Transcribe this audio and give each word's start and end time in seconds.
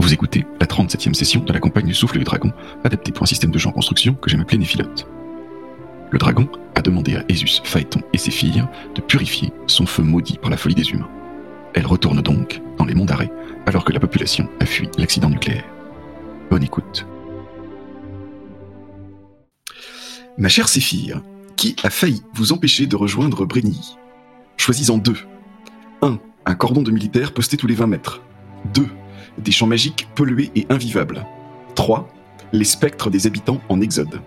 Vous 0.00 0.14
écoutez 0.14 0.46
la 0.58 0.66
37e 0.66 1.12
session 1.12 1.40
de 1.40 1.52
la 1.52 1.60
campagne 1.60 1.84
du 1.84 1.92
souffle 1.92 2.16
du 2.16 2.24
dragon, 2.24 2.50
adaptée 2.84 3.12
pour 3.12 3.24
un 3.24 3.26
système 3.26 3.50
de 3.50 3.58
jeu 3.58 3.68
en 3.68 3.72
construction 3.72 4.14
que 4.14 4.30
j'ai 4.30 4.40
appelé 4.40 4.56
Néphilote. 4.56 5.06
Le 6.10 6.18
dragon 6.18 6.48
a 6.74 6.80
demandé 6.80 7.16
à 7.16 7.24
Esus, 7.30 7.60
Phaéton 7.62 8.00
et 8.14 8.18
ses 8.18 8.30
filles 8.30 8.64
de 8.94 9.02
purifier 9.02 9.52
son 9.66 9.84
feu 9.84 10.02
maudit 10.02 10.38
par 10.38 10.50
la 10.50 10.56
folie 10.56 10.74
des 10.74 10.88
humains. 10.88 11.10
Elle 11.74 11.86
retourne 11.86 12.22
donc 12.22 12.62
dans 12.78 12.86
les 12.86 12.94
monts 12.94 13.04
d'arrêt 13.04 13.30
alors 13.66 13.84
que 13.84 13.92
la 13.92 14.00
population 14.00 14.48
a 14.58 14.64
fui 14.64 14.88
l'accident 14.96 15.28
nucléaire. 15.28 15.66
Bonne 16.50 16.62
écoute. 16.62 17.06
Ma 20.38 20.48
chère 20.48 20.68
Séphire, 20.68 21.20
qui 21.56 21.76
a 21.84 21.90
failli 21.90 22.22
vous 22.32 22.52
empêcher 22.52 22.86
de 22.86 22.96
rejoindre 22.96 23.44
Brény 23.44 23.98
Choisis-en 24.56 24.96
deux. 24.96 25.18
1. 26.00 26.18
Un 26.46 26.54
cordon 26.54 26.80
de 26.80 26.90
militaires 26.90 27.34
posté 27.34 27.58
tous 27.58 27.66
les 27.66 27.74
20 27.74 27.86
mètres. 27.86 28.22
2. 28.72 28.86
Des 29.42 29.52
champs 29.52 29.66
magiques 29.66 30.08
pollués 30.14 30.50
et 30.54 30.66
invivables. 30.68 31.24
3. 31.74 32.08
Les 32.52 32.64
spectres 32.64 33.10
des 33.10 33.26
habitants 33.26 33.60
en 33.68 33.80
exode. 33.80 34.20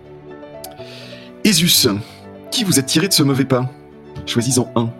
Esus, 1.46 1.88
qui 2.50 2.64
vous 2.64 2.78
a 2.78 2.82
tiré 2.82 3.06
de 3.06 3.12
ce 3.12 3.22
mauvais 3.22 3.44
pas? 3.44 3.70
Choisis-en 4.26 4.70
un. 4.76 4.90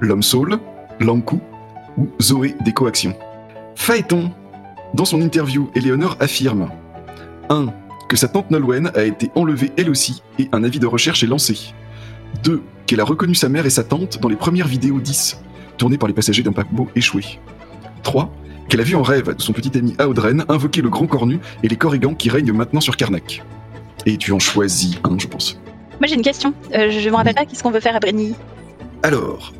L'homme 0.00 0.22
saule, 0.22 0.58
Lankou 1.00 1.40
ou 1.96 2.08
Zoé 2.20 2.56
des 2.64 2.72
coactions. 2.72 3.16
Phaéton, 3.74 4.32
dans 4.92 5.04
son 5.04 5.20
interview, 5.20 5.70
Éléonore 5.74 6.16
affirme 6.20 6.70
1. 7.48 7.66
Que 8.08 8.16
sa 8.16 8.28
tante 8.28 8.50
Nolwenn 8.50 8.90
a 8.94 9.04
été 9.04 9.30
enlevée 9.34 9.70
elle 9.76 9.90
aussi 9.90 10.22
et 10.38 10.48
un 10.52 10.64
avis 10.64 10.78
de 10.78 10.86
recherche 10.86 11.22
est 11.22 11.26
lancé. 11.26 11.74
2. 12.42 12.62
Qu'elle 12.86 13.00
a 13.00 13.04
reconnu 13.04 13.34
sa 13.34 13.48
mère 13.48 13.66
et 13.66 13.70
sa 13.70 13.84
tante 13.84 14.18
dans 14.20 14.28
les 14.28 14.36
premières 14.36 14.66
vidéos 14.66 15.00
10, 15.00 15.40
tournées 15.76 15.98
par 15.98 16.08
les 16.08 16.14
passagers 16.14 16.42
d'un 16.42 16.52
paquebot 16.52 16.88
échoué. 16.96 17.22
3. 18.02 18.32
Qu'elle 18.68 18.80
a 18.80 18.84
vu 18.84 18.94
en 18.96 19.02
rêve 19.02 19.34
son 19.38 19.52
petit 19.52 19.76
ami 19.78 19.94
Audren 19.98 20.44
invoquer 20.48 20.82
le 20.82 20.90
grand 20.90 21.06
cornu 21.06 21.40
et 21.62 21.68
les 21.68 21.76
corrigans 21.76 22.14
qui 22.14 22.28
règnent 22.28 22.52
maintenant 22.52 22.80
sur 22.80 22.96
Karnak. 22.96 23.42
Et 24.06 24.16
tu 24.16 24.32
en 24.32 24.38
choisis 24.38 24.96
un, 25.04 25.18
je 25.18 25.26
pense. 25.26 25.58
Moi 26.00 26.06
j'ai 26.06 26.14
une 26.14 26.22
question. 26.22 26.52
Euh, 26.74 26.90
je 26.90 27.08
me 27.08 27.14
rappelle 27.14 27.34
pas 27.34 27.46
qu'est-ce 27.46 27.62
qu'on 27.62 27.70
veut 27.70 27.80
faire 27.80 27.96
à 27.96 28.00
Brenny. 28.00 28.34
Alors, 29.02 29.52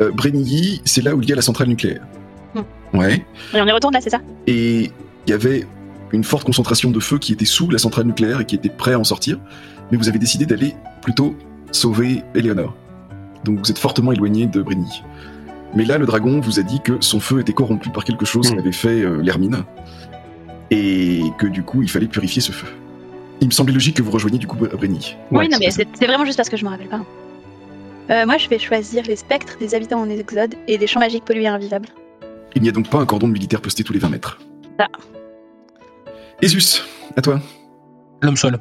euh, 0.00 0.10
Brenilly, 0.10 0.80
c'est 0.84 1.02
là 1.02 1.14
où 1.14 1.22
il 1.22 1.28
y 1.28 1.32
a 1.32 1.36
la 1.36 1.42
centrale 1.42 1.68
nucléaire. 1.68 2.02
Hmm. 2.54 2.98
Ouais. 2.98 3.24
Et 3.54 3.60
on 3.60 3.66
y 3.66 3.72
retourne 3.72 3.94
là, 3.94 4.00
c'est 4.00 4.10
ça? 4.10 4.20
Et 4.46 4.90
il 5.26 5.30
y 5.30 5.32
avait 5.32 5.66
une 6.12 6.24
forte 6.24 6.44
concentration 6.44 6.90
de 6.90 7.00
feu 7.00 7.18
qui 7.18 7.32
était 7.32 7.44
sous 7.44 7.70
la 7.70 7.78
centrale 7.78 8.06
nucléaire 8.06 8.40
et 8.40 8.46
qui 8.46 8.54
était 8.54 8.68
prêt 8.68 8.94
à 8.94 8.98
en 8.98 9.04
sortir. 9.04 9.38
Mais 9.90 9.98
vous 9.98 10.08
avez 10.08 10.18
décidé 10.18 10.46
d'aller 10.46 10.74
plutôt 11.02 11.36
sauver 11.70 12.22
Eleonore. 12.34 12.74
Donc 13.44 13.58
vous 13.58 13.70
êtes 13.70 13.78
fortement 13.78 14.12
éloigné 14.12 14.46
de 14.46 14.62
Brenny. 14.62 15.02
Mais 15.76 15.84
là, 15.84 15.98
le 15.98 16.06
dragon 16.06 16.40
vous 16.40 16.60
a 16.60 16.62
dit 16.62 16.80
que 16.80 16.98
son 17.00 17.18
feu 17.20 17.40
était 17.40 17.52
corrompu 17.52 17.90
par 17.90 18.04
quelque 18.04 18.24
chose 18.24 18.50
Hmm. 18.50 18.56
qu'avait 18.56 18.72
fait 18.72 19.00
euh, 19.02 19.20
l'hermine. 19.22 19.64
Et 20.70 21.22
que 21.38 21.46
du 21.46 21.62
coup, 21.62 21.82
il 21.82 21.90
fallait 21.90 22.06
purifier 22.06 22.40
ce 22.42 22.52
feu. 22.52 22.66
Il 23.40 23.48
me 23.48 23.52
semblait 23.52 23.74
logique 23.74 23.96
que 23.96 24.02
vous 24.02 24.10
rejoigniez 24.10 24.38
du 24.38 24.46
coup 24.46 24.56
Brenny. 24.56 25.16
Oui, 25.30 25.38
Ouais, 25.38 25.48
non, 25.48 25.58
mais 25.60 25.70
c'est 25.70 25.86
vraiment 26.06 26.24
juste 26.24 26.36
parce 26.36 26.48
que 26.48 26.56
je 26.56 26.64
me 26.64 26.70
rappelle 26.70 26.88
pas. 26.88 27.02
Euh, 28.10 28.26
moi 28.26 28.36
je 28.36 28.48
vais 28.48 28.58
choisir 28.58 29.02
les 29.06 29.16
spectres 29.16 29.56
des 29.58 29.74
habitants 29.74 30.00
en 30.00 30.08
exode 30.10 30.54
et 30.68 30.76
des 30.78 30.86
champs 30.86 31.00
magiques 31.00 31.24
pollués 31.24 31.44
et 31.44 31.48
invivables. 31.48 31.88
Il 32.54 32.62
n'y 32.62 32.68
a 32.68 32.72
donc 32.72 32.88
pas 32.90 32.98
un 32.98 33.06
cordon 33.06 33.26
de 33.28 33.32
militaire 33.32 33.60
posté 33.62 33.82
tous 33.82 33.92
les 33.94 33.98
20 33.98 34.10
mètres. 34.10 34.38
Ah. 34.78 34.88
Esus, 36.42 36.82
à 37.16 37.22
toi. 37.22 37.40
L'homme 38.22 38.36
seul. 38.36 38.58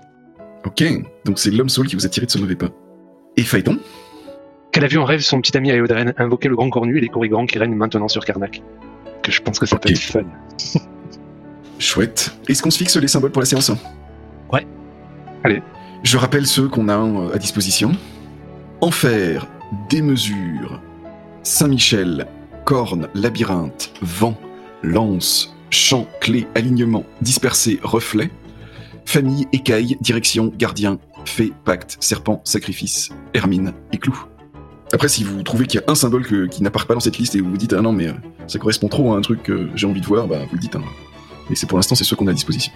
Ok, 0.65 0.83
donc 1.25 1.39
c'est 1.39 1.51
l'homme 1.51 1.69
saule 1.69 1.87
qui 1.87 1.95
vous 1.95 2.05
a 2.05 2.09
tiré 2.09 2.25
de 2.25 2.31
ce 2.31 2.37
mauvais 2.37 2.55
pas. 2.55 2.69
Et 3.37 3.43
Phaéton 3.43 3.77
Qu'elle 4.73 4.85
a 4.85 4.87
vu 4.87 4.97
en 4.97 5.05
rêve 5.05 5.19
son 5.19 5.39
petit 5.39 5.55
ami 5.55 5.69
Aeodren 5.69 6.15
invoquer 6.17 6.49
le 6.49 6.55
grand 6.55 6.71
cornu 6.71 6.97
et 6.97 7.01
les 7.01 7.07
corrigans 7.07 7.45
qui 7.45 7.59
règnent 7.59 7.75
maintenant 7.75 8.07
sur 8.07 8.25
Karnak. 8.25 8.63
Que 9.21 9.31
je 9.31 9.39
pense 9.39 9.59
que 9.59 9.67
ça 9.67 9.77
peut 9.77 9.91
être 9.91 9.99
fun. 9.99 10.23
Chouette. 11.79 12.35
Est-ce 12.49 12.63
qu'on 12.63 12.71
se 12.71 12.79
fixe 12.79 12.97
les 12.97 13.07
symboles 13.07 13.31
pour 13.31 13.43
la 13.43 13.45
séance 13.45 13.71
Ouais. 14.51 14.65
Allez. 15.43 15.61
Je 16.01 16.17
rappelle 16.17 16.47
ceux 16.47 16.69
qu'on 16.69 16.89
a 16.89 16.97
euh, 16.97 17.35
à 17.35 17.37
disposition. 17.37 17.91
Enfer, 18.81 19.47
démesure, 19.91 20.81
Saint-Michel, 21.43 22.25
corne, 22.65 23.09
labyrinthe, 23.13 23.93
vent, 24.01 24.35
lance, 24.81 25.55
champ, 25.69 26.07
clé, 26.19 26.47
alignement, 26.55 27.05
dispersé, 27.21 27.79
reflet, 27.83 28.31
famille, 29.05 29.45
écaille, 29.53 29.97
direction, 30.01 30.51
gardien, 30.57 30.97
fée, 31.25 31.53
pacte, 31.63 31.97
serpent, 31.99 32.41
sacrifice, 32.43 33.11
hermine 33.35 33.71
et 33.91 33.99
clou. 33.99 34.25
Après, 34.93 35.07
si 35.09 35.23
vous 35.23 35.41
trouvez 35.43 35.65
qu'il 35.65 35.79
y 35.81 35.83
a 35.83 35.91
un 35.91 35.95
symbole 35.95 36.25
que- 36.25 36.45
qui 36.45 36.61
n'apparaît 36.63 36.85
pas 36.85 36.93
dans 36.93 36.99
cette 37.01 37.17
liste 37.17 37.35
et 37.35 37.41
vous 37.41 37.49
vous 37.49 37.57
dites 37.57 37.73
ah 37.73 37.81
non 37.81 37.91
mais 37.91 38.07
euh, 38.07 38.13
ça 38.47 38.59
correspond 38.59 38.87
trop 38.87 39.13
à 39.13 39.17
un 39.17 39.21
truc 39.21 39.41
que 39.43 39.69
j'ai 39.75 39.87
envie 39.87 40.01
de 40.01 40.05
voir, 40.05 40.27
bah 40.27 40.37
vous 40.47 40.53
le 40.55 40.59
dites. 40.59 40.75
Hein. 40.75 40.83
Mais 41.49 41.55
c'est 41.55 41.65
pour 41.67 41.77
l'instant 41.77 41.95
c'est 41.95 42.03
ceux 42.03 42.15
qu'on 42.15 42.27
a 42.27 42.31
à 42.31 42.33
disposition. 42.33 42.71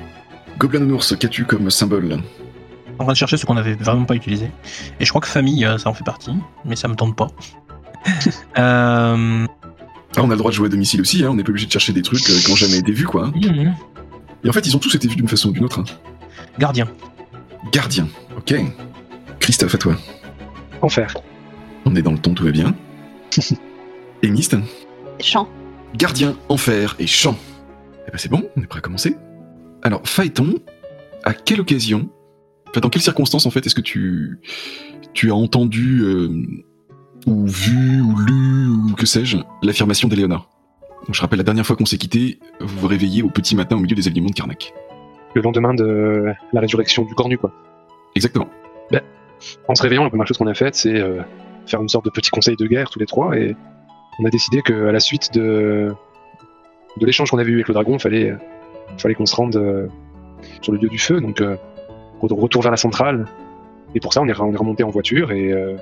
Gobelin 0.57 0.79
nounours, 0.79 1.15
qu'as-tu 1.15 1.45
comme 1.45 1.69
symbole? 1.69 2.19
En 2.99 3.03
train 3.03 3.13
de 3.13 3.17
chercher 3.17 3.37
ce 3.37 3.45
qu'on 3.45 3.57
avait 3.57 3.75
vraiment 3.75 4.05
pas 4.05 4.15
utilisé. 4.15 4.49
Et 4.99 5.05
je 5.05 5.09
crois 5.09 5.21
que 5.21 5.27
famille, 5.27 5.63
euh, 5.63 5.77
ça 5.77 5.89
en 5.89 5.93
fait 5.93 6.03
partie, 6.03 6.31
mais 6.65 6.75
ça 6.75 6.87
me 6.87 6.95
tente 6.95 7.15
pas. 7.15 7.27
euh... 8.57 9.45
Ah, 10.15 10.21
on 10.23 10.27
a 10.27 10.31
le 10.31 10.37
droit 10.37 10.49
de 10.49 10.55
jouer 10.55 10.65
à 10.65 10.69
domicile 10.69 11.01
aussi, 11.01 11.23
hein, 11.23 11.29
on 11.29 11.35
n'est 11.35 11.43
pas 11.43 11.51
obligé 11.51 11.67
de 11.67 11.71
chercher 11.71 11.93
des 11.93 12.01
trucs 12.01 12.27
euh, 12.29 12.39
qui 12.39 12.49
n'ont 12.49 12.55
jamais 12.57 12.77
été 12.79 12.91
vus, 12.91 13.05
quoi. 13.05 13.27
hein. 13.27 13.73
Et 14.43 14.49
en 14.49 14.53
fait, 14.53 14.65
ils 14.65 14.75
ont 14.75 14.79
tous 14.79 14.95
été 14.95 15.07
vus 15.07 15.15
d'une 15.15 15.27
façon 15.27 15.49
ou 15.49 15.51
d'une 15.51 15.65
autre. 15.65 15.79
hein. 15.79 15.83
Gardien. 16.57 16.87
Gardien, 17.71 18.07
ok. 18.35 18.55
Christophe, 19.39 19.75
à 19.75 19.77
toi. 19.77 19.95
Enfer. 20.81 21.13
On 21.89 21.95
est 21.95 22.01
dans 22.01 22.11
le 22.11 22.17
ton, 22.17 22.33
tout 22.33 22.43
va 22.43 22.51
bien. 22.51 22.75
Émiste 24.21 24.57
Champs. 25.21 25.47
Gardien, 25.95 26.35
enfer 26.49 26.97
et 26.99 27.07
chant. 27.07 27.37
Eh 28.05 28.11
ben 28.11 28.17
c'est 28.17 28.29
bon, 28.29 28.43
on 28.57 28.61
est 28.61 28.67
prêt 28.67 28.79
à 28.79 28.81
commencer. 28.81 29.15
Alors, 29.83 30.01
Phaéton, 30.03 30.55
à 31.23 31.33
quelle 31.33 31.61
occasion, 31.61 32.09
enfin, 32.67 32.81
dans 32.81 32.89
quelles 32.89 33.01
circonstances 33.01 33.45
en 33.45 33.51
fait 33.51 33.65
est-ce 33.65 33.73
que 33.73 33.79
tu, 33.79 34.41
tu 35.13 35.31
as 35.31 35.35
entendu 35.35 36.01
euh, 36.01 36.27
ou 37.25 37.47
vu 37.47 38.01
ou 38.01 38.17
lu 38.17 38.67
ou 38.67 38.93
que 38.93 39.05
sais-je 39.05 39.37
l'affirmation 39.63 40.09
d'Éléonore? 40.09 40.49
Donc, 41.05 41.15
Je 41.15 41.21
rappelle 41.21 41.37
la 41.37 41.45
dernière 41.45 41.65
fois 41.65 41.77
qu'on 41.77 41.85
s'est 41.85 41.97
quitté, 41.97 42.37
vous 42.59 42.79
vous 42.79 42.87
réveillez 42.87 43.23
au 43.23 43.29
petit 43.29 43.55
matin 43.55 43.77
au 43.77 43.79
milieu 43.79 43.95
des 43.95 44.09
aliments 44.09 44.29
de 44.29 44.35
Karnak. 44.35 44.73
Le 45.35 45.41
lendemain 45.41 45.73
de 45.73 46.33
la 46.51 46.59
résurrection 46.59 47.05
du 47.05 47.15
cornu, 47.15 47.37
quoi. 47.37 47.53
Exactement. 48.13 48.49
En 49.67 49.75
se 49.75 49.83
réveillant, 49.83 50.03
la 50.03 50.09
première 50.09 50.27
chose 50.27 50.37
qu'on 50.37 50.47
a 50.47 50.53
faite, 50.53 50.75
c'est 50.75 50.99
euh, 50.99 51.21
faire 51.67 51.81
une 51.81 51.89
sorte 51.89 52.05
de 52.05 52.09
petit 52.09 52.29
conseil 52.29 52.55
de 52.55 52.65
guerre 52.65 52.89
tous 52.89 52.99
les 52.99 53.05
trois, 53.05 53.37
et 53.37 53.55
on 54.19 54.25
a 54.25 54.29
décidé 54.29 54.61
qu'à 54.61 54.91
la 54.91 54.99
suite 54.99 55.33
de, 55.33 55.93
de 56.97 57.05
l'échange 57.05 57.29
qu'on 57.29 57.37
avait 57.37 57.51
eu 57.51 57.55
avec 57.55 57.67
le 57.67 57.73
dragon, 57.73 57.93
il 57.93 57.99
fallait, 57.99 58.33
fallait 58.97 59.13
qu'on 59.15 59.25
se 59.25 59.35
rende 59.35 59.55
euh, 59.57 59.87
sur 60.61 60.73
le 60.73 60.79
lieu 60.79 60.89
du 60.89 60.97
feu, 60.97 61.19
donc 61.21 61.41
euh, 61.41 61.55
re- 62.21 62.39
retour 62.39 62.61
vers 62.61 62.71
la 62.71 62.77
centrale. 62.77 63.25
Et 63.95 63.99
pour 63.99 64.13
ça, 64.13 64.21
on 64.21 64.27
est, 64.27 64.39
on 64.39 64.53
est 64.53 64.57
remonté 64.57 64.83
en 64.83 64.89
voiture 64.89 65.31
et 65.31 65.51
euh, 65.51 65.75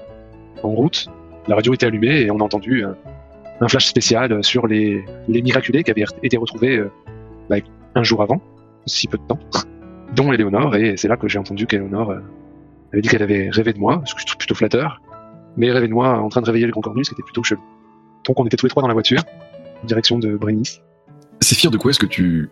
en 0.64 0.70
route. 0.70 1.08
La 1.48 1.56
radio 1.56 1.74
était 1.74 1.86
allumée 1.86 2.22
et 2.22 2.32
on 2.32 2.40
a 2.40 2.44
entendu 2.44 2.84
un 3.62 3.68
flash 3.68 3.86
spécial 3.86 4.44
sur 4.44 4.68
les, 4.68 5.04
les 5.28 5.42
miraculés 5.42 5.84
qui 5.84 5.92
avaient 5.92 6.04
été 6.24 6.38
retrouvés 6.38 6.84
bah, 7.50 7.58
un 7.94 8.04
jour 8.04 8.22
avant, 8.22 8.42
si 8.86 9.08
peu 9.08 9.18
de 9.18 9.24
temps, 9.24 9.40
dont 10.16 10.34
Éléonore, 10.34 10.76
et 10.76 10.98
c'est 10.98 11.08
là 11.08 11.18
que 11.18 11.28
j'ai 11.28 11.40
entendu 11.40 11.68
qu'Éléonore 11.68 12.16
avait 12.92 13.02
dit 13.02 13.10
qu'elle 13.10 13.24
avait 13.24 13.50
rêvé 13.52 13.74
de 13.74 13.80
moi, 13.80 14.02
ce 14.06 14.14
je 14.18 14.26
trouve 14.26 14.38
plutôt 14.38 14.56
flatteur, 14.56 15.02
mais 15.58 15.72
rêvé 15.72 15.88
de 15.88 15.94
moi 15.94 16.20
en 16.20 16.30
train 16.30 16.42
de 16.42 16.46
réveiller 16.46 16.66
le 16.66 16.72
grand 16.72 16.82
cornu, 16.82 17.04
c'était 17.04 17.24
plutôt 17.24 17.44
chelou. 17.44 17.62
Donc 18.26 18.40
on 18.40 18.46
était 18.46 18.58
tous 18.58 18.66
les 18.66 18.70
trois 18.70 18.82
dans 18.82 18.88
la 18.88 18.94
voiture, 18.94 19.24
en 19.84 19.86
direction 19.86 20.20
de 20.20 20.36
Brénis. 20.36 20.82
C'est 21.42 21.56
fier 21.56 21.72
de 21.72 21.78
quoi 21.78 21.92
est-ce 21.92 22.00
que 22.00 22.06
tu 22.06 22.50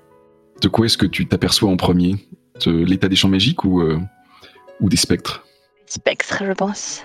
de 0.62 0.68
quoi 0.68 0.86
est-ce 0.86 0.98
que 0.98 1.06
tu 1.06 1.26
t'aperçois 1.26 1.70
en 1.70 1.78
premier? 1.78 2.16
De 2.66 2.72
l'état 2.72 3.10
des 3.10 3.16
champs 3.16 3.30
magiques 3.30 3.64
ou 3.64 3.82
euh, 3.82 4.00
ou 4.80 4.90
des 4.90 4.98
spectres? 4.98 5.44
Spectres, 5.88 6.44
je 6.46 6.52
pense. 6.54 7.04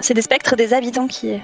C'est 0.00 0.14
des 0.14 0.22
spectres 0.22 0.56
des 0.56 0.74
habitants 0.74 1.06
qui. 1.06 1.38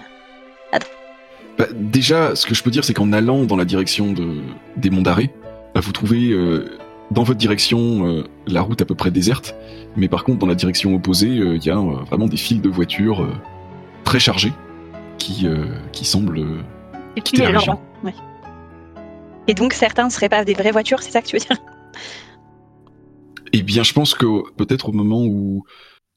Bah, 1.58 1.66
Déjà, 1.74 2.34
ce 2.36 2.46
que 2.46 2.54
je 2.54 2.62
peux 2.62 2.70
dire, 2.70 2.84
c'est 2.84 2.94
qu'en 2.94 3.12
allant 3.12 3.44
dans 3.44 3.56
la 3.56 3.64
direction 3.64 4.12
de 4.12 4.40
des 4.76 4.90
monts 4.90 5.02
d'arrêt, 5.02 5.32
bah, 5.74 5.80
vous 5.80 5.92
trouvez 5.92 6.30
euh, 6.30 6.78
dans 7.10 7.22
votre 7.22 7.38
direction 7.38 8.06
euh, 8.06 8.24
la 8.46 8.62
route 8.62 8.80
à 8.80 8.84
peu 8.84 8.94
près 8.94 9.10
déserte, 9.10 9.54
mais 9.96 10.08
par 10.08 10.24
contre 10.24 10.38
dans 10.38 10.46
la 10.46 10.54
direction 10.54 10.94
opposée, 10.94 11.38
euh, 11.38 11.56
il 11.56 11.64
y 11.64 11.70
a 11.70 11.78
euh, 11.78 11.96
vraiment 12.08 12.26
des 12.26 12.36
files 12.36 12.60
de 12.60 12.68
voitures 12.68 13.22
euh, 13.22 13.32
très 14.10 14.18
chargées 14.18 14.52
qui 15.18 15.46
euh, 15.46 15.66
qui 15.92 16.04
semblent 16.04 16.40
euh, 16.40 16.62
Et 17.16 17.20
Quitter 17.20 17.44
la 17.44 17.58
région. 17.60 17.78
Ouais. 18.02 18.14
Et 19.46 19.54
donc 19.54 19.72
certains 19.72 20.06
ne 20.06 20.10
seraient 20.10 20.28
pas 20.28 20.44
des 20.44 20.54
vraies 20.54 20.72
voitures, 20.72 21.00
c'est 21.00 21.12
ça 21.12 21.22
que 21.22 21.28
tu 21.28 21.36
veux 21.36 21.44
dire? 21.48 21.56
Eh 23.52 23.62
bien, 23.62 23.84
je 23.84 23.92
pense 23.92 24.14
que 24.14 24.26
peut-être 24.56 24.88
au 24.88 24.92
moment 24.92 25.22
où 25.24 25.64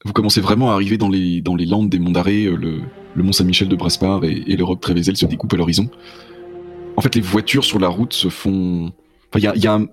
vous 0.04 0.12
commencez 0.12 0.40
vraiment 0.40 0.70
à 0.72 0.74
arriver 0.74 0.98
dans 0.98 1.08
les, 1.08 1.40
dans 1.40 1.54
les 1.54 1.66
landes 1.66 1.88
des 1.88 2.00
monts 2.00 2.10
d'arrêt, 2.10 2.46
euh, 2.46 2.56
le, 2.56 2.80
le 3.14 3.22
mont 3.22 3.30
Saint-Michel 3.30 3.68
de 3.68 3.76
Brespar 3.76 4.24
et, 4.24 4.42
et 4.48 4.56
le 4.56 4.64
roc 4.64 4.80
Trévézel 4.80 5.16
se 5.16 5.26
découpent 5.26 5.54
à 5.54 5.56
l'horizon. 5.56 5.88
En 6.96 7.00
fait, 7.00 7.14
les 7.14 7.20
voitures 7.20 7.64
sur 7.64 7.78
la 7.78 7.88
route 7.88 8.12
se 8.12 8.28
font... 8.28 8.92
Enfin, 9.28 9.38
il 9.38 9.44
y 9.44 9.46
a, 9.46 9.54
il 9.54 9.62
y 9.62 9.68
a 9.68 9.74
un- 9.74 9.86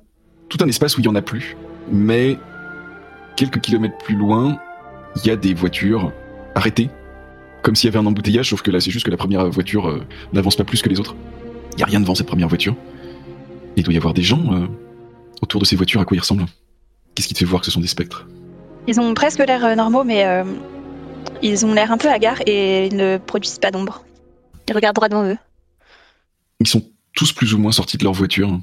tout 0.50 0.58
un 0.62 0.68
espace 0.68 0.98
où 0.98 1.02
il 1.02 1.06
y 1.06 1.08
en 1.08 1.16
a 1.16 1.22
plus, 1.22 1.56
mais 1.92 2.38
quelques 3.36 3.62
kilomètres 3.62 4.00
plus 4.00 4.16
loin, 4.16 4.60
il 5.18 5.28
y 5.28 5.30
a 5.30 5.36
des 5.36 5.54
voitures 5.54 6.12
arrêtées, 6.56 6.90
comme 7.62 7.76
s'il 7.76 7.90
y 7.90 7.96
avait 7.96 8.04
un 8.04 8.06
embouteillage, 8.06 8.50
sauf 8.50 8.62
que 8.62 8.72
là, 8.72 8.80
c'est 8.80 8.92
juste 8.92 9.06
que 9.06 9.12
la 9.12 9.18
première 9.18 9.50
voiture 9.50 9.88
euh, 9.88 10.04
n'avance 10.34 10.56
pas 10.56 10.64
plus 10.64 10.82
que 10.82 10.90
les 10.90 11.00
autres. 11.00 11.16
Il 11.74 11.80
y 11.80 11.84
a 11.84 11.86
rien 11.86 12.00
devant 12.00 12.16
cette 12.16 12.28
première 12.28 12.48
voiture. 12.48 12.76
Il 13.76 13.84
doit 13.84 13.94
y 13.94 13.98
avoir 13.98 14.14
des 14.14 14.24
gens 14.24 14.54
euh, 14.54 14.68
autour 15.42 15.62
de 15.62 15.66
ces 15.66 15.76
voitures, 15.76 16.02
à 16.02 16.06
quoi 16.06 16.18
ils 16.18 16.20
ressemblent 16.20 16.46
Qu'est-ce 17.16 17.28
qui 17.28 17.34
te 17.34 17.40
fait 17.40 17.46
voir 17.46 17.62
que 17.62 17.66
ce 17.66 17.72
sont 17.72 17.80
des 17.80 17.88
spectres? 17.88 18.28
Ils 18.88 19.00
ont 19.00 19.14
presque 19.14 19.40
l'air 19.40 19.64
euh, 19.66 19.76
normaux, 19.76 20.04
mais 20.04 20.26
euh, 20.26 20.44
ils 21.42 21.66
ont 21.66 21.74
l'air 21.74 21.92
un 21.92 21.98
peu 21.98 22.10
hagards 22.10 22.42
et 22.46 22.88
ils 22.88 22.96
ne 22.96 23.18
produisent 23.18 23.60
pas 23.60 23.72
d'ombre. 23.72 24.04
Ils 24.68 24.74
regardent 24.74 24.96
droit 24.96 25.10
devant 25.10 25.26
eux. 25.26 25.38
Ils 26.60 26.68
sont 26.68 26.84
tous 27.14 27.34
plus 27.34 27.54
ou 27.54 27.58
moins 27.58 27.72
sortis 27.72 27.98
de 27.98 28.04
leur 28.04 28.14
voiture 28.14 28.60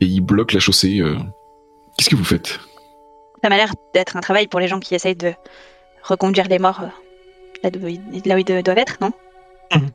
et 0.00 0.06
ils 0.06 0.20
bloquent 0.20 0.54
la 0.54 0.60
chaussée. 0.60 1.00
Qu'est-ce 1.96 2.10
que 2.10 2.16
vous 2.16 2.24
faites? 2.24 2.60
Ça 3.42 3.48
m'a 3.48 3.56
l'air 3.56 3.72
d'être 3.94 4.16
un 4.16 4.20
travail 4.20 4.46
pour 4.46 4.60
les 4.60 4.68
gens 4.68 4.78
qui 4.78 4.94
essayent 4.94 5.16
de 5.16 5.32
reconduire 6.02 6.48
les 6.48 6.58
morts 6.58 6.82
là, 7.62 7.70
là 7.70 8.34
où 8.34 8.38
ils 8.38 8.44
de- 8.44 8.60
doivent 8.60 8.78
être, 8.78 8.98
non 9.00 9.12
Mhm. 9.74 9.88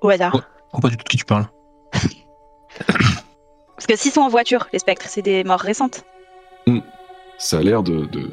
Au 0.00 0.08
hasard. 0.10 0.32
Comprends 0.32 0.80
pas 0.80 0.88
du 0.88 0.96
tout 0.96 1.04
de 1.04 1.08
qui 1.08 1.16
tu 1.16 1.24
parles. 1.24 1.46
Parce 3.76 3.86
que 3.86 3.96
s'ils 3.96 4.10
sont 4.12 4.20
en 4.22 4.28
voiture, 4.28 4.68
les 4.72 4.78
spectres, 4.78 5.06
c'est 5.08 5.22
des 5.22 5.44
morts 5.44 5.60
récentes. 5.60 6.04
Ça 7.38 7.58
a 7.58 7.62
l'air 7.62 7.82
de, 7.82 8.04
de, 8.06 8.30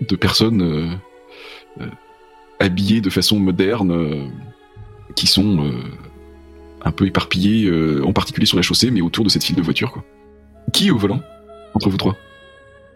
de 0.00 0.16
personnes 0.16 0.62
euh, 0.62 1.82
euh, 1.82 1.86
habillées 2.58 3.00
de 3.00 3.10
façon 3.10 3.38
moderne 3.38 3.92
euh, 3.92 4.26
qui 5.14 5.26
sont 5.26 5.64
euh, 5.64 5.82
un 6.82 6.90
peu 6.90 7.06
éparpillées, 7.06 7.66
euh, 7.68 8.02
en 8.04 8.12
particulier 8.12 8.46
sur 8.46 8.56
la 8.56 8.62
chaussée, 8.62 8.90
mais 8.90 9.02
autour 9.02 9.24
de 9.24 9.28
cette 9.28 9.44
file 9.44 9.56
de 9.56 9.62
voitures. 9.62 9.92
Quoi. 9.92 10.04
Qui 10.72 10.88
est 10.88 10.90
au 10.90 10.98
volant 10.98 11.20
entre 11.74 11.88
vous 11.90 11.96
trois? 11.96 12.16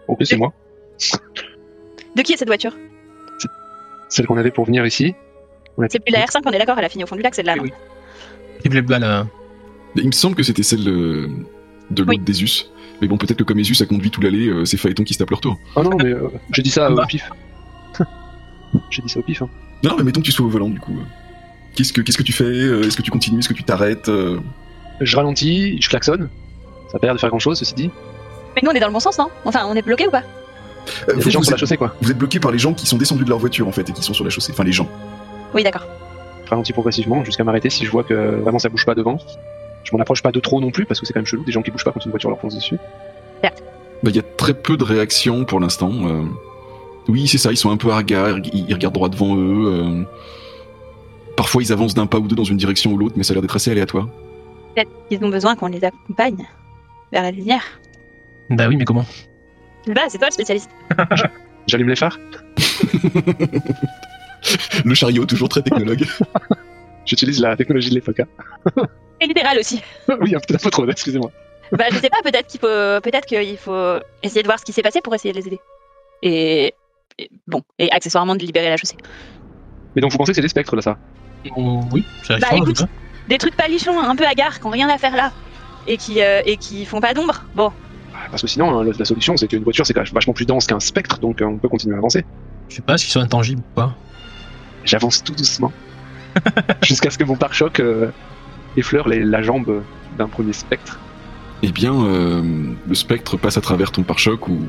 Ok, 0.09 0.19
c'est 0.25 0.37
moi. 0.37 0.53
De 2.17 2.23
qui 2.23 2.33
est 2.33 2.37
cette 2.39 2.49
voiture? 2.49 2.75
Celle 4.09 4.27
qu'on 4.27 4.37
avait 4.39 4.51
pour 4.51 4.65
venir 4.65 4.85
ici. 4.87 5.15
C'est 5.89 6.01
plus 6.01 6.13
la 6.13 6.25
R5, 6.25 6.41
on 6.45 6.51
est 6.51 6.59
d'accord, 6.59 6.77
elle 6.79 6.85
a 6.85 6.89
fini 6.89 7.05
au 7.05 7.07
fond 7.07 7.15
du 7.17 7.23
lac, 7.23 7.35
c'est 7.35 7.43
de 7.43 7.47
là. 7.47 7.55
Oui, 7.61 7.71
là. 8.89 9.27
Il 9.95 10.07
me 10.07 10.13
semble 10.13 10.35
que 10.35 10.43
c'était 10.43 10.63
celle 10.65 10.87
euh, 10.89 11.29
de 11.91 12.03
l'autre 12.03 12.11
Oui. 12.11 12.19
d'Esus. 12.19 12.67
Mais 13.01 13.07
bon, 13.07 13.17
peut-être 13.17 13.39
que 13.39 13.45
comme 13.45 13.59
Esus 13.61 13.81
a 13.81 13.87
conduit 13.87 14.11
tout 14.11 14.21
l'allée, 14.21 14.49
euh, 14.49 14.65
c'est 14.65 14.77
Phaéton 14.77 15.05
qui 15.05 15.15
se 15.15 15.19
tape 15.21 15.31
leur 15.31 15.41
tour. 15.41 15.57
Ah 15.77 15.83
non, 15.83 15.97
mais 15.97 16.07
euh, 16.13 16.29
j'ai 16.53 16.63
dit 16.63 16.71
ça 16.71 16.87
euh, 16.87 16.95
Bah. 16.95 17.05
au 17.05 17.07
pif. 17.07 17.31
j'ai 18.91 19.03
dit 19.03 19.09
ça 19.09 19.21
au 19.21 19.23
pif. 19.23 19.43
Hein. 19.43 19.49
Non, 19.85 19.95
mais 19.97 20.03
mettons 20.05 20.21
que 20.21 20.27
tu 20.27 20.33
sois 20.33 20.45
au 20.47 20.49
volant, 20.49 20.69
du 20.69 20.81
coup. 20.81 20.97
Qu'est-ce 21.77 21.93
que, 21.93 22.01
qu'est-ce 22.01 22.19
que 22.19 22.25
tu 22.25 22.33
fais 22.33 22.45
Euh, 22.45 22.83
Est-ce 22.83 22.97
que 22.97 23.03
tu 23.03 23.11
continues 23.13 23.39
Est-ce 23.39 23.49
que 23.49 23.55
tu 23.55 23.63
t'arrêtes 23.63 24.09
Euh, 24.09 24.41
Je 25.01 25.17
ralentis, 25.17 25.81
je 25.81 25.89
klaxonne. 25.89 26.29
Ça 26.91 26.97
a 26.97 26.99
pas 26.99 27.07
l'air 27.07 27.15
de 27.15 27.21
faire 27.21 27.29
grand 27.31 27.39
chose, 27.39 27.59
ceci 27.59 27.75
dit. 27.75 27.91
Mais 28.57 28.63
nous, 28.65 28.71
on 28.71 28.75
est 28.75 28.81
dans 28.81 28.89
le 28.89 28.93
bon 28.93 29.01
sens, 29.01 29.17
non? 29.19 29.29
Enfin, 29.45 29.61
on 29.69 29.75
est 29.77 29.83
bloqué 29.83 30.07
ou 30.09 30.11
pas? 30.11 30.23
Euh, 30.79 31.05
Il 31.07 31.09
y 31.09 31.13
a 31.13 31.15
vous, 31.17 31.23
des 31.25 31.31
gens 31.31 31.39
vous 31.41 31.45
sur 31.45 31.53
la 31.53 31.55
êtes, 31.57 31.61
chaussée, 31.61 31.77
quoi. 31.77 31.95
vous 32.01 32.11
êtes 32.11 32.19
bloqué 32.19 32.41
par 32.41 32.51
les 32.51 32.59
gens 32.59 32.73
qui 32.75 32.87
sont 32.87 32.97
descendus 32.99 33.25
de 33.25 33.29
leur 33.29 33.39
voiture, 33.39 33.67
en 33.69 33.73
fait, 33.73 33.89
et 33.89 33.93
qui 33.93 34.03
sont 34.03 34.15
sur 34.15 34.25
la 34.25 34.31
chaussée. 34.31 34.53
Enfin, 34.53 34.65
les 34.65 34.73
gens. 34.73 34.89
Oui, 35.55 35.63
d'accord. 35.63 35.87
Je 36.45 36.51
ralentis 36.51 36.73
progressivement 36.73 37.25
jusqu'à 37.25 37.45
m'arrêter 37.45 37.69
si 37.71 37.85
je 37.85 37.91
vois 37.91 38.05
que 38.05 38.15
vraiment 38.41 38.59
ça 38.59 38.69
bouge 38.71 38.87
pas 38.87 38.95
devant. 38.95 39.19
Je 39.85 39.95
m'en 39.95 40.01
approche 40.03 40.23
pas 40.23 40.33
de 40.33 40.41
trop 40.41 40.61
non 40.61 40.71
plus 40.71 40.87
parce 40.87 40.99
que 41.01 41.07
c'est 41.07 41.13
quand 41.13 41.21
même 41.21 41.27
chelou 41.27 41.45
des 41.45 41.53
gens 41.53 41.63
qui 41.63 41.71
bougent 41.71 41.85
pas 41.85 41.93
quand 41.93 42.05
une 42.05 42.11
voiture 42.11 42.31
leur 42.31 42.41
fonce 42.41 42.55
dessus. 42.55 42.77
Bah, 43.43 43.51
Il 44.05 44.15
y 44.17 44.19
a 44.19 44.23
très 44.23 44.55
peu 44.55 44.77
de 44.77 44.85
réactions 44.85 45.45
pour 45.45 45.61
l'instant. 45.61 45.91
euh. 46.07 46.23
Oui, 47.09 47.27
c'est 47.27 47.39
ça, 47.39 47.51
ils 47.51 47.57
sont 47.57 47.71
un 47.71 47.77
peu 47.77 47.93
hagards, 47.93 48.39
ils, 48.39 48.67
ils 48.69 48.75
regardent 48.75 48.95
droit 48.95 49.09
devant 49.09 49.37
eux. 49.37 49.67
euh. 49.67 50.03
Parfois, 51.37 51.63
ils 51.63 51.73
avancent 51.73 51.95
d'un 51.95 52.07
pas 52.07 52.19
ou 52.19 52.27
deux 52.29 52.37
dans 52.37 52.45
une 52.45 52.57
direction 52.57 52.93
ou 52.93 52.99
l'autre, 52.99 53.15
mais 53.17 53.23
ça 53.25 53.33
a 53.33 53.35
l'air 53.35 53.43
d'être 53.43 53.57
assez 53.57 53.71
aléatoire. 53.71 54.09
Peut-être 54.75 54.91
qu'ils 55.09 55.25
ont 55.25 55.29
besoin 55.31 55.55
qu'on 55.57 55.67
les 55.69 55.83
accompagne 55.85 56.47
vers 57.13 57.23
la 57.23 57.31
lumière. 57.31 57.63
Bah 58.51 58.67
oui, 58.69 58.77
mais 58.77 58.85
comment? 58.85 59.05
Pas, 59.95 60.07
c'est 60.09 60.19
toi 60.19 60.29
le 60.29 60.33
spécialiste. 60.33 60.71
J'allume 61.67 61.89
les 61.89 61.97
phares. 61.97 62.19
Le 64.85 64.95
chariot, 64.95 65.25
toujours 65.27 65.49
très 65.49 65.63
technologue. 65.63 66.05
J'utilise 67.07 67.41
la 67.41 67.57
technologie 67.57 67.91
de 67.91 67.95
l'époque. 67.97 68.21
hein. 68.21 68.27
Et 69.21 69.27
littéral 69.27 69.59
aussi. 69.59 69.83
oui, 70.21 70.35
un 70.35 70.41
peu, 70.41 70.57
trop, 70.71 70.87
excusez-moi. 70.89 71.31
bah, 71.73 71.87
je 71.91 71.97
sais 71.99 72.09
pas, 72.11 72.19
peut-être 72.23 72.47
qu'il 72.47 72.61
faut, 72.61 72.67
peut-être 72.67 73.27
qu'il 73.27 73.57
faut 73.59 73.97
essayer 74.23 74.43
de 74.43 74.47
voir 74.47 74.59
ce 74.61 74.65
qui 74.65 74.73
s'est 74.73 74.83
passé 74.83 75.01
pour 75.01 75.15
essayer 75.15 75.33
de 75.33 75.39
les 75.39 75.47
aider. 75.49 75.61
Et, 76.23 76.75
et 77.19 77.31
bon, 77.47 77.63
et 77.79 77.91
accessoirement 77.91 78.37
de 78.37 78.45
libérer 78.45 78.69
la 78.69 78.77
chaussée. 78.77 78.97
Mais 79.97 80.03
donc 80.03 80.13
vous 80.13 80.19
pensez 80.19 80.33
que 80.33 80.37
c'est 80.37 80.43
des 80.43 80.49
spectres 80.49 80.77
là, 80.77 80.83
ça? 80.83 80.99
Oh, 81.57 81.81
Oui, 81.93 82.05
ça 82.23 82.39
Bah, 82.39 82.49
écoute. 82.53 82.77
tout 82.77 82.85
cas. 82.85 82.91
Des 83.29 83.39
trucs 83.39 83.57
palichons, 83.57 83.99
un 84.01 84.15
peu 84.17 84.25
hagards, 84.27 84.61
qui 84.61 84.67
ont 84.67 84.71
rien 84.71 84.89
à 84.89 84.99
faire 84.99 85.17
là. 85.17 85.33
Et 85.87 85.97
qui, 85.97 86.23
euh, 86.23 86.43
et 86.47 86.57
qui 86.59 86.85
font 86.85 87.01
pas 87.01 87.13
d'ombre. 87.15 87.43
Bon, 87.55 87.73
Parce 88.31 88.43
que 88.43 88.49
sinon, 88.49 88.79
hein, 88.79 88.85
la, 88.85 88.93
la 88.99 89.05
solution 89.05 89.37
c'est 89.37 89.49
qu'une 89.49 89.63
voiture 89.65 89.87
c'est 89.87 89.95
quand 89.95 90.03
même 90.03 90.13
vachement 90.13 90.33
plus 90.35 90.47
dense 90.47 90.67
qu'un 90.67 90.81
spectre, 90.81 91.19
donc 91.19 91.41
euh, 91.41 91.47
on 91.47 91.57
peut 91.59 91.69
continuer 91.69 91.95
à 91.95 91.99
avancer. 91.99 92.25
Je 92.69 92.77
sais 92.77 92.83
pas 92.83 92.99
s'ils 92.99 93.11
sont 93.11 93.21
intangibles 93.21 93.61
ou 93.61 93.75
pas. 93.75 93.95
J'avance 94.85 95.23
tout 95.25 95.35
doucement 95.35 95.73
jusqu'à 96.83 97.11
ce 97.11 97.19
que 97.19 97.25
mon 97.25 97.37
pare-choc 97.37 97.81
euh, 97.81 98.11
effleure 98.77 99.09
les- 99.09 99.25
la 99.25 99.43
jambe 99.43 99.83
d'un 100.17 100.29
premier 100.29 100.53
spectre. 100.53 100.99
Eh 101.63 101.73
bien, 101.73 101.93
euh, 101.95 102.43
le 102.87 102.95
spectre 102.95 103.37
passe 103.37 103.57
à 103.57 103.61
travers 103.61 103.91
ton 103.91 104.03
pare-choc 104.03 104.47
ou, 104.49 104.61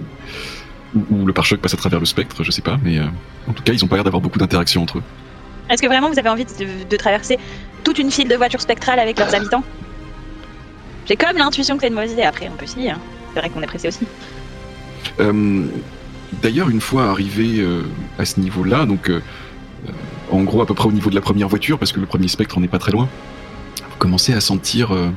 ou, 0.95 1.05
ou 1.11 1.25
le 1.25 1.33
pare-choc 1.33 1.59
passe 1.61 1.73
à 1.73 1.77
travers 1.77 1.99
le 1.99 2.05
spectre, 2.05 2.43
je 2.43 2.51
sais 2.51 2.61
pas, 2.63 2.77
mais 2.83 2.97
euh, 2.97 3.03
en 3.47 3.53
tout 3.53 3.61
cas, 3.63 3.73
ils 3.73 3.83
ont 3.83 3.87
pas 3.87 3.95
l'air 3.95 4.03
d'avoir 4.05 4.21
beaucoup 4.21 4.39
d'interactions 4.39 4.81
entre 4.81 4.97
eux. 4.99 5.03
est-ce 5.69 5.81
que 5.81 5.87
vraiment 5.87 6.09
vous 6.09 6.17
avez 6.17 6.29
envie 6.29 6.45
de, 6.45 6.89
de 6.89 6.97
traverser 6.97 7.37
toute 7.83 7.99
une 7.99 8.09
file 8.09 8.27
de 8.27 8.35
voitures 8.35 8.61
spectrales 8.61 8.99
avec 8.99 9.19
leurs 9.19 9.33
habitants? 9.35 9.63
J'ai 11.07 11.15
comme 11.15 11.37
l'intuition 11.37 11.75
que 11.75 11.81
c'est 11.81 11.87
une 11.89 11.93
mauvaise 11.95 12.11
idée. 12.13 12.23
Après, 12.23 12.49
on 12.49 12.55
peut 12.55 12.65
essayer. 12.65 12.91
Hein. 12.91 12.99
C'est 13.33 13.39
vrai 13.39 13.49
qu'on 13.49 13.61
est 13.61 13.67
pressé 13.67 13.87
aussi. 13.87 14.07
Euh, 15.19 15.65
D'ailleurs, 16.41 16.69
une 16.69 16.81
fois 16.81 17.09
arrivé 17.09 17.59
euh, 17.59 17.83
à 18.17 18.25
ce 18.25 18.39
niveau-là, 18.39 18.85
donc 18.85 19.09
euh, 19.09 19.19
en 20.31 20.43
gros 20.43 20.61
à 20.61 20.65
peu 20.65 20.73
près 20.73 20.87
au 20.87 20.91
niveau 20.91 21.09
de 21.09 21.15
la 21.15 21.21
première 21.21 21.47
voiture, 21.49 21.79
parce 21.79 21.91
que 21.91 21.99
le 21.99 22.05
premier 22.05 22.27
spectre 22.27 22.57
en 22.57 22.63
est 22.63 22.67
pas 22.67 22.79
très 22.79 22.91
loin, 22.91 23.09
vous 23.89 23.97
commencez 23.97 24.33
à 24.33 24.39
sentir 24.39 24.93
euh, 24.93 25.09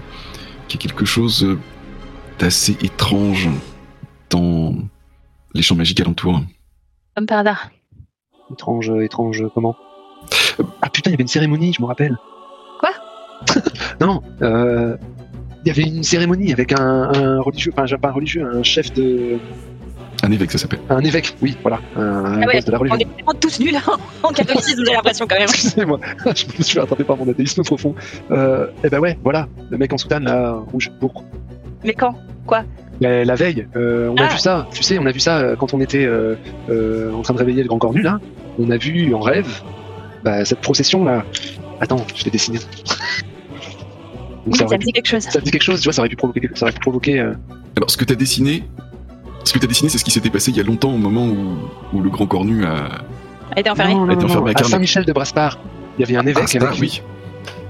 qu'il 0.69 0.81
y 0.81 0.85
a 0.85 0.89
quelque 0.89 1.05
chose 1.05 1.59
d'assez 2.39 2.77
étrange 2.83 3.49
dans 4.31 4.75
les 5.55 5.63
champs 5.63 5.77
magiques 5.77 6.01
alentours. 6.01 6.41
Comme 7.15 7.27
par 7.27 7.41
hasard. 7.41 7.71
Étrange, 8.51 8.91
étrange, 9.03 9.45
comment? 9.55 9.77
Ah 10.81 10.89
putain, 10.89 11.11
il 11.11 11.13
y 11.13 11.15
avait 11.15 11.23
une 11.23 11.29
cérémonie, 11.29 11.73
je 11.75 11.83
me 11.83 11.87
rappelle. 11.87 12.17
Quoi? 12.81 12.91
Non, 14.01 14.23
euh, 14.41 14.97
il 15.65 15.69
y 15.69 15.71
avait 15.71 15.83
une 15.89 16.03
cérémonie 16.03 16.53
avec 16.53 16.73
un, 16.73 17.11
un 17.15 17.41
religieux, 17.41 17.73
enfin 17.77 17.97
pas 17.97 18.09
un 18.09 18.13
religieux, 18.13 18.45
un 18.53 18.63
chef 18.63 18.93
de, 18.95 19.39
Un 20.25 20.31
évêque, 20.33 20.51
ça 20.53 20.59
s'appelle. 20.59 20.81
un 20.91 21.01
évêque, 21.01 21.35
oui, 21.43 21.57
voilà, 21.63 21.79
un, 21.97 22.43
Ah 22.43 22.47
ouais, 22.47 22.61
de 22.61 22.71
la 22.71 22.79
On 22.79 22.81
religion. 22.81 22.99
est 23.01 23.23
vraiment 23.23 23.39
tous 23.41 23.61
nuls 23.61 23.77
hein, 23.77 23.97
en 24.23 24.29
catholicisme, 24.31 24.83
j'ai 24.87 24.93
l'impression 24.93 25.27
quand 25.29 25.37
même. 25.37 25.49
Excusez-moi, 25.49 26.01
je 26.35 26.45
me 26.59 26.63
suis 26.63 26.79
rattrapé 26.81 27.05
par 27.05 27.17
mon 27.17 27.29
athéisme 27.31 27.63
profond. 27.63 27.95
Euh, 28.31 28.67
et 28.85 28.89
ben 28.89 28.99
ouais, 29.01 29.19
voilà, 29.23 29.49
le 29.71 29.79
mec 29.79 29.93
en 29.93 29.99
soutane 29.99 30.25
là, 30.25 30.53
rouge, 30.73 30.91
pourpre. 31.01 31.23
Mais 31.85 31.93
quand? 31.95 32.15
La, 33.01 33.25
la 33.25 33.35
veille, 33.35 33.67
euh, 33.77 34.09
on 34.11 34.17
a 34.17 34.25
Ah. 34.27 34.29
vu 34.33 34.39
ça, 34.39 34.69
tu 34.73 34.83
sais, 34.83 34.99
on 34.99 35.07
a 35.07 35.13
vu 35.13 35.21
ça 35.21 35.39
euh, 35.39 35.57
quand 35.57 35.75
on 35.75 35.81
était 35.81 36.05
euh, 36.05 36.35
euh, 36.71 37.13
en 37.13 37.23
train 37.23 37.35
de 37.35 37.39
réveiller 37.39 37.63
le 37.63 37.69
grand 37.69 37.79
cornu 37.79 38.03
là. 38.03 38.21
On 38.59 38.71
a 38.71 38.77
vu 38.77 39.15
en 39.15 39.21
rêve 39.21 39.63
bah, 40.25 40.45
cette 40.45 40.61
procession 40.61 41.05
là. 41.05 41.25
Attends, 41.81 42.05
je 42.15 42.25
l'ai 42.25 42.31
dessiné. 42.31 42.59
Donc, 44.47 44.55
Oui, 44.55 44.59
ça, 44.59 44.65
me 44.65 44.71
pu, 44.79 44.87
dit 44.87 44.93
quelque 44.93 45.07
chose. 45.07 45.23
ça 45.23 45.39
te 45.41 45.45
dit 45.45 45.51
quelque 45.51 45.63
chose, 45.63 45.81
tu 45.81 45.85
vois, 45.85 45.93
ça 45.93 46.01
aurait 46.03 46.09
pu 46.09 46.17
provoquer, 46.17 46.49
ça 46.55 46.65
aurait 46.65 46.73
pu 46.73 46.81
provoquer 46.81 47.21
euh, 47.21 47.33
Alors, 47.77 47.91
ce 47.91 47.97
que 47.97 48.05
t'as 48.05 48.15
dessiné, 48.17 48.65
ce 49.45 49.53
que 49.53 49.59
t'as 49.59 49.67
dessiné, 49.67 49.89
c'est 49.89 49.99
ce 49.99 50.05
qui 50.05 50.11
s'était 50.11 50.31
passé 50.31 50.51
il 50.51 50.57
y 50.57 50.61
a 50.61 50.65
longtemps 50.65 50.93
au 50.93 50.99
moment 50.99 51.27
où, 51.27 51.57
où 51.97 52.01
le 52.01 52.11
grand 52.11 52.27
cornu 52.27 52.65
a. 52.65 52.89
Elle 53.53 53.61
était 53.61 53.71
enfermée. 53.71 53.95
non, 53.95 54.07
non, 54.07 54.47
à. 54.47 54.65
Saint-Michel 54.65 55.05
de 55.05 55.13
Braspar. 55.13 55.59
Il 55.99 56.01
y 56.01 56.05
avait 56.05 56.17
un 56.17 56.27
évêque 56.27 56.57
Ah, 56.61 56.65
avec 56.67 56.81
oui. 56.81 57.03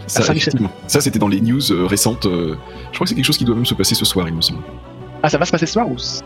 Ça, 0.06 1.00
c'était 1.00 1.18
dans 1.18 1.28
les 1.28 1.40
news 1.40 1.72
euh, 1.72 1.86
récentes. 1.86 2.26
euh, 2.26 2.56
je 2.90 2.94
crois 2.96 3.04
que 3.04 3.08
c'est 3.08 3.14
quelque 3.14 3.24
chose 3.24 3.38
qui 3.38 3.44
doit 3.44 3.54
même 3.54 3.66
se 3.66 3.74
passer 3.74 3.94
ce 3.94 4.04
soir, 4.04 4.28
il 4.28 4.34
me 4.34 4.40
semble. 4.42 4.60
Ah, 5.22 5.28
ça 5.28 5.38
va 5.38 5.44
se 5.44 5.50
passer 5.52 5.66
ce 5.66 5.72
soir 5.72 5.88
ou 5.90 5.96
ça 5.98 6.22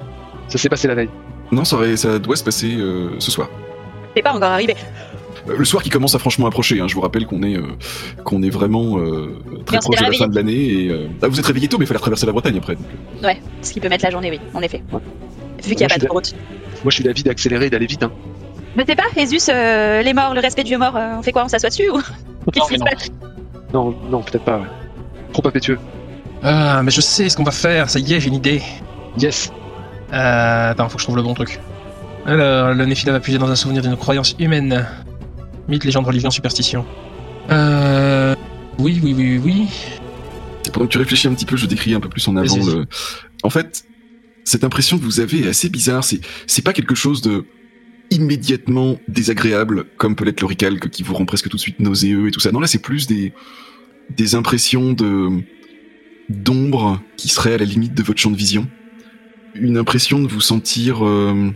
s'est 0.58 0.68
passé 0.68 0.88
la 0.88 0.94
veille? 0.94 1.10
Non, 1.52 1.64
ça, 1.64 1.76
aurait- 1.76 1.96
ça 1.96 2.18
doit 2.18 2.36
se 2.36 2.44
passer 2.44 2.74
euh, 2.76 3.10
ce 3.18 3.30
soir. 3.30 3.48
C'est 4.16 4.22
pas 4.22 4.32
encore 4.32 4.50
arrivé. 4.50 4.74
Euh, 5.48 5.54
Le 5.58 5.64
soir 5.64 5.82
qui 5.82 5.90
commence 5.90 6.14
à 6.14 6.18
franchement 6.18 6.46
approcher. 6.46 6.80
hein. 6.80 6.88
Je 6.88 6.94
vous 6.94 7.00
rappelle 7.00 7.26
qu'on 7.26 7.42
est, 7.42 7.56
euh, 7.56 7.62
qu'on 8.24 8.42
est 8.42 8.50
vraiment 8.50 8.98
euh, 8.98 9.38
très 9.64 9.78
proche 9.78 9.98
de 9.98 10.04
la 10.04 10.12
fin 10.12 10.28
de 10.28 10.34
l'année. 10.34 10.52
Et 10.84 10.88
euh, 10.90 11.06
ah, 11.22 11.28
vous 11.28 11.38
êtes 11.38 11.46
réveillé 11.46 11.68
tôt, 11.68 11.78
mais 11.78 11.84
il 11.84 11.88
fallait 11.88 12.00
traverser 12.00 12.26
la 12.26 12.32
Bretagne 12.32 12.58
après. 12.58 12.74
donc. 12.76 12.84
Ouais, 13.22 13.38
ce 13.62 13.72
qui 13.72 13.80
peut 13.80 13.88
mettre 13.88 14.04
la 14.04 14.10
journée, 14.10 14.30
oui, 14.30 14.40
en 14.54 14.60
effet. 14.62 14.82
Ouais. 14.92 15.00
Vu 15.64 15.74
qu'il 15.74 15.76
n'y 15.78 15.84
a 15.84 15.86
Moi, 15.86 15.88
pas 15.88 15.94
je 15.94 15.98
de 16.00 16.04
suis 16.04 16.08
route. 16.08 16.34
Moi, 16.84 16.90
je 16.90 16.94
suis 16.94 17.04
d'avis 17.04 17.22
d'accélérer 17.22 17.66
et 17.66 17.70
d'aller 17.70 17.86
vite. 17.86 18.02
Hein. 18.02 18.10
Je 18.76 18.84
sais 18.84 18.94
pas, 18.96 19.04
Jésus, 19.16 19.38
euh, 19.48 20.02
les 20.02 20.12
morts, 20.12 20.34
le 20.34 20.40
respect 20.40 20.62
du 20.62 20.68
vieux 20.70 20.78
mort, 20.78 20.96
euh, 20.96 21.14
on 21.18 21.22
fait 21.22 21.32
quoi 21.32 21.44
On 21.44 21.48
s'assoit 21.48 21.70
dessus 21.70 21.88
ou 21.90 21.98
Qu'est-ce 22.52 22.66
qui 22.66 22.72
mais 22.72 22.78
se 22.78 22.84
non. 22.84 22.90
passe 22.90 23.08
Non, 23.72 23.94
non, 24.10 24.22
peut-être 24.22 24.44
pas. 24.44 24.58
Ouais. 24.58 24.66
Trop 25.32 25.46
impétueux. 25.48 25.78
Ah, 26.42 26.82
mais 26.82 26.90
je 26.90 27.00
sais 27.00 27.28
ce 27.30 27.36
qu'on 27.36 27.42
va 27.44 27.50
faire, 27.52 27.88
ça 27.88 27.98
y 27.98 28.12
est, 28.14 28.20
j'ai 28.20 28.28
une 28.28 28.34
idée. 28.34 28.60
Yes. 29.18 29.50
Euh, 30.12 30.70
attends, 30.70 30.88
faut 30.88 30.96
que 30.96 31.00
je 31.00 31.06
trouve 31.06 31.16
le 31.16 31.22
bon 31.22 31.32
truc. 31.34 31.58
Alors, 32.26 32.74
le 32.74 32.84
Néphila 32.84 33.12
va 33.12 33.20
puiser 33.20 33.38
dans 33.38 33.50
un 33.50 33.56
souvenir 33.56 33.82
d'une 33.82 33.96
croyance 33.96 34.36
humaine. 34.38 34.86
Mythe, 35.68 35.85
légende, 35.85 36.06
religion, 36.06 36.30
superstition. 36.30 36.85
Euh. 37.50 38.35
Oui, 38.78 39.00
oui, 39.02 39.14
oui, 39.16 39.38
oui, 39.38 39.40
oui. 39.44 39.68
Et 40.66 40.70
pendant 40.70 40.87
que 40.87 40.92
tu 40.92 40.99
réfléchis 40.99 41.28
un 41.28 41.35
petit 41.35 41.46
peu, 41.46 41.56
je 41.56 41.66
décris 41.66 41.94
un 41.94 42.00
peu 42.00 42.08
plus 42.08 42.26
en 42.28 42.37
avant 42.37 42.56
le. 42.56 42.87
En 43.42 43.50
fait, 43.50 43.85
cette 44.44 44.64
impression 44.64 44.99
que 44.99 45.04
vous 45.04 45.20
avez 45.20 45.44
est 45.44 45.49
assez 45.49 45.68
bizarre. 45.68 46.04
C'est, 46.04 46.20
c'est 46.46 46.62
pas 46.62 46.73
quelque 46.73 46.94
chose 46.94 47.23
de 47.23 47.44
immédiatement 48.11 49.00
désagréable, 49.08 49.87
comme 49.96 50.14
peut 50.14 50.25
l'être 50.25 50.40
l'oricalque 50.40 50.88
qui 50.90 51.02
vous 51.02 51.14
rend 51.14 51.25
presque 51.25 51.49
tout 51.49 51.56
de 51.56 51.61
suite 51.61 51.80
nauséeux 51.80 52.28
et 52.28 52.30
tout 52.30 52.40
ça. 52.40 52.52
Non, 52.52 52.61
là, 52.61 52.68
c'est 52.68 52.78
plus 52.78 53.06
des, 53.06 53.32
des 54.16 54.35
impressions 54.37 54.92
de, 54.92 55.42
d'ombre 56.28 57.00
qui 57.16 57.28
seraient 57.28 57.54
à 57.54 57.58
la 57.58 57.64
limite 57.64 57.94
de 57.94 58.02
votre 58.02 58.20
champ 58.20 58.30
de 58.30 58.37
vision. 58.37 58.68
une 59.54 59.76
impression 59.76 60.20
de 60.20 60.28
vous 60.28 60.40
sentir, 60.40 61.04
euh, 61.06 61.50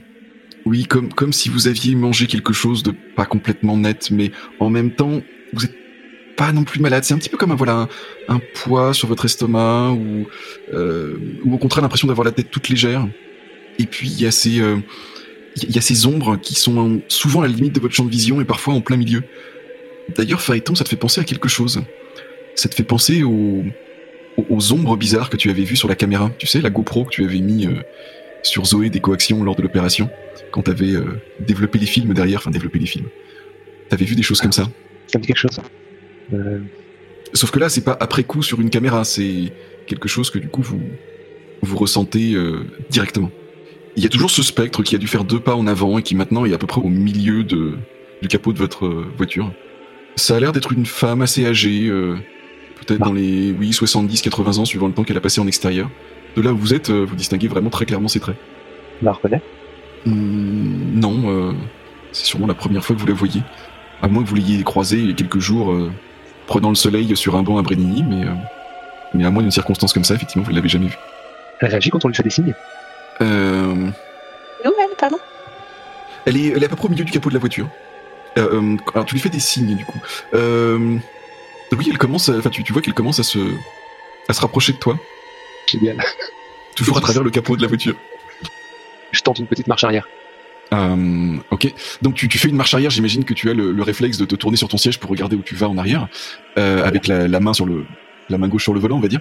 oui, 0.66 0.84
comme 0.84 1.12
comme 1.12 1.32
si 1.32 1.48
vous 1.48 1.68
aviez 1.68 1.94
mangé 1.94 2.26
quelque 2.26 2.52
chose 2.52 2.82
de 2.82 2.92
pas 3.16 3.24
complètement 3.26 3.76
net, 3.76 4.10
mais 4.10 4.30
en 4.58 4.70
même 4.70 4.90
temps, 4.92 5.22
vous 5.52 5.64
êtes 5.64 5.74
pas 6.36 6.52
non 6.52 6.64
plus 6.64 6.80
malade. 6.80 7.04
C'est 7.04 7.14
un 7.14 7.18
petit 7.18 7.28
peu 7.28 7.36
comme 7.36 7.50
un 7.50 7.56
voilà 7.56 7.74
un, 7.74 7.88
un 8.36 8.40
poids 8.54 8.94
sur 8.94 9.08
votre 9.08 9.24
estomac 9.24 9.92
ou 9.92 10.26
euh, 10.72 11.16
ou 11.44 11.54
au 11.54 11.58
contraire 11.58 11.82
l'impression 11.82 12.08
d'avoir 12.08 12.24
la 12.24 12.32
tête 12.32 12.50
toute 12.50 12.68
légère. 12.68 13.06
Et 13.78 13.86
puis 13.86 14.08
il 14.08 14.20
y 14.20 14.26
a 14.26 14.30
ces 14.30 14.60
euh, 14.60 14.76
il 15.62 15.74
y 15.74 15.78
a 15.78 15.80
ces 15.82 16.06
ombres 16.06 16.36
qui 16.36 16.54
sont 16.54 17.02
souvent 17.08 17.40
à 17.42 17.46
la 17.48 17.52
limite 17.52 17.74
de 17.74 17.80
votre 17.80 17.94
champ 17.94 18.04
de 18.04 18.10
vision 18.10 18.40
et 18.40 18.44
parfois 18.44 18.74
en 18.74 18.80
plein 18.80 18.96
milieu. 18.96 19.22
D'ailleurs, 20.16 20.40
Phaéton, 20.40 20.74
ça 20.74 20.84
te 20.84 20.88
fait 20.88 20.96
penser 20.96 21.20
à 21.20 21.24
quelque 21.24 21.48
chose. 21.48 21.82
Ça 22.54 22.68
te 22.68 22.74
fait 22.74 22.84
penser 22.84 23.22
aux, 23.22 23.64
aux- 24.48 24.72
ombres 24.72 24.96
bizarres 24.96 25.30
que 25.30 25.36
tu 25.36 25.50
avais 25.50 25.62
vues 25.64 25.76
sur 25.76 25.88
la 25.88 25.94
caméra. 25.94 26.30
Tu 26.38 26.46
sais, 26.46 26.60
la 26.60 26.70
GoPro 26.70 27.04
que 27.04 27.10
tu 27.10 27.24
avais 27.24 27.40
mis 27.40 27.66
euh, 27.66 27.82
sur 28.42 28.64
Zoé 28.64 28.90
des 28.90 29.00
coactions 29.00 29.42
lors 29.42 29.56
de 29.56 29.62
l'opération, 29.62 30.08
quand 30.50 30.62
tu 30.62 30.70
avais 30.70 30.94
développé 31.40 31.78
les 31.78 31.86
films 31.86 32.14
derrière, 32.14 32.38
enfin 32.38 32.50
développé 32.50 32.78
les 32.78 32.86
films. 32.86 33.06
T'avais 33.88 34.04
vu 34.04 34.14
des 34.14 34.22
choses 34.22 34.40
comme 34.40 34.52
ça? 34.52 34.68
Ça 35.08 35.18
me 35.18 35.22
dit 35.22 35.28
quelque 35.28 35.36
chose. 35.36 35.58
Euh, 36.32 36.60
Sauf 37.32 37.50
que 37.50 37.58
là, 37.58 37.68
c'est 37.68 37.84
pas 37.84 37.96
après 38.00 38.24
coup 38.24 38.42
sur 38.42 38.60
une 38.60 38.70
caméra, 38.70 39.04
c'est 39.04 39.52
quelque 39.86 40.08
chose 40.08 40.30
que 40.30 40.38
du 40.38 40.48
coup 40.48 40.62
vous 40.62 40.80
vous 41.62 41.76
ressentez 41.76 42.34
euh, 42.34 42.64
directement. 42.88 43.30
Il 43.96 44.02
y 44.02 44.06
a 44.06 44.08
toujours 44.08 44.30
ce 44.30 44.42
spectre 44.42 44.82
qui 44.82 44.94
a 44.94 44.98
dû 44.98 45.06
faire 45.06 45.24
deux 45.24 45.40
pas 45.40 45.54
en 45.54 45.66
avant 45.66 45.98
et 45.98 46.02
qui 46.02 46.14
maintenant 46.14 46.44
est 46.44 46.54
à 46.54 46.58
peu 46.58 46.66
près 46.66 46.80
au 46.80 46.88
milieu 46.88 47.44
de, 47.44 47.74
du 48.22 48.28
capot 48.28 48.52
de 48.52 48.58
votre 48.58 48.86
euh, 48.86 49.06
voiture. 49.16 49.52
Ça 50.16 50.36
a 50.36 50.40
l'air 50.40 50.52
d'être 50.52 50.72
une 50.72 50.86
femme 50.86 51.22
assez 51.22 51.46
âgée, 51.46 51.88
euh, 51.88 52.16
peut-être 52.80 53.00
dans 53.00 53.12
les 53.12 53.52
oui 53.52 53.70
70-80 53.70 54.60
ans 54.60 54.64
suivant 54.64 54.88
le 54.88 54.94
temps 54.94 55.04
qu'elle 55.04 55.16
a 55.16 55.20
passé 55.20 55.40
en 55.40 55.46
extérieur. 55.46 55.90
De 56.36 56.42
là 56.42 56.52
où 56.52 56.56
vous 56.56 56.74
êtes, 56.74 56.90
euh, 56.90 57.04
vous 57.04 57.16
distinguez 57.16 57.48
vraiment 57.48 57.70
très 57.70 57.86
clairement 57.86 58.08
ses 58.08 58.20
traits. 58.20 58.36
on 59.02 59.04
la 59.06 59.12
reconnaît. 59.12 59.42
Hmm, 60.06 60.98
non, 60.98 61.22
euh, 61.26 61.52
c'est 62.12 62.24
sûrement 62.26 62.46
la 62.46 62.54
première 62.54 62.84
fois 62.84 62.94
que 62.96 63.00
vous 63.00 63.06
la 63.06 63.14
voyez. 63.14 63.42
À 64.02 64.08
moins 64.08 64.22
que 64.22 64.28
vous 64.28 64.34
l'ayez 64.36 64.62
croisée 64.62 64.98
il 64.98 65.08
y 65.08 65.10
a 65.10 65.14
quelques 65.14 65.40
jours, 65.40 65.72
euh, 65.72 65.90
prenant 66.46 66.68
le 66.70 66.74
soleil 66.74 67.14
sur 67.16 67.36
un 67.36 67.42
banc 67.42 67.58
à 67.58 67.62
Brénigny, 67.62 68.02
mais, 68.02 68.24
euh, 68.24 68.32
mais 69.14 69.24
à 69.24 69.30
moins 69.30 69.42
d'une 69.42 69.50
circonstance 69.50 69.92
comme 69.92 70.04
ça, 70.04 70.14
effectivement, 70.14 70.44
vous 70.44 70.50
ne 70.52 70.56
l'avez 70.56 70.68
jamais 70.68 70.86
vue. 70.86 70.96
Elle 71.60 71.68
réagit 71.68 71.90
quand 71.90 72.04
on 72.04 72.08
lui 72.08 72.14
fait 72.14 72.22
des 72.22 72.30
signes. 72.30 72.54
Euh, 73.20 73.90
elle, 74.64 74.70
pardon 74.98 75.18
elle, 76.26 76.36
est, 76.36 76.48
elle 76.48 76.62
est 76.62 76.66
à 76.66 76.68
peu 76.68 76.76
près 76.76 76.86
au 76.86 76.90
milieu 76.90 77.04
du 77.04 77.12
capot 77.12 77.28
de 77.28 77.34
la 77.34 77.40
voiture. 77.40 77.68
Euh, 78.38 78.76
alors 78.94 79.04
tu 79.04 79.14
lui 79.14 79.20
fais 79.20 79.28
des 79.28 79.40
signes, 79.40 79.76
du 79.76 79.84
coup. 79.84 79.98
Euh, 80.34 80.96
oui, 81.76 81.88
elle 81.90 81.98
commence, 81.98 82.28
à- 82.28 82.38
enfin 82.38 82.50
tu, 82.50 82.62
tu 82.62 82.72
vois 82.72 82.80
qu'elle 82.82 82.94
commence 82.94 83.18
à 83.18 83.22
se, 83.22 83.38
à 84.28 84.32
se 84.32 84.40
rapprocher 84.40 84.72
de 84.72 84.78
toi, 84.78 84.96
Génial. 85.70 86.02
toujours 86.76 86.96
à 86.96 87.00
travers 87.00 87.22
le 87.22 87.30
capot 87.30 87.56
de 87.56 87.62
la 87.62 87.68
voiture. 87.68 87.94
Je 89.12 89.20
tente 89.20 89.38
une 89.38 89.46
petite 89.46 89.66
marche 89.66 89.84
arrière. 89.84 90.08
Euh, 90.72 91.36
ok. 91.50 91.72
Donc 92.02 92.14
tu, 92.14 92.28
tu 92.28 92.38
fais 92.38 92.48
une 92.48 92.56
marche 92.56 92.74
arrière. 92.74 92.90
J'imagine 92.90 93.24
que 93.24 93.34
tu 93.34 93.50
as 93.50 93.54
le, 93.54 93.72
le 93.72 93.82
réflexe 93.82 94.18
de 94.18 94.24
te 94.24 94.34
tourner 94.36 94.56
sur 94.56 94.68
ton 94.68 94.76
siège 94.76 94.98
pour 94.98 95.10
regarder 95.10 95.36
où 95.36 95.42
tu 95.42 95.54
vas 95.54 95.68
en 95.68 95.76
arrière, 95.78 96.08
euh, 96.58 96.84
avec 96.84 97.06
la, 97.06 97.28
la 97.28 97.40
main 97.40 97.52
sur 97.52 97.66
le, 97.66 97.84
la 98.28 98.38
main 98.38 98.48
gauche 98.48 98.62
sur 98.62 98.74
le 98.74 98.80
volant, 98.80 98.96
on 98.96 99.00
va 99.00 99.08
dire. 99.08 99.20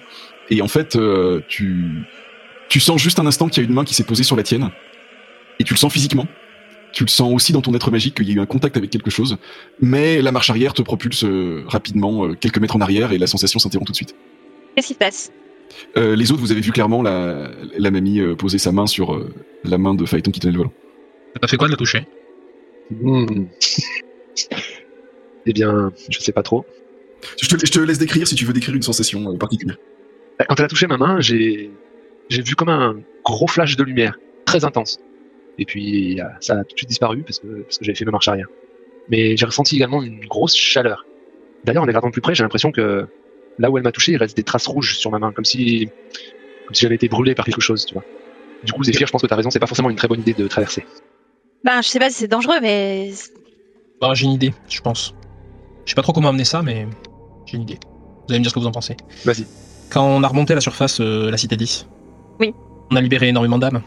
Et 0.49 0.61
en 0.61 0.67
fait, 0.67 0.95
euh, 0.95 1.41
tu, 1.47 2.03
tu 2.69 2.79
sens 2.79 3.01
juste 3.01 3.19
un 3.19 3.25
instant 3.25 3.47
qu'il 3.47 3.63
y 3.63 3.65
a 3.65 3.69
une 3.69 3.73
main 3.73 3.83
qui 3.83 3.93
s'est 3.93 4.03
posée 4.03 4.23
sur 4.23 4.35
la 4.35 4.43
tienne, 4.43 4.69
et 5.59 5.63
tu 5.63 5.73
le 5.73 5.79
sens 5.79 5.91
physiquement. 5.91 6.27
Tu 6.91 7.03
le 7.03 7.09
sens 7.09 7.31
aussi 7.31 7.53
dans 7.53 7.61
ton 7.61 7.73
être 7.75 7.91
magique 7.91 8.15
qu'il 8.15 8.27
y 8.27 8.31
a 8.31 8.35
eu 8.35 8.39
un 8.39 8.47
contact 8.47 8.75
avec 8.75 8.89
quelque 8.89 9.11
chose, 9.11 9.37
mais 9.79 10.23
la 10.23 10.31
marche 10.31 10.49
arrière 10.49 10.73
te 10.73 10.81
propulse 10.81 11.23
rapidement 11.67 12.33
quelques 12.33 12.57
mètres 12.57 12.75
en 12.75 12.81
arrière 12.81 13.11
et 13.11 13.19
la 13.19 13.27
sensation 13.27 13.59
s'interrompt 13.59 13.85
tout 13.85 13.91
de 13.91 13.95
suite. 13.95 14.15
Qu'est-ce 14.75 14.87
qui 14.87 14.93
se 14.93 14.97
passe? 14.99 15.31
Euh, 15.97 16.15
les 16.15 16.31
autres, 16.31 16.41
vous 16.41 16.51
avez 16.51 16.61
vu 16.61 16.71
clairement 16.71 17.01
la, 17.01 17.49
la 17.77 17.91
mamie 17.91 18.19
euh, 18.19 18.35
poser 18.35 18.57
sa 18.57 18.71
main 18.71 18.87
sur 18.87 19.13
euh, 19.13 19.33
la 19.63 19.77
main 19.77 19.93
de 19.93 20.05
Phaéton 20.05 20.31
qui 20.31 20.39
tenait 20.39 20.53
le 20.53 20.57
volant. 20.57 20.73
T'as 21.39 21.47
fait 21.47 21.57
quoi 21.57 21.67
de 21.67 21.71
la 21.71 21.77
toucher? 21.77 22.07
Hmm. 22.91 23.45
eh 25.45 25.53
bien, 25.53 25.91
je 26.09 26.19
sais 26.19 26.31
pas 26.31 26.43
trop. 26.43 26.65
Je 27.41 27.47
te, 27.47 27.65
je 27.65 27.71
te 27.71 27.79
laisse 27.79 27.99
décrire 27.99 28.27
si 28.27 28.35
tu 28.35 28.45
veux 28.45 28.53
décrire 28.53 28.75
une 28.75 28.81
sensation 28.81 29.33
euh, 29.33 29.37
particulière. 29.37 29.77
Bah, 30.37 30.45
Quand 30.47 30.55
elle 30.59 30.65
a 30.65 30.69
touché 30.69 30.87
ma 30.87 30.97
main, 30.97 31.19
j'ai 31.19 31.69
j'ai 32.29 32.41
vu 32.41 32.55
comme 32.55 32.69
un 32.69 32.99
gros 33.25 33.47
flash 33.47 33.75
de 33.75 33.83
lumière, 33.83 34.19
très 34.45 34.63
intense. 34.63 34.99
Et 35.57 35.65
puis 35.65 36.19
ça 36.39 36.53
a 36.53 36.63
tout 36.63 36.73
de 36.73 36.77
suite 36.77 36.89
disparu 36.89 37.23
parce 37.23 37.39
que, 37.39 37.47
parce 37.63 37.79
que 37.79 37.85
j'avais 37.85 37.95
fait 37.95 38.05
ma 38.05 38.11
marche 38.11 38.27
arrière. 38.27 38.47
Mais 39.09 39.35
j'ai 39.35 39.45
ressenti 39.45 39.75
également 39.75 40.03
une 40.03 40.25
grosse 40.25 40.55
chaleur. 40.55 41.05
D'ailleurs, 41.65 41.83
en 41.83 41.85
les 41.85 41.91
regardant 41.91 42.09
de 42.09 42.13
plus 42.13 42.21
près, 42.21 42.35
j'ai 42.35 42.43
l'impression 42.43 42.71
que 42.71 43.07
là 43.59 43.69
où 43.69 43.77
elle 43.77 43.83
m'a 43.83 43.91
touché, 43.91 44.13
il 44.13 44.17
reste 44.17 44.35
des 44.35 44.43
traces 44.43 44.65
rouges 44.67 44.97
sur 44.97 45.11
ma 45.11 45.19
main, 45.19 45.31
comme 45.31 45.45
si 45.45 45.87
comme 46.65 46.73
si 46.75 46.81
j'avais 46.81 46.95
été 46.95 47.07
brûlé 47.07 47.35
par 47.35 47.45
quelque 47.45 47.61
chose, 47.61 47.85
tu 47.85 47.93
vois. 47.93 48.03
Du 48.63 48.73
coup, 48.73 48.83
Zéphyr, 48.83 49.07
je 49.07 49.11
pense 49.11 49.21
que 49.21 49.27
t'as 49.27 49.35
raison, 49.35 49.49
c'est 49.51 49.59
pas 49.59 49.67
forcément 49.67 49.89
une 49.89 49.95
très 49.95 50.07
bonne 50.07 50.19
idée 50.19 50.33
de 50.33 50.47
traverser. 50.47 50.85
Ben, 51.63 51.81
je 51.81 51.87
sais 51.87 51.99
pas 51.99 52.09
si 52.09 52.17
c'est 52.17 52.27
dangereux, 52.27 52.59
mais 52.61 53.11
Bah, 54.01 54.13
j'ai 54.13 54.25
une 54.25 54.33
idée, 54.33 54.53
je 54.67 54.81
pense. 54.81 55.13
Je 55.85 55.91
sais 55.91 55.95
pas 55.95 56.01
trop 56.01 56.13
comment 56.13 56.29
amener 56.29 56.43
ça, 56.45 56.61
mais 56.61 56.87
j'ai 57.45 57.55
une 57.57 57.63
idée. 57.63 57.79
Vous 58.27 58.33
allez 58.33 58.39
me 58.39 58.43
dire 58.43 58.49
ce 58.51 58.55
que 58.55 58.59
vous 58.59 58.67
en 58.67 58.71
pensez. 58.71 58.95
Vas-y. 59.25 59.45
Quand 59.89 60.05
on 60.05 60.21
a 60.23 60.27
remonté 60.27 60.53
à 60.53 60.55
la 60.55 60.61
surface 60.61 60.99
euh, 61.01 61.31
la 61.31 61.37
cité 61.37 61.57
10, 61.57 61.87
Oui. 62.39 62.53
on 62.91 62.95
a 62.95 63.01
libéré 63.01 63.29
énormément 63.29 63.57
d'âmes. 63.57 63.81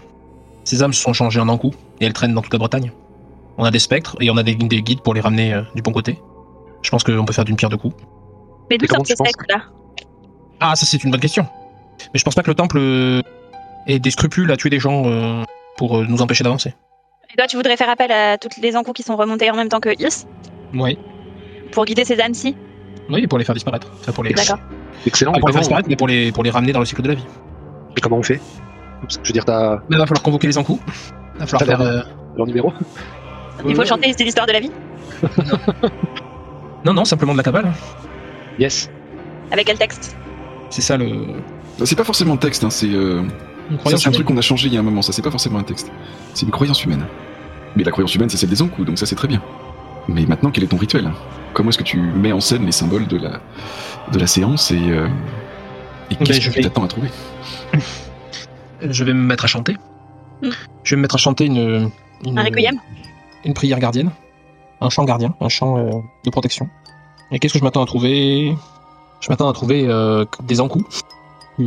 Ces 0.65 0.83
âmes 0.83 0.93
se 0.93 1.01
sont 1.03 1.13
changées 1.13 1.39
en 1.41 1.49
un 1.49 1.57
coup 1.59 1.73
et 2.01 2.07
elles 2.07 2.13
traînent 2.13 2.35
dans 2.35 2.43
toute 2.43 2.53
la 2.53 2.59
Bretagne. 2.59 2.93
On 3.59 3.65
a 3.65 3.71
des 3.71 3.79
spectres 3.79 4.17
et 4.21 4.31
on 4.31 4.37
a 4.37 4.43
des, 4.43 4.55
des 4.55 4.83
guides 4.83 5.01
pour 5.03 5.15
les 5.15 5.21
ramener 5.21 5.55
euh, 5.55 5.63
du 5.77 5.83
bon 5.83 5.93
côté. 5.93 6.19
Je 6.83 6.91
pense 6.91 7.05
qu'on 7.05 7.25
peut 7.25 7.33
faire 7.33 7.45
d'une 7.45 7.57
pierre 7.57 7.71
deux 7.71 7.77
coups. 7.77 7.95
Mais 8.73 8.79
d'où 8.79 8.87
Ah, 10.61 10.77
ça 10.77 10.87
c'est 10.87 11.03
une 11.05 11.11
bonne 11.11 11.21
question. 11.21 11.47
Mais 12.13 12.19
je 12.19 12.25
pense 12.25 12.35
pas 12.35 12.43
que 12.43 12.51
le 12.51 12.55
temple 12.55 12.79
euh, 12.79 13.21
ait 13.87 13.99
des 13.99 14.11
scrupules 14.11 14.51
à 14.51 14.57
tuer 14.57 14.71
des 14.71 14.81
gens 14.81 15.03
euh, 15.07 15.43
pour 15.77 15.99
euh, 15.99 16.07
nous 16.09 16.23
empêcher 16.23 16.45
d'avancer. 16.45 16.75
Et 17.33 17.37
toi, 17.37 17.47
tu 17.47 17.57
voudrais 17.57 17.77
faire 17.77 17.89
appel 17.89 18.11
à 18.13 18.39
toutes 18.39 18.57
les 18.59 18.77
encous 18.77 18.93
qui 18.93 19.03
sont 19.03 19.17
remontés 19.17 19.51
en 19.51 19.57
même 19.57 19.69
temps 19.69 19.81
que 19.81 19.91
Is 19.91 20.27
Oui. 20.75 20.99
pour 21.71 21.85
guider 21.85 22.05
ces 22.05 22.21
âmes-ci 22.21 22.57
Oui, 23.09 23.27
pour 23.27 23.39
les 23.39 23.45
faire 23.45 23.55
disparaître. 23.55 23.89
Enfin, 24.01 24.13
pour 24.13 24.25
les... 24.25 24.35
D'accord. 24.35 24.59
Excellent. 25.07 25.33
Pas 25.33 25.41
pour 25.41 25.49
les 25.49 25.53
faire 25.53 25.61
comment, 25.61 25.63
disparaître, 25.63 25.89
mais 25.89 25.97
pour 25.97 26.09
les, 26.09 26.33
pour 26.33 26.45
les 26.45 26.51
ramener 26.51 26.73
dans 26.73 26.81
le 26.81 26.85
cycle 26.85 27.03
de 27.03 27.09
la 27.09 27.15
vie. 27.15 27.25
et 27.97 28.01
comment 28.01 28.19
on 28.19 28.23
fait 28.23 28.41
Parce 29.03 29.17
que 29.17 29.25
Je 29.25 29.29
veux 29.29 29.33
dire, 29.33 29.45
t'as 29.45 29.77
Mais 29.89 29.97
il 29.97 29.99
va 29.99 30.07
falloir 30.07 30.23
convoquer 30.23 30.47
les 30.47 30.59
encous. 30.59 30.81
Il 31.35 31.41
va 31.41 31.47
falloir 31.47 31.79
faire. 31.79 31.81
euh, 31.81 32.03
leur 32.37 32.47
numéro 32.47 32.73
Il 33.67 33.75
faut 33.75 33.83
euh, 33.83 33.85
chanter 33.87 34.13
l'histoire 34.19 34.47
de 34.47 34.53
la 34.53 34.61
vie 34.61 34.71
Non, 36.85 36.93
non, 36.95 37.05
simplement 37.05 37.33
de 37.33 37.39
la 37.39 37.45
cabale. 37.45 37.73
Yes. 38.59 38.91
Avec 39.51 39.67
quel 39.67 39.79
texte 39.79 40.17
C'est 40.71 40.83
ça 40.83 40.97
le. 40.97 41.27
C'est 41.85 41.97
pas 41.97 42.05
forcément 42.05 42.35
le 42.35 42.39
texte, 42.39 42.65
hein, 42.65 42.71
c'est 42.71 42.87
euh, 42.93 43.23
Une 43.71 43.77
ça, 43.77 43.77
croyance 43.79 44.03
c'est 44.03 44.09
un 44.09 44.13
truc 44.13 44.27
qu'on 44.27 44.37
a 44.37 44.43
changé 44.43 44.69
il 44.69 44.75
y 44.75 44.77
a 44.77 44.81
un 44.81 44.85
moment. 44.85 45.03
Ça, 45.03 45.13
c'est 45.13 45.23
pas 45.23 45.31
forcément 45.31 45.59
un 45.59 45.63
texte. 45.65 45.91
C'est 46.35 46.45
une 46.47 46.53
croyance 46.53 46.85
humaine. 46.85 47.05
Mais 47.77 47.85
la 47.85 47.91
croyance 47.91 48.15
humaine, 48.15 48.29
c'est 48.29 48.37
celle 48.37 48.51
des 48.51 48.61
encous, 48.63 48.85
donc 48.85 48.99
ça, 48.99 49.07
c'est 49.07 49.15
très 49.15 49.29
bien. 49.29 49.43
Mais 50.09 50.27
maintenant, 50.27 50.51
quel 50.51 50.65
est 50.65 50.69
ton 50.69 50.77
rituel? 50.77 51.11
Comment 51.55 51.71
est-ce 51.71 51.79
que 51.79 51.83
tu 51.85 51.99
mets 51.99 52.33
en 52.33 52.41
scène 52.41 52.67
les 52.67 52.73
symboles 52.73 53.07
de 53.07 53.17
la 53.17 53.41
de 54.13 54.19
la 54.19 54.27
séance 54.27 54.71
et 54.71 54.77
euh, 54.91 55.07
et 56.11 56.15
Ben, 56.17 56.25
qu'est-ce 56.27 56.41
que 56.41 56.45
vais- 56.47 56.53
tu 56.57 56.61
t'attends 56.63 56.85
à 56.85 56.89
trouver? 56.89 57.09
Je 58.83 59.05
vais 59.05 59.13
me 59.15 59.23
mettre 59.23 59.45
à 59.45 59.49
chanter. 59.49 59.77
Hmm. 60.43 60.51
Je 60.83 60.91
vais 60.91 60.97
me 60.97 61.03
mettre 61.03 61.15
à 61.15 61.19
chanter 61.19 61.47
une. 61.47 61.91
une 62.27 62.39
Un 62.39 62.43
requiem? 62.43 62.81
Une 63.45 63.55
prière 63.55 63.79
gardienne. 63.79 64.11
Un 64.81 64.91
chant 64.91 65.05
gardien. 65.05 65.35
Un 65.41 65.49
chant 65.49 65.79
euh, 65.79 65.91
de 66.25 66.31
protection. 66.31 66.69
Et 67.33 67.39
qu'est-ce 67.39 67.55
que 67.55 67.59
je 67.59 67.65
m'attends 67.65 67.83
à 67.83 67.87
trouver? 67.87 68.55
Je 69.21 69.29
m'attends 69.31 69.49
à 69.49 69.53
trouver 69.53 69.87
euh, 69.89 70.25
des 70.45 70.61
encous 70.61 70.85
qui, 71.57 71.67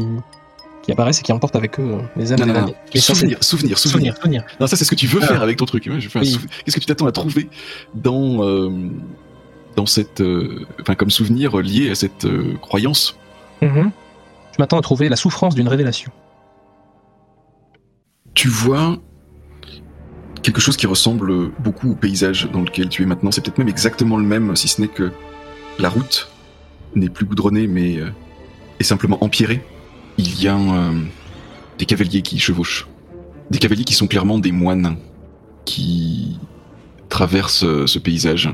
qui 0.84 0.92
apparaissent 0.92 1.20
et 1.20 1.24
qui 1.24 1.32
emportent 1.32 1.56
avec 1.56 1.80
eux 1.80 1.84
euh, 1.94 2.02
les 2.16 2.30
Non, 2.36 2.46
non, 2.46 2.62
non. 2.62 2.74
c'est- 2.94 3.00
Souvenir, 3.00 3.44
souvenir, 3.44 3.78
souvenir. 3.78 3.78
Souvenir, 3.78 4.16
souvenir. 4.18 4.44
Non, 4.60 4.68
ça, 4.68 4.76
c'est 4.76 4.86
ce 4.86 4.92
que 4.92 4.96
tu 4.96 5.08
veux 5.08 5.20
Ah. 5.24 5.28
faire 5.28 5.42
avec 5.42 5.58
ton 5.58 5.66
truc. 5.66 5.88
Ouais, 5.90 6.00
je 6.00 6.10
fais 6.10 6.20
un 6.20 6.22
Oui. 6.22 6.32
sou- 6.32 6.40
Qu'est-ce 6.64 6.76
que 6.76 6.82
tu 6.82 6.86
t'attends 6.86 7.08
à 7.08 7.12
trouver 7.12 7.50
dans 7.96 8.44
euh, 8.44 8.70
dans 9.76 9.86
cette, 9.86 10.22
euh, 10.22 10.66
enfin, 10.82 10.96
comme 10.96 11.10
souvenir 11.10 11.58
lié 11.58 11.90
à 11.90 11.96
cette 11.96 12.26
euh, 12.26 12.54
croyance? 12.62 13.18
Mhm. 13.62 13.92
Je 14.52 14.56
m'attends 14.60 14.78
à 14.78 14.82
trouver 14.82 15.10
la 15.10 15.16
souffrance 15.16 15.56
d'une 15.56 15.68
révélation. 15.68 16.12
tu 18.34 18.50
vois 18.50 18.98
quelque 20.44 20.60
chose 20.60 20.76
qui 20.78 20.88
ressemble 20.88 21.52
beaucoup 21.60 21.92
au 21.92 21.96
paysage 21.96 22.50
dans 22.52 22.62
lequel 22.62 22.90
tu 22.90 23.02
es 23.02 23.06
maintenant. 23.06 23.32
C'est 23.32 23.42
peut-être 23.42 23.58
même 23.58 23.70
exactement 23.70 24.18
le 24.18 24.24
même, 24.26 24.56
si 24.58 24.68
ce 24.68 24.82
n'est 24.82 24.90
que 24.90 25.12
la 25.80 25.90
route 25.90 26.30
n'est 26.96 27.10
plus 27.10 27.26
goudronnée, 27.26 27.68
mais 27.68 27.98
euh, 27.98 28.10
est 28.80 28.84
simplement 28.84 29.24
empierrée. 29.24 29.62
Il 30.18 30.42
y 30.42 30.48
a 30.48 30.58
euh, 30.58 31.02
des 31.78 31.86
cavaliers 31.86 32.22
qui 32.22 32.40
chevauchent. 32.40 32.88
Des 33.52 33.60
cavaliers 33.60 33.84
qui 33.84 33.94
sont 33.94 34.08
clairement 34.08 34.40
des 34.40 34.52
moines 34.52 34.98
qui 35.66 36.40
traversent 37.10 37.66
euh, 37.66 37.88
ce 37.88 38.00
paysage, 38.00 38.50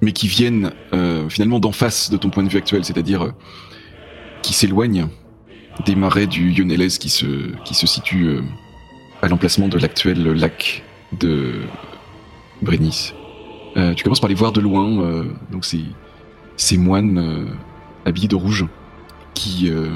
mais 0.00 0.12
qui 0.12 0.28
viennent 0.28 0.72
finalement 1.30 1.60
d'en 1.60 1.72
face 1.72 2.10
de 2.10 2.18
ton 2.18 2.28
point 2.28 2.42
de 2.42 2.50
vue 2.50 2.58
actuel, 2.58 2.84
c'est-à-dire 2.84 3.32
qui 4.42 4.52
s'éloignent 4.52 5.08
des 5.86 5.94
marais 5.94 6.26
du 6.26 6.52
Yonelès 6.52 6.98
qui 6.98 7.08
se, 7.08 7.26
qui 7.64 7.74
se 7.74 7.86
situe 7.86 8.40
à 9.22 9.28
l'emplacement 9.28 9.68
de 9.68 9.78
l'actuel 9.78 10.22
lac 10.22 10.84
de 11.18 11.62
Brénis. 12.60 13.14
Euh, 13.78 13.94
tu 13.94 14.04
commences 14.04 14.20
par 14.20 14.28
les 14.28 14.34
voir 14.34 14.52
de 14.52 14.60
loin, 14.60 15.24
donc 15.50 15.64
ces, 15.64 15.84
ces 16.56 16.76
moines 16.76 17.18
euh, 17.18 17.46
habillés 18.04 18.28
de 18.28 18.36
rouge 18.36 18.66
qui, 19.34 19.70
euh, 19.70 19.90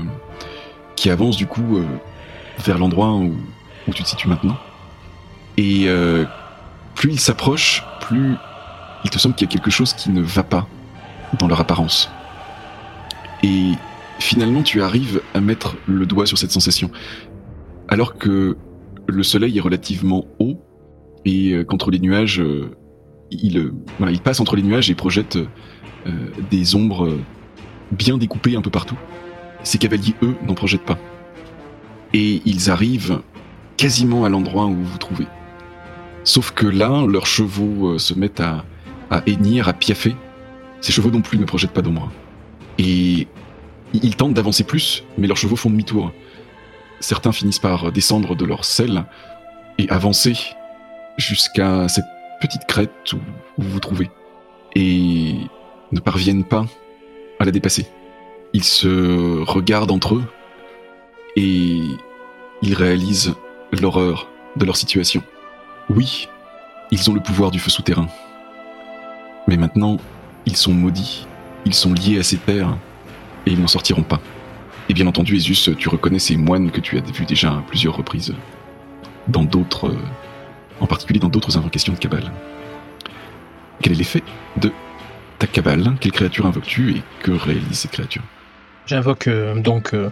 qui 0.96 1.10
avancent 1.10 1.36
du 1.36 1.46
coup 1.46 1.76
euh, 1.76 1.86
vers 2.64 2.78
l'endroit 2.78 3.12
où 3.14 3.34
où 3.86 3.92
tu 3.92 4.02
te 4.02 4.08
situes 4.08 4.28
maintenant. 4.28 4.58
Et 5.56 5.88
plus 6.94 7.10
ils 7.10 7.18
s'approchent, 7.18 7.82
plus 8.02 8.34
il 9.02 9.08
te 9.08 9.18
semble 9.18 9.34
qu'il 9.34 9.48
y 9.48 9.50
a 9.50 9.52
quelque 9.52 9.70
chose 9.70 9.94
qui 9.94 10.10
ne 10.10 10.20
va 10.20 10.42
pas 10.42 10.68
dans 11.38 11.48
leur 11.48 11.58
apparence. 11.58 12.10
Et 13.42 13.72
finalement, 14.18 14.62
tu 14.62 14.82
arrives 14.82 15.22
à 15.32 15.40
mettre 15.40 15.76
le 15.86 16.04
doigt 16.04 16.26
sur 16.26 16.36
cette 16.36 16.50
sensation. 16.50 16.90
Alors 17.88 18.18
que 18.18 18.58
le 19.06 19.22
soleil 19.22 19.56
est 19.56 19.62
relativement 19.62 20.26
haut 20.38 20.62
et 21.24 21.64
qu'entre 21.66 21.90
les 21.90 21.98
nuages, 21.98 22.42
il, 23.30 23.72
voilà, 23.96 24.12
il 24.12 24.20
passe 24.20 24.38
entre 24.40 24.54
les 24.54 24.62
nuages 24.62 24.90
et 24.90 24.94
projette 24.94 25.38
euh, 26.06 26.30
des 26.50 26.74
ombres 26.74 27.18
bien 27.92 28.18
découpées 28.18 28.56
un 28.56 28.62
peu 28.62 28.70
partout. 28.70 28.96
Ces 29.62 29.78
cavaliers, 29.78 30.14
eux, 30.22 30.36
n'en 30.46 30.54
projettent 30.54 30.84
pas. 30.84 30.98
Et 32.14 32.42
ils 32.44 32.70
arrivent 32.70 33.20
quasiment 33.76 34.24
à 34.24 34.28
l'endroit 34.28 34.66
où 34.66 34.74
vous 34.74 34.84
vous 34.84 34.98
trouvez. 34.98 35.26
Sauf 36.24 36.50
que 36.50 36.66
là, 36.66 37.06
leurs 37.06 37.26
chevaux 37.26 37.94
euh, 37.94 37.98
se 37.98 38.14
mettent 38.14 38.40
à, 38.40 38.64
à 39.10 39.22
hennir, 39.26 39.68
à 39.68 39.72
piaffer. 39.72 40.14
Ces 40.80 40.92
chevaux 40.92 41.10
non 41.10 41.22
plus 41.22 41.38
ne 41.38 41.44
projettent 41.44 41.72
pas 41.72 41.82
d'ombre. 41.82 42.10
Et 42.78 43.26
ils 43.92 44.16
tentent 44.16 44.34
d'avancer 44.34 44.64
plus, 44.64 45.04
mais 45.16 45.26
leurs 45.26 45.36
chevaux 45.36 45.56
font 45.56 45.70
demi-tour. 45.70 46.12
Certains 47.00 47.32
finissent 47.32 47.58
par 47.58 47.92
descendre 47.92 48.34
de 48.34 48.44
leur 48.44 48.64
selle 48.64 49.04
et 49.78 49.88
avancer 49.88 50.34
jusqu'à 51.16 51.88
cette 51.88 52.04
petite 52.40 52.66
crête 52.66 53.12
où, 53.12 53.16
où 53.58 53.62
vous 53.62 53.70
vous 53.70 53.80
trouvez. 53.80 54.10
Et 54.74 55.34
ne 55.92 56.00
parviennent 56.00 56.44
pas 56.44 56.66
à 57.38 57.44
la 57.44 57.50
dépasser. 57.50 57.86
Ils 58.52 58.64
se 58.64 59.42
regardent 59.44 59.90
entre 59.90 60.16
eux 60.16 60.24
et 61.36 61.80
ils 62.62 62.74
réalisent 62.74 63.34
l'horreur 63.72 64.28
de 64.56 64.64
leur 64.64 64.76
situation. 64.76 65.22
Oui, 65.90 66.28
ils 66.90 67.10
ont 67.10 67.14
le 67.14 67.20
pouvoir 67.20 67.50
du 67.50 67.58
feu 67.58 67.70
souterrain. 67.70 68.08
Mais 69.46 69.56
maintenant, 69.56 69.98
ils 70.46 70.56
sont 70.56 70.72
maudits, 70.72 71.26
ils 71.64 71.74
sont 71.74 71.92
liés 71.92 72.18
à 72.18 72.22
ces 72.22 72.38
terres 72.38 72.76
et 73.46 73.52
ils 73.52 73.60
n'en 73.60 73.66
sortiront 73.66 74.02
pas. 74.02 74.20
Et 74.88 74.94
bien 74.94 75.06
entendu, 75.06 75.36
Esus, 75.36 75.76
tu 75.76 75.88
reconnais 75.88 76.18
ces 76.18 76.36
moines 76.36 76.70
que 76.70 76.80
tu 76.80 76.96
as 76.96 77.02
vus 77.02 77.26
déjà 77.26 77.50
à 77.50 77.62
plusieurs 77.66 77.96
reprises 77.96 78.34
dans 79.28 79.44
d'autres, 79.44 79.94
en 80.80 80.86
particulier 80.86 81.20
dans 81.20 81.28
d'autres 81.28 81.58
invocations 81.58 81.92
de 81.92 81.98
Cabale. 81.98 82.32
Quel 83.82 83.92
est 83.92 83.96
l'effet 83.96 84.22
de 84.56 84.72
ta 85.38 85.46
Cabale 85.46 85.94
Quelle 86.00 86.12
créature 86.12 86.46
invoques-tu 86.46 86.96
et 86.96 87.02
que 87.22 87.30
réalisent 87.30 87.78
ces 87.80 87.88
créatures? 87.88 88.24
J'invoque 88.86 89.28
euh, 89.28 89.60
donc 89.60 89.94
euh, 89.94 90.10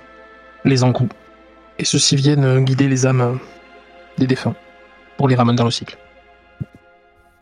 les 0.65 0.85
encous. 0.85 1.09
Et 1.79 1.85
ceux-ci 1.85 2.17
viennent 2.17 2.45
euh, 2.45 2.61
guider 2.61 2.89
les 2.89 3.07
âmes 3.07 3.21
euh, 3.21 3.35
des 4.19 4.27
défunts 4.27 4.55
pour 5.17 5.29
les 5.29 5.35
ramener 5.35 5.57
dans 5.57 5.65
le 5.65 5.71
cycle. 5.71 5.99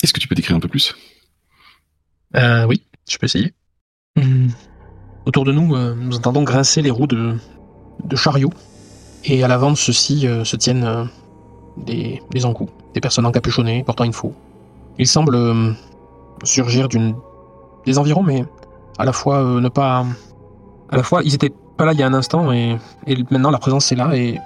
Est-ce 0.02 0.12
que 0.12 0.20
tu 0.20 0.28
peux 0.28 0.34
décrire 0.34 0.56
un 0.56 0.60
peu 0.60 0.68
plus? 0.68 0.94
Euh, 2.36 2.64
oui, 2.66 2.82
je 3.08 3.16
peux 3.18 3.26
essayer. 3.26 3.54
Hmm. 4.16 4.48
Autour 5.26 5.44
de 5.44 5.52
nous, 5.52 5.74
euh, 5.74 5.94
nous 5.94 6.16
entendons 6.16 6.42
grincer 6.42 6.82
les 6.82 6.90
roues 6.90 7.06
de, 7.06 7.34
de 8.04 8.16
chariots. 8.16 8.52
Et 9.24 9.42
à 9.42 9.48
l'avant 9.48 9.70
de 9.70 9.76
ceux-ci 9.76 10.26
euh, 10.26 10.44
se 10.44 10.56
tiennent 10.56 10.84
euh, 10.84 11.04
des, 11.78 12.20
des 12.30 12.44
encous, 12.44 12.68
des 12.92 13.00
personnes 13.00 13.26
encapuchonnées 13.26 13.82
portant 13.84 14.04
une 14.04 14.12
faux. 14.12 14.34
Ils 14.98 15.06
semblent 15.06 15.34
euh, 15.34 15.72
surgir 16.44 16.88
d'une 16.88 17.14
des 17.86 17.98
environs, 17.98 18.22
mais 18.22 18.44
à 18.98 19.04
la 19.04 19.12
fois 19.12 19.42
euh, 19.42 19.60
ne 19.60 19.68
pas. 19.68 20.04
À 20.90 20.96
la 20.96 21.02
fois, 21.02 21.22
ils 21.24 21.34
étaient 21.34 21.52
pas 21.76 21.84
là 21.84 21.92
il 21.92 21.98
y 21.98 22.02
a 22.02 22.06
un 22.06 22.14
instant, 22.14 22.52
et, 22.52 22.76
maintenant 23.30 23.50
leur 23.50 23.60
présence 23.60 23.90
est 23.90 23.96
là 23.96 24.14
et 24.14 24.38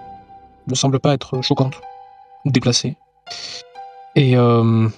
ne 0.66 0.74
semble 0.74 0.98
pas 0.98 1.12
être 1.14 1.42
choquante 1.42 1.80
déplacée. 2.44 2.96
Et 4.16 4.36
euh, 4.36 4.88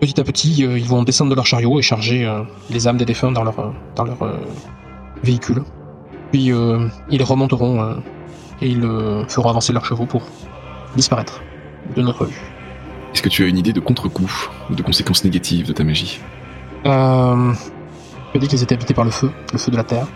petit 0.00 0.20
à 0.20 0.24
petit, 0.24 0.64
euh, 0.64 0.78
ils 0.78 0.86
vont 0.86 1.02
descendre 1.02 1.30
de 1.30 1.34
leur 1.34 1.46
chariot 1.46 1.78
et 1.78 1.82
charger 1.82 2.30
les 2.70 2.86
âmes 2.86 2.96
des 2.96 3.04
défunts 3.04 3.32
dans 3.32 3.42
leur, 3.42 3.74
dans 3.96 4.04
leur 4.04 4.18
véhicule. 5.22 5.64
Puis 6.30 6.50
ils 7.10 7.22
remonteront 7.22 7.96
et 8.60 8.68
ils 8.68 8.82
feront 9.28 9.50
avancer 9.50 9.72
leurs 9.72 9.84
chevaux 9.84 10.06
pour 10.06 10.22
disparaître 10.96 11.42
de 11.96 12.02
notre 12.02 12.24
vue. 12.24 12.54
Est-ce 13.12 13.22
que 13.22 13.28
tu 13.28 13.44
as 13.44 13.46
une 13.46 13.58
idée 13.58 13.72
de 13.72 13.80
contre-coup 13.80 14.48
ou 14.70 14.74
de 14.74 14.82
conséquences 14.82 15.24
négatives 15.24 15.66
de 15.66 15.72
ta 15.72 15.84
magie? 15.84 16.20
Euh, 16.86 17.52
je 18.34 18.38
dis 18.38 18.48
qu'ils 18.48 18.62
étaient 18.62 18.74
habités 18.74 18.94
par 18.94 19.04
le 19.04 19.10
feu, 19.10 19.30
le 19.52 19.58
feu 19.58 19.70
de 19.70 19.76
la 19.76 19.84
terre. 19.84 20.06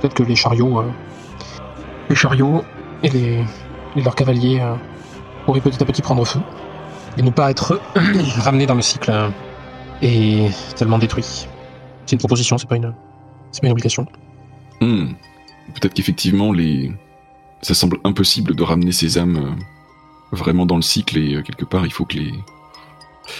Peut-être 0.00 0.14
que 0.14 0.22
les 0.22 0.36
chariots, 0.36 0.80
euh, 0.80 0.90
les 2.08 2.14
chariots 2.14 2.62
et, 3.02 3.08
les, 3.08 3.44
leurs 3.96 4.14
cavaliers 4.14 4.60
euh, 4.60 4.74
pourraient 5.44 5.60
petit 5.60 5.82
à 5.82 5.86
petit 5.86 6.02
prendre 6.02 6.24
feu 6.24 6.40
et 7.16 7.22
ne 7.22 7.30
pas 7.30 7.50
être 7.50 7.80
ramenés 8.38 8.66
dans 8.66 8.74
le 8.74 8.82
cycle 8.82 9.10
euh, 9.10 9.28
et 10.02 10.48
tellement 10.76 10.98
détruits. 10.98 11.46
C'est 12.06 12.12
une 12.12 12.18
proposition, 12.18 12.58
c'est 12.58 12.68
pas 12.68 12.76
une, 12.76 12.94
c'est 13.50 13.60
pas 13.60 13.68
une 13.68 13.72
obligation. 13.72 14.06
Hmm. 14.80 15.12
Peut-être 15.74 15.94
qu'effectivement, 15.94 16.52
les... 16.52 16.92
ça 17.62 17.74
semble 17.74 17.98
impossible 18.04 18.54
de 18.54 18.62
ramener 18.62 18.92
ces 18.92 19.16
âmes 19.16 19.36
euh, 19.36 20.36
vraiment 20.36 20.66
dans 20.66 20.76
le 20.76 20.82
cycle 20.82 21.18
et 21.18 21.42
quelque 21.42 21.64
part, 21.64 21.86
il 21.86 21.92
faut 21.92 22.04
que 22.04 22.16
les. 22.16 22.32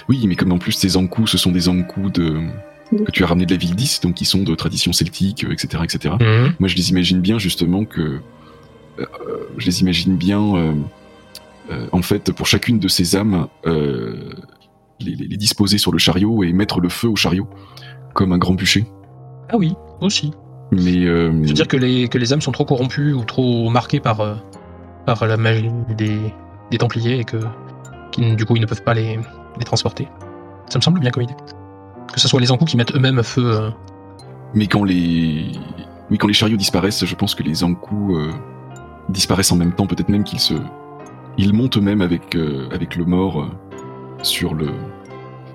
Oui, 0.08 0.24
mais 0.26 0.34
comme 0.36 0.52
en 0.52 0.58
plus 0.58 0.72
ces 0.72 0.96
encous, 0.96 1.26
ce 1.26 1.38
sont 1.38 1.52
des 1.52 1.68
encous 1.68 2.10
de... 2.10 2.40
que 3.04 3.10
tu 3.10 3.22
as 3.24 3.26
ramenés 3.26 3.46
de 3.46 3.52
la 3.52 3.58
ville 3.58 3.74
10, 3.74 4.00
donc 4.02 4.14
qui 4.14 4.24
sont 4.24 4.42
de 4.42 4.54
tradition 4.54 4.92
celtique, 4.92 5.44
euh, 5.44 5.52
etc., 5.52 5.82
etc. 5.84 6.14
Moi, 6.58 6.68
je 6.68 6.76
les 6.76 6.90
imagine 6.90 7.20
bien 7.20 7.38
justement 7.38 7.84
que. 7.84 8.20
euh, 8.98 9.04
je 9.58 9.66
les 9.66 9.80
imagine 9.80 10.16
bien, 10.16 10.40
euh, 10.56 10.72
euh, 11.70 11.86
en 11.92 12.02
fait, 12.02 12.32
pour 12.32 12.46
chacune 12.46 12.78
de 12.78 12.88
ces 12.88 13.16
âmes, 13.16 13.46
euh, 13.66 14.30
les, 15.00 15.14
les- 15.16 15.26
les 15.26 15.36
disposer 15.36 15.78
sur 15.78 15.92
le 15.92 15.98
chariot 15.98 16.44
et 16.44 16.52
mettre 16.52 16.80
le 16.80 16.88
feu 16.88 17.08
au 17.08 17.16
chariot, 17.16 17.48
comme 18.14 18.32
un 18.32 18.38
grand 18.38 18.54
bûcher. 18.54 18.86
Ah 19.50 19.56
oui, 19.56 19.74
aussi. 20.00 20.30
Mais. 20.72 21.04
euh, 21.04 21.30
Je 21.42 21.48
veux 21.48 21.54
dire 21.54 21.68
que 21.68 21.76
les, 21.76 22.08
que 22.08 22.18
les 22.18 22.32
âmes 22.32 22.40
sont 22.40 22.52
trop 22.52 22.64
corrompues 22.64 23.12
ou 23.12 23.24
trop 23.24 23.68
marquées 23.70 24.00
par, 24.00 24.20
euh, 24.20 24.34
par 25.06 25.26
la 25.26 25.36
magie 25.36 25.68
des, 25.98 26.16
des 26.70 26.78
Templiers 26.78 27.18
et 27.18 27.24
que 27.24 27.36
qui, 28.14 28.34
du 28.36 28.44
coup 28.46 28.56
ils 28.56 28.60
ne 28.62 28.66
peuvent 28.66 28.82
pas 28.82 28.94
les, 28.94 29.18
les 29.58 29.64
transporter. 29.64 30.08
Ça 30.70 30.78
me 30.78 30.82
semble 30.82 31.00
bien 31.00 31.10
comme 31.10 31.24
idée. 31.24 31.34
Que 32.12 32.20
ce 32.20 32.28
soit 32.28 32.40
les 32.40 32.50
encous 32.52 32.64
qui 32.64 32.76
mettent 32.76 32.94
eux-mêmes 32.94 33.22
feu. 33.22 33.44
euh, 33.44 33.70
Mais 34.54 34.66
quand 34.66 34.84
les, 34.84 35.52
oui, 36.10 36.18
quand 36.18 36.28
les 36.28 36.32
chariots 36.34 36.56
disparaissent, 36.56 37.04
je 37.04 37.14
pense 37.14 37.34
que 37.34 37.42
les 37.42 37.64
encous 37.64 38.16
euh, 38.16 38.30
disparaissent 39.08 39.52
en 39.52 39.56
même 39.56 39.72
temps. 39.72 39.86
Peut-être 39.86 40.08
même 40.08 40.24
qu'ils 40.24 40.40
se, 40.40 40.54
ils 41.36 41.52
montent 41.52 41.76
eux-mêmes 41.76 42.00
avec 42.02 42.34
euh, 42.36 42.68
avec 42.72 42.96
le 42.96 43.04
mort 43.04 43.42
euh, 43.42 43.48
sur 44.22 44.54
le. 44.54 44.68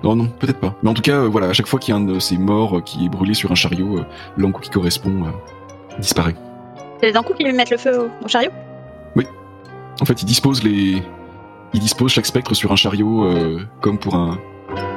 Non, 0.02 0.16
non, 0.16 0.28
peut-être 0.28 0.60
pas. 0.60 0.74
Mais 0.82 0.90
en 0.90 0.94
tout 0.94 1.02
cas, 1.02 1.16
euh, 1.16 1.28
voilà, 1.28 1.48
à 1.48 1.52
chaque 1.52 1.66
fois 1.66 1.78
qu'il 1.80 1.92
y 1.94 1.96
a 1.96 2.00
un 2.00 2.04
de 2.04 2.18
ces 2.18 2.38
morts 2.38 2.78
euh, 2.78 2.80
qui 2.80 3.06
est 3.06 3.08
brûlé 3.08 3.34
sur 3.34 3.50
un 3.52 3.54
chariot, 3.54 3.98
euh, 3.98 4.04
l'encou 4.36 4.60
qui 4.60 4.70
correspond 4.70 5.24
euh, 5.24 5.98
disparaît. 5.98 6.36
C'est 7.00 7.10
les 7.10 7.16
encous 7.16 7.34
qui 7.34 7.44
lui 7.44 7.52
mettent 7.52 7.70
le 7.70 7.78
feu 7.78 7.98
au, 7.98 8.24
au 8.24 8.28
chariot? 8.28 8.50
En 10.02 10.06
fait, 10.06 10.22
ils 10.22 10.26
disposent 10.26 10.62
les, 10.64 11.02
ils 11.72 11.80
disposent 11.80 12.12
chaque 12.12 12.26
spectre 12.26 12.54
sur 12.54 12.72
un 12.72 12.76
chariot 12.76 13.24
euh, 13.24 13.64
comme 13.80 13.98
pour 13.98 14.14
un, 14.14 14.38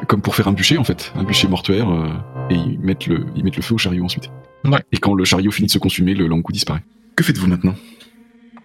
comme 0.08 0.22
pour 0.22 0.36
faire 0.36 0.48
un 0.48 0.54
bûcher 0.54 0.78
en 0.78 0.84
fait, 0.84 1.12
un 1.16 1.24
bûcher 1.24 1.48
mortuaire, 1.48 1.90
euh, 1.90 2.08
et 2.50 2.56
ils 2.56 2.80
mettent 2.80 3.08
le, 3.08 3.26
ils 3.36 3.44
mettent 3.44 3.56
le 3.56 3.62
feu 3.62 3.76
au 3.76 3.78
chariot 3.78 4.04
ensuite. 4.04 4.30
Ouais. 4.66 4.80
Et 4.92 4.98
quand 4.98 5.14
le 5.14 5.26
chariot 5.26 5.52
finit 5.52 5.68
de 5.68 5.72
se 5.72 5.78
consumer, 5.78 6.14
le 6.14 6.28
l'encou 6.28 6.52
disparaît. 6.52 6.84
Que 7.16 7.24
faites-vous 7.24 7.48
maintenant? 7.48 7.76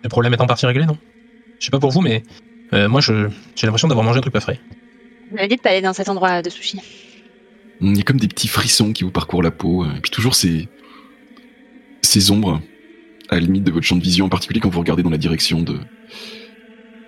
Le 0.02 0.08
problème 0.08 0.32
est 0.32 0.40
en 0.40 0.46
partie 0.46 0.66
réglé, 0.66 0.86
non? 0.86 0.96
Je 1.58 1.64
sais 1.64 1.70
pas 1.70 1.80
pour 1.80 1.90
vous, 1.90 2.00
mais 2.00 2.22
euh, 2.72 2.88
moi 2.88 3.00
je 3.00 3.28
j'ai 3.56 3.66
l'impression 3.66 3.88
d'avoir 3.88 4.06
mangé 4.06 4.18
un 4.18 4.22
truc 4.22 4.32
pas 4.32 4.40
frais. 4.40 4.60
Vous 5.30 5.38
avez 5.38 5.48
dit 5.48 5.56
de 5.56 5.60
pas 5.60 5.70
aller 5.70 5.82
dans 5.82 5.92
cet 5.92 6.08
endroit 6.08 6.40
de 6.40 6.48
sushi. 6.48 6.80
Il 7.80 7.96
y 7.96 8.00
a 8.00 8.02
comme 8.02 8.18
des 8.18 8.28
petits 8.28 8.48
frissons 8.48 8.92
qui 8.92 9.04
vous 9.04 9.10
parcourent 9.10 9.42
la 9.42 9.50
peau, 9.50 9.84
et 9.84 10.00
puis 10.00 10.10
toujours 10.10 10.34
ces, 10.34 10.68
ces 12.02 12.30
ombres 12.30 12.60
à 13.28 13.34
la 13.34 13.40
limite 13.40 13.64
de 13.64 13.70
votre 13.70 13.84
champ 13.84 13.96
de 13.96 14.02
vision, 14.02 14.26
en 14.26 14.28
particulier 14.30 14.60
quand 14.60 14.70
vous 14.70 14.80
regardez 14.80 15.02
dans 15.02 15.10
la 15.10 15.18
direction 15.18 15.60
de, 15.60 15.78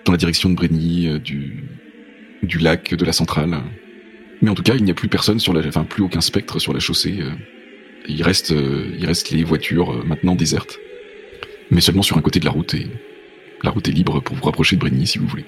dans 0.05 0.11
la 0.11 0.17
direction 0.17 0.49
de 0.49 0.55
Brenny, 0.55 1.07
euh, 1.07 1.19
du, 1.19 1.63
du 2.43 2.57
lac, 2.57 2.93
de 2.93 3.05
la 3.05 3.13
centrale. 3.13 3.55
Mais 4.41 4.49
en 4.49 4.55
tout 4.55 4.63
cas, 4.63 4.73
il 4.75 4.83
n'y 4.83 4.91
a 4.91 4.93
plus 4.93 5.07
personne 5.07 5.39
sur 5.39 5.53
la, 5.53 5.65
enfin 5.67 5.83
plus 5.83 6.03
aucun 6.03 6.21
spectre 6.21 6.59
sur 6.59 6.73
la 6.73 6.79
chaussée. 6.79 7.17
euh, 7.21 7.31
il 8.07 8.23
reste, 8.23 8.51
euh, 8.51 8.95
il 8.97 9.05
reste 9.05 9.29
les 9.29 9.43
voitures 9.43 10.03
maintenant 10.05 10.35
désertes, 10.35 10.79
mais 11.69 11.81
seulement 11.81 12.01
sur 12.01 12.17
un 12.17 12.21
côté 12.21 12.39
de 12.39 12.45
la 12.45 12.51
route 12.51 12.73
et 12.73 12.87
la 13.63 13.69
route 13.69 13.87
est 13.87 13.91
libre 13.91 14.21
pour 14.21 14.35
vous 14.35 14.43
rapprocher 14.43 14.75
de 14.75 14.81
Brenny 14.81 15.05
si 15.05 15.19
vous 15.19 15.27
voulez. 15.27 15.45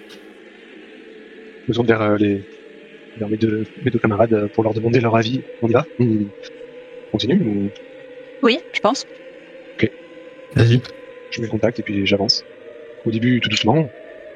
Je 1.66 1.70
me 1.70 1.74
tourne 1.74 1.88
vers, 1.88 2.16
les, 2.18 2.44
vers 3.18 3.28
mes, 3.28 3.38
deux, 3.38 3.66
mes 3.84 3.89
deux 3.89 3.98
camarades 3.98 4.50
pour 4.54 4.63
leur 4.63 4.74
demander 4.76 5.00
leur 5.00 5.16
avis. 5.16 5.42
On 5.63 5.68
y 5.68 5.74
va? 5.74 5.86
On 6.00 6.28
continue 7.12 7.42
ou? 7.44 7.70
Oui, 8.44 8.60
je 8.74 8.80
pense. 8.82 9.08
Vas-y. 10.56 10.80
je 11.32 11.42
mets 11.42 11.48
le 11.48 11.52
contact 11.52 11.80
et 11.80 11.84
puis 11.84 12.06
j'avance. 12.06 12.46
Au 13.06 13.12
début, 13.12 13.39
tout 13.39 13.50
doucement. 13.50 13.89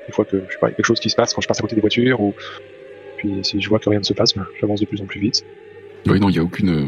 Une 0.08 0.13
fois 0.13 0.26
que 0.26 0.38
je 0.48 0.54
sais 0.54 0.60
pas, 0.60 0.67
il 0.67 0.72
y 0.72 0.74
a 0.74 0.76
quelque 0.76 0.86
chose 0.86 1.00
qui 1.00 1.10
se 1.10 1.15
passe 1.15 1.34
quand 1.34 1.41
je 1.41 1.48
passe 1.48 1.60
à 1.60 1.62
côté 1.62 1.76
des 1.76 1.82
voitures 1.82 2.22
ou 2.22 2.34
puis 3.17 3.32
si 3.41 3.60
je 3.60 3.67
vois 3.67 3.80
que 3.80 3.89
rien 3.89 4.00
ne 4.00 4.06
se 4.06 4.13
passe, 4.13 4.36
ben, 4.36 4.46
j'avance 4.62 4.80
de 4.80 4.86
plus 4.86 5.02
en 5.02 5.06
plus 5.06 5.20
vite. 5.20 5.43
Oui, 6.06 6.20
non, 6.20 6.30
il 6.30 6.34
n'y 6.34 6.39
a 6.39 6.43
aucune 6.43 6.70
euh, 6.70 6.86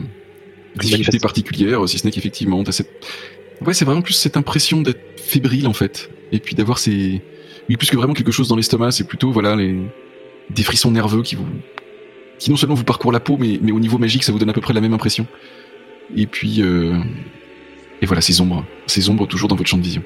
difficulté 0.75 1.19
particulière, 1.19 1.87
si 1.89 1.97
ce 1.97 2.05
n'est 2.05 2.11
qu'effectivement, 2.11 2.63
t'as 2.63 2.71
cette... 2.71 2.89
Ouais, 3.65 3.73
c'est 3.73 3.83
vraiment 3.83 4.01
plus 4.01 4.13
cette 4.13 4.37
impression 4.37 4.81
d'être 4.81 5.01
fébrile 5.17 5.67
en 5.67 5.73
fait. 5.73 6.09
Et 6.31 6.39
puis 6.39 6.55
d'avoir 6.55 6.77
ces. 6.77 7.21
Oui, 7.67 7.75
plus 7.75 7.89
que 7.89 7.97
vraiment 7.97 8.13
quelque 8.13 8.31
chose 8.31 8.47
dans 8.47 8.55
l'estomac, 8.55 8.91
c'est 8.91 9.03
plutôt 9.03 9.31
voilà 9.31 9.55
les 9.55 9.75
des 10.49 10.63
frissons 10.63 10.91
nerveux 10.91 11.21
qui 11.21 11.35
vous 11.35 11.45
qui 12.39 12.49
non 12.49 12.55
seulement 12.55 12.75
vous 12.75 12.85
parcourent 12.85 13.11
la 13.11 13.19
peau, 13.19 13.35
mais, 13.37 13.59
mais 13.61 13.73
au 13.73 13.79
niveau 13.79 13.97
magique, 13.97 14.23
ça 14.23 14.31
vous 14.31 14.39
donne 14.39 14.49
à 14.49 14.53
peu 14.53 14.61
près 14.61 14.73
la 14.73 14.79
même 14.79 14.93
impression. 14.93 15.27
Et 16.15 16.25
puis 16.25 16.61
euh... 16.61 16.97
et 18.01 18.05
voilà 18.05 18.21
ces 18.21 18.39
ombres, 18.39 18.65
ces 18.87 19.09
ombres 19.09 19.27
toujours 19.27 19.49
dans 19.49 19.57
votre 19.57 19.69
champ 19.69 19.77
de 19.77 19.83
vision. 19.83 20.03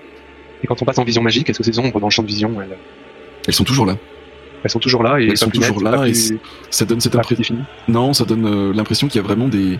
Et 0.63 0.67
quand 0.67 0.81
on 0.81 0.85
passe 0.85 0.97
en 0.97 1.03
vision 1.03 1.21
magique, 1.21 1.49
est-ce 1.49 1.59
que 1.59 1.63
ces 1.63 1.77
ombres 1.77 1.99
dans 1.99 2.07
le 2.07 2.11
champ 2.11 2.23
de 2.23 2.27
vision, 2.27 2.59
elles, 2.61 2.77
Elles 3.47 3.53
sont 3.53 3.63
toujours 3.63 3.85
là. 3.85 3.97
elles 4.63 4.69
sont 4.69 4.79
toujours 4.79 5.03
là 5.03 5.19
et 5.19 5.27
Elles 5.27 5.37
sont 5.37 5.49
plus 5.49 5.59
toujours 5.59 5.81
là 5.83 6.07
et 6.07 6.13
Ça 6.69 6.85
donne 6.85 7.01
cette 7.01 7.15
impression. 7.15 7.55
Non, 7.87 8.13
ça 8.13 8.23
donne 8.25 8.45
euh, 8.45 8.73
l'impression 8.73 9.07
qu'il 9.07 9.17
y 9.21 9.23
a 9.23 9.27
vraiment 9.27 9.47
des 9.47 9.79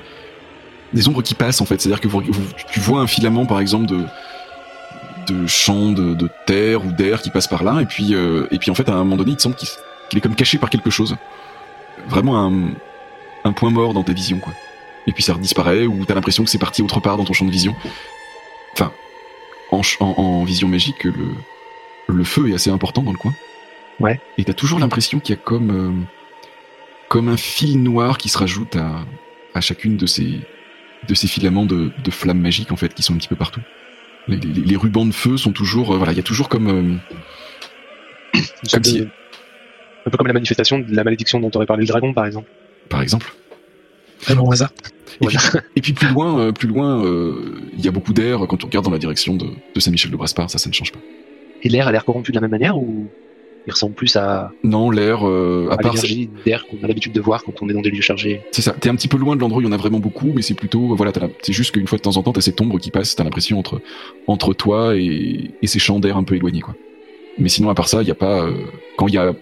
des 0.93 1.07
ombres 1.07 1.23
qui 1.23 1.33
passent 1.33 1.59
en 1.61 1.65
fait. 1.65 1.81
C'est-à-dire 1.81 2.01
que 2.01 2.07
vous, 2.07 2.21
vous- 2.27 2.47
tu 2.71 2.79
vois 2.79 2.99
un 3.01 3.07
filament 3.07 3.45
par 3.45 3.59
exemple 3.59 3.87
de 3.87 4.01
de 5.27 5.47
champs 5.47 5.91
de, 5.93 6.13
de 6.13 6.29
terre 6.45 6.85
ou 6.85 6.91
d'air 6.91 7.21
qui 7.21 7.29
passe 7.29 7.47
par 7.47 7.63
là 7.63 7.79
et 7.81 7.85
puis 7.85 8.13
euh, 8.13 8.45
et 8.51 8.59
puis 8.59 8.69
en 8.71 8.75
fait 8.75 8.89
à 8.89 8.93
un 8.93 8.97
moment 8.97 9.15
donné 9.15 9.31
il 9.31 9.37
te 9.37 9.41
semble 9.41 9.55
qu'il 9.55 9.69
est 10.17 10.21
comme 10.21 10.35
caché 10.35 10.57
par 10.57 10.69
quelque 10.69 10.89
chose. 10.89 11.15
Vraiment 12.09 12.37
un 12.45 12.71
un 13.45 13.51
point 13.53 13.69
mort 13.71 13.93
dans 13.93 14.03
ta 14.03 14.11
vision 14.13 14.39
quoi. 14.39 14.53
Et 15.07 15.11
puis 15.13 15.23
ça 15.23 15.33
disparaît 15.35 15.85
ou 15.85 16.03
t'as 16.05 16.13
l'impression 16.15 16.43
que 16.43 16.49
c'est 16.49 16.57
parti 16.57 16.81
autre 16.81 16.99
part 16.99 17.15
dans 17.17 17.23
ton 17.25 17.33
champ 17.33 17.45
de 17.45 17.51
vision. 17.51 17.73
Enfin 18.73 18.91
en, 19.71 19.81
en 20.01 20.43
vision 20.43 20.67
magique 20.67 21.05
le 21.05 21.13
le 22.07 22.23
feu 22.25 22.49
est 22.49 22.53
assez 22.53 22.69
important 22.69 23.01
dans 23.01 23.13
le 23.13 23.17
coin. 23.17 23.33
Ouais. 23.99 24.19
Et 24.37 24.43
t'as 24.43 24.53
toujours 24.53 24.79
l'impression 24.79 25.19
qu'il 25.19 25.35
y 25.35 25.37
a 25.37 25.41
comme 25.41 25.71
euh, 25.71 26.05
comme 27.09 27.29
un 27.29 27.37
fil 27.37 27.81
noir 27.81 28.17
qui 28.17 28.29
se 28.29 28.37
rajoute 28.37 28.75
à, 28.75 29.05
à 29.53 29.61
chacune 29.61 29.97
de 29.97 30.05
ces, 30.05 30.39
de 31.07 31.13
ces 31.13 31.27
filaments 31.27 31.65
de, 31.65 31.91
de 32.03 32.11
flammes 32.11 32.39
magiques 32.41 32.71
en 32.71 32.75
fait 32.75 32.93
qui 32.93 33.03
sont 33.03 33.13
un 33.13 33.17
petit 33.17 33.27
peu 33.27 33.35
partout. 33.35 33.61
Les, 34.27 34.37
les- 34.37 34.61
les 34.61 34.75
rubans 34.75 35.05
de 35.05 35.13
feu 35.13 35.37
sont 35.37 35.51
toujours, 35.51 35.93
euh, 35.93 35.97
voilà, 35.97 36.11
il 36.13 36.15
y 36.17 36.19
a 36.19 36.23
toujours 36.23 36.49
comme, 36.49 36.67
euh, 36.67 38.39
de- 38.79 39.09
Un 40.05 40.09
peu 40.09 40.17
comme 40.17 40.27
la 40.27 40.33
manifestation 40.33 40.79
de 40.79 40.95
la 40.95 41.03
malédiction 41.03 41.39
dont 41.39 41.51
aurait 41.55 41.65
parlé 41.65 41.81
le 41.83 41.87
dragon, 41.87 42.13
par 42.13 42.25
exemple. 42.25 42.49
par 42.89 43.01
exemple. 43.01 43.33
Vraiment 44.21 44.45
au 44.47 44.51
hasard. 44.53 44.71
Et 45.21 45.27
puis, 45.27 45.37
et 45.75 45.81
puis 45.81 45.93
plus 45.93 46.07
loin, 46.07 46.39
euh, 46.39 46.51
plus 46.53 46.67
loin, 46.67 47.03
euh, 47.05 47.61
il 47.77 47.83
y 47.83 47.87
a 47.87 47.91
beaucoup 47.91 48.13
d'air 48.13 48.39
quand 48.47 48.63
on 48.63 48.67
regarde 48.67 48.85
dans 48.85 48.91
la 48.91 48.97
direction 48.97 49.35
de, 49.35 49.45
de 49.75 49.79
Saint-Michel 49.79 50.09
de 50.11 50.15
Braspar, 50.17 50.49
ça, 50.49 50.57
ça 50.57 50.69
ne 50.69 50.73
change 50.73 50.91
pas. 50.93 50.99
Et 51.61 51.69
l'air 51.69 51.87
a 51.87 51.91
l'air 51.91 52.03
corrompu 52.05 52.31
de 52.31 52.35
la 52.37 52.41
même 52.41 52.51
manière 52.51 52.77
ou 52.77 53.07
il 53.65 53.71
ressemble 53.71 53.93
plus 53.95 54.15
à, 54.15 54.51
Non, 54.63 54.89
l'air, 54.89 55.27
euh, 55.27 55.67
à 55.69 55.75
à 55.75 55.77
part, 55.77 55.93
l'énergie 55.93 56.29
d'air 56.45 56.65
qu'on 56.67 56.83
a 56.83 56.87
l'habitude 56.87 57.13
de 57.13 57.21
voir 57.21 57.43
quand 57.43 57.61
on 57.61 57.69
est 57.69 57.73
dans 57.73 57.81
des 57.81 57.91
lieux 57.91 58.01
chargés 58.01 58.41
c'est 58.51 58.61
ça. 58.61 58.71
T'es 58.73 58.89
un 58.89 58.95
petit 58.95 59.07
peu 59.07 59.17
loin 59.17 59.35
de 59.35 59.41
l'endroit 59.41 59.59
où 59.59 59.61
il 59.61 59.65
y 59.65 59.69
en 59.69 59.71
a 59.73 59.77
vraiment 59.77 59.99
beaucoup, 59.99 60.31
mais 60.35 60.41
c'est 60.41 60.53
plutôt, 60.53 60.95
voilà, 60.95 61.11
la- 61.19 61.29
c'est 61.41 61.53
juste 61.53 61.71
qu'une 61.71 61.87
fois 61.87 61.97
de 61.97 62.03
temps 62.03 62.17
en 62.17 62.23
temps, 62.23 62.33
t'as 62.33 62.41
cette 62.41 62.59
ombre 62.59 62.77
qui 62.79 62.91
passe, 62.91 63.15
t'as 63.15 63.23
l'impression 63.23 63.57
entre 63.59 63.81
entre 64.27 64.53
toi 64.53 64.95
et, 64.97 65.51
et 65.61 65.67
ces 65.67 65.79
champs 65.79 65.99
d'air 65.99 66.17
un 66.17 66.23
peu 66.23 66.35
éloignés, 66.35 66.61
quoi. 66.61 66.75
Mais 67.39 67.49
sinon, 67.49 67.69
à 67.69 67.73
part 67.73 67.87
ça, 67.87 68.03
il 68.03 68.07
y 68.07 68.11
a 68.11 68.15
pas. 68.15 68.43
euh, 68.45 68.53
quand 68.95 69.07
il 69.07 69.15
y 69.15 69.17
a, 69.17 69.33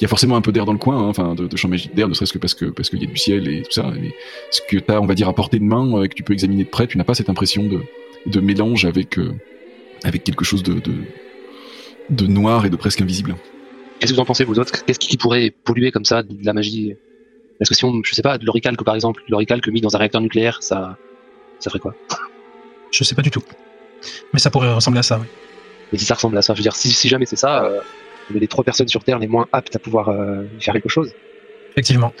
y 0.00 0.04
a 0.04 0.08
forcément 0.08 0.34
un 0.34 0.40
peu 0.40 0.50
d'air 0.50 0.64
dans 0.64 0.72
le 0.72 0.78
coin, 0.80 0.96
hein, 0.98 1.06
enfin, 1.08 1.36
de, 1.36 1.46
de 1.46 1.56
champs 1.56 1.68
magiques 1.68 1.94
d'air, 1.94 2.08
ne 2.08 2.14
serait-ce 2.14 2.32
que 2.32 2.38
parce 2.38 2.54
que 2.54 2.64
parce 2.64 2.90
qu'il 2.90 3.00
y 3.00 3.04
a 3.04 3.08
du 3.08 3.16
ciel 3.16 3.46
et 3.48 3.62
tout 3.62 3.70
ça. 3.70 3.92
Mais 4.00 4.10
ce 4.50 4.60
que 4.68 4.78
t'as, 4.78 4.98
on 5.00 5.06
va 5.06 5.14
dire, 5.14 5.28
à 5.28 5.32
portée 5.32 5.60
de 5.60 5.64
main, 5.64 5.96
euh, 5.96 6.08
que 6.08 6.14
tu 6.14 6.24
peux 6.24 6.32
examiner 6.32 6.64
de 6.64 6.68
près, 6.68 6.88
tu 6.88 6.98
n'as 6.98 7.04
pas 7.04 7.14
cette 7.14 7.30
impression 7.30 7.62
de 7.68 7.82
de 8.26 8.40
mélange 8.40 8.84
avec 8.84 9.16
euh, 9.18 9.32
avec 10.02 10.24
quelque 10.24 10.44
chose 10.44 10.64
de, 10.64 10.74
de 10.74 10.92
de 12.10 12.26
noir 12.26 12.66
et 12.66 12.70
de 12.70 12.74
presque 12.76 13.00
invisible. 13.00 13.36
Qu'est-ce 13.98 14.12
que 14.12 14.16
vous 14.16 14.22
en 14.22 14.26
pensez, 14.26 14.44
vous 14.44 14.58
autres 14.58 14.84
Qu'est-ce 14.84 14.98
qui 14.98 15.16
pourrait 15.16 15.50
polluer 15.64 15.90
comme 15.90 16.04
ça 16.04 16.22
de 16.22 16.44
la 16.44 16.52
magie 16.52 16.96
Est-ce 17.60 17.70
que 17.70 17.76
si 17.76 17.84
on, 17.84 18.02
je 18.04 18.14
sais 18.14 18.22
pas, 18.22 18.38
de 18.38 18.44
l'oricalque 18.44 18.82
par 18.84 18.94
exemple, 18.94 19.22
l'oricalque 19.28 19.68
mis 19.68 19.80
dans 19.80 19.94
un 19.94 19.98
réacteur 19.98 20.20
nucléaire, 20.20 20.62
ça, 20.62 20.96
ça 21.58 21.70
ferait 21.70 21.80
quoi 21.80 21.94
Je 22.90 23.04
sais 23.04 23.14
pas 23.14 23.22
du 23.22 23.30
tout. 23.30 23.42
Mais 24.32 24.38
ça 24.38 24.50
pourrait 24.50 24.72
ressembler 24.72 25.00
à 25.00 25.02
ça, 25.02 25.18
oui. 25.18 25.26
Et 25.92 25.98
si 25.98 26.04
ça 26.04 26.14
ressemble 26.14 26.36
à 26.36 26.42
ça, 26.42 26.52
je 26.54 26.58
veux 26.58 26.62
dire, 26.62 26.76
si, 26.76 26.90
si 26.90 27.08
jamais 27.08 27.26
c'est 27.26 27.36
ça, 27.36 27.64
euh, 27.64 27.80
on 28.30 28.36
est 28.36 28.40
les 28.40 28.48
trois 28.48 28.64
personnes 28.64 28.88
sur 28.88 29.04
Terre 29.04 29.18
les 29.18 29.28
moins 29.28 29.46
aptes 29.52 29.76
à 29.76 29.78
pouvoir 29.78 30.08
euh, 30.08 30.44
faire 30.60 30.74
quelque 30.74 30.88
chose. 30.88 31.12
Effectivement. 31.72 32.12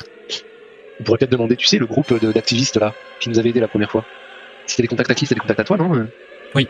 On 1.00 1.04
pourrait 1.04 1.18
peut-être 1.18 1.32
demander, 1.32 1.56
tu 1.56 1.66
sais, 1.66 1.78
le 1.78 1.86
groupe 1.86 2.14
d'activistes 2.32 2.76
là, 2.76 2.94
qui 3.20 3.28
nous 3.28 3.38
avait 3.38 3.50
aidés 3.50 3.60
la 3.60 3.68
première 3.68 3.90
fois. 3.90 4.04
C'était 4.66 4.82
des 4.82 4.88
contacts 4.88 5.10
à 5.10 5.14
qui 5.14 5.26
C'était 5.26 5.34
des 5.34 5.40
contacts 5.40 5.60
à 5.60 5.64
toi, 5.64 5.76
non 5.76 5.94
euh 5.94 6.06
Oui. 6.54 6.68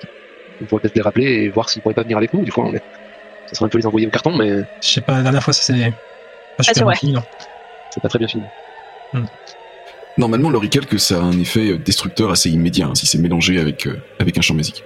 On 0.61 0.65
pourrait 0.65 0.83
peut-être 0.83 0.97
les 0.97 1.03
rappeler 1.03 1.27
et 1.27 1.49
voir 1.49 1.69
s'ils 1.69 1.83
pourraient 1.83 1.95
pas 1.95 2.03
venir 2.03 2.17
avec 2.17 2.33
nous. 2.33 2.43
Du 2.43 2.51
coup, 2.51 2.63
on 2.63 2.75
est... 2.75 2.83
ça 3.47 3.55
serait 3.55 3.67
un 3.67 3.69
peu 3.69 3.79
les 3.79 3.87
envoyer 3.87 4.07
au 4.07 4.11
carton, 4.11 4.37
mais 4.37 4.63
Je 4.81 4.89
sais 4.89 5.01
pas, 5.01 5.13
la 5.13 5.23
dernière 5.23 5.43
fois, 5.43 5.53
ça 5.53 5.63
s'est 5.63 5.93
pas 6.57 6.63
c'est 6.63 6.75
super 6.75 6.85
vrai. 6.85 6.95
bien 6.95 6.99
fini, 7.01 7.13
non. 7.13 7.23
c'est 7.91 8.01
pas 8.01 8.09
très 8.09 8.19
bien 8.19 8.29
fini. 8.29 8.43
Normalement, 10.19 10.51
l'oricalque, 10.51 10.99
ça 10.99 11.19
a 11.19 11.23
un 11.23 11.39
effet 11.39 11.73
euh, 11.73 11.79
destructeur 11.79 12.31
assez 12.31 12.51
immédiat 12.51 12.87
hein, 12.87 12.95
si 12.95 13.07
c'est 13.07 13.19
mélangé 13.19 13.59
avec 13.59 13.87
euh, 13.87 14.01
avec 14.19 14.39
un 14.39 14.41
champ 14.41 14.55
magique. 14.55 14.83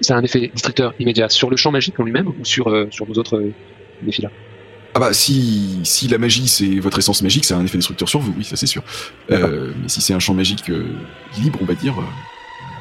C'est 0.00 0.12
un 0.12 0.22
effet 0.22 0.50
destructeur 0.54 0.94
immédiat 1.00 1.28
sur 1.28 1.50
le 1.50 1.56
champ 1.56 1.72
magique 1.72 1.98
en 1.98 2.04
lui-même 2.04 2.28
ou 2.28 2.44
sur, 2.44 2.68
euh, 2.68 2.86
sur 2.92 3.08
nos 3.08 3.14
autres 3.14 3.36
euh, 3.38 3.52
défis 4.02 4.22
là? 4.22 4.30
Ah 4.94 5.00
bah 5.00 5.12
si 5.12 5.80
si 5.84 6.08
la 6.08 6.18
magie 6.18 6.48
c'est 6.48 6.78
votre 6.78 6.98
essence 6.98 7.22
magique, 7.22 7.44
ça 7.44 7.56
a 7.56 7.58
un 7.58 7.64
effet 7.64 7.76
destructeur 7.76 8.08
sur 8.08 8.20
vous, 8.20 8.34
oui 8.36 8.44
ça 8.44 8.56
c'est 8.56 8.66
sûr. 8.66 8.82
Euh, 9.30 9.72
mais 9.82 9.88
si 9.88 10.00
c'est 10.00 10.14
un 10.14 10.18
champ 10.18 10.34
magique 10.34 10.70
euh, 10.70 10.86
libre, 11.40 11.58
on 11.60 11.66
va 11.66 11.74
dire, 11.74 11.98
euh, 11.98 12.04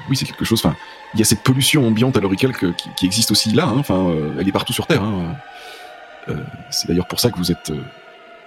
oui 0.09 0.15
c'est 0.15 0.25
quelque 0.25 0.45
chose. 0.45 0.61
Enfin, 0.63 0.75
il 1.17 1.19
y 1.19 1.23
a 1.23 1.25
cette 1.25 1.41
pollution 1.41 1.87
ambiante 1.87 2.15
à 2.15 2.19
l'oricalque 2.21 2.75
qui, 2.75 2.89
qui 2.95 3.05
existe 3.07 3.31
aussi 3.31 3.51
là. 3.51 3.65
hein, 3.65 3.77
Enfin, 3.77 4.07
euh, 4.09 4.31
elle 4.39 4.47
est 4.47 4.51
partout 4.51 4.71
sur 4.73 4.85
Terre. 4.85 5.01
Hein. 5.03 5.35
Euh, 6.29 6.35
c'est 6.69 6.87
d'ailleurs 6.87 7.07
pour 7.07 7.19
ça 7.19 7.31
que 7.31 7.37
vous 7.37 7.51
êtes 7.51 7.71
euh, 7.71 7.81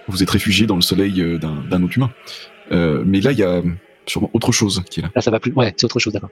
vous 0.07 0.23
êtes 0.23 0.31
réfugié 0.31 0.67
dans 0.67 0.77
le 0.77 0.83
soleil 0.83 1.39
d'un 1.39 1.55
d'un 1.69 1.83
autre 1.83 1.97
humain. 1.97 2.11
Euh, 2.73 3.03
mais 3.05 3.21
là 3.21 3.33
il 3.33 3.39
y 3.39 3.43
a 3.43 3.61
sûrement 4.07 4.31
autre 4.33 4.53
chose 4.53 4.83
qui 4.89 5.01
est 5.01 5.03
là. 5.03 5.11
Là, 5.15 5.21
ça 5.21 5.31
va 5.33 5.41
plus. 5.41 5.53
Ouais, 5.55 5.75
c'est 5.77 5.85
autre 5.85 5.99
chose 5.99 6.13
d'accord. 6.13 6.31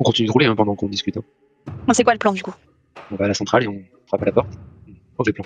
On 0.00 0.04
continue 0.04 0.26
de 0.28 0.32
rouler 0.32 0.46
hein, 0.46 0.56
pendant 0.56 0.74
qu'on 0.74 0.88
discute. 0.88 1.16
hein. 1.18 1.22
C'est 1.92 2.04
quoi 2.04 2.12
le 2.14 2.18
plan 2.18 2.32
du 2.32 2.42
coup? 2.42 2.54
On 3.10 3.16
va 3.16 3.26
à 3.26 3.28
la 3.28 3.34
centrale 3.34 3.64
et 3.64 3.68
on 3.68 3.82
frappe 4.06 4.22
à 4.22 4.26
la 4.26 4.32
porte. 4.32 4.48
Mauvais 5.18 5.32
plan. 5.32 5.44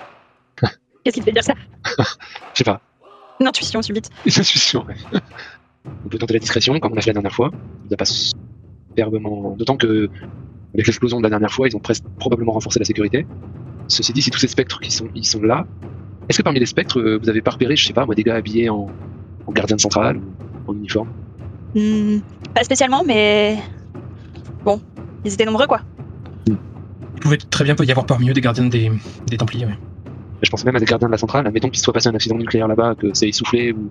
Qu'est-ce 1.05 1.14
qui 1.14 1.21
te 1.21 1.25
fait 1.25 1.33
dire 1.33 1.45
ça? 1.45 1.55
Je 1.99 2.05
sais 2.55 2.64
pas. 2.64 2.81
Une 3.40 3.47
intuition 3.47 3.81
subite. 3.83 4.11
Une 4.27 4.33
intuition, 4.38 4.85
ouais. 4.87 4.95
On 6.05 6.09
peut 6.11 6.19
tenter 6.19 6.35
la 6.35 6.40
discrétion, 6.40 6.79
comme 6.79 6.93
on 6.93 6.97
a 6.97 7.01
fait 7.01 7.09
la 7.09 7.14
dernière 7.14 7.33
fois. 7.33 7.51
Il 7.85 7.88
n'y 7.88 7.95
a 7.95 7.97
pas 7.97 8.05
superbement. 8.90 9.57
D'autant 9.57 9.76
que, 9.76 10.09
avec 10.74 10.87
l'explosion 10.87 11.18
de 11.18 11.22
la 11.22 11.31
dernière 11.31 11.50
fois, 11.50 11.68
ils 11.68 11.76
ont 11.76 11.81
presque 11.81 12.05
probablement 12.18 12.53
renforcé 12.53 12.79
la 12.79 12.85
sécurité. 12.85 13.26
Ceci 13.88 14.12
dit, 14.12 14.22
si 14.22 14.31
tous 14.31 14.38
ces 14.38 14.48
spectres 14.48 14.81
qui 14.81 14.90
sont, 14.90 15.09
ils 15.14 15.26
sont 15.26 15.42
là, 15.42 15.66
est-ce 16.29 16.38
que 16.38 16.42
parmi 16.42 16.61
les 16.61 16.66
spectres, 16.66 17.00
euh, 17.00 17.18
vous 17.20 17.29
avez 17.29 17.40
pas 17.40 17.53
repéré, 17.53 17.74
je 17.76 17.85
sais 17.85 17.92
pas, 17.92 18.07
moi, 18.07 18.14
des 18.14 18.22
gars 18.22 18.37
habillés 18.37 18.68
en, 18.68 18.88
en 19.46 19.53
gardien 19.53 19.76
de 19.76 19.81
centrale 19.81 20.16
ou 20.16 20.70
en 20.70 20.74
uniforme? 20.74 21.09
Hmm, 21.74 22.18
pas 22.55 22.62
spécialement, 22.62 23.03
mais 23.07 23.59
bon, 24.64 24.81
ils 25.24 25.33
étaient 25.33 25.44
nombreux 25.44 25.66
quoi. 25.66 25.81
Il 26.46 26.57
pouvait 27.20 27.37
très 27.37 27.64
bien 27.64 27.76
y 27.79 27.90
avoir 27.90 28.07
parmi 28.07 28.31
eux 28.31 28.33
des 28.33 28.40
gardiens 28.40 28.66
des, 28.66 28.90
des 29.26 29.37
Templiers, 29.37 29.66
oui. 29.66 29.74
Je 30.42 30.48
pense 30.48 30.64
même 30.64 30.74
à 30.74 30.81
des 30.81 30.87
gardiens 30.87 31.09
de 31.09 31.12
la 31.12 31.18
centrale. 31.18 31.46
Admettons 31.46 31.68
qu'il 31.68 31.79
se 31.79 31.85
soit 31.85 31.92
passé 31.92 32.09
un 32.09 32.14
accident 32.14 32.37
nucléaire 32.37 32.66
là-bas, 32.66 32.94
que 32.94 33.12
ça 33.12 33.26
ait 33.26 33.33
soufflé 33.33 33.72
ou, 33.72 33.90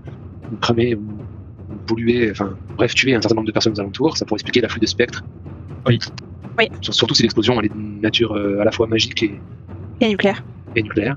ou 0.52 0.58
cramé 0.58 0.96
ou, 0.96 1.04
enfin, 2.32 2.56
bref, 2.78 2.94
tué 2.96 3.14
un 3.16 3.22
certain 3.22 3.36
nombre 3.36 3.48
de 3.48 3.52
personnes 3.52 3.74
aux 3.74 3.80
alentours. 3.80 4.18
Ça 4.18 4.26
pourrait 4.26 4.38
expliquer 4.38 4.62
l'afflux 4.62 4.80
de 4.80 4.86
spectres. 4.86 5.24
Oui. 5.88 6.00
Oui. 6.58 6.68
Sur- 6.82 6.94
Surtout 6.94 7.14
si 7.16 7.24
l'explosion 7.24 7.60
elle 7.60 7.66
est 7.68 7.70
de 7.74 8.02
nature 8.02 8.34
euh, 8.36 8.60
à 8.60 8.66
la 8.66 8.72
fois 8.72 8.88
magique 8.88 9.24
et, 9.24 9.40
Et 10.02 10.10
nucléaire. 10.10 10.44
et 10.76 10.84
nucléaire. 10.84 11.16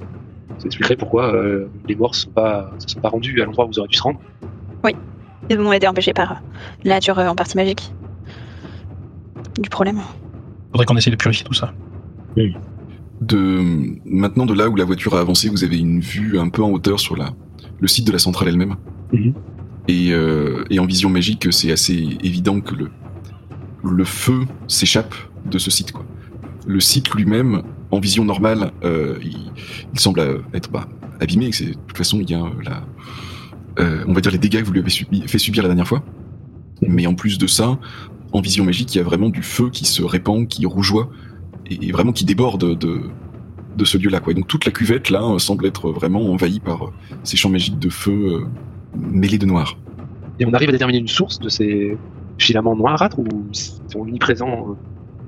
Ça 0.58 0.66
expliquerait 0.66 0.96
pourquoi 0.96 1.34
euh, 1.34 1.66
les 1.88 1.94
morts 1.96 2.14
sont 2.14 2.30
pas, 2.30 2.70
se 2.78 2.88
sont 2.88 3.00
pas 3.00 3.08
rendus 3.08 3.40
à 3.42 3.44
l'endroit 3.46 3.64
où 3.64 3.68
vous 3.68 3.78
auriez 3.78 3.88
dû 3.88 3.96
se 3.96 4.02
rendre. 4.02 4.20
Ils 5.50 5.58
ont 5.58 5.72
été 5.72 5.88
empêchés 5.88 6.12
par 6.12 6.32
euh, 6.32 6.34
la 6.84 6.94
nature 6.94 7.18
euh, 7.18 7.26
en 7.26 7.34
partie 7.34 7.56
magique. 7.56 7.92
Du 9.60 9.68
problème. 9.68 9.98
Faudrait 10.70 10.86
qu'on 10.86 10.96
essaye 10.96 11.10
de 11.10 11.16
purifier 11.16 11.44
tout 11.44 11.52
ça. 11.52 11.74
De 13.20 13.60
maintenant 14.04 14.46
de 14.46 14.54
là 14.54 14.68
où 14.68 14.76
la 14.76 14.84
voiture 14.84 15.14
a 15.16 15.20
avancé, 15.20 15.48
vous 15.48 15.64
avez 15.64 15.78
une 15.78 16.00
vue 16.00 16.38
un 16.38 16.48
peu 16.48 16.62
en 16.62 16.70
hauteur 16.70 16.98
sur 17.00 17.16
la 17.16 17.30
le 17.80 17.88
site 17.88 18.06
de 18.06 18.12
la 18.12 18.18
centrale 18.18 18.48
elle-même? 18.48 18.76
Mhm. 19.12 19.34
Et, 19.88 20.12
euh, 20.12 20.64
et 20.70 20.78
en 20.78 20.86
vision 20.86 21.10
magique, 21.10 21.52
c'est 21.52 21.72
assez 21.72 22.16
évident 22.22 22.60
que 22.60 22.74
le 22.74 22.90
le 23.84 24.04
feu 24.04 24.42
s'échappe 24.68 25.14
de 25.44 25.58
ce 25.58 25.70
site 25.70 25.90
quoi. 25.90 26.06
Le 26.66 26.78
site 26.78 27.12
lui-même, 27.14 27.62
en 27.90 27.98
vision 27.98 28.24
normale, 28.24 28.70
euh, 28.84 29.18
il, 29.22 29.50
il 29.92 29.98
semble 29.98 30.20
euh, 30.20 30.38
être 30.54 30.70
bah, 30.70 30.88
abîmé. 31.20 31.50
De 31.50 31.72
toute 31.72 31.96
façon, 31.96 32.20
il 32.20 32.30
y 32.30 32.34
a 32.34 32.44
euh, 32.44 32.50
la, 32.64 32.84
euh, 33.80 34.04
on 34.06 34.12
va 34.12 34.20
dire 34.20 34.30
les 34.30 34.38
dégâts 34.38 34.60
que 34.60 34.64
vous 34.66 34.72
lui 34.72 34.78
avez 34.78 34.90
subi- 34.90 35.26
fait 35.26 35.38
subir 35.38 35.64
la 35.64 35.68
dernière 35.68 35.88
fois. 35.88 36.04
Mais 36.86 37.08
en 37.08 37.14
plus 37.14 37.38
de 37.38 37.48
ça, 37.48 37.76
en 38.32 38.40
vision 38.40 38.64
magique, 38.64 38.94
il 38.94 38.98
y 38.98 39.00
a 39.00 39.04
vraiment 39.04 39.30
du 39.30 39.42
feu 39.42 39.70
qui 39.70 39.84
se 39.84 40.04
répand, 40.04 40.46
qui 40.46 40.64
rougeoie 40.64 41.10
et, 41.68 41.90
vraiment 41.90 42.12
qui 42.12 42.24
déborde 42.24 42.78
de, 42.78 43.00
de 43.76 43.84
ce 43.84 43.98
lieu-là. 43.98 44.20
Donc 44.20 44.46
toute 44.46 44.64
la 44.64 44.70
cuvette 44.70 45.10
là 45.10 45.24
euh, 45.24 45.40
semble 45.40 45.66
être 45.66 45.90
vraiment 45.90 46.30
envahie 46.30 46.60
par 46.60 46.92
ces 47.24 47.36
champs 47.36 47.50
magiques 47.50 47.80
de 47.80 47.88
feu 47.88 48.46
mêlés 48.96 49.38
de 49.38 49.46
noir. 49.46 49.76
Et 50.38 50.46
on 50.46 50.52
arrive 50.54 50.68
à 50.68 50.72
déterminer 50.72 50.98
une 50.98 51.08
source 51.08 51.38
de 51.38 51.48
ces 51.48 51.96
filaments 52.38 52.74
noirâtres 52.76 53.18
ou 53.18 53.24
sont 53.52 54.00
omniprésents 54.00 54.70
euh, 54.70 54.74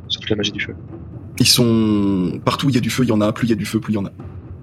sur 0.09 0.21
toute 0.21 0.31
la 0.31 0.37
magie 0.37 0.53
du 0.53 0.61
feu? 0.61 0.75
Ils 1.39 1.47
sont 1.47 2.41
partout 2.45 2.67
où 2.67 2.71
il 2.71 2.75
y 2.75 2.79
a 2.79 2.81
du 2.81 2.91
feu, 2.91 3.05
il 3.05 3.09
y 3.09 3.13
en 3.13 3.21
a. 3.21 3.33
Plus 3.33 3.47
il 3.47 3.51
y 3.51 3.53
a 3.53 3.57
du 3.57 3.67
feu, 3.67 3.81
plus 3.81 3.93
il 3.93 3.97
y 3.97 3.99
en 3.99 4.07
a. 4.07 4.13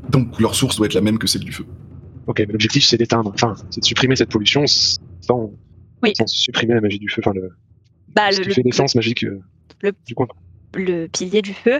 Donc 0.09 0.39
leur 0.39 0.55
source 0.55 0.77
doit 0.77 0.85
être 0.87 0.93
la 0.93 1.01
même 1.01 1.17
que 1.19 1.27
celle 1.27 1.43
du 1.43 1.51
feu. 1.51 1.65
Ok, 2.27 2.39
mais 2.39 2.45
l'objectif 2.51 2.85
c'est 2.85 2.97
d'éteindre, 2.97 3.31
enfin, 3.33 3.55
c'est 3.69 3.81
de 3.81 3.85
supprimer 3.85 4.15
cette 4.15 4.29
pollution 4.29 4.63
sans, 4.67 5.51
Oui. 6.03 6.13
sans 6.17 6.27
supprimer 6.27 6.73
la 6.75 6.81
magie 6.81 6.99
du 6.99 7.09
feu, 7.09 7.21
enfin, 7.25 7.33
le, 7.33 7.49
Bah, 8.15 8.29
le, 8.31 8.43
le- 8.43 8.53
fait 8.53 8.61
l'essence 8.63 8.95
magique 8.95 9.23
euh, 9.23 9.39
le- 9.81 9.93
du 10.05 10.13
coin. 10.15 10.27
le 10.75 11.07
pilier 11.07 11.41
du 11.41 11.53
feu 11.53 11.79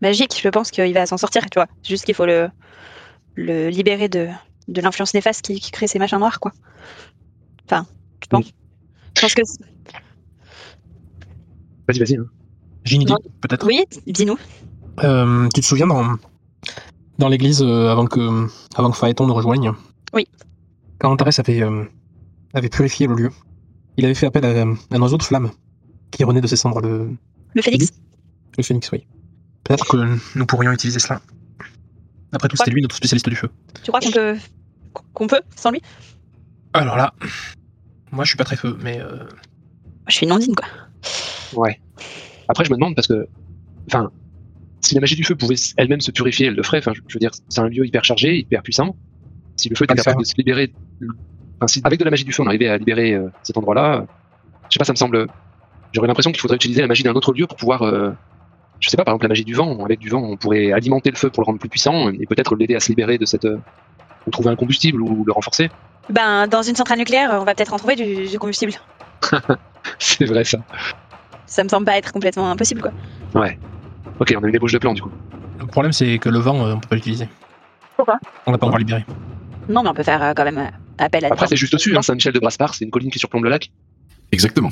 magique, 0.00 0.38
je 0.42 0.48
pense 0.48 0.70
qu'il 0.70 0.92
va 0.94 1.06
s'en 1.06 1.16
sortir, 1.16 1.42
tu 1.50 1.58
vois. 1.58 1.66
C'est 1.82 1.90
juste 1.90 2.04
qu'il 2.04 2.14
faut 2.14 2.26
le, 2.26 2.48
le 3.34 3.68
libérer 3.68 4.08
de, 4.08 4.28
de 4.68 4.80
l'influence 4.80 5.14
néfaste 5.14 5.42
qui, 5.42 5.60
qui 5.60 5.70
crée 5.70 5.86
ces 5.86 5.98
machins 5.98 6.18
noirs, 6.18 6.40
quoi. 6.40 6.52
Enfin, 7.66 7.86
je 8.22 8.26
pense. 8.28 8.46
Je 9.16 9.20
pense 9.20 9.34
que. 9.34 9.42
Vas-y, 11.88 11.98
vas-y. 11.98 12.16
hein. 12.16 12.26
J'ai 12.84 12.96
une 12.96 13.02
idée, 13.02 13.14
peut-être. 13.40 13.66
Oui, 13.66 13.84
dis-nous. 14.06 14.36
Euh, 15.02 15.48
tu 15.54 15.60
te 15.60 15.66
souviens 15.66 15.86
dans, 15.86 16.16
dans 17.18 17.28
l'église 17.28 17.62
euh, 17.62 17.88
avant 17.90 18.06
que 18.06 18.46
avant 18.76 18.90
que 18.90 18.96
Phaéton 18.96 19.26
nous 19.26 19.34
rejoigne? 19.34 19.72
Oui. 20.12 20.26
Quand 20.98 21.10
Antares 21.10 21.38
avait, 21.38 21.62
euh, 21.62 21.84
avait 22.54 22.68
purifié 22.68 23.06
le 23.06 23.14
lieu, 23.14 23.30
il 23.96 24.04
avait 24.04 24.14
fait 24.14 24.26
appel 24.26 24.44
à, 24.44 24.62
à 24.62 24.64
un 24.96 25.02
oiseau 25.02 25.16
de 25.16 25.22
flamme 25.22 25.50
qui 26.10 26.24
renaît 26.24 26.40
de 26.40 26.46
ses 26.46 26.56
cendres, 26.56 26.80
le, 26.80 27.10
Le 27.54 27.62
phénix? 27.62 27.92
Le 28.58 28.62
phénix, 28.62 28.90
oui. 28.92 29.06
Peut-être 29.64 29.86
que 29.88 30.18
nous 30.36 30.46
pourrions 30.46 30.72
utiliser 30.72 30.98
cela. 30.98 31.20
Après 32.32 32.48
tout, 32.48 32.56
c'était 32.56 32.70
lui 32.70 32.82
notre 32.82 32.96
spécialiste 32.96 33.28
du 33.28 33.36
feu. 33.36 33.48
Tu 33.82 33.90
crois 33.90 34.00
qu'on 34.00 34.10
peut. 34.10 34.36
qu'on 35.12 35.26
peut, 35.26 35.42
sans 35.56 35.70
lui? 35.70 35.82
Alors 36.72 36.96
là, 36.96 37.12
moi 38.10 38.24
je 38.24 38.30
suis 38.30 38.38
pas 38.38 38.44
très 38.44 38.56
feu, 38.56 38.76
mais 38.82 39.00
euh, 39.00 39.24
Je 40.08 40.16
suis 40.16 40.26
une 40.26 40.32
ondine, 40.32 40.54
quoi. 40.54 40.66
Ouais. 41.54 41.80
Après, 42.48 42.64
je 42.64 42.70
me 42.70 42.76
demande 42.76 42.94
parce 42.94 43.06
que, 43.06 43.26
enfin, 43.86 44.10
si 44.80 44.94
la 44.94 45.00
magie 45.00 45.16
du 45.16 45.24
feu 45.24 45.36
pouvait 45.36 45.56
elle-même 45.76 46.00
se 46.00 46.10
purifier, 46.10 46.46
elle 46.46 46.54
le 46.54 46.62
ferait. 46.62 46.78
Enfin, 46.78 46.92
je 46.94 47.14
veux 47.14 47.20
dire, 47.20 47.30
c'est 47.48 47.60
un 47.60 47.68
lieu 47.68 47.86
hyper 47.86 48.04
chargé, 48.04 48.38
hyper 48.38 48.62
puissant. 48.62 48.96
Si 49.56 49.68
le 49.68 49.76
feu 49.76 49.84
était 49.84 49.94
capable 49.94 50.20
de 50.20 50.26
se 50.26 50.34
libérer, 50.36 50.72
enfin, 51.56 51.66
si 51.66 51.80
avec 51.84 51.98
de 51.98 52.04
la 52.04 52.10
magie 52.10 52.24
du 52.24 52.32
feu, 52.32 52.42
on 52.42 52.46
arrivait 52.46 52.68
à 52.68 52.78
libérer 52.78 53.12
euh, 53.12 53.28
cet 53.42 53.56
endroit-là, 53.58 54.06
je 54.68 54.74
sais 54.74 54.78
pas, 54.78 54.84
ça 54.84 54.92
me 54.92 54.96
semble. 54.96 55.26
J'aurais 55.92 56.08
l'impression 56.08 56.32
qu'il 56.32 56.40
faudrait 56.40 56.56
utiliser 56.56 56.80
la 56.80 56.86
magie 56.86 57.02
d'un 57.02 57.12
autre 57.12 57.34
lieu 57.34 57.46
pour 57.46 57.58
pouvoir, 57.58 57.82
euh, 57.82 58.12
je 58.82 58.90
sais 58.90 58.96
pas, 58.96 59.04
par 59.04 59.12
exemple 59.14 59.24
la 59.24 59.28
magie 59.28 59.44
du 59.44 59.54
vent. 59.54 59.82
Avec 59.84 60.00
du 60.00 60.08
vent, 60.08 60.22
on 60.22 60.36
pourrait 60.36 60.72
alimenter 60.72 61.10
le 61.10 61.16
feu 61.16 61.30
pour 61.30 61.42
le 61.42 61.46
rendre 61.46 61.58
plus 61.58 61.68
puissant 61.68 62.10
et 62.10 62.26
peut-être 62.26 62.56
l'aider 62.56 62.74
à 62.74 62.80
se 62.80 62.88
libérer 62.88 63.16
de 63.16 63.24
cette, 63.24 63.44
euh, 63.44 63.58
ou 64.26 64.30
trouver 64.30 64.50
un 64.50 64.56
combustible 64.56 65.00
ou 65.00 65.24
le 65.24 65.32
renforcer. 65.32 65.70
Ben, 66.10 66.48
dans 66.48 66.62
une 66.62 66.74
centrale 66.74 66.98
nucléaire, 66.98 67.30
on 67.40 67.44
va 67.44 67.54
peut-être 67.54 67.72
en 67.72 67.78
trouver 67.78 67.94
du, 67.94 68.26
du 68.28 68.38
combustible. 68.38 68.72
C'est 69.98 70.24
vrai 70.24 70.44
ça. 70.44 70.58
Ça 71.46 71.62
me 71.62 71.68
semble 71.68 71.86
pas 71.86 71.96
être 71.96 72.12
complètement 72.12 72.50
impossible, 72.50 72.80
quoi. 72.82 72.92
Ouais. 73.40 73.58
Ok, 74.18 74.34
on 74.36 74.42
a 74.44 74.48
une 74.48 74.54
ébauche 74.54 74.72
de 74.72 74.78
plan 74.78 74.94
du 74.94 75.02
coup. 75.02 75.10
le 75.60 75.66
problème 75.66 75.92
c'est 75.92 76.18
que 76.18 76.28
le 76.28 76.38
vent, 76.38 76.66
euh, 76.66 76.74
on 76.74 76.80
peut 76.80 76.88
pas 76.88 76.96
l'utiliser. 76.96 77.28
Pourquoi? 77.96 78.18
On 78.46 78.52
l'a 78.52 78.58
pas 78.58 78.66
encore 78.66 78.78
libéré. 78.78 79.04
Non, 79.68 79.82
mais 79.82 79.90
on 79.90 79.94
peut 79.94 80.02
faire 80.02 80.22
euh, 80.22 80.32
quand 80.34 80.44
même 80.44 80.58
euh, 80.58 80.68
appel 80.98 81.24
à 81.24 81.28
Après, 81.28 81.46
c'est 81.46 81.56
juste 81.56 81.74
au-dessus, 81.74 81.96
hein, 81.96 82.02
Saint-Michel 82.02 82.32
de 82.32 82.40
Braspar, 82.40 82.74
c'est 82.74 82.84
une 82.84 82.90
colline 82.90 83.10
qui 83.10 83.18
surplombe 83.18 83.44
le 83.44 83.50
lac. 83.50 83.70
Exactement. 84.32 84.70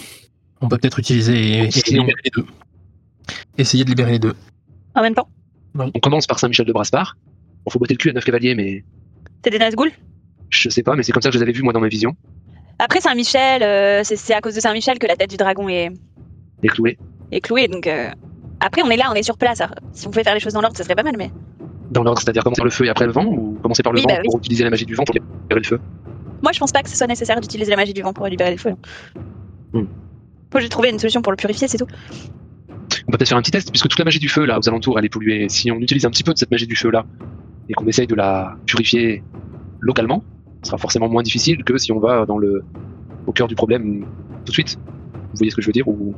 On 0.60 0.68
peut 0.68 0.78
peut-être 0.78 0.98
utiliser 0.98 1.38
et, 1.38 1.62
et 1.64 1.90
libérer 1.90 2.20
les 2.24 2.30
deux. 2.30 2.46
Essayer 3.60 3.84
de 3.84 3.90
libérer 3.90 4.12
les 4.12 4.18
deux. 4.18 4.34
En 4.94 5.02
même 5.02 5.14
temps. 5.14 5.28
On 5.78 5.90
commence 6.00 6.26
par 6.26 6.38
Saint-Michel 6.38 6.66
de 6.66 6.72
Braspar. 6.72 7.16
On 7.66 7.70
faut 7.70 7.78
botter 7.78 7.94
le 7.94 7.98
cul 7.98 8.10
à 8.10 8.12
neuf 8.14 8.24
cavaliers, 8.24 8.54
mais 8.54 8.84
C'est 9.44 9.50
des 9.50 9.58
Nazgûl 9.58 9.92
je 10.52 10.68
sais 10.68 10.82
pas, 10.82 10.96
mais 10.96 11.04
c'est 11.04 11.12
comme 11.12 11.22
ça 11.22 11.28
que 11.28 11.34
je 11.34 11.38
les 11.38 11.42
avais 11.44 11.52
vus 11.52 11.62
moi 11.62 11.72
dans 11.72 11.80
mes 11.80 11.88
visions. 11.88 12.16
Après 12.80 13.00
Saint-Michel, 13.00 13.62
euh, 13.62 14.00
c'est 14.02 14.34
à 14.34 14.40
cause 14.40 14.54
de 14.56 14.60
Saint-Michel 14.60 14.98
que 14.98 15.06
la 15.06 15.14
tête 15.14 15.30
du 15.30 15.36
dragon 15.36 15.68
est, 15.68 15.90
est 16.64 16.68
clouée. 17.40 17.68
Donc 17.68 17.86
euh, 17.86 18.10
après, 18.58 18.82
on 18.82 18.90
est 18.90 18.96
là, 18.96 19.08
on 19.12 19.14
est 19.14 19.22
sur 19.22 19.38
place. 19.38 19.60
Alors, 19.60 19.76
si 19.92 20.08
on 20.08 20.10
pouvait 20.10 20.24
faire 20.24 20.34
les 20.34 20.40
choses 20.40 20.54
dans 20.54 20.60
l'ordre, 20.60 20.76
ce 20.76 20.82
serait 20.82 20.96
pas 20.96 21.04
mal. 21.04 21.14
Mais 21.16 21.30
Dans 21.92 22.02
l'ordre, 22.02 22.20
c'est-à-dire 22.20 22.42
commencer 22.42 22.60
par 22.60 22.64
le 22.64 22.70
feu 22.72 22.86
et 22.86 22.88
après 22.88 23.06
le 23.06 23.12
vent, 23.12 23.26
ou 23.26 23.58
commencer 23.62 23.82
par 23.84 23.92
le 23.92 23.98
Oui, 24.00 24.02
vent 24.02 24.08
bah 24.14 24.20
oui. 24.22 24.28
pour 24.28 24.38
utiliser 24.38 24.64
la 24.64 24.70
magie 24.70 24.86
du 24.86 24.94
vent 24.94 25.04
pour 25.04 25.14
libérer 25.14 25.60
le 25.60 25.66
feu? 25.66 25.80
moi, 26.42 26.52
je 26.52 26.58
pense 26.58 26.72
pas 26.72 26.82
que 26.82 26.88
ce 26.88 26.96
soit 26.96 27.06
nécessaire 27.06 27.40
d'utiliser 27.40 27.70
la 27.70 27.76
magie 27.76 27.92
du 27.92 28.02
vent 28.02 28.12
pour 28.12 28.26
libérer 28.26 28.50
le 28.50 28.56
feu. 28.56 28.72
Hmm. 29.72 29.84
Moi, 30.52 30.60
j'ai 30.60 30.68
trouvé 30.68 30.88
une 30.90 30.98
solution 30.98 31.22
pour 31.22 31.30
le 31.32 31.36
purifier, 31.36 31.68
c'est 31.68 31.78
tout. 31.78 31.86
On 33.10 33.12
peut 33.12 33.18
peut-être 33.18 33.30
faire 33.30 33.38
un 33.38 33.42
petit 33.42 33.50
test, 33.50 33.72
puisque 33.72 33.88
toute 33.88 33.98
la 33.98 34.04
magie 34.04 34.20
du 34.20 34.28
feu 34.28 34.44
là 34.44 34.56
aux 34.56 34.68
alentours 34.68 34.96
elle 34.96 35.04
est 35.04 35.08
polluée. 35.08 35.48
Si 35.48 35.68
on 35.72 35.80
utilise 35.80 36.06
un 36.06 36.10
petit 36.10 36.22
peu 36.22 36.32
de 36.32 36.38
cette 36.38 36.52
magie 36.52 36.68
du 36.68 36.76
feu 36.76 36.90
là 36.90 37.04
et 37.68 37.72
qu'on 37.72 37.88
essaye 37.88 38.06
de 38.06 38.14
la 38.14 38.56
purifier 38.66 39.24
localement, 39.80 40.22
ce 40.62 40.68
sera 40.68 40.78
forcément 40.78 41.08
moins 41.08 41.24
difficile 41.24 41.64
que 41.64 41.76
si 41.76 41.90
on 41.90 41.98
va 41.98 42.24
dans 42.24 42.38
le 42.38 42.62
au 43.26 43.32
cœur 43.32 43.48
du 43.48 43.56
problème 43.56 44.06
tout 44.44 44.50
de 44.50 44.52
suite. 44.52 44.78
Vous 45.12 45.38
voyez 45.38 45.50
ce 45.50 45.56
que 45.56 45.60
je 45.62 45.66
veux 45.66 45.72
dire 45.72 45.88
ou? 45.88 46.14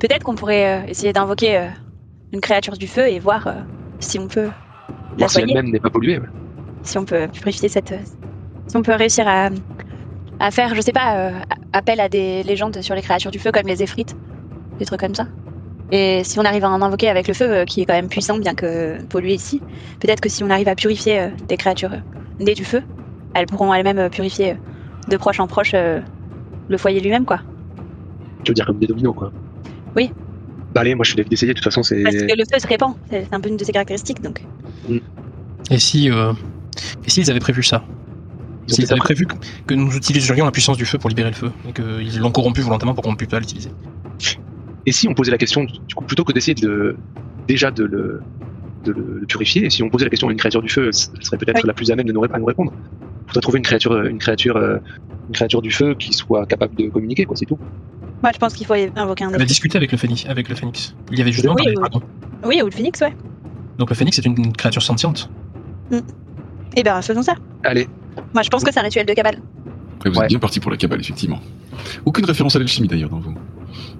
Peut-être 0.00 0.24
qu'on 0.24 0.34
pourrait 0.34 0.80
euh, 0.80 0.86
essayer 0.88 1.12
d'invoquer 1.12 1.56
euh, 1.56 1.68
une 2.32 2.40
créature 2.40 2.76
du 2.76 2.88
feu 2.88 3.06
et 3.06 3.20
voir 3.20 3.46
euh, 3.46 3.52
si 4.00 4.18
on 4.18 4.26
peut 4.26 4.46
la 4.46 5.18
voir 5.18 5.30
si 5.30 5.34
soigner, 5.34 5.52
elle-même 5.52 5.70
n'est 5.70 5.78
pas 5.78 5.90
polluée. 5.90 6.18
ouais. 6.18 6.26
si 6.82 6.98
on 6.98 7.04
peut 7.04 7.28
purifier 7.28 7.68
cette. 7.68 7.94
si 8.66 8.76
on 8.76 8.82
peut 8.82 8.96
réussir 8.96 9.28
à, 9.28 9.50
à 10.40 10.50
faire, 10.50 10.74
je 10.74 10.80
sais 10.80 10.90
pas, 10.90 11.30
appel 11.72 12.00
à 12.00 12.08
des 12.08 12.42
légendes 12.42 12.82
sur 12.82 12.96
les 12.96 13.02
créatures 13.02 13.30
du 13.30 13.38
feu 13.38 13.52
comme 13.52 13.68
les 13.68 13.84
Éphrites, 13.84 14.16
des 14.80 14.84
trucs 14.84 14.98
comme 14.98 15.14
ça. 15.14 15.28
Et 15.92 16.22
si 16.24 16.38
on 16.38 16.44
arrive 16.44 16.64
à 16.64 16.70
en 16.70 16.82
invoquer 16.82 17.08
avec 17.08 17.26
le 17.26 17.34
feu, 17.34 17.50
euh, 17.50 17.64
qui 17.64 17.80
est 17.80 17.86
quand 17.86 17.94
même 17.94 18.08
puissant, 18.08 18.38
bien 18.38 18.54
que 18.54 19.02
pollué 19.06 19.34
ici, 19.34 19.60
peut-être 19.98 20.20
que 20.20 20.28
si 20.28 20.44
on 20.44 20.50
arrive 20.50 20.68
à 20.68 20.76
purifier 20.76 21.20
euh, 21.20 21.28
des 21.48 21.56
créatures 21.56 21.92
euh, 21.92 22.44
nées 22.44 22.54
du 22.54 22.64
feu, 22.64 22.82
elles 23.34 23.46
pourront 23.46 23.74
elles-mêmes 23.74 23.98
euh, 23.98 24.08
purifier 24.08 24.52
euh, 24.52 24.54
de 25.08 25.16
proche 25.16 25.40
en 25.40 25.48
proche 25.48 25.72
euh, 25.74 26.00
le 26.68 26.78
foyer 26.78 27.00
lui-même, 27.00 27.24
quoi. 27.24 27.40
Tu 28.44 28.50
veux 28.50 28.54
dire 28.54 28.66
comme 28.66 28.78
des 28.78 28.86
dominos 28.86 29.14
quoi. 29.16 29.32
Oui. 29.96 30.12
Bah 30.72 30.82
allez, 30.82 30.94
moi 30.94 31.04
je 31.04 31.10
suis 31.10 31.16
d'avis 31.16 31.28
d'essayer. 31.28 31.52
De 31.52 31.58
toute 31.58 31.64
façon 31.64 31.82
c'est. 31.82 32.02
Parce 32.04 32.14
que 32.14 32.36
le 32.36 32.44
feu 32.50 32.60
se 32.60 32.66
répand, 32.68 32.94
c'est 33.10 33.26
un 33.32 33.40
peu 33.40 33.48
une 33.48 33.56
de 33.56 33.64
ses 33.64 33.72
caractéristiques, 33.72 34.22
donc. 34.22 34.44
Et 35.70 35.78
si, 35.78 36.10
euh, 36.10 36.32
et 37.04 37.10
s'ils 37.10 37.28
avaient 37.30 37.40
prévu 37.40 37.64
ça? 37.64 37.82
Ils 38.68 38.76
peut-être 38.76 38.92
avaient 38.92 39.00
prévu 39.00 39.26
que, 39.26 39.34
que 39.66 39.74
nous 39.74 39.92
utiliserions 39.96 40.44
la 40.44 40.52
puissance 40.52 40.76
du 40.76 40.86
feu 40.86 40.98
pour 40.98 41.10
libérer 41.10 41.30
le 41.30 41.36
feu, 41.36 41.50
et 41.68 41.72
qu'ils 41.72 42.20
l'ont 42.20 42.30
corrompu 42.30 42.60
volontairement 42.60 42.94
pour 42.94 43.02
qu'on 43.02 43.10
ne 43.10 43.16
puisse 43.16 43.28
pas 43.28 43.40
l'utiliser. 43.40 43.70
Et 44.86 44.92
si 44.92 45.08
on 45.08 45.14
posait 45.14 45.30
la 45.30 45.38
question, 45.38 45.64
du 45.64 45.94
coup, 45.94 46.04
plutôt 46.04 46.24
que 46.24 46.32
d'essayer 46.32 46.54
de 46.54 46.96
déjà 47.46 47.70
de 47.70 47.84
le, 47.84 48.20
de 48.84 48.92
le, 48.92 49.18
le 49.20 49.26
purifier, 49.26 49.66
et 49.66 49.70
si 49.70 49.82
on 49.82 49.90
posait 49.90 50.04
la 50.04 50.10
question 50.10 50.28
à 50.28 50.32
une 50.32 50.38
créature 50.38 50.62
du 50.62 50.68
feu, 50.68 50.86
elle 50.86 51.22
serait 51.24 51.36
peut-être 51.38 51.56
Oui. 51.56 51.62
la 51.66 51.74
plus 51.74 51.90
à 51.90 51.96
même 51.96 52.06
de 52.06 52.12
nous, 52.12 52.24
à 52.24 52.38
nous 52.38 52.44
répondre. 52.44 52.72
Il 52.76 53.28
faudrait 53.28 53.40
trouver 53.42 53.58
une 53.58 53.64
créature, 53.64 54.00
une 54.04 54.18
créature, 54.18 54.56
une 54.58 55.34
créature 55.34 55.62
du 55.62 55.70
feu 55.70 55.94
qui 55.94 56.12
soit 56.12 56.46
capable 56.46 56.74
de 56.76 56.88
communiquer, 56.88 57.24
quoi, 57.24 57.36
c'est 57.36 57.46
tout. 57.46 57.58
Moi, 58.22 58.32
je 58.34 58.38
pense 58.38 58.54
qu'il 58.54 58.66
faut 58.66 58.74
invoquer 58.96 59.24
un 59.24 59.30
On 59.30 59.34
a 59.34 59.44
discuté 59.44 59.76
avec 59.76 59.92
le 59.92 59.98
phénix. 59.98 60.26
Avec 60.26 60.48
le 60.48 60.54
phénix. 60.54 60.94
Il 61.10 61.18
y 61.18 61.22
avait 61.22 61.32
justement 61.32 61.54
Oui, 61.54 61.74
parlé 61.74 62.04
oui. 62.44 62.62
ou 62.62 62.66
le 62.66 62.70
phoenix, 62.70 63.00
ouais. 63.00 63.14
Donc 63.78 63.88
le 63.90 63.96
phénix 63.96 64.18
est 64.18 64.26
une 64.26 64.52
créature 64.52 64.82
sentiente. 64.82 65.30
Eh 66.76 66.82
ben, 66.82 67.00
faisons 67.02 67.22
ça. 67.22 67.34
Allez, 67.64 67.88
Moi, 68.34 68.42
je 68.42 68.48
pense 68.48 68.62
que 68.62 68.72
c'est 68.72 68.80
un 68.80 68.84
rituel 68.84 69.06
de 69.06 69.12
cabale. 69.14 69.38
Après, 69.96 70.10
vous 70.10 70.16
Ouais. 70.18 70.24
êtes 70.24 70.30
bien 70.30 70.38
parti 70.38 70.60
pour 70.60 70.70
la 70.70 70.76
cabale, 70.76 71.00
effectivement. 71.00 71.40
Aucune 72.04 72.24
référence 72.24 72.56
à 72.56 72.58
l'alchimie 72.58 72.88
d'ailleurs 72.88 73.10
dans 73.10 73.20
vos 73.20 73.32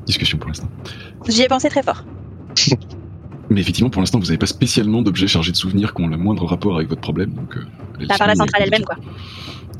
discussions 0.06 0.38
pour 0.38 0.48
l'instant. 0.48 0.68
J'y 1.28 1.42
ai 1.42 1.48
pensé 1.48 1.68
très 1.68 1.82
fort. 1.82 2.04
Mais 3.50 3.60
effectivement, 3.60 3.90
pour 3.90 4.00
l'instant, 4.00 4.18
vous 4.20 4.26
n'avez 4.26 4.38
pas 4.38 4.46
spécialement 4.46 5.02
d'objets 5.02 5.26
chargés 5.26 5.50
de 5.50 5.56
souvenirs 5.56 5.92
qui 5.92 6.02
ont 6.02 6.06
le 6.06 6.16
moindre 6.16 6.46
rapport 6.46 6.76
avec 6.76 6.88
votre 6.88 7.00
problème. 7.00 7.32
Donc, 7.32 7.56
euh, 7.56 8.06
À 8.08 8.16
part 8.16 8.28
la 8.28 8.36
centrale 8.36 8.62
elle-même, 8.62 8.84
quoi. 8.84 8.96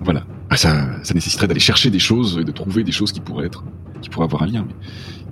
Voilà. 0.00 0.24
Ah, 0.50 0.57
Ça, 0.57 0.87
ça 1.05 1.14
nécessiterait 1.14 1.46
d'aller 1.46 1.61
chercher 1.61 1.90
des 1.90 2.00
choses 2.00 2.38
et 2.40 2.44
de 2.44 2.50
trouver 2.50 2.83
des 2.83 2.90
choses 2.90 3.12
qui 3.12 3.20
pourraient 3.20 3.46
être, 3.46 3.62
qui 4.03 4.11
pourraient 4.11 4.24
avoir 4.24 4.42
un 4.42 4.46
lien. 4.46 4.64
Mais, 4.66 4.74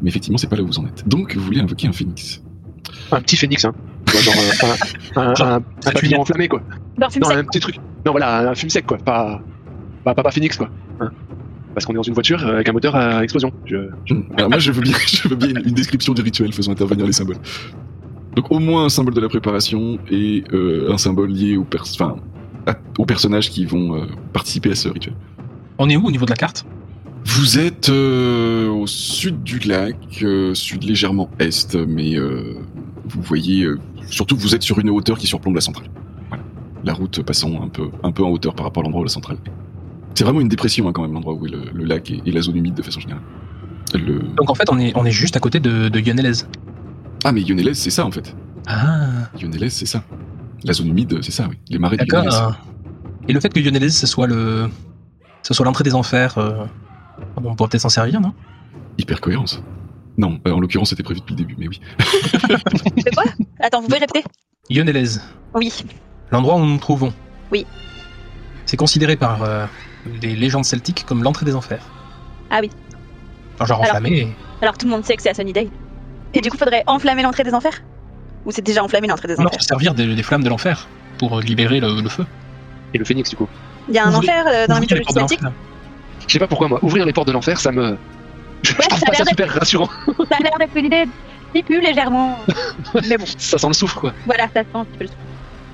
mais 0.03 0.09
effectivement, 0.11 0.39
c'est 0.39 0.47
pas 0.47 0.55
là 0.55 0.63
où 0.63 0.69
vous 0.69 0.79
en 0.79 0.87
êtes. 0.87 1.07
Donc, 1.09 1.35
vous 1.35 1.43
voulez 1.43 1.61
invoquer 1.61 1.89
un 1.89 1.93
phénix. 1.93 2.41
un 3.11 3.21
petit 3.21 3.37
phénix, 3.37 3.65
hein. 3.65 3.75
Genre 4.23 4.35
euh, 4.37 5.17
un, 5.17 5.57
un, 5.57 5.61
papillon 5.61 6.21
enflammé, 6.21 6.47
quoi. 6.49 6.63
Non, 6.97 7.11
sec. 7.11 7.23
un 7.25 7.45
petit 7.45 7.61
truc. 7.61 7.77
Non, 8.07 8.13
voilà, 8.13 8.51
un 8.51 8.55
fume 8.55 8.71
sec, 8.71 8.87
quoi. 8.87 8.99
Pas, 8.99 9.43
pas, 10.05 10.15
pas, 10.15 10.23
pas 10.23 10.31
phénix, 10.31 10.57
quoi. 10.57 10.71
Hein. 11.01 11.11
Parce 11.79 11.87
qu'on 11.87 11.93
est 11.93 11.97
dans 11.97 12.03
une 12.03 12.15
voiture 12.15 12.45
euh, 12.47 12.55
avec 12.55 12.69
un 12.69 12.73
moteur 12.73 12.97
à 12.97 13.23
explosion. 13.23 13.53
Je, 13.67 13.77
je- 14.05 14.15
Hmm. 14.15 14.23
Alors 14.37 14.51
moi, 14.51 14.59
je 14.59 14.73
veux 14.73 14.83
bien, 14.83 14.95
je 15.07 15.29
veux 15.29 15.37
bien 15.37 15.49
une, 15.51 15.63
une 15.69 15.75
description 15.75 16.13
du 16.13 16.23
rituel 16.23 16.53
faisant 16.53 16.73
intervenir 16.73 17.07
les 17.07 17.13
symboles. 17.13 17.37
Donc, 18.37 18.51
au 18.51 18.59
moins 18.59 18.85
un 18.85 18.89
symbole 18.89 19.15
de 19.15 19.21
la 19.21 19.29
préparation 19.29 19.99
et 20.11 20.45
euh, 20.53 20.93
un 20.93 20.99
symbole 20.99 21.31
lié 21.31 21.57
au 21.57 21.65
pers- 21.65 21.85
à- 22.67 22.75
aux 22.99 23.07
personnages 23.07 23.51
qui 23.51 23.65
vont 23.65 23.95
euh, 23.97 24.07
participer 24.33 24.71
à 24.73 24.75
ce 24.75 24.89
rituel. 24.89 25.15
On 25.79 25.89
est 25.89 25.97
où 25.97 26.05
au 26.07 26.11
niveau 26.11 26.25
de 26.25 26.31
la 26.31 26.37
carte? 26.37 26.67
Vous 27.25 27.59
êtes 27.59 27.89
euh, 27.89 28.69
au 28.69 28.87
sud 28.87 29.43
du 29.43 29.59
lac, 29.61 29.97
euh, 30.23 30.55
sud 30.55 30.85
légèrement 30.85 31.31
est, 31.39 31.75
mais 31.77 32.17
euh, 32.17 32.55
vous 33.09 33.23
voyez, 33.23 33.65
euh, 33.65 33.79
surtout 34.07 34.37
que 34.37 34.41
vous 34.43 34.55
êtes 34.55 34.63
sur 34.63 34.79
une 34.79 34.91
hauteur 34.91 35.19
qui 35.19 35.27
surplombe 35.27 35.55
la 35.55 35.61
centrale. 35.61 35.89
Voilà. 36.29 36.43
La 36.85 36.93
route 36.95 37.23
passant 37.23 37.63
un 37.63 37.69
peu, 37.69 37.89
un 38.03 38.13
peu 38.13 38.25
en 38.25 38.31
hauteur 38.31 38.55
par 38.55 38.67
rapport 38.67 38.83
à 38.83 38.85
l'endroit 38.85 39.03
où 39.03 39.05
la 39.05 39.11
centrale 39.11 39.37
est. 39.47 39.51
C'est 40.19 40.25
vraiment 40.25 40.41
une 40.41 40.49
dépression 40.49 40.89
hein, 40.89 40.93
quand 40.93 41.03
même, 41.03 41.13
l'endroit 41.13 41.33
où 41.35 41.47
est 41.47 41.49
le, 41.49 41.63
le 41.73 41.85
lac 41.85 42.11
et, 42.11 42.21
et 42.27 42.33
la 42.33 42.41
zone 42.41 42.57
humide 42.57 42.75
de 42.75 42.83
façon 42.83 42.99
générale. 42.99 43.23
Le... 43.95 44.19
Donc 44.37 44.51
en 44.51 44.55
fait, 44.57 44.65
on 44.69 44.77
est, 44.81 44.91
on 44.97 45.05
est 45.05 45.13
juste 45.13 45.37
à 45.37 45.39
côté 45.39 45.61
de, 45.61 45.89
de 45.89 46.01
Yonelez. 46.01 46.43
Ah 47.23 47.31
mais 47.31 47.41
Ionélez, 47.41 47.75
c'est 47.75 47.91
ça 47.91 48.05
en 48.05 48.11
fait. 48.11 48.35
Ah, 48.67 49.29
Ionélez, 49.41 49.71
c'est 49.71 49.87
ça. 49.87 50.03
La 50.65 50.73
zone 50.73 50.89
humide, 50.89 51.21
c'est 51.23 51.31
ça, 51.31 51.47
oui. 51.49 51.57
Les 51.71 51.79
marais 51.79 51.97
de 51.99 52.05
Ionélez. 52.05 52.31
d'accord. 52.31 52.59
Et 53.29 53.33
le 53.33 53.39
fait 53.39 53.51
que 53.51 53.61
Yonelez, 53.61 53.91
ce 53.91 54.09
soit 54.09 54.27
le, 54.27 54.69
ce 55.45 55.55
soit 55.55 55.65
l'entrée 55.65 55.85
des 55.85 55.95
enfers, 55.95 56.37
euh, 56.39 56.65
on 57.37 57.55
pourrait 57.55 57.69
peut-être 57.69 57.83
s'en 57.83 57.89
servir, 57.89 58.21
non? 58.21 58.35
Hyper 58.99 59.21
cohérence. 59.21 59.63
Non, 60.17 60.41
euh, 60.49 60.51
en 60.51 60.59
l'occurrence, 60.59 60.91
c'était 60.91 61.05
prévu 61.05 61.21
depuis 61.21 61.35
le 61.35 61.39
début, 61.39 61.55
mais 61.59 61.69
oui. 61.69 61.81
De 62.01 63.15
quoi? 63.15 63.23
Attends, 63.61 63.83
vous 63.83 63.87
pouvez 63.87 64.01
répéter? 64.01 64.25
Yonelez, 64.69 65.11
Oui. 65.55 65.73
l'endroit 66.33 66.57
où 66.57 66.59
nous 66.59 66.73
nous 66.73 66.79
trouvons. 66.79 67.13
Oui. 67.53 67.67
C'est 68.67 68.77
considéré 68.77 69.15
par 69.15 69.45
euh, 70.07 70.11
les 70.23 70.35
légendes 70.37 70.65
celtiques 70.65 71.05
comme 71.07 71.23
l'entrée 71.23 71.45
des 71.47 71.55
enfers. 71.55 71.83
Ah 72.51 72.59
oui. 72.61 72.71
Enfin, 73.55 73.67
genre 73.67 73.83
Alors- 73.83 73.97
enflammé. 73.97 74.35
Alors 74.63 74.77
tout 74.77 74.87
le 74.87 74.93
monde 74.93 75.05
sait 75.05 75.17
que 75.17 75.23
c'est 75.23 75.31
à 75.31 75.35
Sunnydale. 75.35 75.69
Et 76.35 76.41
du 76.41 76.51
coup, 76.51 76.57
faudrait 76.59 76.85
enflammer 76.87 77.23
l'entrée 77.23 77.45
des 77.45 77.55
enfers? 77.55 77.81
Ou 78.45 78.51
c'est 78.53 78.63
déjà 78.63 78.83
enflammé 78.85 79.09
l'entrée 79.09 79.29
des 79.29 79.37
Non, 79.37 79.47
enfers? 79.47 79.61
se 79.63 79.67
servir 79.67 79.95
des, 79.95 80.15
des 80.15 80.23
flammes 80.23 80.43
de 80.45 80.49
l'enfer 80.49 80.89
pour 81.19 81.41
libérer 81.41 81.81
le, 81.81 82.01
le 82.01 82.09
feu. 82.09 82.25
Et 82.95 82.99
le 82.99 83.05
phénix, 83.05 83.31
du 83.31 83.37
coup. 83.37 83.49
Il 83.89 83.95
y 83.95 83.99
a 83.99 84.05
un 84.07 84.11
Ouvrez- 84.11 84.19
enfer 84.31 84.45
euh, 84.47 84.67
dans 84.67 84.75
la 84.75 84.81
mythologie 84.81 85.13
celtique? 85.13 85.41
Je 86.27 86.33
sais 86.33 86.39
pas 86.39 86.47
pourquoi, 86.47 86.69
moi, 86.69 86.79
ouvrir 86.83 87.07
les 87.07 87.13
portes 87.13 87.29
de 87.29 87.33
l'enfer, 87.33 87.59
ça 87.61 87.73
me. 87.73 87.97
Je, 88.63 88.73
trouve 88.75 88.99
ça 88.99 89.07
pas 89.07 89.15
ça 89.15 89.25
super 89.25 89.49
rassurant. 89.55 89.89
Ça 90.29 90.37
a 90.39 90.43
l'air 90.43 90.53
d'être 90.59 90.77
une 90.77 90.87
idée 90.87 91.05
qui 91.55 91.63
pue 91.63 91.81
légèrement. 91.81 92.39
Mais 93.09 93.17
bon, 93.17 93.25
Ça 93.39 93.57
sent 93.59 93.69
le 93.69 93.73
souffle, 93.73 93.99
quoi. 93.99 94.13
voilà, 94.27 94.45
ça 94.55 94.63
sent 94.63 94.67
un 94.75 94.85
petit 94.85 94.99
peu 94.99 95.05
le 95.05 95.11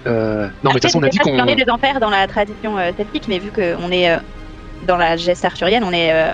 Euh, 0.06 0.46
non, 0.46 0.50
mais 0.64 0.68
de 0.70 0.72
toute 0.74 0.82
façon, 0.82 0.98
on 1.00 1.02
a 1.02 1.08
dit 1.08 1.18
qu'on. 1.18 1.44
des 1.44 1.70
enfers 1.70 1.98
dans 2.00 2.10
la 2.10 2.26
tradition 2.26 2.76
euh, 2.78 2.90
celtique, 2.96 3.26
mais 3.28 3.38
vu 3.38 3.50
qu'on 3.50 3.90
est 3.90 4.10
euh, 4.10 4.18
dans 4.86 4.96
la 4.96 5.16
geste 5.16 5.44
arthurienne, 5.44 5.82
on 5.84 5.92
est 5.92 6.12
euh, 6.12 6.32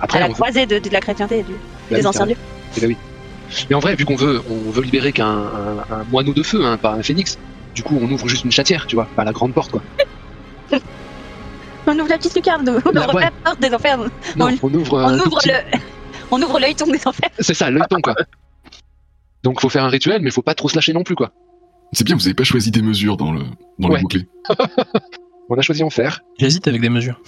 Après, 0.00 0.18
à 0.18 0.20
la 0.20 0.26
on 0.26 0.28
veut- 0.30 0.34
croisée 0.34 0.66
de, 0.66 0.78
de 0.78 0.90
la 0.90 1.00
chrétienté 1.00 1.38
et 1.38 1.42
du- 1.42 1.52
Bah 1.52 1.96
des 1.96 2.00
oui, 2.02 2.06
anciens 2.06 2.26
dieux. 2.26 2.36
Ben 2.80 2.88
oui. 2.88 2.96
Mais 3.70 3.76
en 3.76 3.78
vrai, 3.80 3.94
vu 3.94 4.04
qu'on 4.04 4.16
veut, 4.16 4.42
on 4.50 4.70
veut 4.70 4.82
libérer 4.82 5.12
qu'un 5.12 5.26
un, 5.26 5.78
un 5.94 6.04
moineau 6.10 6.34
de 6.34 6.42
feu, 6.42 6.64
hein, 6.66 6.76
pas 6.76 6.90
un 6.92 7.02
phénix. 7.02 7.38
Du 7.74 7.82
coup, 7.82 7.98
on 8.00 8.10
ouvre 8.10 8.26
juste 8.28 8.44
une 8.44 8.50
chatière, 8.52 8.86
tu 8.86 8.96
vois, 8.96 9.06
pas 9.16 9.24
la 9.24 9.32
grande 9.32 9.54
porte, 9.54 9.70
quoi. 9.70 9.82
On 11.88 11.96
ouvre 11.98 12.08
la 12.08 12.16
petite 12.18 12.34
lucarne, 12.34 12.68
on 12.68 12.90
Bah 12.92 13.02
ouvre 13.04 13.14
ouais. 13.14 13.22
la 13.22 13.30
porte 13.30 13.60
des 13.60 13.72
enfers, 13.72 13.96
Non, 14.34 14.48
On- 14.48 14.58
on 14.68 14.74
ouvre. 14.74 15.04
on 15.04 15.14
ouvre 15.20 15.38
petit- 15.38 15.50
le, 15.50 15.78
on 16.32 16.42
ouvre 16.42 16.58
l'œilleton 16.58 16.86
des 16.86 17.06
enfers. 17.06 17.30
C'est 17.38 17.54
ça, 17.54 17.70
l'œilleton, 17.70 18.00
quoi. 18.00 18.14
Donc, 19.44 19.60
faut 19.60 19.68
faire 19.68 19.84
un 19.84 19.88
rituel, 19.88 20.20
mais 20.22 20.30
faut 20.32 20.42
pas 20.42 20.54
trop 20.54 20.68
se 20.68 20.74
lâcher 20.74 20.92
non 20.92 21.04
plus, 21.04 21.14
quoi. 21.14 21.30
C'est 21.92 22.04
bien, 22.04 22.16
vous 22.16 22.26
avez 22.26 22.34
pas 22.34 22.44
choisi 22.44 22.70
des 22.70 22.82
mesures 22.82 23.16
dans 23.16 23.32
le 23.32 23.40
dans 23.78 23.88
Ouais. 23.88 23.96
le 23.96 24.02
bouclé. 24.02 24.28
On 25.48 25.56
a 25.56 25.62
choisi 25.62 25.82
enfer, 25.84 26.20
J'hésite 26.38 26.66
avec 26.68 26.80
des 26.80 26.88
mesures. 26.88 27.20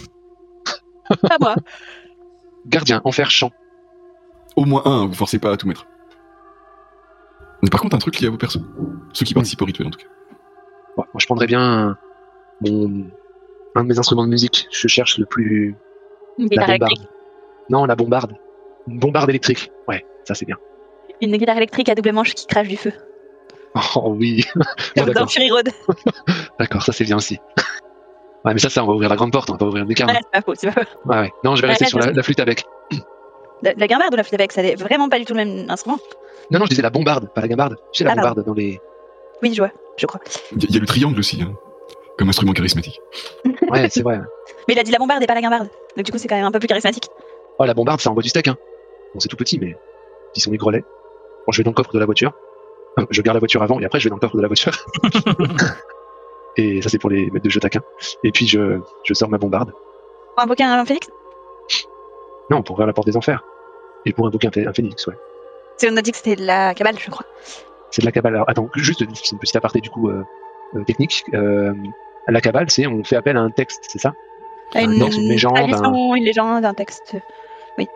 Pas 1.22 1.36
moi. 1.40 1.54
gardien, 2.66 3.00
enfer, 3.04 3.30
champ. 3.30 3.52
Au 4.56 4.64
moins 4.64 4.82
un, 4.84 5.06
vous 5.06 5.14
forcez 5.14 5.38
pas 5.38 5.52
à 5.52 5.56
tout 5.56 5.68
mettre. 5.68 5.86
Mais 7.62 7.70
par 7.70 7.80
contre, 7.80 7.94
un 7.96 7.98
truc 8.00 8.18
lié 8.20 8.26
à 8.26 8.30
vos 8.30 8.36
persos. 8.36 8.60
Ceux 9.12 9.24
qui 9.24 9.34
participent 9.34 9.62
au 9.62 9.64
rituel, 9.64 9.86
en 9.88 9.90
tout 9.90 9.98
cas. 10.00 10.06
Ouais, 10.96 11.04
moi, 11.12 11.18
je 11.18 11.26
prendrais 11.26 11.46
bien 11.46 11.96
mon, 12.60 13.06
un 13.76 13.82
de 13.84 13.88
mes 13.88 13.98
instruments 13.98 14.24
de 14.24 14.30
musique. 14.30 14.66
Je 14.72 14.88
cherche 14.88 15.18
le 15.18 15.26
plus. 15.26 15.76
Une 16.38 16.44
La 16.44 16.48
guitare 16.50 16.68
électrique. 16.70 17.08
Non, 17.70 17.84
la 17.84 17.94
bombarde. 17.96 18.34
Une 18.88 18.98
bombarde 18.98 19.30
électrique. 19.30 19.70
Ouais, 19.86 20.04
ça 20.24 20.34
c'est 20.34 20.44
bien. 20.46 20.56
Une 21.20 21.36
guitare 21.36 21.56
électrique 21.56 21.88
à 21.88 21.94
double 21.94 22.12
manche 22.12 22.34
qui 22.34 22.46
crache 22.46 22.68
du 22.68 22.76
feu. 22.76 22.92
Oh 23.74 24.14
oui. 24.18 24.44
Comme 24.54 24.64
dans 24.96 25.12
d'accord, 25.12 25.30
Fury 25.30 25.50
Road. 25.50 25.68
d'accord, 26.58 26.82
ça 26.82 26.92
c'est 26.92 27.04
bien 27.04 27.16
aussi. 27.16 27.38
Ouais, 28.44 28.54
mais 28.54 28.58
ça, 28.58 28.70
ça, 28.70 28.82
on 28.84 28.86
va 28.86 28.92
ouvrir 28.94 29.08
la 29.10 29.16
grande 29.16 29.32
porte, 29.32 29.50
on 29.50 29.54
va 29.54 29.58
pas 29.58 29.66
ouvrir 29.66 29.82
une 29.82 29.88
lucarne. 29.88 30.10
Ouais, 30.10 30.18
c'est 30.22 30.30
pas 30.30 30.42
faux, 30.42 30.54
c'est 30.56 30.70
pas 30.72 30.84
faux. 30.84 30.98
Ouais, 31.06 31.18
ouais. 31.20 31.30
Non, 31.44 31.54
je 31.56 31.60
vais 31.62 31.66
Ouais, 31.68 31.72
rester 31.74 31.86
sur 31.86 31.98
la, 31.98 32.22
flûte 32.22 32.40
avec. 32.40 32.64
La, 33.62 33.72
la 33.76 33.86
guimbarde 33.88 34.12
ou 34.14 34.16
la 34.16 34.22
flûte 34.22 34.34
avec, 34.40 34.52
ça 34.52 34.62
n'est 34.62 34.76
vraiment 34.76 35.08
pas 35.08 35.18
du 35.18 35.24
tout 35.24 35.34
le 35.34 35.44
même 35.44 35.68
instrument. 35.70 35.98
Non, 36.50 36.60
non, 36.60 36.64
je 36.64 36.70
disais 36.70 36.82
la 36.82 36.90
bombarde, 36.90 37.28
pas 37.34 37.40
la 37.40 37.48
gambarde. 37.48 37.76
Tu 37.92 37.98
sais, 37.98 38.04
la 38.04 38.12
Ah, 38.12 38.14
pardon. 38.14 38.28
bombarde 38.30 38.46
dans 38.46 38.54
les. 38.54 38.80
Oui, 39.42 39.52
je 39.52 39.60
vois, 39.60 39.70
je 39.96 40.06
crois. 40.06 40.20
Il 40.52 40.62
y, 40.62 40.64
a- 40.64 40.68
il 40.70 40.74
y 40.74 40.78
a 40.78 40.80
le 40.80 40.86
triangle 40.86 41.18
aussi, 41.18 41.42
hein, 41.42 41.52
comme 42.16 42.28
instrument 42.28 42.52
charismatique. 42.52 43.00
Ouais, 43.70 43.88
c'est 43.90 44.02
vrai. 44.02 44.18
Mais 44.66 44.74
il 44.74 44.78
a 44.78 44.82
dit 44.82 44.92
la 44.92 44.98
bombarde 44.98 45.22
et 45.22 45.26
pas 45.26 45.34
la 45.34 45.42
guimbarde. 45.42 45.68
Donc 45.96 46.06
du 46.06 46.12
coup, 46.12 46.18
c'est 46.18 46.28
quand 46.28 46.36
même 46.36 46.44
un 46.46 46.50
peu 46.52 46.58
plus 46.58 46.68
charismatique. 46.68 47.08
Oh, 47.58 47.64
la 47.64 47.74
bombarde, 47.74 48.00
ça 48.00 48.08
envoie 48.10 48.22
du 48.22 48.28
steak, 48.30 48.48
hein. 48.48 48.56
Bon, 49.12 49.20
c'est 49.20 49.28
tout 49.28 49.36
petit, 49.36 49.58
mais 49.58 49.76
ils 50.36 50.40
sont 50.40 50.50
les 50.52 50.56
grelets. 50.58 50.84
Bon, 51.46 51.52
je 51.52 51.58
vais 51.58 51.64
dans 51.64 51.70
le 51.72 51.74
coffre 51.74 51.92
de 51.92 51.98
la 51.98 52.06
voiture. 52.06 52.32
Euh, 52.98 53.06
Je 53.10 53.22
garde 53.22 53.36
la 53.36 53.40
voiture 53.40 53.62
avant 53.62 53.78
et 53.80 53.84
après, 53.84 54.00
je 54.00 54.04
vais 54.04 54.10
dans 54.10 54.16
le 54.16 54.20
coffre 54.20 54.36
de 54.36 54.42
la 54.42 54.48
voiture. 54.48 54.72
et 56.56 56.82
ça, 56.82 56.88
c'est 56.88 56.98
pour 56.98 57.10
les 57.10 57.30
maîtres 57.30 57.44
de 57.44 57.50
jeu 57.50 57.60
taquins. 57.60 57.82
Et 58.24 58.32
puis, 58.32 58.46
je, 58.46 58.80
je 59.04 59.14
sors 59.14 59.28
ma 59.28 59.38
bombarde. 59.38 59.72
Pour 60.34 60.44
invoquer 60.44 60.64
un 60.64 60.84
phénix 60.84 61.08
Non, 62.50 62.62
pour 62.62 62.74
ouvrir 62.74 62.86
la 62.86 62.92
porte 62.92 63.06
des 63.06 63.16
enfers. 63.16 63.44
Et 64.06 64.12
pour 64.12 64.26
invoquer 64.26 64.48
un, 64.48 64.50
phé- 64.50 64.68
un 64.68 64.72
phénix, 64.72 65.06
ouais. 65.06 65.14
C'est- 65.76 65.90
On 65.90 65.96
a 65.96 66.02
dit 66.02 66.10
que 66.10 66.16
c'était 66.16 66.36
de 66.36 66.44
la 66.44 66.74
cabale, 66.74 66.96
je 66.98 67.10
crois. 67.10 67.26
C'est 67.90 68.02
de 68.02 68.06
la 68.06 68.12
cabale. 68.12 68.34
Alors, 68.34 68.48
attends, 68.50 68.68
juste 68.74 69.00
c'est 69.14 69.32
une 69.32 69.38
petite 69.38 69.56
aparté 69.56 69.80
du 69.80 69.90
coup 69.90 70.08
euh, 70.10 70.22
euh, 70.76 70.84
technique. 70.84 71.24
Euh, 71.34 71.72
la 72.26 72.40
cabale, 72.40 72.70
c'est 72.70 72.86
on 72.86 73.02
fait 73.04 73.16
appel 73.16 73.36
à 73.36 73.40
un 73.40 73.50
texte, 73.50 73.84
c'est 73.88 73.98
ça? 73.98 74.12
Une, 74.74 74.90
légende, 74.90 75.56
une 75.56 76.24
légende, 76.24 76.64
un 76.66 76.74
texte. 76.74 77.16
Oui, 77.78 77.88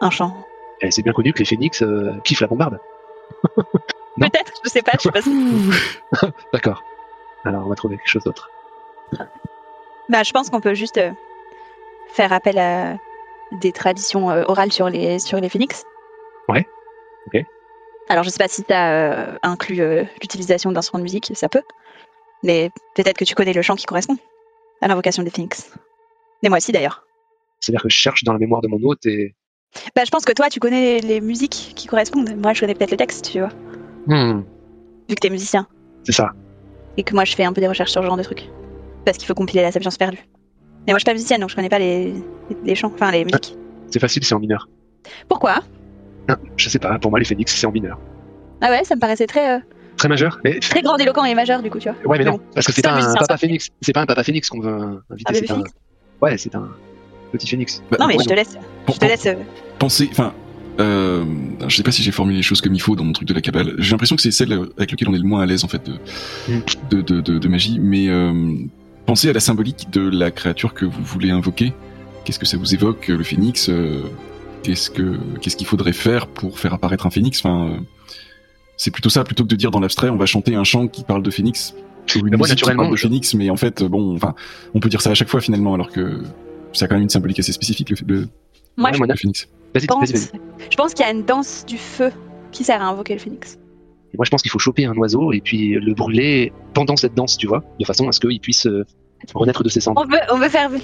un 0.00 0.08
chant. 0.10 0.32
Et 0.80 0.90
c'est 0.90 1.02
bien 1.02 1.12
connu 1.12 1.32
que 1.34 1.40
les 1.40 1.44
phénix 1.44 1.82
euh, 1.82 2.12
kiffent 2.24 2.40
la 2.40 2.46
bombarde. 2.46 2.78
Peut-être, 4.18 4.52
je 4.64 4.70
sais 4.70 4.82
pas, 4.82 4.92
je 4.98 5.02
sais 5.02 5.10
pas. 5.10 5.22
si- 5.22 5.30
D'accord. 6.52 6.82
Alors, 7.44 7.66
on 7.66 7.68
va 7.68 7.74
trouver 7.76 7.96
quelque 7.96 8.08
chose 8.08 8.24
d'autre. 8.24 8.50
Bah, 10.08 10.22
je 10.22 10.32
pense 10.32 10.50
qu'on 10.50 10.60
peut 10.60 10.74
juste 10.74 10.98
euh, 10.98 11.10
faire 12.12 12.32
appel 12.32 12.58
à 12.58 12.96
des 13.52 13.72
traditions 13.72 14.30
euh, 14.30 14.44
orales 14.48 14.72
sur 14.72 14.88
les, 14.88 15.18
sur 15.18 15.38
les 15.40 15.48
phénix. 15.48 15.84
Ouais. 16.48 16.66
Ok. 17.26 17.42
Alors, 18.08 18.24
je 18.24 18.30
sais 18.30 18.38
pas 18.38 18.48
si 18.48 18.64
euh, 18.70 19.36
inclut 19.42 19.80
euh, 19.80 20.04
l'utilisation 20.22 20.70
d'instruments 20.72 21.00
de 21.00 21.04
musique, 21.04 21.32
ça 21.34 21.48
peut. 21.48 21.62
Mais 22.42 22.70
peut-être 22.94 23.16
que 23.18 23.24
tu 23.24 23.34
connais 23.34 23.52
le 23.52 23.62
chant 23.62 23.74
qui 23.76 23.84
correspond 23.86 24.16
à 24.80 24.88
l'invocation 24.88 25.22
des 25.22 25.30
phénix. 25.30 25.72
Et 26.42 26.48
moi 26.48 26.58
aussi, 26.58 26.70
d'ailleurs. 26.72 27.04
C'est-à-dire 27.60 27.82
que 27.82 27.88
je 27.88 27.96
cherche 27.96 28.22
dans 28.24 28.32
la 28.32 28.38
mémoire 28.38 28.60
de 28.62 28.68
mon 28.68 28.78
hôte 28.82 29.06
et. 29.06 29.34
Bah, 29.94 30.02
je 30.04 30.10
pense 30.10 30.24
que 30.24 30.32
toi, 30.32 30.48
tu 30.48 30.60
connais 30.60 31.00
les, 31.00 31.00
les 31.00 31.20
musiques 31.20 31.72
qui 31.74 31.86
correspondent. 31.88 32.34
Moi, 32.36 32.52
je 32.54 32.60
connais 32.60 32.74
peut-être 32.74 32.92
le 32.92 32.96
texte, 32.96 33.30
tu 33.32 33.40
vois, 33.40 33.48
Hmm, 34.06 34.40
vu 35.08 35.14
que 35.14 35.20
t'es 35.20 35.30
musicien. 35.30 35.66
c'est 36.04 36.12
ça. 36.12 36.30
Et 36.96 37.02
que 37.02 37.14
moi, 37.14 37.24
je 37.24 37.34
fais 37.34 37.44
un 37.44 37.52
peu 37.52 37.60
des 37.60 37.68
recherches 37.68 37.90
sur 37.90 38.00
ce 38.02 38.06
genre 38.06 38.16
de 38.16 38.22
trucs. 38.22 38.48
Parce 39.04 39.18
qu'il 39.18 39.26
faut 39.26 39.34
compiler 39.34 39.62
la 39.62 39.70
sapience 39.72 39.96
perdue. 39.98 40.18
Et 40.86 40.92
moi, 40.92 40.94
je 40.94 41.00
suis 41.00 41.04
pas 41.04 41.12
musicienne, 41.12 41.40
donc 41.40 41.50
je 41.50 41.56
connais 41.56 41.68
pas 41.68 41.78
les, 41.78 42.14
les 42.64 42.74
chants, 42.74 42.90
enfin 42.94 43.10
les 43.10 43.24
musiques. 43.24 43.56
C'est 43.90 43.98
facile, 43.98 44.24
c'est 44.24 44.34
en 44.34 44.38
mineur. 44.40 44.68
Pourquoi? 45.28 45.56
Non, 46.28 46.36
je 46.56 46.68
sais 46.68 46.78
pas, 46.78 46.98
pour 46.98 47.10
moi, 47.10 47.18
les 47.20 47.24
phénix, 47.24 47.54
c'est 47.54 47.66
en 47.66 47.72
mineur. 47.72 47.98
Ah 48.60 48.70
ouais, 48.70 48.82
ça 48.84 48.94
me 48.96 49.00
paraissait 49.00 49.26
très, 49.26 49.56
euh, 49.56 49.60
Très 49.96 50.08
majeur 50.08 50.38
mais... 50.44 50.58
très 50.60 50.82
grandiloquent 50.82 51.24
et 51.24 51.34
majeur, 51.34 51.62
du 51.62 51.70
coup, 51.70 51.78
tu 51.78 51.88
vois. 51.90 51.98
Ouais, 52.10 52.18
mais 52.18 52.24
Mais 52.24 52.30
non, 52.30 52.40
parce 52.54 52.66
que 52.66 52.72
c'est 52.72 52.82
pas 52.82 52.94
un 52.94 53.14
papa 53.14 53.36
phénix. 53.36 53.68
C'est 53.82 53.92
pas 53.92 54.00
un 54.02 54.06
papa 54.06 54.22
phénix 54.24 54.48
qu'on 54.48 54.60
veut 54.60 55.02
inviter, 55.10 55.34
c'est 55.34 55.50
un. 55.50 55.62
Ouais, 56.22 56.36
c'est 56.38 56.54
un 56.54 56.68
petit 57.32 57.46
phénix. 57.46 57.82
Bah, 57.90 57.98
Non, 58.00 58.06
mais 58.06 58.16
je 58.18 58.24
te 58.28 58.34
laisse. 58.34 58.56
pour- 58.86 58.94
Je 58.94 59.00
te 59.00 59.04
laisse. 59.06 59.26
euh, 59.26 59.34
Pensez, 59.78 60.08
enfin, 60.10 60.32
euh, 60.78 61.24
je 61.68 61.74
sais 61.76 61.82
pas 61.82 61.90
si 61.92 62.02
j'ai 62.02 62.10
formulé 62.12 62.36
les 62.36 62.42
choses 62.42 62.60
comme 62.60 62.74
il 62.74 62.80
faut 62.80 62.96
dans 62.96 63.04
mon 63.04 63.12
truc 63.12 63.26
de 63.28 63.34
la 63.34 63.40
cabale. 63.40 63.74
J'ai 63.78 63.92
l'impression 63.92 64.16
que 64.16 64.22
c'est 64.22 64.30
celle 64.30 64.52
avec 64.52 64.90
laquelle 64.90 65.08
on 65.08 65.14
est 65.14 65.18
le 65.18 65.24
moins 65.24 65.42
à 65.42 65.46
l'aise 65.46 65.64
en 65.64 65.68
fait 65.68 65.82
de, 65.86 65.92
Mm. 66.52 66.60
de, 66.90 67.20
de, 67.20 67.38
de- 67.38 67.48
magie. 67.48 67.78
Mais 67.80 68.08
euh, 68.08 68.54
pensez 69.06 69.28
à 69.28 69.32
la 69.32 69.40
symbolique 69.40 69.88
de 69.90 70.00
la 70.08 70.30
créature 70.30 70.74
que 70.74 70.84
vous 70.84 71.02
voulez 71.02 71.30
invoquer. 71.30 71.72
Qu'est-ce 72.24 72.38
que 72.38 72.46
ça 72.46 72.56
vous 72.56 72.74
évoque, 72.74 73.08
le 73.08 73.22
phénix 73.22 73.68
euh, 73.68 74.02
Qu'est-ce 74.62 74.90
que 74.90 75.16
qu'est-ce 75.40 75.56
qu'il 75.56 75.66
faudrait 75.66 75.92
faire 75.92 76.26
pour 76.26 76.58
faire 76.58 76.74
apparaître 76.74 77.06
un 77.06 77.10
phénix? 77.10 77.38
Enfin, 77.38 77.68
euh, 77.68 77.76
c'est 78.76 78.90
plutôt 78.90 79.08
ça 79.10 79.22
plutôt 79.24 79.44
que 79.44 79.48
de 79.48 79.56
dire 79.56 79.70
dans 79.70 79.80
l'abstrait, 79.80 80.10
on 80.10 80.16
va 80.16 80.26
chanter 80.26 80.54
un 80.56 80.64
chant 80.64 80.88
qui 80.88 81.04
parle 81.04 81.22
de 81.22 81.30
phénix. 81.30 81.74
Ou 82.14 82.18
une 82.26 82.36
moi, 82.36 82.38
musique 82.38 82.44
qui 82.44 82.50
naturellement, 82.50 82.82
parle 82.84 82.94
de 82.94 83.00
phénix, 83.00 83.34
mais 83.34 83.48
en 83.50 83.56
fait, 83.56 83.82
bon, 83.82 84.14
enfin, 84.14 84.34
on 84.74 84.80
peut 84.80 84.88
dire 84.88 85.00
ça 85.00 85.10
à 85.10 85.14
chaque 85.14 85.28
fois 85.28 85.40
finalement, 85.40 85.74
alors 85.74 85.90
que 85.90 86.22
ça 86.72 86.84
a 86.84 86.88
quand 86.88 86.94
même 86.94 87.02
une 87.04 87.08
symbolique 87.08 87.38
assez 87.38 87.52
spécifique 87.52 87.90
le, 87.90 87.96
le, 88.06 88.28
Moi, 88.76 88.90
Ouais, 88.90 88.94
je 88.94 88.98
moi, 88.98 89.06
le 89.08 89.16
phénix. 89.16 89.48
Vas-y, 89.74 89.86
pense, 89.86 90.10
vas-y, 90.10 90.20
vas-y. 90.20 90.70
je 90.70 90.76
pense 90.76 90.94
qu'il 90.94 91.04
y 91.04 91.08
a 91.08 91.12
une 91.12 91.24
danse 91.24 91.64
du 91.66 91.78
feu 91.78 92.10
qui 92.52 92.64
sert 92.64 92.80
à 92.82 92.86
invoquer 92.86 93.14
le 93.14 93.20
phénix. 93.20 93.58
Et 94.12 94.16
Moi, 94.16 94.24
je 94.24 94.30
pense 94.30 94.42
qu'il 94.42 94.50
faut 94.50 94.58
choper 94.58 94.86
un 94.86 94.94
oiseau 94.94 95.32
et 95.32 95.40
puis 95.40 95.74
le 95.74 95.94
brûler 95.94 96.52
pendant 96.74 96.96
cette 96.96 97.14
danse, 97.14 97.36
tu 97.36 97.46
vois, 97.46 97.62
de 97.78 97.84
façon 97.84 98.08
à 98.08 98.12
ce 98.12 98.20
qu'il 98.20 98.40
puisse 98.40 98.66
euh, 98.66 98.84
renaître 99.34 99.62
de 99.62 99.68
ses 99.68 99.80
cendres. 99.80 100.02
On 100.04 100.10
veut, 100.10 100.20
on 100.30 100.38
veut 100.38 100.48
faire. 100.48 100.70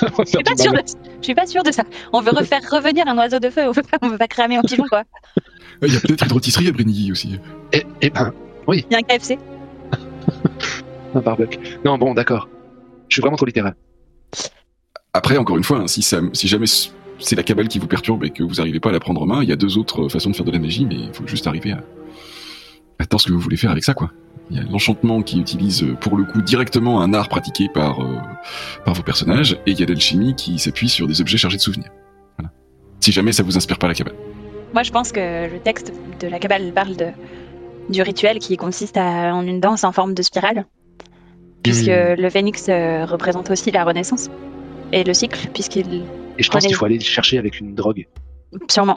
Je 0.00 0.24
suis 0.26 0.42
pas 0.44 0.56
sûre 0.56 0.72
de, 0.72 0.82
je 1.20 1.24
suis 1.24 1.34
pas 1.34 1.46
sûre 1.46 1.62
de 1.64 1.72
ça. 1.72 1.82
On 2.12 2.20
veut 2.20 2.30
refaire 2.30 2.60
revenir 2.70 3.08
un 3.08 3.16
oiseau 3.18 3.40
de 3.40 3.50
feu. 3.50 3.62
On 3.66 3.72
veut 3.72 3.82
pas, 3.82 3.98
on 4.02 4.08
veut 4.08 4.18
pas 4.18 4.28
cramer 4.28 4.56
en 4.58 4.62
pigeon, 4.62 4.84
quoi. 4.88 5.02
Il 5.82 5.92
y 5.92 5.96
a 5.96 6.00
peut-être 6.00 6.24
une 6.24 6.32
rôtisserie 6.32 6.68
à 6.68 6.72
Brigny 6.72 7.10
aussi. 7.10 7.38
Et, 7.72 7.84
et 8.00 8.10
ben, 8.10 8.32
Il 8.68 8.84
y 8.90 8.94
a 8.94 8.98
un 8.98 9.02
KFC. 9.02 9.38
un 11.14 11.20
barbecue. 11.20 11.58
Non, 11.84 11.98
bon, 11.98 12.14
d'accord. 12.14 12.48
Je 13.08 13.14
suis 13.14 13.20
vraiment 13.20 13.36
trop 13.36 13.46
littéral. 13.46 13.74
Après, 15.18 15.36
encore 15.36 15.56
une 15.56 15.64
fois, 15.64 15.78
hein, 15.78 15.88
si, 15.88 16.00
ça, 16.00 16.20
si 16.32 16.46
jamais 16.46 16.66
c'est 17.18 17.34
la 17.34 17.42
cabale 17.42 17.66
qui 17.66 17.80
vous 17.80 17.88
perturbe 17.88 18.22
et 18.22 18.30
que 18.30 18.44
vous 18.44 18.54
n'arrivez 18.54 18.78
pas 18.78 18.90
à 18.90 18.92
la 18.92 19.00
prendre 19.00 19.20
en 19.20 19.26
main, 19.26 19.42
il 19.42 19.48
y 19.48 19.52
a 19.52 19.56
deux 19.56 19.76
autres 19.76 20.08
façons 20.08 20.30
de 20.30 20.36
faire 20.36 20.44
de 20.44 20.52
la 20.52 20.60
magie, 20.60 20.86
mais 20.86 20.94
il 20.94 21.12
faut 21.12 21.26
juste 21.26 21.48
arriver 21.48 21.72
à, 21.72 21.82
à 23.00 23.18
ce 23.18 23.26
que 23.26 23.32
vous 23.32 23.40
voulez 23.40 23.56
faire 23.56 23.72
avec 23.72 23.82
ça, 23.82 23.94
quoi. 23.94 24.12
Il 24.48 24.56
y 24.56 24.60
a 24.60 24.62
l'enchantement 24.62 25.22
qui 25.22 25.40
utilise 25.40 25.82
euh, 25.82 25.94
pour 25.94 26.16
le 26.16 26.22
coup 26.22 26.40
directement 26.40 27.02
un 27.02 27.12
art 27.14 27.28
pratiqué 27.28 27.68
par, 27.74 28.00
euh, 28.00 28.14
par 28.84 28.94
vos 28.94 29.02
personnages, 29.02 29.54
et 29.66 29.72
il 29.72 29.80
y 29.80 29.82
a 29.82 29.86
l'alchimie 29.86 30.36
qui 30.36 30.56
s'appuie 30.60 30.88
sur 30.88 31.08
des 31.08 31.20
objets 31.20 31.36
chargés 31.36 31.56
de 31.56 31.62
souvenirs. 31.62 31.90
Voilà. 32.38 32.52
Si 33.00 33.10
jamais 33.10 33.32
ça 33.32 33.42
vous 33.42 33.56
inspire 33.56 33.78
pas 33.78 33.88
la 33.88 33.94
cabale. 33.94 34.14
Moi, 34.72 34.84
je 34.84 34.92
pense 34.92 35.10
que 35.10 35.52
le 35.52 35.58
texte 35.58 35.92
de 36.20 36.28
la 36.28 36.38
Kabbale 36.38 36.72
parle 36.72 36.94
de, 36.94 37.08
du 37.88 38.02
rituel 38.02 38.38
qui 38.38 38.56
consiste 38.56 38.96
à, 38.96 39.34
en 39.34 39.44
une 39.44 39.58
danse 39.58 39.82
en 39.82 39.90
forme 39.90 40.14
de 40.14 40.22
spirale, 40.22 40.64
puisque 41.64 41.90
le 41.90 42.30
phénix 42.30 42.66
euh, 42.68 43.04
représente 43.04 43.50
aussi 43.50 43.72
la 43.72 43.82
renaissance 43.82 44.30
et 44.92 45.04
le 45.04 45.14
cycle, 45.14 45.48
puisqu'il 45.52 46.04
Et 46.38 46.42
je 46.42 46.50
pense 46.50 46.64
qu'il 46.66 46.74
faut 46.74 46.84
aller 46.84 46.98
le 46.98 47.04
chercher 47.04 47.38
avec 47.38 47.60
une 47.60 47.74
drogue. 47.74 48.06
sûrement. 48.70 48.96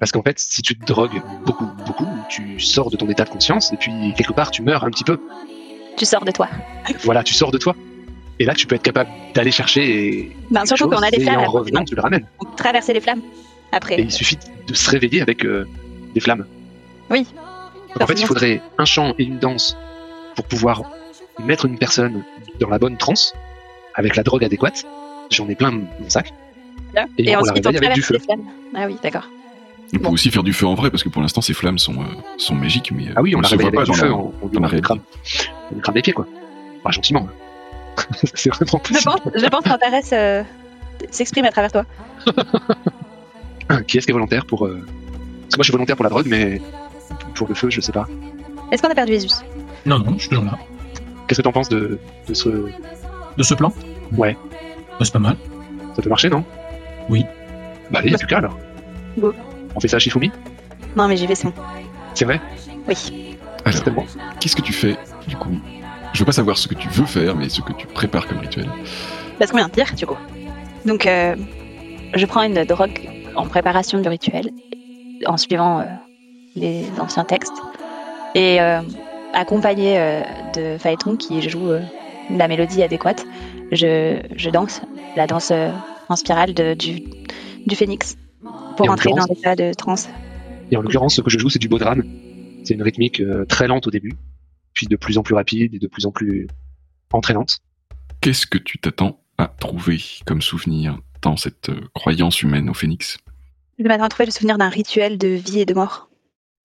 Parce 0.00 0.12
qu'en 0.12 0.22
fait, 0.22 0.38
si 0.38 0.62
tu 0.62 0.76
te 0.78 0.84
drogues 0.84 1.20
beaucoup, 1.44 1.66
beaucoup, 1.86 2.06
tu 2.28 2.58
sors 2.60 2.90
de 2.90 2.96
ton 2.96 3.08
état 3.08 3.24
de 3.24 3.30
conscience 3.30 3.72
et 3.72 3.76
puis 3.76 3.92
quelque 4.16 4.32
part 4.32 4.50
tu 4.50 4.62
meurs 4.62 4.84
un 4.84 4.90
petit 4.90 5.04
peu. 5.04 5.18
Tu 5.96 6.04
sors 6.04 6.24
de 6.24 6.30
toi. 6.30 6.48
Voilà, 7.04 7.22
tu 7.22 7.34
sors 7.34 7.50
de 7.50 7.58
toi. 7.58 7.74
Et 8.40 8.44
là, 8.44 8.54
tu 8.54 8.66
peux 8.68 8.76
être 8.76 8.82
capable 8.82 9.10
d'aller 9.34 9.50
chercher 9.50 9.82
et 10.18 10.36
Ben, 10.50 10.64
surtout 10.64 10.88
qu'on 10.88 11.02
a 11.02 11.10
des 11.10 11.20
et 11.20 11.24
flammes. 11.24 11.38
en 11.40 11.46
côté 11.46 11.52
de 11.52 11.58
revenant, 11.58 11.84
tu 11.84 11.94
le 11.96 12.02
ramènes. 12.02 12.26
On 12.40 12.44
traverser 12.54 12.92
les 12.92 13.00
flammes. 13.00 13.22
Après. 13.72 13.96
Et 13.96 14.02
il 14.02 14.12
suffit 14.12 14.38
de 14.66 14.74
se 14.74 14.90
réveiller 14.90 15.20
avec 15.20 15.44
euh, 15.44 15.66
des 16.14 16.20
flammes. 16.20 16.46
Oui. 17.10 17.26
Donc, 17.94 18.02
en 18.02 18.06
fait, 18.06 18.20
il 18.20 18.26
faudrait 18.26 18.62
un 18.78 18.84
chant 18.84 19.14
et 19.18 19.24
une 19.24 19.38
danse 19.38 19.76
pour 20.36 20.44
pouvoir 20.44 20.82
mettre 21.40 21.66
une 21.66 21.78
personne 21.78 22.22
dans 22.60 22.68
la 22.68 22.78
bonne 22.78 22.96
transe 22.96 23.34
avec 23.94 24.14
la 24.14 24.22
drogue 24.22 24.44
adéquate. 24.44 24.86
J'en 25.30 25.48
ai 25.48 25.54
plein 25.54 25.70
mon 25.72 25.84
sac. 26.08 26.32
Et 27.18 27.28
on 27.36 27.40
la 27.40 27.40
ensuite, 27.52 27.66
réveille 27.66 27.76
avec 27.86 27.94
du 27.94 28.00
traverse 28.02 28.10
les 28.10 28.18
flammes. 28.18 28.44
Ah 28.74 28.86
oui, 28.86 28.96
d'accord. 29.02 29.28
On 29.94 29.98
peut 29.98 30.08
aussi 30.08 30.30
faire 30.30 30.42
du 30.42 30.52
feu 30.52 30.66
en 30.66 30.74
vrai 30.74 30.90
parce 30.90 31.02
que 31.02 31.08
pour 31.08 31.22
l'instant 31.22 31.40
ces 31.40 31.54
flammes 31.54 31.78
sont, 31.78 31.94
euh, 32.00 32.04
sont 32.36 32.54
magiques, 32.54 32.92
mais 32.92 33.08
euh, 33.08 33.12
Ah 33.16 33.22
oui, 33.22 33.34
on, 33.34 33.38
ne 33.38 33.42
la 33.44 33.48
se 33.48 33.54
voit 33.56 33.70
pas 33.70 33.82
du 33.84 33.88
dans 33.90 33.94
feu. 33.94 34.06
la- 34.08 34.14
On, 34.14 34.32
on, 34.42 34.46
dans 34.48 34.60
la 34.60 34.68
on 34.74 34.80
crame, 34.80 35.00
on 35.74 35.78
crame 35.80 35.94
des 35.94 36.02
pieds, 36.02 36.12
quoi. 36.12 36.26
Pas 36.82 36.90
gentiment. 36.90 37.26
C'est 38.34 38.50
vraiment 38.50 38.80
Je 38.86 39.02
pense, 39.04 39.20
je 39.34 39.46
pense 39.46 39.64
qu'Antares 39.64 40.00
euh, 40.12 40.42
s'exprime 41.10 41.44
à 41.46 41.50
travers 41.50 41.72
toi. 41.72 41.84
Qui 43.86 43.98
est-ce 43.98 44.06
qui 44.06 44.10
est 44.10 44.14
volontaire 44.14 44.46
pour. 44.46 44.66
euh, 44.66 44.80
Parce 45.42 45.54
que 45.54 45.56
moi, 45.56 45.58
je 45.58 45.62
suis 45.64 45.72
volontaire 45.72 45.96
pour 45.96 46.04
la 46.04 46.10
drogue, 46.10 46.26
mais 46.26 46.60
pour 47.34 47.48
le 47.48 47.54
feu, 47.54 47.68
je 47.70 47.80
sais 47.80 47.92
pas. 47.92 48.06
Est-ce 48.72 48.82
qu'on 48.82 48.90
a 48.90 48.94
perdu 48.94 49.12
Jesus 49.12 49.42
Non, 49.86 49.98
non, 49.98 50.12
je 50.14 50.20
suis 50.20 50.28
toujours 50.30 50.44
là. 50.44 50.58
Qu'est-ce 51.26 51.38
que 51.40 51.42
t'en 51.44 51.52
penses 51.52 51.68
de, 51.68 51.98
de 52.28 52.34
ce. 52.34 52.48
De 52.48 53.42
ce 53.42 53.54
plan? 53.54 53.72
Ouais. 54.16 54.36
Bah, 54.98 55.04
c'est 55.04 55.12
pas 55.12 55.18
mal. 55.18 55.36
Ça 55.94 56.02
peut 56.02 56.08
marcher, 56.08 56.28
non? 56.28 56.44
Oui. 57.08 57.24
Bah, 57.90 58.00
allez, 58.00 58.10
y 58.10 58.14
a 58.14 58.18
plus 58.18 58.26
qu'à 58.26 58.38
alors. 58.38 58.56
Go. 59.18 59.32
On 59.74 59.80
fait 59.80 59.88
ça 59.88 59.96
à 59.96 59.98
Shifumi? 59.98 60.30
Non, 60.96 61.08
mais 61.08 61.16
j'y 61.16 61.26
vais, 61.26 61.34
c'est 61.34 61.46
bon. 61.46 61.54
C'est 62.14 62.24
vrai? 62.24 62.40
Oui. 62.88 63.36
Alors, 63.64 63.74
Certainement. 63.74 64.04
qu'est-ce 64.40 64.56
que 64.56 64.62
tu 64.62 64.72
fais 64.72 64.96
du 65.26 65.36
coup? 65.36 65.50
Je 66.12 66.20
veux 66.20 66.24
pas 66.24 66.32
savoir 66.32 66.56
ce 66.56 66.68
que 66.68 66.74
tu 66.74 66.88
veux 66.88 67.04
faire, 67.06 67.36
mais 67.36 67.48
ce 67.48 67.60
que 67.60 67.72
tu 67.72 67.86
prépares 67.86 68.26
comme 68.26 68.38
rituel. 68.38 68.68
Parce 69.38 69.50
qu'on 69.50 69.58
vient 69.58 69.68
de 69.68 69.72
dire, 69.72 69.92
du 69.94 70.06
coup. 70.06 70.16
Donc, 70.86 71.06
euh, 71.06 71.36
je 72.14 72.26
prends 72.26 72.42
une 72.42 72.64
drogue 72.64 72.98
en 73.36 73.46
préparation 73.46 74.00
du 74.00 74.08
rituel, 74.08 74.50
en 75.26 75.36
suivant 75.36 75.80
euh, 75.80 75.84
les 76.56 76.86
anciens 76.98 77.24
textes, 77.24 77.52
et 78.34 78.60
euh, 78.60 78.80
accompagné 79.34 79.98
euh, 79.98 80.22
de 80.54 80.78
Phaéton 80.78 81.16
qui 81.16 81.48
joue 81.48 81.70
euh, 81.70 81.80
la 82.30 82.48
mélodie 82.48 82.82
adéquate, 82.82 83.24
je, 83.72 84.20
je 84.36 84.50
danse 84.50 84.80
la 85.16 85.26
danse 85.26 85.50
euh, 85.50 85.70
en 86.08 86.16
spirale 86.16 86.54
de- 86.54 86.74
du, 86.74 87.02
du 87.66 87.76
phénix 87.76 88.16
pour 88.76 88.86
Et 88.86 88.88
entrer 88.88 89.10
dans 89.10 89.26
l'état 89.28 89.56
de 89.56 89.72
transe. 89.74 90.08
Et 90.70 90.76
en 90.76 90.82
l'occurrence, 90.82 91.16
ce 91.16 91.20
que 91.20 91.30
je 91.30 91.38
joue, 91.38 91.50
c'est 91.50 91.58
du 91.58 91.68
bodhran. 91.68 91.96
C'est 92.64 92.74
une 92.74 92.82
rythmique 92.82 93.20
euh, 93.20 93.44
très 93.46 93.66
lente 93.66 93.86
au 93.86 93.90
début, 93.90 94.12
puis 94.74 94.86
de 94.86 94.96
plus 94.96 95.16
en 95.18 95.22
plus 95.22 95.34
rapide 95.34 95.74
et 95.74 95.78
de 95.78 95.86
plus 95.86 96.06
en 96.06 96.12
plus 96.12 96.46
entraînante. 97.12 97.58
Qu'est-ce 98.20 98.46
que 98.46 98.58
tu 98.58 98.78
t'attends 98.78 99.20
à 99.38 99.46
trouver 99.46 100.00
comme 100.26 100.42
souvenir 100.42 100.98
dans 101.22 101.36
cette 101.36 101.68
euh, 101.70 101.80
croyance 101.94 102.42
humaine 102.42 102.68
au 102.68 102.74
phénix? 102.74 103.18
Je 103.78 103.84
m'attends 103.84 104.04
à 104.04 104.08
trouver 104.08 104.26
le 104.26 104.32
souvenir 104.32 104.58
d'un 104.58 104.68
rituel 104.68 105.18
de 105.18 105.28
vie 105.28 105.60
et 105.60 105.64
de 105.66 105.74
mort 105.74 106.08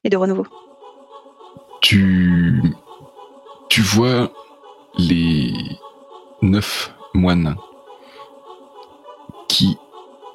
et 0.04 0.10
de 0.10 0.18
renouveau. 0.18 0.48
Tu 1.82 2.62
tu 3.70 3.82
vois 3.82 4.32
les 4.98 5.54
neuf 6.44 6.94
moines 7.14 7.56
qui 9.48 9.78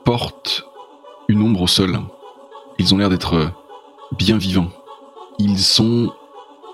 portent 0.04 0.64
une 1.28 1.42
ombre 1.42 1.62
au 1.62 1.66
sol. 1.66 2.00
Ils 2.78 2.94
ont 2.94 2.98
l'air 2.98 3.10
d'être 3.10 3.52
bien 4.16 4.38
vivants. 4.38 4.70
Ils 5.38 5.58
sont 5.58 6.12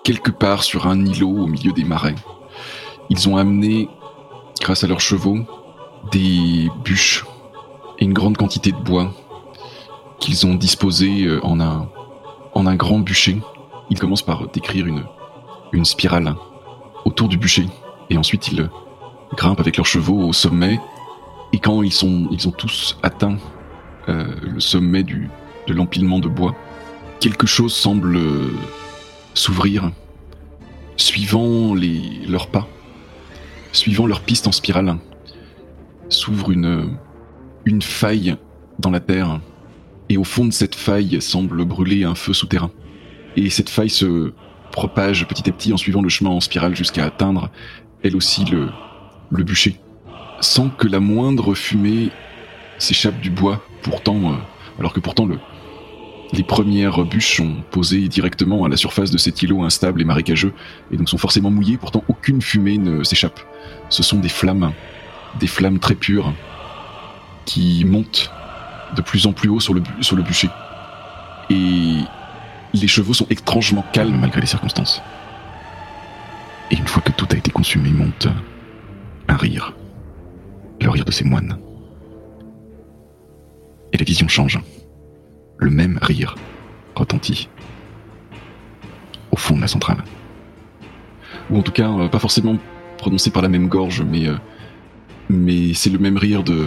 quelque 0.04 0.30
part 0.30 0.62
sur 0.62 0.86
un 0.86 1.04
îlot 1.04 1.30
au 1.30 1.46
milieu 1.46 1.72
des 1.72 1.84
marais. 1.84 2.14
Ils 3.10 3.28
ont 3.28 3.36
amené, 3.36 3.88
grâce 4.60 4.84
à 4.84 4.86
leurs 4.86 5.00
chevaux, 5.00 5.38
des 6.12 6.70
bûches 6.84 7.24
et 7.98 8.04
une 8.04 8.12
grande 8.12 8.36
quantité 8.36 8.70
de 8.70 8.80
bois 8.80 9.10
qu'ils 10.20 10.46
ont 10.46 10.54
disposé 10.54 11.24
euh, 11.24 11.44
en 11.44 11.60
un, 11.60 11.88
un 12.54 12.74
grand 12.76 13.00
bûcher. 13.00 13.42
Ils 13.90 13.98
commencent 13.98 14.22
par 14.22 14.46
décrire 14.48 14.86
une, 14.86 15.04
une 15.72 15.84
spirale 15.84 16.34
autour 17.04 17.28
du 17.28 17.36
bûcher 17.36 17.66
et 18.10 18.16
ensuite 18.16 18.48
ils 18.48 18.70
grimpent 19.34 19.60
avec 19.60 19.76
leurs 19.76 19.86
chevaux 19.86 20.28
au 20.28 20.32
sommet 20.32 20.80
et 21.54 21.58
quand 21.58 21.82
ils, 21.82 21.92
sont, 21.92 22.26
ils 22.32 22.48
ont 22.48 22.50
tous 22.50 22.98
atteint 23.04 23.38
euh, 24.08 24.26
le 24.42 24.58
sommet 24.58 25.04
du, 25.04 25.30
de 25.68 25.72
l'empilement 25.72 26.18
de 26.18 26.28
bois, 26.28 26.54
quelque 27.20 27.46
chose 27.46 27.72
semble 27.72 28.16
euh, 28.16 28.50
s'ouvrir, 29.34 29.92
suivant 30.96 31.74
les, 31.74 32.02
leurs 32.28 32.48
pas, 32.48 32.66
suivant 33.72 34.06
leur 34.06 34.20
piste 34.22 34.48
en 34.48 34.52
spirale, 34.52 34.96
s'ouvre 36.08 36.50
une, 36.50 36.96
une 37.64 37.82
faille 37.82 38.36
dans 38.80 38.90
la 38.90 38.98
terre, 38.98 39.40
et 40.08 40.16
au 40.16 40.24
fond 40.24 40.46
de 40.46 40.52
cette 40.52 40.74
faille 40.74 41.20
semble 41.22 41.64
brûler 41.64 42.02
un 42.02 42.16
feu 42.16 42.32
souterrain. 42.32 42.72
Et 43.36 43.48
cette 43.48 43.70
faille 43.70 43.90
se 43.90 44.32
propage 44.72 45.26
petit 45.28 45.48
à 45.48 45.52
petit 45.52 45.72
en 45.72 45.76
suivant 45.76 46.02
le 46.02 46.08
chemin 46.08 46.30
en 46.30 46.40
spirale 46.40 46.74
jusqu'à 46.74 47.04
atteindre, 47.04 47.48
elle 48.02 48.16
aussi, 48.16 48.44
le, 48.44 48.68
le 49.36 49.44
bûcher, 49.44 49.78
sans 50.40 50.68
que 50.68 50.88
la 50.88 51.00
moindre 51.00 51.54
fumée 51.54 52.10
s'échappe 52.78 53.20
du 53.20 53.30
bois, 53.30 53.62
pourtant, 53.82 54.32
euh, 54.32 54.36
alors 54.78 54.92
que 54.92 55.00
pourtant 55.00 55.26
le, 55.26 55.38
les 56.32 56.42
premières 56.42 57.04
bûches 57.04 57.36
sont 57.36 57.56
posées 57.70 58.08
directement 58.08 58.64
à 58.64 58.68
la 58.68 58.76
surface 58.76 59.10
de 59.10 59.18
cet 59.18 59.42
îlot 59.42 59.62
instable 59.62 60.00
et 60.02 60.04
marécageux, 60.04 60.52
et 60.90 60.96
donc 60.96 61.08
sont 61.08 61.18
forcément 61.18 61.50
mouillées, 61.50 61.76
pourtant 61.76 62.02
aucune 62.08 62.42
fumée 62.42 62.78
ne 62.78 63.04
s'échappe. 63.04 63.40
Ce 63.88 64.02
sont 64.02 64.18
des 64.18 64.28
flammes, 64.28 64.72
des 65.38 65.46
flammes 65.46 65.78
très 65.78 65.94
pures, 65.94 66.32
qui 67.44 67.84
montent 67.84 68.30
de 68.96 69.02
plus 69.02 69.26
en 69.26 69.32
plus 69.32 69.48
haut 69.48 69.60
sur 69.60 69.74
le, 69.74 69.82
sur 70.00 70.16
le 70.16 70.22
bûcher. 70.22 70.48
Et 71.50 71.98
les 72.72 72.88
chevaux 72.88 73.14
sont 73.14 73.26
étrangement 73.30 73.84
calmes 73.92 74.18
malgré 74.18 74.40
les 74.40 74.46
circonstances. 74.46 75.02
Et 76.70 76.76
une 76.76 76.86
fois 76.86 77.02
que 77.02 77.12
tout 77.12 77.26
a 77.30 77.36
été 77.36 77.50
consumé, 77.50 77.90
monte 77.90 78.28
un 79.28 79.36
rire. 79.36 79.74
Le 80.80 80.90
rire 80.90 81.04
de 81.04 81.12
ces 81.12 81.24
moines. 81.24 81.58
Et 83.92 83.96
la 83.96 84.04
vision 84.04 84.28
change. 84.28 84.60
Le 85.58 85.70
même 85.70 85.98
rire 86.02 86.34
retentit 86.94 87.48
au 89.30 89.36
fond 89.36 89.56
de 89.56 89.60
la 89.60 89.68
centrale. 89.68 89.98
Ou 91.50 91.58
en 91.58 91.62
tout 91.62 91.72
cas, 91.72 91.90
euh, 91.90 92.08
pas 92.08 92.18
forcément 92.18 92.56
prononcé 92.98 93.30
par 93.30 93.42
la 93.42 93.48
même 93.48 93.68
gorge, 93.68 94.02
mais, 94.02 94.28
euh, 94.28 94.36
mais 95.28 95.74
c'est 95.74 95.90
le 95.90 95.98
même 95.98 96.16
rire 96.16 96.42
de, 96.42 96.66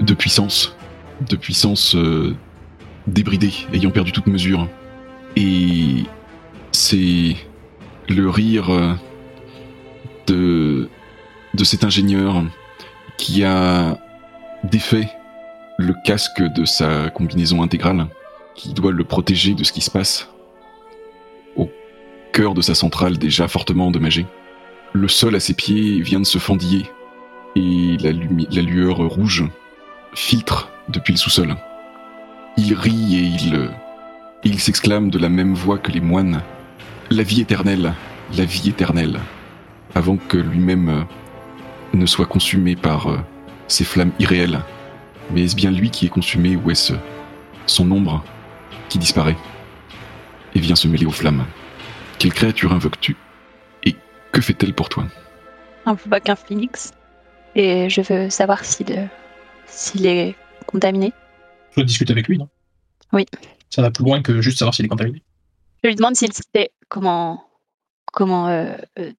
de 0.00 0.14
puissance. 0.14 0.76
De 1.28 1.36
puissance 1.36 1.94
euh, 1.94 2.34
débridée, 3.06 3.52
ayant 3.72 3.90
perdu 3.90 4.12
toute 4.12 4.26
mesure. 4.26 4.68
Et 5.36 6.04
c'est 6.72 7.36
le 8.08 8.28
rire 8.28 8.98
de, 10.26 10.88
de 11.54 11.64
cet 11.64 11.84
ingénieur 11.84 12.44
qui 13.16 13.44
a 13.44 13.98
défait 14.64 15.08
le 15.78 15.94
casque 16.04 16.42
de 16.42 16.64
sa 16.64 17.10
combinaison 17.10 17.62
intégrale, 17.62 18.06
qui 18.54 18.72
doit 18.72 18.92
le 18.92 19.04
protéger 19.04 19.54
de 19.54 19.64
ce 19.64 19.72
qui 19.72 19.80
se 19.80 19.90
passe 19.90 20.28
au 21.56 21.70
cœur 22.32 22.54
de 22.54 22.62
sa 22.62 22.74
centrale 22.74 23.18
déjà 23.18 23.48
fortement 23.48 23.86
endommagée. 23.86 24.26
Le 24.92 25.08
sol 25.08 25.34
à 25.34 25.40
ses 25.40 25.54
pieds 25.54 26.00
vient 26.00 26.20
de 26.20 26.26
se 26.26 26.38
fendiller 26.38 26.90
et 27.56 27.96
la, 28.00 28.12
lueur 28.62 28.98
rouge 28.98 29.44
filtre 30.14 30.70
depuis 30.88 31.12
le 31.12 31.18
sous-sol. 31.18 31.56
Il 32.56 32.74
rit 32.74 33.16
et 33.16 33.68
il, 34.44 34.60
s'exclame 34.60 35.10
de 35.10 35.18
la 35.18 35.28
même 35.28 35.54
voix 35.54 35.78
que 35.78 35.92
les 35.92 36.00
moines. 36.00 36.42
La 37.10 37.22
vie 37.22 37.40
éternelle, 37.40 37.94
la 38.36 38.44
vie 38.44 38.68
éternelle, 38.68 39.20
avant 39.94 40.16
que 40.16 40.36
lui-même 40.36 41.06
ne 41.92 42.06
soit 42.06 42.26
consumé 42.26 42.76
par 42.76 43.08
euh, 43.08 43.18
ces 43.68 43.84
flammes 43.84 44.12
irréelles. 44.18 44.60
Mais 45.32 45.44
est-ce 45.44 45.56
bien 45.56 45.70
lui 45.70 45.90
qui 45.90 46.06
est 46.06 46.10
consumé 46.10 46.56
ou 46.56 46.70
est-ce 46.70 46.94
son 47.66 47.90
ombre 47.90 48.24
qui 48.88 48.98
disparaît? 48.98 49.36
Et 50.54 50.60
vient 50.60 50.76
se 50.76 50.88
mêler 50.88 51.06
aux 51.06 51.12
flammes 51.12 51.44
Quelle 52.18 52.32
créature 52.32 52.72
invoques-tu? 52.72 53.16
Et 53.84 53.94
que 54.32 54.40
fait-elle 54.40 54.74
pour 54.74 54.88
toi? 54.88 55.04
Un 55.86 55.94
peu 55.94 56.18
qu'un 56.20 56.36
phoenix. 56.36 56.92
Et 57.54 57.88
je 57.88 58.00
veux 58.00 58.30
savoir 58.30 58.64
s'il 58.64 58.92
euh, 58.92 59.06
s'il 59.70 60.06
est 60.06 60.34
contaminé. 60.66 61.12
Je 61.76 61.82
discute 61.82 62.10
avec 62.10 62.28
lui, 62.28 62.38
non? 62.38 62.48
Oui. 63.12 63.26
Ça 63.70 63.82
va 63.82 63.90
plus 63.90 64.04
loin 64.04 64.22
que 64.22 64.40
juste 64.40 64.58
savoir 64.58 64.74
s'il 64.74 64.84
est 64.84 64.88
contaminé. 64.88 65.22
Je 65.82 65.88
lui 65.88 65.96
demande 65.96 66.16
s'il 66.16 66.32
sait 66.32 66.70
comment, 66.88 67.44
comment 68.12 68.48
euh, 68.48 68.76
euh, 68.98 69.12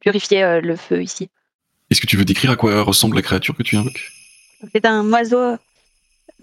purifier 0.00 0.42
euh, 0.42 0.60
le 0.60 0.76
feu 0.76 1.02
ici. 1.02 1.30
Est-ce 1.90 2.00
que 2.00 2.06
tu 2.06 2.16
veux 2.16 2.24
décrire 2.24 2.50
à 2.50 2.56
quoi 2.56 2.82
ressemble 2.82 3.16
la 3.16 3.22
créature 3.22 3.56
que 3.56 3.62
tu 3.62 3.76
invoques? 3.76 4.12
C'est 4.72 4.84
un 4.84 5.10
oiseau 5.12 5.56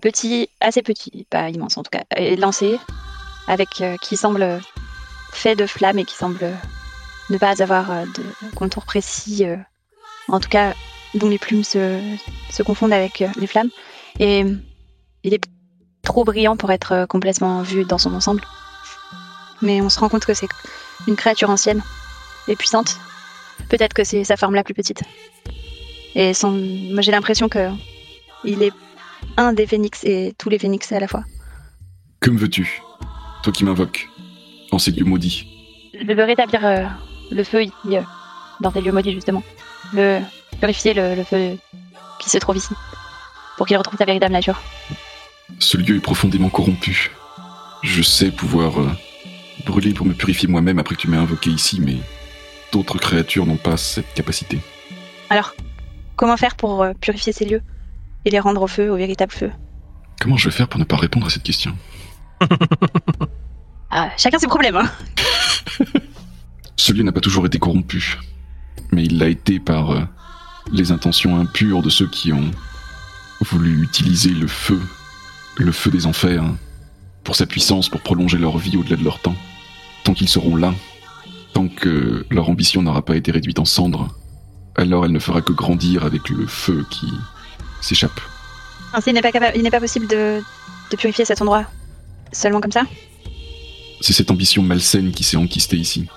petit, 0.02 0.50
assez 0.60 0.82
petit, 0.82 1.26
pas 1.30 1.50
immense 1.50 1.78
en 1.78 1.84
tout 1.84 1.92
cas, 1.92 2.04
lancé, 2.38 2.80
avec 3.48 3.82
euh, 3.82 3.96
qui 4.02 4.18
semble 4.18 4.62
fait 5.32 5.56
de 5.56 5.68
flammes 5.68 6.00
et 6.00 6.06
qui 6.06 6.16
semble 6.16 6.52
ne 7.30 7.38
pas 7.38 7.62
avoir 7.62 7.92
euh, 7.92 8.06
de 8.06 8.56
contour 8.56 8.86
précis, 8.86 9.46
euh, 9.46 9.58
en 10.28 10.40
tout 10.40 10.50
cas 10.50 10.74
dont 11.14 11.30
les 11.30 11.38
plumes 11.38 11.64
se, 11.64 12.02
se 12.52 12.64
confondent 12.64 12.94
avec 12.94 13.24
les 13.38 13.48
flammes. 13.48 13.70
Et 14.20 14.44
il 15.24 15.34
est 15.34 15.44
trop 16.02 16.26
brillant 16.26 16.58
pour 16.58 16.72
être 16.72 17.06
complètement 17.08 17.62
vu 17.62 17.86
dans 17.86 17.98
son 17.98 18.14
ensemble. 18.14 18.42
Mais 19.62 19.80
on 19.80 19.90
se 19.90 19.98
rend 20.00 20.10
compte 20.10 20.26
que 20.26 20.34
c'est 20.34 20.50
une 21.08 21.16
créature 21.16 21.50
ancienne 21.50 21.82
et 22.50 22.58
puissante. 22.58 22.98
Peut-être 23.70 23.94
que 23.94 24.04
c'est 24.04 24.24
sa 24.24 24.38
forme 24.38 24.56
la 24.56 24.64
plus 24.64 24.74
petite. 24.74 25.04
Et 26.16 26.32
moi 26.44 27.02
j'ai 27.02 27.12
l'impression 27.12 27.50
que 27.50 27.70
il 28.44 28.64
est 28.64 28.72
un 29.38 29.54
des 29.54 29.68
phénix 29.68 30.04
et 30.04 30.34
tous 30.38 30.50
les 30.50 30.60
phénix 30.60 30.92
à 30.92 31.00
la 31.00 31.08
fois. 31.08 31.24
Que 32.20 32.30
me 32.30 32.38
veux-tu 32.38 32.82
Toi 33.44 33.52
qui 33.52 33.66
m'invoques 33.66 34.08
en 34.72 34.80
ces 34.80 34.92
lieux 34.92 35.06
maudits? 35.06 35.48
Je 35.94 36.14
veux 36.14 36.24
rétablir 36.24 36.66
euh, 36.66 36.84
le 37.32 37.44
feu 37.44 37.64
ici, 37.64 37.74
euh, 37.88 38.02
dans 38.62 38.72
ces 38.72 38.82
lieux 38.82 38.92
maudits 38.92 39.14
justement. 39.14 39.44
Le 39.94 40.20
purifier 40.60 40.94
le, 40.94 41.16
le 41.16 41.24
feu 41.24 41.58
qui 42.20 42.30
se 42.30 42.38
trouve 42.38 42.58
ici, 42.58 42.74
pour 43.58 43.66
qu'il 43.68 43.78
retrouve 43.78 43.98
sa 43.98 44.06
véritable 44.06 44.34
nature. 44.34 44.62
Ce 45.60 45.78
lieu 45.78 45.98
est 45.98 46.02
profondément 46.02 46.50
corrompu. 46.50 47.12
Je 47.84 48.02
sais 48.02 48.32
pouvoir 48.32 48.80
euh, 48.80 48.90
brûler 49.66 49.94
pour 49.94 50.06
me 50.06 50.14
purifier 50.14 50.48
moi-même 50.48 50.80
après 50.80 50.96
que 50.96 51.02
tu 51.02 51.10
m'aies 51.10 51.18
invoqué 51.18 51.50
ici, 51.50 51.80
mais 51.82 51.98
d'autres 52.76 52.98
créatures 52.98 53.46
n'ont 53.46 53.56
pas 53.56 53.78
cette 53.78 54.14
capacité. 54.16 54.60
Alors, 55.30 55.56
comment 56.18 56.36
faire 56.36 56.58
pour 56.58 56.84
euh, 56.84 56.92
purifier 57.00 57.32
ces 57.32 57.46
lieux 57.46 57.62
et 58.26 58.30
les 58.30 58.40
rendre 58.40 58.62
au 58.62 58.68
feu, 58.68 58.92
au 58.92 58.98
véritable 58.98 59.32
feu? 59.32 59.50
Comment 60.20 60.36
je 60.36 60.50
vais 60.50 60.56
faire 60.56 60.68
pour 60.68 60.78
ne 60.78 60.84
pas 60.84 60.98
répondre 60.98 61.28
à 61.28 61.30
cette 61.30 61.44
question? 61.44 61.76
Ah, 63.98 64.10
chacun 64.18 64.40
ses 64.40 64.48
problèmes, 64.48 64.76
hein 64.76 64.92
Ce 66.76 66.92
lieu 66.92 67.04
n'a 67.04 67.14
pas 67.14 67.22
toujours 67.22 67.46
été 67.46 67.60
corrompu, 67.60 68.18
mais 68.92 69.06
il 69.06 69.20
l'a 69.20 69.30
été 69.30 69.58
par 69.58 69.92
euh, 69.92 70.02
les 70.74 70.92
intentions 70.92 71.40
impures 71.40 71.82
de 71.82 71.90
ceux 71.90 72.08
qui 72.08 72.34
ont 72.34 72.52
voulu 73.40 73.84
utiliser 73.84 74.32
le 74.32 74.48
feu, 74.48 74.82
le 75.58 75.72
feu 75.72 75.92
des 75.92 76.08
enfers, 76.08 76.44
pour 77.24 77.38
sa 77.38 77.46
puissance, 77.46 77.88
pour 77.88 78.02
prolonger 78.02 78.38
leur 78.38 78.58
vie 78.58 78.76
au-delà 78.76 78.98
de 78.98 79.04
leur 79.04 79.22
temps. 79.22 79.36
Tant 80.04 80.14
qu'ils 80.14 80.28
seront 80.28 80.58
là, 80.58 80.74
tant 81.56 81.70
que 81.70 82.26
leur 82.30 82.50
ambition 82.50 82.82
n'aura 82.82 83.02
pas 83.02 83.16
été 83.16 83.32
réduite 83.32 83.60
en 83.60 83.66
cendres, 83.66 84.10
alors 84.76 85.06
elle 85.06 85.14
ne 85.14 85.20
fera 85.20 85.42
que 85.42 85.54
grandir 85.54 86.04
avec 86.04 86.28
le 86.28 86.46
feu 86.48 86.86
qui 86.92 87.08
s'échappe. 87.80 88.20
Il 89.08 89.14
n'est 89.14 89.22
pas, 89.22 89.32
capable- 89.32 89.56
il 89.56 89.64
n'est 89.64 89.72
pas 89.72 89.80
possible 89.80 90.06
de, 90.06 90.42
de 90.92 90.98
purifier 90.98 91.24
cet 91.24 91.42
endroit 91.42 91.66
seulement 92.34 92.60
comme 92.60 92.74
ça? 92.74 92.84
C'est 94.02 94.12
cette 94.12 94.32
ambition 94.32 94.64
malsaine 94.64 95.14
qui 95.14 95.24
s'est 95.24 95.38
enquistée 95.38 95.78
ici. 95.78 96.08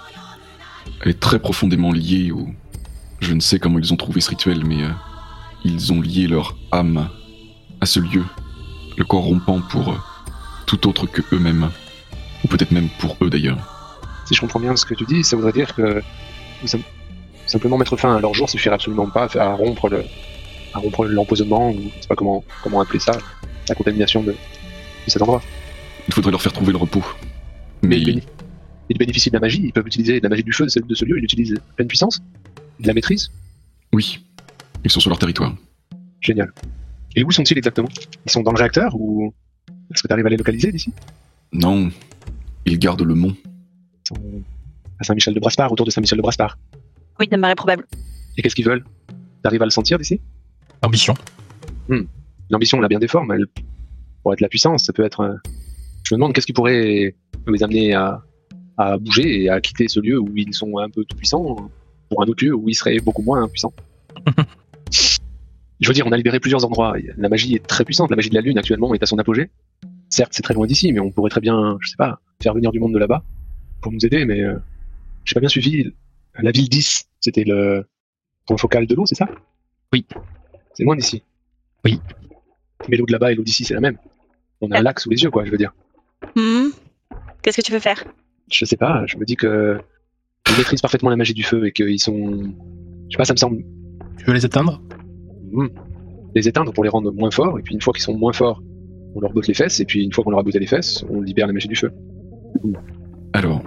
Elle 1.03 1.12
est 1.12 1.20
très 1.20 1.39
profondément 1.39 1.93
liée 1.93 2.32
au... 2.32 2.49
Je 3.20 3.32
ne 3.32 3.41
sais 3.41 3.61
comment 3.61 3.78
ils 3.78 3.93
ont 3.93 3.97
trouvé 3.97 4.20
ce 4.20 4.30
rituel, 4.30 4.64
mais 4.64 4.82
euh, 4.82 4.91
ils 5.64 5.93
ont 5.93 6.01
lié 6.01 6.26
leur 6.26 6.57
âme 6.72 7.09
à 7.80 7.86
ce 7.86 8.01
lieu, 8.01 8.24
le 8.97 9.05
corrompant 9.05 9.61
pour 9.61 9.91
euh, 9.91 9.99
tout 10.66 10.89
autre 10.89 11.07
que 11.07 11.22
eux-mêmes. 11.32 11.70
Ou 12.45 12.49
peut-être 12.49 12.72
même 12.72 12.89
pour 12.99 13.16
eux 13.22 13.30
d'ailleurs. 13.30 13.78
Si 14.29 14.35
je 14.35 14.41
comprends 14.43 14.61
bien 14.61 14.76
ce 14.76 14.85
que 14.85 14.93
tu 14.93 15.07
dis, 15.07 15.24
ça 15.24 15.37
voudrait 15.37 15.53
dire 15.53 15.74
que 15.74 16.03
sim- 16.66 16.83
simplement 17.47 17.79
mettre 17.79 17.97
fin 17.97 18.14
à 18.14 18.20
leur 18.20 18.35
jour 18.35 18.51
suffirait 18.51 18.74
absolument 18.74 19.09
pas 19.09 19.26
à 19.39 19.55
rompre 19.55 19.89
le, 19.89 20.05
à 20.74 20.79
rompre 20.79 21.07
l'empoisonnement 21.07 21.70
ou 21.70 21.81
je 21.97 22.03
sais 22.03 22.09
pas 22.09 22.14
comment 22.14 22.45
comment 22.62 22.83
appeler 22.83 22.99
ça, 22.99 23.12
la 23.70 23.74
contamination 23.74 24.22
de, 24.22 24.33
de 24.33 24.37
cet 25.07 25.22
endroit. 25.22 25.41
Il 26.09 26.12
faudrait 26.12 26.31
leur 26.31 26.43
faire 26.43 26.53
trouver 26.53 26.72
le 26.72 26.79
repos. 26.79 27.03
Mais 27.83 27.99
ils, 27.99 28.99
bénéficient 28.99 29.31
de 29.31 29.37
la 29.37 29.41
magie, 29.41 29.62
ils 29.64 29.72
peuvent 29.72 29.87
utiliser 29.87 30.18
de 30.18 30.24
la 30.24 30.29
magie 30.29 30.43
du 30.43 30.53
feu 30.53 30.64
de 30.64 30.70
ce, 30.70 30.79
de 30.81 30.95
ce 30.95 31.07
lieu, 31.07 31.16
ils 31.16 31.22
l'utilisent 31.22 31.55
à 31.55 31.74
pleine 31.76 31.89
puissance, 31.89 32.20
de 32.81 32.87
la 32.87 32.93
maîtrise, 32.93 33.31
oui, 33.95 34.20
ils 34.85 34.91
sont 34.91 35.01
sur 35.01 35.09
leur 35.09 35.18
territoire. 35.18 35.55
génial. 36.20 36.53
Et 37.16 37.24
où 37.24 37.31
sont-ils 37.31 37.57
exactement? 37.57 37.89
Ils 38.26 38.31
sont 38.31 38.43
dans 38.43 38.53
le 38.53 38.59
réacteur 38.59 38.95
ou 38.95 39.33
est-ce 39.91 40.03
que 40.03 40.09
tu 40.09 40.12
arrives 40.12 40.26
à 40.26 40.29
les 40.29 40.37
localiser 40.37 40.70
d'ici? 40.70 40.93
Non, 41.53 41.91
ils 42.66 42.79
gardent 42.79 43.03
le 43.03 43.14
mont. 43.14 43.35
À 45.01 45.05
Saint-Michel 45.05 45.35
de 45.35 45.41
Braspar, 45.41 45.71
autour 45.73 45.87
de 45.87 45.91
Saint-Michel 45.91 46.17
de 46.17 46.23
Braspar. 46.23 46.59
Oui, 47.21 47.27
ça 47.31 47.37
me 47.37 47.43
paraît 47.43 47.55
probable. 47.55 47.87
Et 48.37 48.43
qu'est-ce 48.43 48.55
qu'ils 48.55 48.65
veulent? 48.67 48.85
T'arrives 49.43 49.63
à 49.63 49.65
le 49.67 49.71
sentir 49.71 49.99
d'ici 49.99 50.21
Ambition. 50.83 51.15
L'ambition, 52.51 52.79
on 52.79 52.81
l'a 52.81 52.89
bien 52.89 52.99
des 52.99 53.09
formes. 53.09 53.31
Elle 53.33 53.47
pourrait 54.23 54.35
être 54.35 54.41
la 54.41 54.49
puissance, 54.49 54.85
ça 54.87 54.93
peut 54.93 55.05
être. 55.05 55.21
euh, 55.21 55.35
Je 56.05 56.15
me 56.15 56.19
demande 56.19 56.33
qu'est-ce 56.33 56.47
qui 56.47 56.53
pourrait 56.53 57.15
les 57.47 57.63
amener 57.63 57.95
à, 57.95 58.23
à 58.77 58.97
bouger 58.99 59.43
et 59.45 59.51
à 59.51 59.61
quitter 59.61 59.87
ce 59.89 60.01
lieu 60.01 60.19
où 60.19 60.29
ils 60.37 60.55
sont 60.55 60.79
un 60.79 60.89
peu 60.91 61.05
tout 61.05 61.17
puissants 61.17 61.71
pour 62.09 62.23
un 62.23 62.27
autre 62.27 62.45
lieu 62.45 62.55
où 62.55 62.69
ils 62.69 62.75
seraient 62.75 62.99
beaucoup 63.01 63.23
moins 63.23 63.47
puissants. 63.49 63.75
Je 65.81 65.87
veux 65.87 65.95
dire, 65.95 66.07
on 66.07 66.13
a 66.13 66.17
libéré 66.17 66.41
plusieurs 66.41 66.65
endroits. 66.65 66.95
La 67.17 67.29
magie 67.29 67.55
est 67.55 67.65
très 67.65 67.85
puissante. 67.85 68.11
La 68.11 68.17
magie 68.17 68.31
de 68.31 68.35
la 68.35 68.41
lune 68.41 68.59
actuellement 68.59 68.95
est 68.95 69.03
à 69.03 69.07
son 69.07 69.19
apogée. 69.19 69.51
Certes, 70.09 70.33
c'est 70.33 70.43
très 70.43 70.55
loin 70.55 70.67
d'ici, 70.67 70.93
mais 70.93 70.99
on 71.01 71.11
pourrait 71.13 71.31
très 71.31 71.41
bien, 71.41 71.77
je 71.81 71.91
sais 71.91 71.97
pas, 71.97 72.19
faire 72.43 72.55
venir 72.55 72.73
du 72.73 72.81
monde 72.81 72.93
de 72.95 72.99
là-bas 72.99 73.23
pour 73.81 73.93
nous 73.93 74.05
aider. 74.05 74.25
Mais 74.25 74.41
euh, 74.41 74.57
j'ai 75.25 75.35
pas 75.35 75.41
bien 75.41 75.49
suivi. 75.49 75.93
La 76.41 76.51
ville 76.51 76.69
10, 76.69 77.09
c'était 77.21 77.45
le 77.45 77.87
point 78.47 78.57
focal 78.57 78.87
de 78.87 78.95
l'eau, 78.95 79.07
c'est 79.07 79.14
ça? 79.14 79.29
Oui. 79.93 80.07
C'est 80.75 80.85
loin 80.85 80.97
d'ici. 80.97 81.23
Oui. 81.85 82.01
Mais 82.89 82.97
l'eau 82.97 83.07
de 83.07 83.12
là-bas 83.12 83.33
et 83.33 83.35
l'eau 83.35 83.43
d'ici, 83.43 83.64
c'est 83.64 83.75
la 83.75 83.81
même. 83.81 83.99
On 84.61 84.71
a 84.71 84.79
un 84.79 84.83
lac 84.83 85.01
sous 85.01 85.11
les 85.11 85.23
yeux, 85.23 85.31
quoi, 85.31 85.45
je 85.45 85.51
veux 85.51 85.59
dire. 85.59 85.73
Hmm. 86.37 86.69
Qu'est-ce 87.43 87.57
que 87.57 87.62
tu 87.62 87.73
veux 87.73 87.79
faire? 87.79 88.05
Je 88.51 88.64
sais 88.64 88.77
pas, 88.77 89.05
je 89.07 89.16
me 89.16 89.25
dis 89.25 89.37
que 89.37 89.81
ils 90.49 90.57
maîtrisent 90.57 90.81
parfaitement 90.81 91.11
la 91.11 91.16
magie 91.16 91.35
du 91.35 91.43
feu 91.43 91.66
et 91.66 91.73
qu'ils 91.73 92.01
sont. 92.01 92.55
Je 93.09 93.14
sais 93.14 93.19
pas, 93.19 93.25
ça 93.25 93.35
me 93.35 93.39
semble. 93.39 93.64
Tu 94.19 94.25
veux 94.25 94.33
les 94.33 94.47
éteindre? 94.47 94.83
Hmm, 95.53 95.69
les 96.35 96.49
éteindre 96.49 96.73
pour 96.73 96.85
les 96.85 96.91
rendre 96.91 97.12
moins 97.12 97.31
forts, 97.31 97.59
et 97.59 97.62
puis 97.62 97.75
une 97.75 97.81
fois 97.81 97.93
qu'ils 97.93 98.03
sont 98.03 98.16
moins 98.16 98.33
forts, 98.33 98.62
on 99.14 99.21
leur 99.21 99.33
botte 99.33 99.47
les 99.47 99.55
fesses, 99.55 99.81
et 99.81 99.85
puis 99.85 100.03
une 100.03 100.12
fois 100.12 100.25
qu'on 100.25 100.31
leur 100.31 100.41
a 100.41 100.43
botté 100.43 100.59
les 100.59 100.66
fesses, 100.66 101.05
on 101.09 101.21
libère 101.21 101.47
la 101.47 101.53
magie 101.53 101.69
du 101.69 101.77
feu. 101.77 101.93
Alors, 103.33 103.62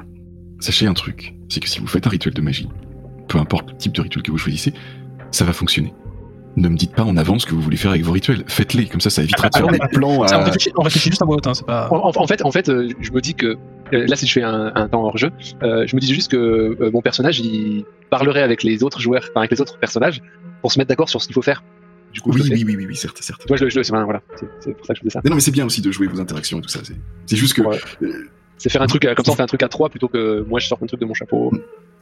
sachez 0.62 0.88
un 0.88 0.94
truc, 0.94 1.34
c'est 1.50 1.60
que 1.60 1.68
si 1.68 1.80
vous 1.80 1.88
faites 1.88 2.08
un 2.08 2.10
rituel 2.10 2.34
de 2.34 2.42
magie, 2.42 2.70
peu 3.28 3.38
importe 3.38 3.72
le 3.72 3.78
type 3.78 3.92
de 3.94 4.02
rituel 4.02 4.24
que 4.24 4.32
vous 4.32 4.38
choisissez, 4.38 4.74
ça 5.32 5.44
va 5.46 5.54
fonctionner. 5.54 5.94
Ne 6.58 6.68
me 6.68 6.76
dites 6.76 6.94
pas 6.94 7.04
en 7.04 7.16
avance 7.16 7.44
ce 7.44 7.48
que 7.48 7.56
vous 7.56 7.62
voulez 7.62 7.78
faire 7.78 7.92
avec 7.92 8.04
vos 8.04 8.12
rituels. 8.12 8.44
Faites-les, 8.48 8.86
comme 8.88 9.00
ça, 9.00 9.10
ça 9.10 9.24
évitera 9.24 9.50
de 9.50 9.56
faire 9.58 9.68
des 9.68 9.80
plans 9.94 10.28
Ça, 10.28 10.38
on, 10.38 10.42
à... 10.42 10.44
réfléchit, 10.46 10.72
on 10.76 10.82
réfléchit 10.82 11.10
juste 11.10 11.22
à 11.22 11.26
voix 11.26 11.38
haute, 11.38 11.48
hein, 11.48 11.54
c'est 11.54 11.66
pas. 11.66 11.88
En, 11.90 12.28
fait, 12.28 12.44
en 12.44 12.52
fait, 12.52 12.68
euh, 12.68 12.90
je 13.00 13.12
me 13.12 13.22
dis 13.22 13.36
que 13.36 13.58
euh, 13.94 14.06
là, 14.08 14.16
si 14.18 14.28
je 14.28 14.34
fais 14.34 14.44
un, 14.44 14.72
un 14.76 14.88
temps 14.90 15.04
hors 15.06 15.18
jeu, 15.18 15.32
euh, 15.64 15.86
je 15.88 15.96
me 15.96 16.02
dis 16.02 16.14
juste 16.14 16.30
que 16.32 16.36
euh, 16.38 16.92
mon 16.92 17.02
personnage, 17.02 17.40
il 17.40 17.86
parlerait 18.10 18.42
avec 18.42 18.64
les 18.64 18.84
autres 18.84 19.00
joueurs, 19.00 19.24
enfin 19.30 19.40
avec 19.42 19.52
les 19.52 19.62
autres 19.62 19.78
personnages, 19.80 20.22
pour 20.62 20.74
se 20.74 20.78
mettre 20.78 20.90
d'accord 20.90 21.08
sur 21.08 21.22
ce 21.22 21.28
qu'il 21.28 21.34
faut 21.36 21.42
faire. 21.42 21.64
Du 22.14 22.20
coup, 22.20 22.34
je 22.34 22.44
Oui, 22.44 22.50
oui, 22.52 22.64
oui, 22.68 22.76
oui, 22.76 22.86
oui, 22.90 22.96
certes, 22.98 23.18
certes. 23.22 23.46
Vois, 23.48 23.56
je 23.56 23.64
le, 23.64 23.70
je 23.70 23.78
le- 23.78 23.84
c'est- 23.84 23.92
voilà, 23.94 24.22
c'est 24.60 24.74
pour 24.76 24.86
ça 24.86 24.94
que 24.94 25.00
je 25.00 25.04
fais 25.06 25.10
ça. 25.10 25.22
Mais 25.24 25.30
non, 25.30 25.36
mais 25.38 25.42
c'est 25.42 25.52
bien 25.52 25.66
aussi 25.66 25.82
de 25.82 25.90
jouer 25.94 26.08
vos 26.08 26.20
interactions 26.20 26.60
et 26.60 26.62
tout 26.62 26.68
ça. 26.68 26.82
C'est, 26.84 26.98
c'est 27.26 27.38
juste 27.38 27.54
que... 27.54 27.62
Ouais. 27.62 27.80
euh, 28.04 28.28
C'est 28.62 28.70
faire 28.70 28.84
un 28.84 28.88
truc, 28.88 29.02
comme 29.16 29.26
ça, 29.26 29.32
on 29.32 29.36
fait 29.36 29.42
un 29.42 29.48
truc 29.48 29.64
à 29.64 29.70
trois 29.70 29.90
plutôt 29.90 30.08
que 30.08 30.46
moi, 30.48 30.60
je 30.60 30.68
sors 30.68 30.78
un 30.84 30.86
truc 30.86 31.00
de 31.00 31.06
mon 31.08 31.16
chapeau. 31.16 31.52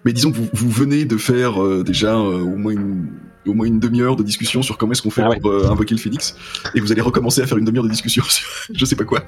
Mais 0.03 0.11
disons 0.11 0.29
que 0.29 0.35
vous, 0.35 0.49
vous 0.51 0.69
venez 0.69 1.05
de 1.05 1.15
faire 1.15 1.63
euh, 1.63 1.85
déjà 1.85 2.15
euh, 2.15 2.41
au 2.41 2.57
moins 2.57 2.73
une, 2.73 3.07
au 3.47 3.53
moins 3.53 3.65
une 3.65 3.79
demi-heure 3.79 4.17
de 4.17 4.23
discussion 4.23 4.61
sur 4.61 4.77
comment 4.77 4.91
est-ce 4.91 5.01
qu'on 5.01 5.09
fait 5.09 5.21
Ah 5.23 5.29
ouais. 5.29 5.39
pour 5.39 5.51
euh, 5.51 5.69
invoquer 5.69 5.95
le 5.95 6.01
phénix, 6.01 6.35
et 6.75 6.81
vous 6.81 6.91
allez 6.91 6.99
recommencer 6.99 7.41
à 7.41 7.47
faire 7.47 7.57
une 7.57 7.63
demi-heure 7.63 7.85
de 7.85 7.89
discussion 7.89 8.23
sur 8.27 8.45
je 8.73 8.83
sais 8.83 8.97
pas 8.97 9.05
quoi. 9.05 9.23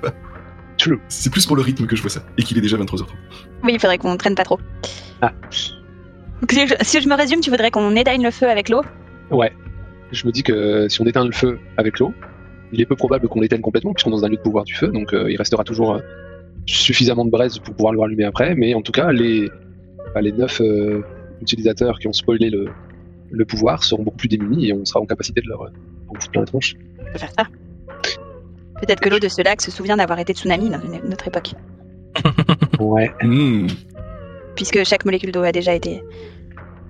C'est 1.08 1.32
plus 1.32 1.46
pour 1.46 1.56
le 1.56 1.62
rythme 1.62 1.86
que 1.86 1.96
je 1.96 2.02
vois 2.02 2.12
ça, 2.12 2.22
et 2.38 2.44
qu'il 2.44 2.58
est 2.58 2.62
déjà 2.62 2.76
23h30. 2.76 3.06
Oui, 3.64 3.72
il 3.76 3.80
faudrait 3.80 3.98
qu'on 3.98 4.18
traîne 4.18 4.36
pas 4.36 4.44
trop. 4.44 4.60
Ah. 5.22 5.32
Donc, 6.42 6.52
si, 6.52 6.68
je, 6.68 6.74
si 6.82 7.02
je 7.02 7.08
me 7.08 7.16
résume, 7.16 7.40
tu 7.40 7.50
voudrais 7.50 7.72
qu'on 7.72 7.96
éteigne 7.96 8.24
le 8.24 8.32
feu 8.32 8.50
avec 8.50 8.68
l'eau? 8.68 8.82
Ouais. 9.30 9.54
Je 10.12 10.28
me 10.28 10.34
dis 10.34 10.44
que 10.44 10.90
si 10.90 11.00
on 11.00 11.06
éteint 11.06 11.24
le 11.24 11.32
feu 11.32 11.60
avec 11.78 12.00
l'eau, 12.00 12.14
il 12.74 12.82
est 12.82 12.86
peu 12.86 12.96
probable 12.96 13.30
qu'on 13.30 13.40
l'éteigne 13.40 13.62
complètement, 13.62 13.94
puisqu'on 13.94 14.10
est 14.10 14.16
dans 14.16 14.26
un 14.26 14.30
lieu 14.30 14.38
de 14.38 14.42
pouvoir 14.42 14.66
du 14.66 14.74
feu, 14.74 14.88
donc 14.88 15.14
euh, 15.14 15.32
il 15.32 15.38
restera 15.38 15.64
toujours 15.64 15.96
euh, 15.96 16.00
suffisamment 16.66 17.26
de 17.26 17.32
braise 17.32 17.60
pour 17.60 17.76
pouvoir 17.76 17.94
le 17.94 18.00
rallumer 18.00 18.24
après, 18.26 18.56
mais 18.56 18.74
en 18.74 18.82
tout 18.82 18.92
cas, 18.92 19.12
les, 19.12 19.50
bah, 20.14 20.22
les 20.22 20.32
neuf 20.32 20.62
euh, 20.62 21.02
utilisateurs 21.42 22.00
qui 22.00 22.08
ont 22.08 22.14
spoilé 22.14 22.50
le, 22.50 22.70
le 23.32 23.46
pouvoir 23.46 23.84
seront 23.84 24.04
beaucoup 24.04 24.18
plus 24.18 24.30
démunis 24.30 24.70
et 24.70 24.74
on 24.74 24.86
sera 24.86 25.00
en 25.00 25.06
capacité 25.06 25.42
de 25.42 25.48
leur 25.48 25.64
euh, 25.64 25.70
en 26.10 26.14
foutre 26.16 26.32
plein 26.32 26.42
la 26.42 26.48
tronche. 26.48 26.76
On 27.00 27.12
peut 27.12 27.20
faire 27.20 27.32
ça. 27.38 27.46
Peut-être 28.80 29.00
que 29.00 29.10
l'eau 29.10 29.20
de 29.20 29.28
ce 29.28 29.42
lac 29.42 29.62
se 29.62 29.72
souvient 29.72 29.98
d'avoir 29.98 30.20
été 30.20 30.34
tsunami 30.34 30.70
dans 30.70 30.82
une, 30.82 31.00
notre 31.08 31.28
époque, 31.28 31.54
Ouais. 32.80 33.12
Hmm. 33.22 33.68
puisque 34.56 34.84
chaque 34.84 35.06
molécule 35.06 35.32
d'eau 35.32 35.44
a 35.44 35.52
déjà 35.52 35.74
été 35.74 36.02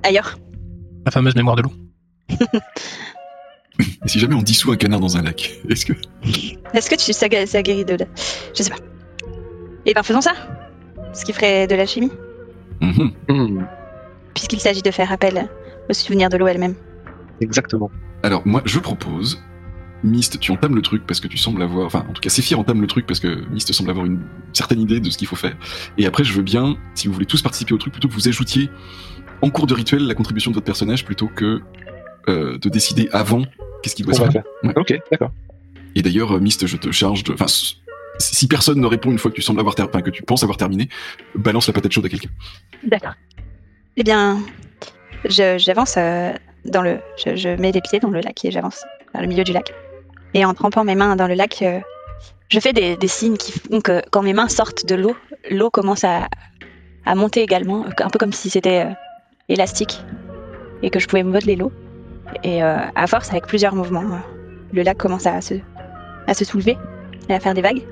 ailleurs. 0.03 0.37
La 1.05 1.11
fameuse 1.11 1.35
mémoire 1.35 1.55
de 1.57 1.63
l'eau. 1.63 1.71
Et 3.79 4.07
si 4.07 4.19
jamais 4.19 4.35
on 4.35 4.41
dissout 4.41 4.71
un 4.71 4.77
canard 4.77 4.99
dans 4.99 5.17
un 5.17 5.23
lac, 5.23 5.59
est-ce 5.69 5.85
que... 5.85 5.93
Est-ce 6.73 6.89
que 6.89 6.95
tu 6.95 7.13
ça, 7.13 7.27
ça 7.45 7.61
guérit 7.61 7.85
de. 7.85 7.97
Je 8.55 8.63
sais 8.63 8.69
pas. 8.69 8.77
Eh 9.85 9.93
ben 9.93 10.03
faisons 10.03 10.21
ça 10.21 10.33
Ce 11.13 11.25
qui 11.25 11.33
ferait 11.33 11.67
de 11.67 11.75
la 11.75 11.85
chimie, 11.85 12.11
Mhm. 12.81 13.11
Hmm, 13.29 13.63
puisqu'il 14.33 14.59
s'agit 14.59 14.81
de 14.81 14.89
faire 14.91 15.11
appel 15.11 15.47
au 15.89 15.93
souvenir 15.93 16.29
de 16.29 16.37
l'eau 16.37 16.47
elle-même. 16.47 16.75
exactement. 17.41 17.91
Alors 18.23 18.41
moi, 18.45 18.61
je 18.65 18.79
propose... 18.79 19.41
Mist, 20.03 20.39
tu 20.39 20.51
entames 20.51 20.73
le 20.75 20.81
truc 20.81 21.05
parce 21.05 21.19
que 21.19 21.27
tu 21.27 21.37
sembles 21.37 21.61
avoir... 21.61 21.85
Enfin, 21.85 22.03
en 22.09 22.13
tout 22.13 22.21
cas, 22.21 22.29
Séphir 22.29 22.57
entame 22.59 22.81
le 22.81 22.87
truc 22.87 23.05
parce 23.05 23.19
que 23.19 23.47
Mist 23.51 23.71
semble 23.71 23.91
avoir 23.91 24.03
une 24.07 24.19
certaine 24.51 24.81
idée 24.81 24.99
de 24.99 25.07
ce 25.11 25.17
qu'il 25.17 25.27
faut 25.27 25.35
faire. 25.35 25.55
Et 25.99 26.07
après, 26.07 26.23
je 26.23 26.33
veux 26.33 26.41
bien, 26.41 26.75
si 26.95 27.07
vous 27.07 27.13
voulez 27.13 27.27
tous 27.27 27.43
participer 27.43 27.73
au 27.75 27.77
truc, 27.77 27.93
plutôt 27.93 28.07
que 28.07 28.13
vous 28.15 28.27
ajoutiez 28.27 28.71
en 29.43 29.51
cours 29.51 29.67
de 29.67 29.75
rituel 29.75 30.07
la 30.07 30.15
contribution 30.15 30.49
de 30.49 30.55
votre 30.55 30.65
personnage 30.65 31.05
plutôt 31.05 31.27
que 31.27 31.61
euh, 32.29 32.57
de 32.57 32.69
décider 32.69 33.09
avant 33.11 33.43
qu'est-ce 33.83 33.93
qu'il 33.95 34.05
doit 34.07 34.15
On 34.15 34.17
se 34.17 34.23
va 34.23 34.31
faire. 34.31 34.43
faire. 34.63 34.71
Ouais. 34.71 34.73
Ok, 34.75 34.99
d'accord. 35.11 35.31
Et 35.93 36.01
d'ailleurs, 36.01 36.39
Mist, 36.41 36.65
je 36.65 36.77
te 36.77 36.89
charge 36.91 37.23
de. 37.23 37.33
Enfin, 37.33 37.45
si 38.21 38.47
personne 38.47 38.79
ne 38.79 38.87
répond 38.87 39.11
une 39.11 39.17
fois 39.17 39.31
que 39.31 39.35
tu 39.35 39.41
sembles 39.41 39.59
avoir 39.59 39.75
penses 40.25 40.43
avoir 40.43 40.57
terminé, 40.57 40.89
balance 41.35 41.67
la 41.67 41.73
patate 41.73 41.91
chaude 41.91 42.05
à 42.05 42.09
quelqu'un. 42.09 42.29
D'accord. 42.83 43.13
Eh 43.97 44.03
bien, 44.03 44.39
j'avance 45.25 45.95
euh, 45.97 46.31
dans 46.65 46.81
le. 46.81 46.99
Je, 47.17 47.55
mets 47.59 47.71
les 47.71 47.81
pieds 47.81 47.99
dans 47.99 48.09
le 48.09 48.21
lac 48.21 48.43
et 48.45 48.51
j'avance 48.51 48.83
vers 49.13 49.21
le 49.21 49.27
milieu 49.27 49.43
du 49.43 49.51
lac. 49.51 49.73
Et 50.33 50.45
en 50.45 50.53
trempant 50.53 50.83
mes 50.83 50.95
mains 50.95 51.15
dans 51.15 51.27
le 51.27 51.33
lac, 51.33 51.61
euh, 51.61 51.79
je 52.49 52.59
fais 52.59 52.73
des, 52.73 52.97
signes 53.07 53.37
qui 53.37 53.51
font 53.51 53.81
que 53.81 54.01
quand 54.11 54.21
mes 54.21 54.33
mains 54.33 54.47
sortent 54.47 54.85
de 54.85 54.95
l'eau, 54.95 55.15
l'eau 55.49 55.69
commence 55.69 56.03
à, 56.03 56.27
à 57.05 57.15
monter 57.15 57.41
également, 57.41 57.85
un 57.85 58.09
peu 58.09 58.19
comme 58.19 58.31
si 58.31 58.49
c'était 58.49 58.85
euh, 58.85 58.93
élastique 59.49 60.01
et 60.83 60.89
que 60.89 60.99
je 60.99 61.07
pouvais 61.07 61.23
modeler 61.23 61.55
l'eau. 61.55 61.71
Et 62.43 62.61
à 62.61 63.07
force, 63.07 63.29
avec 63.29 63.45
plusieurs 63.45 63.75
mouvements, 63.75 64.21
le 64.71 64.83
lac 64.83 64.97
commence 64.97 65.25
à 65.27 65.41
se, 65.41 65.55
à 66.27 66.33
se 66.33 66.45
soulever 66.45 66.77
et 67.27 67.33
à 67.33 67.39
faire 67.41 67.53
des 67.53 67.61
vagues. 67.61 67.83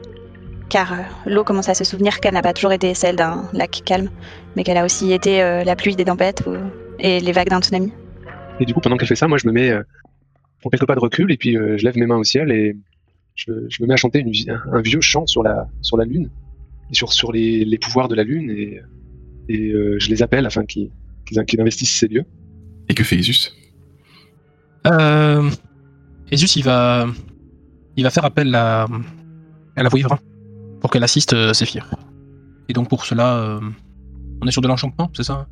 Car 0.70 0.94
euh, 0.94 0.98
l'eau 1.26 1.44
commence 1.44 1.68
à 1.70 1.74
se 1.74 1.84
souvenir 1.84 2.20
qu'elle 2.20 2.34
n'a 2.36 2.42
pas 2.44 2.54
toujours 2.54 2.72
été 2.72 2.94
celle 2.94 3.16
d'un 3.16 3.50
lac 3.54 3.82
calme, 3.86 4.10
mais 4.56 4.64
qu'elle 4.64 4.78
a 4.78 4.86
aussi 4.86 5.12
été 5.12 5.42
euh, 5.42 5.64
la 5.64 5.76
pluie 5.76 5.96
des 5.96 6.06
tempêtes 6.06 6.44
ou- 6.46 6.56
et 7.00 7.20
les 7.20 7.32
vagues 7.32 7.50
d'un 7.50 7.60
tsunami. 7.62 7.92
Et 8.60 8.66
du 8.66 8.74
coup, 8.74 8.80
pendant 8.82 8.98
qu'elle 8.98 9.08
fait 9.08 9.16
ça, 9.16 9.28
moi, 9.28 9.38
je 9.38 9.48
me 9.48 9.52
mets, 9.52 9.72
euh, 9.72 9.82
pour 10.62 10.70
quelques 10.70 10.86
pas 10.86 10.96
de 10.96 11.00
recul, 11.00 11.32
et 11.32 11.38
puis 11.38 11.58
euh, 11.58 11.78
je 11.78 11.84
lève 11.86 11.98
mes 11.98 12.06
mains 12.06 12.18
au 12.18 12.24
ciel 12.24 12.52
et 12.52 12.76
je, 13.36 13.52
je 13.70 13.82
me 13.82 13.88
mets 13.88 13.94
à 13.94 13.98
chanter 13.98 14.20
une 14.20 14.32
un, 14.74 14.82
vieux 14.82 15.02
chant 15.02 15.26
sur 15.26 15.42
la, 15.42 15.68
sur 15.82 15.98
la 15.98 16.06
lune, 16.06 16.30
et 16.92 16.94
sur, 16.94 17.14
sur 17.14 17.32
les, 17.32 17.66
les 17.66 17.78
pouvoirs 17.78 18.08
de 18.08 18.16
la 18.16 18.24
lune, 18.24 18.52
et, 18.52 18.82
et 19.48 19.72
euh, 19.72 19.98
je 20.00 20.10
les 20.10 20.22
appelle 20.22 20.46
afin 20.46 20.66
qu'ils 20.66 20.92
investissent 21.60 21.98
ces 21.98 22.08
lieux. 22.08 22.26
Et 22.90 22.94
que 22.94 23.04
fait 23.04 23.16
Isus? 23.16 23.54
Euh, 24.88 25.50
Esus, 26.32 26.58
il 26.58 26.64
va, 26.64 27.08
il 27.96 28.04
va 28.04 28.10
faire 28.12 28.26
appel 28.26 28.54
à, 28.54 28.88
à 29.76 29.84
la 29.84 29.90
vouivre 29.90 30.20
pour 30.82 30.90
qu'elle 30.92 31.04
assiste 31.04 31.34
euh, 31.34 31.54
Séphir. 31.54 31.90
Et 32.68 32.74
donc 32.74 32.90
pour 32.90 33.06
cela, 33.06 33.38
euh, 33.38 33.60
on 34.42 34.48
est 34.48 34.52
sur 34.52 34.62
de 34.62 34.68
l'enchantement, 34.68 35.10
c'est 35.16 35.24
ça? 35.24 35.48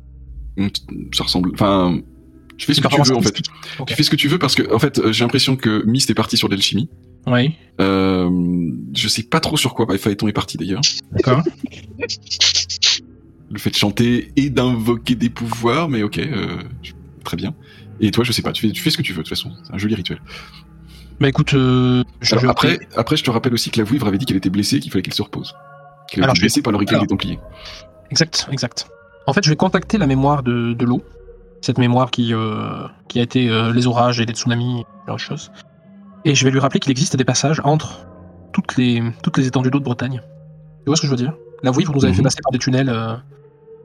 Ça 1.12 1.24
ressemble. 1.24 1.50
Enfin. 1.54 1.98
Tu 2.56 2.66
fais 2.66 2.74
ce 2.74 2.80
que 2.80 2.88
tu 2.88 3.00
veux 3.00 3.16
en 3.16 3.22
fait. 3.22 3.40
Tu 3.86 3.94
fais 3.94 4.02
ce 4.02 4.10
que 4.10 4.16
tu 4.16 4.26
veux 4.26 4.38
parce 4.38 4.56
que 4.56 4.74
en 4.74 4.80
fait 4.80 4.98
euh, 4.98 5.12
j'ai 5.12 5.22
l'impression 5.24 5.54
que 5.54 5.84
Mist 5.86 6.10
est 6.10 6.14
parti 6.14 6.36
sur 6.36 6.48
de 6.48 6.54
l'alchimie. 6.54 6.88
Oui, 7.26 7.54
Euh, 7.80 8.28
je 8.96 9.06
sais 9.08 9.22
pas 9.22 9.38
trop 9.38 9.56
sur 9.56 9.74
quoi 9.74 9.86
Phaéton 9.98 10.26
est 10.28 10.32
parti 10.32 10.56
d'ailleurs. 10.56 10.80
d'accord. 11.12 11.42
Le 13.50 13.58
fait 13.58 13.70
de 13.70 13.74
chanter 13.76 14.32
et 14.36 14.50
d'invoquer 14.50 15.14
des 15.14 15.30
pouvoirs, 15.30 15.88
mais 15.88 16.02
ok, 16.02 16.18
euh, 16.18 16.58
très 17.24 17.36
bien. 17.36 17.54
Et 18.00 18.10
toi, 18.10 18.24
je 18.24 18.32
sais 18.32 18.42
pas, 18.42 18.52
tu 18.52 18.66
fais, 18.66 18.72
tu 18.72 18.82
fais 18.82 18.90
ce 18.90 18.96
que 18.96 19.02
tu 19.02 19.12
veux 19.12 19.22
de 19.22 19.28
toute 19.28 19.36
façon, 19.36 19.52
c'est 19.64 19.72
un 19.74 19.78
joli 19.78 19.94
rituel. 19.94 20.20
Bah 21.20 21.28
écoute, 21.28 21.54
euh, 21.54 22.04
je 22.20 22.34
Alors, 22.34 22.44
vais 22.44 22.50
après, 22.50 22.78
après, 22.96 23.16
je 23.16 23.24
te 23.24 23.30
rappelle 23.30 23.52
aussi 23.52 23.70
que 23.70 23.78
la 23.78 23.84
vouivre 23.84 24.06
avait 24.06 24.18
dit 24.18 24.24
qu'elle 24.26 24.36
était 24.36 24.50
blessée, 24.50 24.78
qu'il 24.80 24.90
fallait 24.92 25.02
qu'elle 25.02 25.14
se 25.14 25.22
repose. 25.22 25.54
Qu'elle 26.08 26.22
était 26.24 26.32
vais- 26.32 26.38
blessée 26.40 26.62
par 26.62 26.72
le 26.72 26.78
rituel 26.78 27.00
des 27.00 27.06
Templiers. 27.06 27.40
Exact, 28.10 28.48
exact. 28.52 28.88
En 29.26 29.32
fait, 29.32 29.44
je 29.44 29.50
vais 29.50 29.56
contacter 29.56 29.98
la 29.98 30.06
mémoire 30.06 30.42
de, 30.42 30.72
de 30.74 30.84
l'eau. 30.84 31.02
Cette 31.60 31.78
mémoire 31.78 32.10
qui, 32.12 32.32
euh, 32.32 32.86
qui 33.08 33.18
a 33.18 33.22
été 33.22 33.48
euh, 33.50 33.72
les 33.72 33.86
orages 33.88 34.20
et 34.20 34.26
les 34.26 34.32
tsunamis 34.32 34.84
de 35.08 35.16
choses. 35.16 35.50
Et 36.24 36.34
je 36.36 36.44
vais 36.44 36.50
lui 36.52 36.60
rappeler 36.60 36.78
qu'il 36.78 36.92
existe 36.92 37.16
des 37.16 37.24
passages 37.24 37.60
entre 37.64 38.06
toutes 38.52 38.76
les, 38.76 39.02
toutes 39.22 39.36
les 39.38 39.46
étendues 39.48 39.70
d'eau 39.70 39.80
de 39.80 39.84
Bretagne. 39.84 40.20
Tu 40.20 40.84
vois 40.86 40.94
ce 40.96 41.00
que 41.02 41.06
je 41.08 41.10
veux 41.12 41.16
dire? 41.16 41.34
La 41.64 41.72
vouivre 41.72 41.92
nous 41.92 42.04
avait 42.04 42.14
fait 42.14 42.20
Mhm. 42.20 42.24
passer 42.24 42.38
par 42.42 42.52
des 42.52 42.58
tunnels 42.58 42.94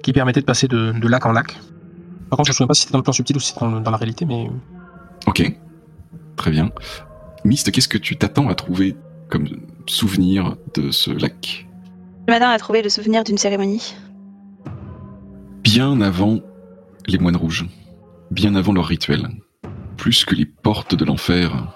qui 0.03 0.13
permettaient 0.13 0.39
de 0.41 0.45
passer 0.45 0.67
de, 0.67 0.91
de 0.91 1.07
lac 1.07 1.25
en 1.25 1.31
lac. 1.31 1.57
Par 2.29 2.37
contre, 2.37 2.47
je 2.47 2.51
me 2.51 2.53
souviens 2.53 2.67
pas 2.67 2.73
si 2.75 2.81
c'était 2.81 2.91
dans 2.93 2.99
le 2.99 3.03
plan 3.03 3.13
subtil 3.13 3.35
ou 3.35 3.39
si 3.39 3.47
c'était 3.53 3.61
dans, 3.65 3.81
dans 3.81 3.91
la 3.91 3.97
réalité, 3.97 4.25
mais 4.25 4.49
Ok, 5.25 5.57
très 6.35 6.51
bien. 6.51 6.69
Mist, 7.45 7.71
qu'est-ce 7.71 7.89
que 7.89 7.97
tu 7.97 8.15
t'attends 8.15 8.47
à 8.47 8.55
trouver 8.55 8.95
comme 9.29 9.47
souvenir 9.85 10.55
de 10.75 10.91
ce 10.91 11.11
lac 11.11 11.67
Je 12.27 12.33
m'attends 12.33 12.49
à 12.49 12.57
trouver 12.57 12.81
le 12.81 12.89
souvenir 12.89 13.25
d'une 13.25 13.37
cérémonie. 13.37 13.95
Bien 15.61 15.99
avant 15.99 16.39
les 17.05 17.17
moines 17.17 17.35
rouges, 17.35 17.65
bien 18.31 18.55
avant 18.55 18.71
leur 18.71 18.85
rituel, 18.85 19.27
plus 19.97 20.23
que 20.23 20.35
les 20.35 20.45
portes 20.45 20.95
de 20.95 21.03
l'enfer, 21.03 21.75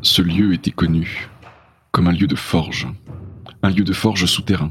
ce 0.00 0.22
lieu 0.22 0.54
était 0.54 0.70
connu 0.70 1.28
comme 1.90 2.06
un 2.06 2.12
lieu 2.12 2.28
de 2.28 2.36
forge, 2.36 2.86
un 3.64 3.70
lieu 3.70 3.82
de 3.82 3.92
forge 3.92 4.26
souterrain, 4.26 4.70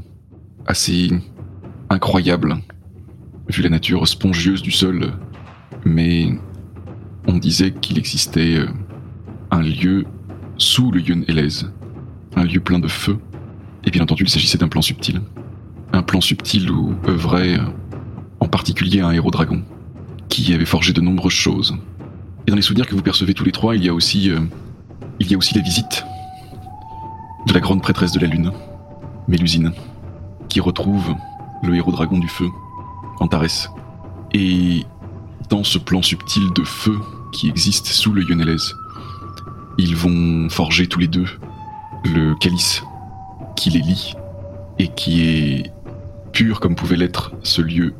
assez 0.66 1.10
incroyable, 1.90 2.56
vu 3.48 3.62
la 3.62 3.68
nature 3.68 4.08
spongieuse 4.08 4.62
du 4.62 4.70
sol, 4.70 5.12
mais 5.84 6.30
on 7.26 7.36
disait 7.36 7.72
qu'il 7.72 7.98
existait 7.98 8.56
euh, 8.56 8.68
un 9.50 9.60
lieu 9.60 10.06
sous 10.60 10.90
le 10.90 11.00
Yun 11.00 11.22
Elez, 11.26 11.64
un 12.36 12.44
lieu 12.44 12.60
plein 12.60 12.78
de 12.78 12.86
feu, 12.86 13.18
et 13.82 13.90
bien 13.90 14.02
entendu 14.02 14.24
il 14.24 14.28
s'agissait 14.28 14.58
d'un 14.58 14.68
plan 14.68 14.82
subtil, 14.82 15.22
un 15.92 16.02
plan 16.02 16.20
subtil 16.20 16.70
où 16.70 16.94
œuvrait 17.08 17.58
en 18.40 18.46
particulier 18.46 19.00
un 19.00 19.10
héros 19.10 19.30
dragon, 19.30 19.62
qui 20.28 20.52
avait 20.52 20.66
forgé 20.66 20.92
de 20.92 21.00
nombreuses 21.00 21.32
choses. 21.32 21.76
Et 22.46 22.50
dans 22.50 22.56
les 22.56 22.62
souvenirs 22.62 22.86
que 22.86 22.94
vous 22.94 23.02
percevez 23.02 23.32
tous 23.32 23.44
les 23.44 23.52
trois, 23.52 23.74
il 23.74 23.84
y 23.84 23.88
a 23.88 23.94
aussi, 23.94 24.30
euh, 24.30 24.38
il 25.18 25.30
y 25.30 25.34
a 25.34 25.38
aussi 25.38 25.54
la 25.54 25.62
visite 25.62 26.04
de 27.46 27.54
la 27.54 27.60
grande 27.60 27.80
prêtresse 27.80 28.12
de 28.12 28.20
la 28.20 28.26
lune, 28.26 28.52
Mélusine, 29.28 29.72
qui 30.50 30.60
retrouve 30.60 31.14
le 31.62 31.74
héros 31.74 31.90
dragon 31.90 32.18
du 32.18 32.28
feu, 32.28 32.48
Antares. 33.18 33.74
Et 34.34 34.84
dans 35.48 35.64
ce 35.64 35.78
plan 35.78 36.02
subtil 36.02 36.52
de 36.54 36.64
feu 36.64 36.98
qui 37.32 37.48
existe 37.48 37.86
sous 37.86 38.12
le 38.12 38.22
Yonelez, 38.22 38.56
ils 39.78 39.96
vont 39.96 40.48
forger 40.48 40.86
tous 40.86 41.00
les 41.00 41.08
deux 41.08 41.26
le 42.04 42.34
calice 42.34 42.82
qui 43.56 43.70
les 43.70 43.80
lie 43.80 44.14
et 44.78 44.88
qui 44.88 45.22
est 45.22 45.72
pur 46.32 46.60
comme 46.60 46.74
pouvait 46.74 46.96
l'être 46.96 47.32
ce 47.42 47.62
lieu 47.62 47.94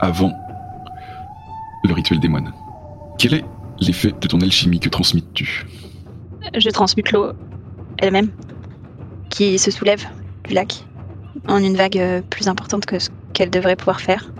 avant 0.00 0.32
le 1.84 1.92
rituel 1.92 2.20
des 2.20 2.28
moines. 2.28 2.52
Quel 3.18 3.34
est 3.34 3.44
l'effet 3.80 4.12
de 4.18 4.28
ton 4.28 4.40
alchimie 4.40 4.80
que 4.80 4.88
transmites-tu 4.88 5.66
Je 6.56 6.70
transmute 6.70 7.12
l'eau 7.12 7.32
elle-même, 7.98 8.30
qui 9.30 9.58
se 9.58 9.70
soulève 9.70 10.04
du 10.48 10.54
lac 10.54 10.84
en 11.48 11.58
une 11.58 11.76
vague 11.76 12.22
plus 12.30 12.48
importante 12.48 12.86
que 12.86 12.98
ce 12.98 13.10
qu'elle 13.32 13.50
devrait 13.50 13.76
pouvoir 13.76 14.00
faire, 14.00 14.32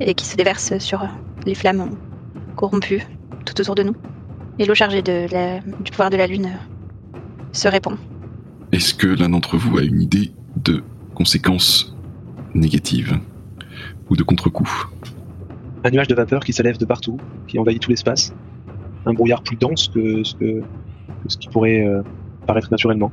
et 0.00 0.14
qui 0.14 0.24
se 0.24 0.36
déverse 0.36 0.78
sur 0.78 1.06
les 1.46 1.54
flammes 1.54 1.96
corrompues 2.56 3.06
tout 3.44 3.60
autour 3.60 3.74
de 3.74 3.82
nous. 3.82 3.96
Et 4.58 4.66
l'eau 4.66 4.74
chargée 4.74 5.02
de 5.02 5.26
la- 5.32 5.60
du 5.60 5.90
pouvoir 5.90 6.10
de 6.10 6.16
la 6.16 6.26
lune 6.26 6.46
euh, 6.46 7.18
se 7.52 7.68
répand. 7.68 7.96
Est-ce 8.72 8.94
que 8.94 9.06
l'un 9.06 9.28
d'entre 9.30 9.56
vous 9.56 9.78
a 9.78 9.82
une 9.82 10.00
idée 10.00 10.32
de 10.62 10.82
conséquences 11.14 11.96
négatives 12.54 13.18
ou 14.10 14.16
de 14.16 14.22
contre-coups? 14.22 14.70
Un 15.84 15.90
nuage 15.90 16.08
de 16.08 16.14
vapeur 16.14 16.44
qui 16.44 16.52
s'élève 16.52 16.78
de 16.78 16.84
partout, 16.84 17.18
qui 17.48 17.58
envahit 17.58 17.80
tout 17.80 17.90
l'espace. 17.90 18.32
Un 19.04 19.14
brouillard 19.14 19.42
plus 19.42 19.56
dense 19.56 19.88
que 19.88 20.22
ce, 20.22 20.34
que, 20.34 20.60
que 20.60 21.28
ce 21.28 21.36
qui 21.36 21.48
pourrait 21.48 21.84
euh, 21.84 22.02
paraître 22.46 22.68
naturellement. 22.70 23.10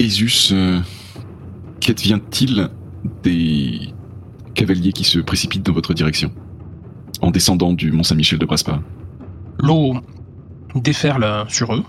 Esus, 0.00 0.52
euh, 0.52 0.78
qu'advient-il 1.80 2.68
des 3.22 3.92
cavaliers 4.54 4.92
qui 4.92 5.04
se 5.04 5.18
précipitent 5.18 5.64
dans 5.66 5.72
votre 5.72 5.94
direction 5.94 6.30
en 7.22 7.30
descendant 7.30 7.72
du 7.72 7.90
Mont 7.92 8.02
Saint-Michel 8.04 8.38
de 8.38 8.46
Braspa? 8.46 8.80
L'eau 9.58 9.94
déferle 10.76 11.44
sur 11.48 11.74
eux. 11.74 11.84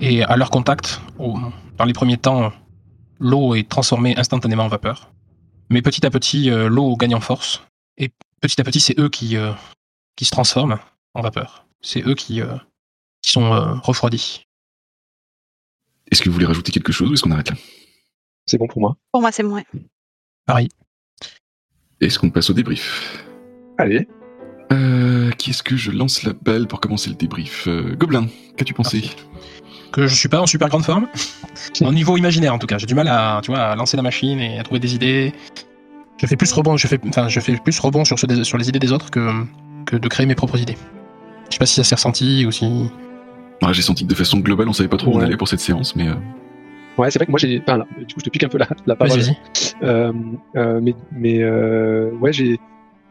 Et 0.00 0.22
à 0.22 0.36
leur 0.36 0.50
contact, 0.50 1.00
au- 1.18 1.38
dans 1.76 1.84
les 1.84 1.92
premiers 1.92 2.16
temps, 2.16 2.52
l'eau 3.18 3.54
est 3.54 3.68
transformée 3.68 4.16
instantanément 4.16 4.64
en 4.64 4.68
vapeur. 4.68 5.12
Mais 5.70 5.82
petit 5.82 6.04
à 6.06 6.10
petit, 6.10 6.50
euh, 6.50 6.68
l'eau 6.68 6.96
gagne 6.96 7.14
en 7.14 7.20
force. 7.20 7.62
Et 7.98 8.10
petit 8.40 8.60
à 8.60 8.64
petit, 8.64 8.80
c'est 8.80 8.98
eux 8.98 9.08
qui, 9.08 9.36
euh, 9.36 9.52
qui 10.16 10.24
se 10.24 10.30
transforment 10.30 10.78
en 11.14 11.20
vapeur. 11.22 11.66
C'est 11.80 12.02
eux 12.06 12.14
qui, 12.14 12.40
euh, 12.40 12.56
qui 13.22 13.30
sont 13.32 13.52
euh, 13.52 13.74
refroidis. 13.82 14.44
Est-ce 16.10 16.22
que 16.22 16.28
vous 16.28 16.34
voulez 16.34 16.46
rajouter 16.46 16.72
quelque 16.72 16.92
chose 16.92 17.10
ou 17.10 17.14
est-ce 17.14 17.22
qu'on 17.22 17.30
arrête 17.30 17.50
là? 17.50 17.56
C'est 18.46 18.58
bon 18.58 18.66
pour 18.66 18.80
moi. 18.80 18.96
Pour 19.12 19.20
moi, 19.20 19.30
c'est 19.32 19.42
moins. 19.44 19.62
Pareil. 20.46 20.68
Est-ce 22.00 22.18
qu'on 22.18 22.30
passe 22.30 22.50
au 22.50 22.52
débrief? 22.52 23.24
Allez. 23.78 24.08
Euh, 24.72 25.21
qui 25.42 25.50
est-ce 25.50 25.64
que 25.64 25.76
je 25.76 25.90
lance 25.90 26.22
la 26.22 26.34
balle 26.40 26.68
pour 26.68 26.80
commencer 26.80 27.10
le 27.10 27.16
débrief 27.16 27.66
Euh, 27.66 27.96
Gobelin, 27.98 28.26
qu'as-tu 28.56 28.74
pensé 28.74 29.02
Que 29.90 30.06
je 30.06 30.14
suis 30.14 30.28
pas 30.28 30.40
en 30.40 30.46
super 30.46 30.68
grande 30.68 30.84
forme. 30.84 31.08
Au 31.80 31.92
niveau 31.92 32.16
imaginaire, 32.16 32.54
en 32.54 32.60
tout 32.60 32.68
cas. 32.68 32.78
J'ai 32.78 32.86
du 32.86 32.94
mal 32.94 33.08
à, 33.08 33.40
tu 33.42 33.50
vois, 33.50 33.60
à 33.60 33.74
lancer 33.74 33.96
la 33.96 34.04
machine 34.04 34.38
et 34.38 34.60
à 34.60 34.62
trouver 34.62 34.78
des 34.78 34.94
idées. 34.94 35.32
Je 36.18 36.26
fais 36.28 36.36
plus 36.36 36.52
rebond, 36.52 36.76
je 36.76 36.86
fais, 36.86 37.00
enfin, 37.08 37.26
je 37.26 37.40
fais 37.40 37.56
plus 37.56 37.76
rebond 37.80 38.04
sur, 38.04 38.16
sur 38.18 38.56
les 38.56 38.68
idées 38.68 38.78
des 38.78 38.92
autres 38.92 39.10
que, 39.10 39.44
que 39.84 39.96
de 39.96 40.06
créer 40.06 40.26
mes 40.26 40.36
propres 40.36 40.60
idées. 40.60 40.76
Je 41.48 41.54
sais 41.54 41.58
pas 41.58 41.66
si 41.66 41.74
ça 41.74 41.82
s'est 41.82 41.96
ressenti 41.96 42.46
ou 42.46 42.52
si. 42.52 42.64
Ouais, 43.60 43.74
J'ai 43.74 43.82
senti 43.82 44.04
que 44.04 44.10
de 44.10 44.14
façon 44.14 44.38
globale, 44.38 44.68
on 44.68 44.72
savait 44.72 44.88
pas 44.88 44.96
trop 44.96 45.12
où 45.12 45.16
on 45.16 45.20
allait 45.20 45.36
pour 45.36 45.48
cette 45.48 45.60
séance, 45.60 45.96
mais 45.96 46.08
euh, 46.08 46.14
Ouais, 46.98 47.10
c'est 47.10 47.18
vrai 47.18 47.26
que 47.26 47.32
moi 47.32 47.38
j'ai. 47.40 47.60
Enfin, 47.66 47.78
là, 47.78 47.86
du 47.98 48.14
coup, 48.14 48.20
je 48.20 48.24
te 48.24 48.30
pique 48.30 48.44
un 48.44 48.48
peu 48.48 48.58
la, 48.58 48.68
la 48.86 48.94
parole. 48.94 49.18
Vas-y, 49.18 49.30
vas-y. 49.30 49.36
Euh, 49.82 50.12
euh, 50.56 50.80
mais 50.80 50.94
mais 51.10 51.38
euh, 51.42 52.10
ouais, 52.20 52.32
j'ai 52.32 52.60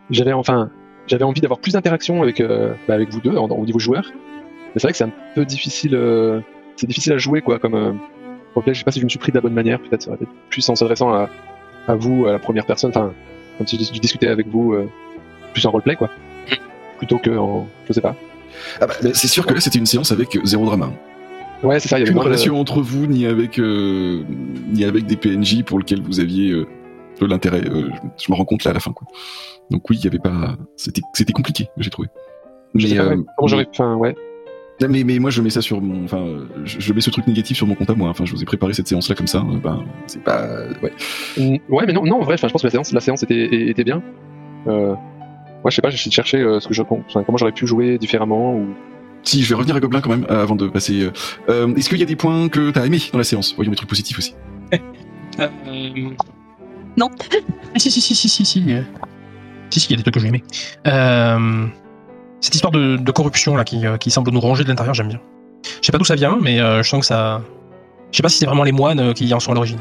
j'avais 0.09 0.33
enfin 0.33 0.69
j'avais 1.11 1.23
envie 1.25 1.41
d'avoir 1.41 1.59
plus 1.59 1.73
d'interaction 1.73 2.23
avec 2.23 2.39
euh, 2.41 2.73
bah, 2.87 2.95
avec 2.95 3.09
vous 3.09 3.19
deux 3.21 3.35
en- 3.37 3.47
au 3.49 3.65
niveau 3.65 3.77
joueur. 3.79 4.11
Mais 4.13 4.71
c'est 4.79 4.83
vrai 4.83 4.91
que 4.93 4.97
c'est 4.97 5.03
un 5.03 5.11
peu 5.35 5.45
difficile. 5.45 5.93
euh, 5.95 6.39
c'est 6.77 6.87
difficile 6.87 7.13
à 7.13 7.17
jouer 7.17 7.41
quoi, 7.41 7.59
comme 7.59 7.75
euh, 7.75 7.91
je 8.65 8.73
sais 8.73 8.83
pas 8.83 8.91
si 8.91 8.99
je 8.99 9.03
me 9.05 9.09
suis 9.09 9.19
pris 9.19 9.31
de 9.31 9.37
la 9.37 9.41
bonne 9.41 9.53
manière, 9.53 9.79
peut-être 9.79 10.01
ça 10.03 10.09
aurait 10.09 10.17
été 10.21 10.27
plus 10.49 10.67
en 10.69 10.75
s'adressant 10.75 11.13
à, 11.13 11.29
à 11.87 11.95
vous, 11.95 12.25
à 12.25 12.31
la 12.31 12.39
première 12.39 12.65
personne, 12.65 12.89
enfin, 12.91 13.13
quand 13.57 13.67
je, 13.69 13.75
je 13.77 13.99
discutais 13.99 14.27
avec 14.27 14.47
vous, 14.47 14.73
euh, 14.73 14.87
plus 15.53 15.65
en 15.65 15.71
roleplay, 15.71 15.95
quoi. 15.95 16.09
Plutôt 16.97 17.17
que 17.17 17.29
en. 17.37 17.67
Je 17.87 17.93
sais 17.93 18.01
pas. 18.01 18.15
Ah 18.79 18.87
bah, 18.87 18.93
c'est 19.13 19.27
sûr 19.27 19.45
que 19.45 19.53
là, 19.53 19.59
c'était 19.59 19.79
une 19.79 19.85
séance 19.85 20.11
avec 20.11 20.35
euh, 20.35 20.41
zéro 20.45 20.65
drama. 20.65 20.91
Ouais, 21.63 21.79
c'est 21.79 21.89
ça, 21.89 21.97
il 21.97 22.01
y 22.01 22.03
avait 22.03 22.09
Aucune 22.11 22.15
moins 22.15 22.23
de- 22.23 22.29
relation 22.29 22.59
entre 22.59 22.81
vous, 22.81 23.05
ni 23.07 23.25
avec, 23.25 23.59
euh, 23.59 24.23
ni 24.71 24.83
avec 24.85 25.05
des 25.05 25.15
PNJ 25.17 25.63
pour 25.63 25.77
lesquels 25.79 26.01
vous 26.01 26.19
aviez 26.19 26.51
euh, 26.51 26.65
de 27.19 27.25
l'intérêt. 27.25 27.61
euh, 27.67 27.89
je 28.17 28.25
je 28.25 28.31
me 28.31 28.35
rends 28.37 28.45
compte 28.45 28.63
là 28.63 28.71
à 28.71 28.73
la 28.73 28.79
fin, 28.79 28.91
quoi. 28.93 29.07
Donc 29.71 29.89
oui, 29.89 29.97
il 29.99 30.03
y 30.03 30.07
avait 30.07 30.19
pas. 30.19 30.55
C'était 30.75 31.01
c'était 31.13 31.33
compliqué, 31.33 31.67
j'ai 31.77 31.89
trouvé. 31.89 32.09
Mais, 32.73 32.83
ouais. 32.91 32.99
euh, 32.99 33.17
Comment 33.37 33.47
j'aurais. 33.47 33.67
Enfin, 33.71 33.95
ouais. 33.95 34.15
mais, 34.81 34.87
mais, 34.89 35.03
mais 35.03 35.19
moi, 35.19 35.29
je 35.31 35.41
mets 35.41 35.49
ça 35.49 35.61
sur 35.61 35.81
mon. 35.81 36.03
Enfin, 36.05 36.19
euh, 36.19 36.45
je, 36.65 36.79
je 36.79 36.93
mets 36.93 37.01
ce 37.01 37.09
truc 37.09 37.25
négatif 37.27 37.57
sur 37.57 37.65
mon 37.67 37.75
compte 37.75 37.89
à 37.89 37.95
moi. 37.95 38.09
Enfin, 38.09 38.25
je 38.25 38.33
vous 38.33 38.41
ai 38.41 38.45
préparé 38.45 38.73
cette 38.73 38.87
séance-là 38.87 39.15
comme 39.15 39.27
ça. 39.27 39.39
euh, 39.39 39.57
ben, 39.63 39.83
c'est 40.07 40.23
pas. 40.23 40.45
Ouais. 40.83 40.91
Mm, 41.37 41.57
Ouais, 41.69 41.85
mais 41.87 41.93
non, 41.93 42.03
non, 42.05 42.17
en 42.21 42.23
vrai, 42.23 42.35
enfin, 42.35 42.47
je 42.47 42.51
pense 42.53 42.61
que 42.61 42.67
la 42.67 42.71
séance, 42.71 42.91
la 42.91 42.99
séance 43.01 43.23
était, 43.23 43.69
était 43.69 43.83
bien. 43.83 44.03
Euh, 44.67 44.93
moi, 45.63 45.69
je 45.69 45.75
sais 45.75 45.81
pas, 45.81 45.89
j'ai 45.89 45.95
essayé 45.95 46.09
de 46.09 46.13
chercher 46.15 46.37
euh, 46.39 46.59
ce 46.59 46.67
que 46.67 46.73
je, 46.73 46.81
enfin, 46.81 47.23
comment 47.23 47.37
j'aurais 47.37 47.51
pu 47.51 47.65
jouer 47.67 47.97
différemment. 47.97 48.55
Ou... 48.55 48.67
Si, 49.23 49.43
je 49.43 49.49
vais 49.49 49.55
revenir 49.55 49.75
à 49.75 49.79
Gobelin 49.79 50.01
quand 50.01 50.09
même 50.09 50.25
euh, 50.29 50.41
avant 50.43 50.55
de 50.55 50.67
passer. 50.67 51.01
euh, 51.03 51.11
euh, 51.49 51.75
Est-ce 51.75 51.87
qu'il 51.89 51.99
y 51.99 52.03
a 52.03 52.07
des 52.07 52.15
points 52.15 52.49
que 52.49 52.71
t'as 52.71 52.85
aimés 52.85 52.99
dans 53.11 53.19
la 53.19 53.23
séance 53.23 53.53
Voyons 53.55 53.69
des 53.71 53.77
trucs 53.77 53.89
positifs 53.89 54.17
aussi. 54.17 54.33
Euh... 55.39 55.47
Non. 56.97 57.09
Ah, 57.73 57.79
si, 57.79 57.89
si, 57.91 58.01
si, 58.01 58.15
si, 58.15 58.45
si, 58.45 58.63
si. 59.71 59.79
Si, 59.79 59.87
il 59.87 59.91
y 59.91 59.93
a 59.95 59.97
des 59.97 60.03
trucs 60.03 60.13
que 60.13 60.19
j'ai. 60.19 60.43
Euh... 60.87 61.67
Cette 62.41 62.55
histoire 62.55 62.71
de, 62.71 62.97
de 62.97 63.11
corruption 63.11 63.55
là 63.55 63.63
qui, 63.63 63.85
euh, 63.85 63.97
qui 63.97 64.09
semble 64.09 64.31
nous 64.31 64.39
ronger 64.39 64.63
de 64.63 64.69
l'intérieur, 64.69 64.95
j'aime 64.95 65.09
bien. 65.09 65.19
Je 65.63 65.85
sais 65.85 65.91
pas 65.91 65.99
d'où 65.99 66.03
ça 66.03 66.15
vient, 66.15 66.39
mais 66.41 66.59
euh, 66.59 66.81
je 66.81 66.89
sens 66.89 67.01
que 67.01 67.05
ça. 67.05 67.41
Je 68.11 68.17
sais 68.17 68.23
pas 68.23 68.29
si 68.29 68.39
c'est 68.39 68.47
vraiment 68.47 68.63
les 68.63 68.71
moines 68.71 69.13
qui 69.13 69.31
en 69.31 69.39
sont 69.39 69.51
à 69.51 69.55
l'origine. 69.55 69.79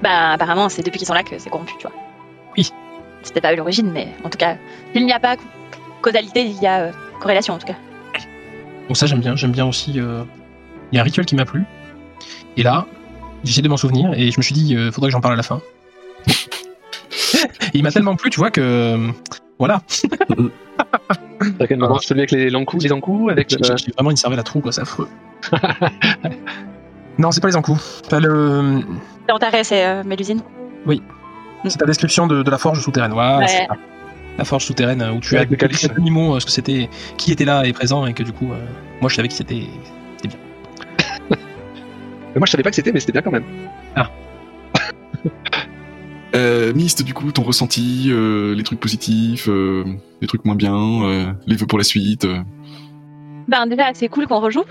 Bah, 0.00 0.30
apparemment, 0.30 0.68
c'est 0.68 0.82
depuis 0.82 0.98
qu'ils 0.98 1.08
sont 1.08 1.14
là 1.14 1.24
que 1.24 1.36
c'est 1.38 1.50
corrompu, 1.50 1.74
tu 1.78 1.88
vois. 1.88 1.96
Oui. 2.56 2.70
C'était 3.24 3.40
pas 3.40 3.52
l'origine, 3.52 3.90
mais 3.90 4.08
en 4.24 4.30
tout 4.30 4.38
cas, 4.38 4.56
il 4.94 5.04
n'y 5.04 5.12
a 5.12 5.18
pas 5.18 5.36
causalité, 6.00 6.44
il 6.44 6.62
y 6.62 6.68
a 6.68 6.82
euh, 6.82 6.92
corrélation 7.20 7.54
en 7.54 7.58
tout 7.58 7.66
cas. 7.66 7.76
Donc 8.86 8.96
ça 8.96 9.06
j'aime 9.06 9.20
bien, 9.20 9.34
j'aime 9.36 9.50
bien 9.50 9.66
aussi. 9.66 9.90
Il 9.94 9.96
y 10.92 10.98
a 10.98 11.00
un 11.00 11.04
rituel 11.04 11.26
qui 11.26 11.34
m'a 11.34 11.44
plu. 11.44 11.64
Et 12.56 12.62
là, 12.62 12.86
j'essaie 13.42 13.60
de 13.60 13.68
m'en 13.68 13.76
souvenir 13.76 14.14
et 14.14 14.30
je 14.30 14.38
me 14.38 14.42
suis 14.42 14.54
dit, 14.54 14.74
faudrait 14.92 15.10
que 15.10 15.12
j'en 15.12 15.20
parle 15.20 15.34
à 15.34 15.36
la 15.36 15.42
fin. 15.42 15.60
Il 17.74 17.82
m'a 17.82 17.90
tellement 17.90 18.16
plu, 18.16 18.30
tu 18.30 18.38
vois 18.40 18.50
que 18.50 18.60
euh, 18.60 19.08
voilà, 19.58 19.82
À 21.60 21.66
quel 21.66 21.78
moment 21.78 21.98
celui 21.98 22.20
avec 22.20 22.30
les 22.30 22.50
lancous, 22.50 22.78
les 22.80 22.92
encous, 22.92 23.28
avec. 23.30 23.50
j'ai 23.50 23.56
euh, 23.56 23.76
j'ai 23.76 23.92
vraiment 23.92 24.10
une 24.10 24.16
cervelle 24.16 24.38
à 24.38 24.42
trou, 24.42 24.60
quoi, 24.60 24.72
c'est 24.72 24.82
affreux. 24.82 25.08
non, 27.18 27.30
c'est 27.32 27.40
pas 27.40 27.48
les 27.48 27.56
encous. 27.56 28.02
Pas 28.08 28.20
le... 28.20 28.80
C'est 29.26 29.32
Antares 29.32 29.54
et 29.54 29.64
euh, 29.72 30.04
Mélusine. 30.04 30.40
C'est 31.66 31.78
ta 31.78 31.86
description 31.86 32.26
de, 32.28 32.42
de 32.42 32.50
la 32.50 32.58
forge 32.58 32.80
souterraine. 32.80 33.12
Voilà, 33.12 33.38
Ouais. 33.38 33.48
c'est. 33.48 33.66
La 34.38 34.44
forge 34.44 34.64
souterraine 34.64 35.02
euh, 35.02 35.10
où 35.12 35.18
tu 35.18 35.34
Ouais, 35.34 35.40
as 35.40 35.42
avec 35.42 35.60
le 35.60 35.96
animaux, 35.96 36.36
euh, 36.36 36.40
ce 36.40 36.46
que 36.46 36.52
c'était, 36.52 36.88
qui 37.16 37.32
était 37.32 37.44
là 37.44 37.64
et 37.66 37.72
présent 37.72 38.06
et 38.06 38.14
que 38.14 38.22
du 38.22 38.30
coup, 38.32 38.52
euh, 38.52 38.64
moi 39.00 39.10
je 39.10 39.16
savais 39.16 39.26
que 39.28 39.34
c'était. 39.34 39.64
Moi, 42.36 42.46
je 42.46 42.50
savais 42.52 42.62
pas 42.62 42.70
que 42.70 42.76
c'était, 42.76 42.92
mais 42.92 43.00
c'était 43.00 43.10
bien 43.12 43.22
quand 43.22 43.32
même. 43.32 43.42
Euh, 46.34 46.74
Mist, 46.74 47.02
du 47.02 47.14
coup, 47.14 47.32
ton 47.32 47.42
ressenti, 47.42 48.08
euh, 48.08 48.54
les 48.54 48.62
trucs 48.62 48.80
positifs, 48.80 49.48
euh, 49.48 49.84
les 50.20 50.26
trucs 50.26 50.44
moins 50.44 50.54
bien, 50.54 50.76
euh, 50.76 51.32
les 51.46 51.56
vœux 51.56 51.66
pour 51.66 51.78
la 51.78 51.84
suite. 51.84 52.26
Ben 53.48 53.66
déjà, 53.66 53.90
c'est 53.94 54.08
cool 54.08 54.26
qu'on 54.26 54.40
rejoue. 54.40 54.64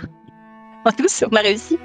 Tous, 0.98 1.24
on 1.30 1.36
a 1.36 1.42
réussi. 1.42 1.78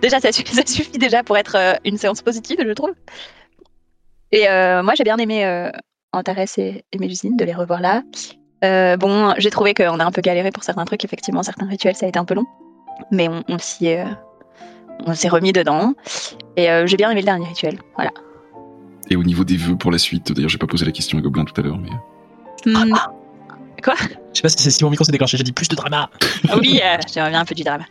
Déjà, 0.00 0.20
ça 0.20 0.30
suffit, 0.32 0.98
déjà 0.98 1.22
pour 1.22 1.36
être 1.36 1.56
une 1.84 1.98
séance 1.98 2.22
positive, 2.22 2.58
je 2.64 2.72
trouve. 2.72 2.94
Et 4.32 4.46
moi, 4.82 4.94
j'ai 4.96 5.04
bien 5.04 5.18
aimé 5.18 5.70
Antares 6.12 6.58
et, 6.58 6.84
et 6.92 6.98
Mélusine 6.98 7.36
de 7.36 7.44
les 7.44 7.54
revoir 7.54 7.80
là. 7.80 8.02
Bon, 8.96 9.34
j'ai 9.36 9.50
trouvé 9.50 9.74
qu'on 9.74 10.00
a 10.00 10.04
un 10.04 10.12
peu 10.12 10.22
galéré 10.22 10.50
pour 10.50 10.64
certains 10.64 10.84
trucs. 10.84 11.04
Effectivement, 11.04 11.42
certains 11.42 11.66
rituels, 11.66 11.96
ça 11.96 12.06
a 12.06 12.08
été 12.08 12.18
un 12.18 12.24
peu 12.24 12.34
long. 12.34 12.46
Mais 13.10 13.28
on, 13.28 13.58
s'y 13.58 13.96
on 15.04 15.12
remis 15.28 15.52
dedans. 15.52 15.92
Et 16.56 16.68
j'ai 16.86 16.96
bien 16.96 17.10
aimé 17.10 17.20
le 17.20 17.26
dernier 17.26 17.48
rituel. 17.48 17.78
Voilà. 17.96 18.12
Et 19.10 19.16
au 19.16 19.22
niveau 19.22 19.44
des 19.44 19.56
vœux 19.56 19.76
pour 19.76 19.90
la 19.92 19.98
suite, 19.98 20.32
d'ailleurs, 20.32 20.48
j'ai 20.50 20.58
pas 20.58 20.66
posé 20.66 20.84
la 20.84 20.92
question 20.92 21.18
à 21.18 21.20
Gobelin 21.20 21.44
tout 21.44 21.58
à 21.60 21.62
l'heure, 21.64 21.78
mais. 21.78 21.90
Hmm, 22.70 22.92
Je 23.84 23.92
sais 24.34 24.42
pas 24.42 24.48
si 24.48 24.58
c'est 24.58 24.70
si 24.70 24.82
mon 24.84 24.90
micro 24.90 25.04
s'est 25.04 25.12
déclenché, 25.12 25.36
j'ai 25.36 25.44
dit 25.44 25.52
plus 25.52 25.68
de 25.68 25.76
drama. 25.76 26.10
ah 26.48 26.56
oui, 26.60 26.80
euh, 26.82 26.96
j'aimerais 27.12 27.30
bien 27.30 27.40
un 27.40 27.44
peu 27.44 27.54
du 27.54 27.62
drama. 27.62 27.84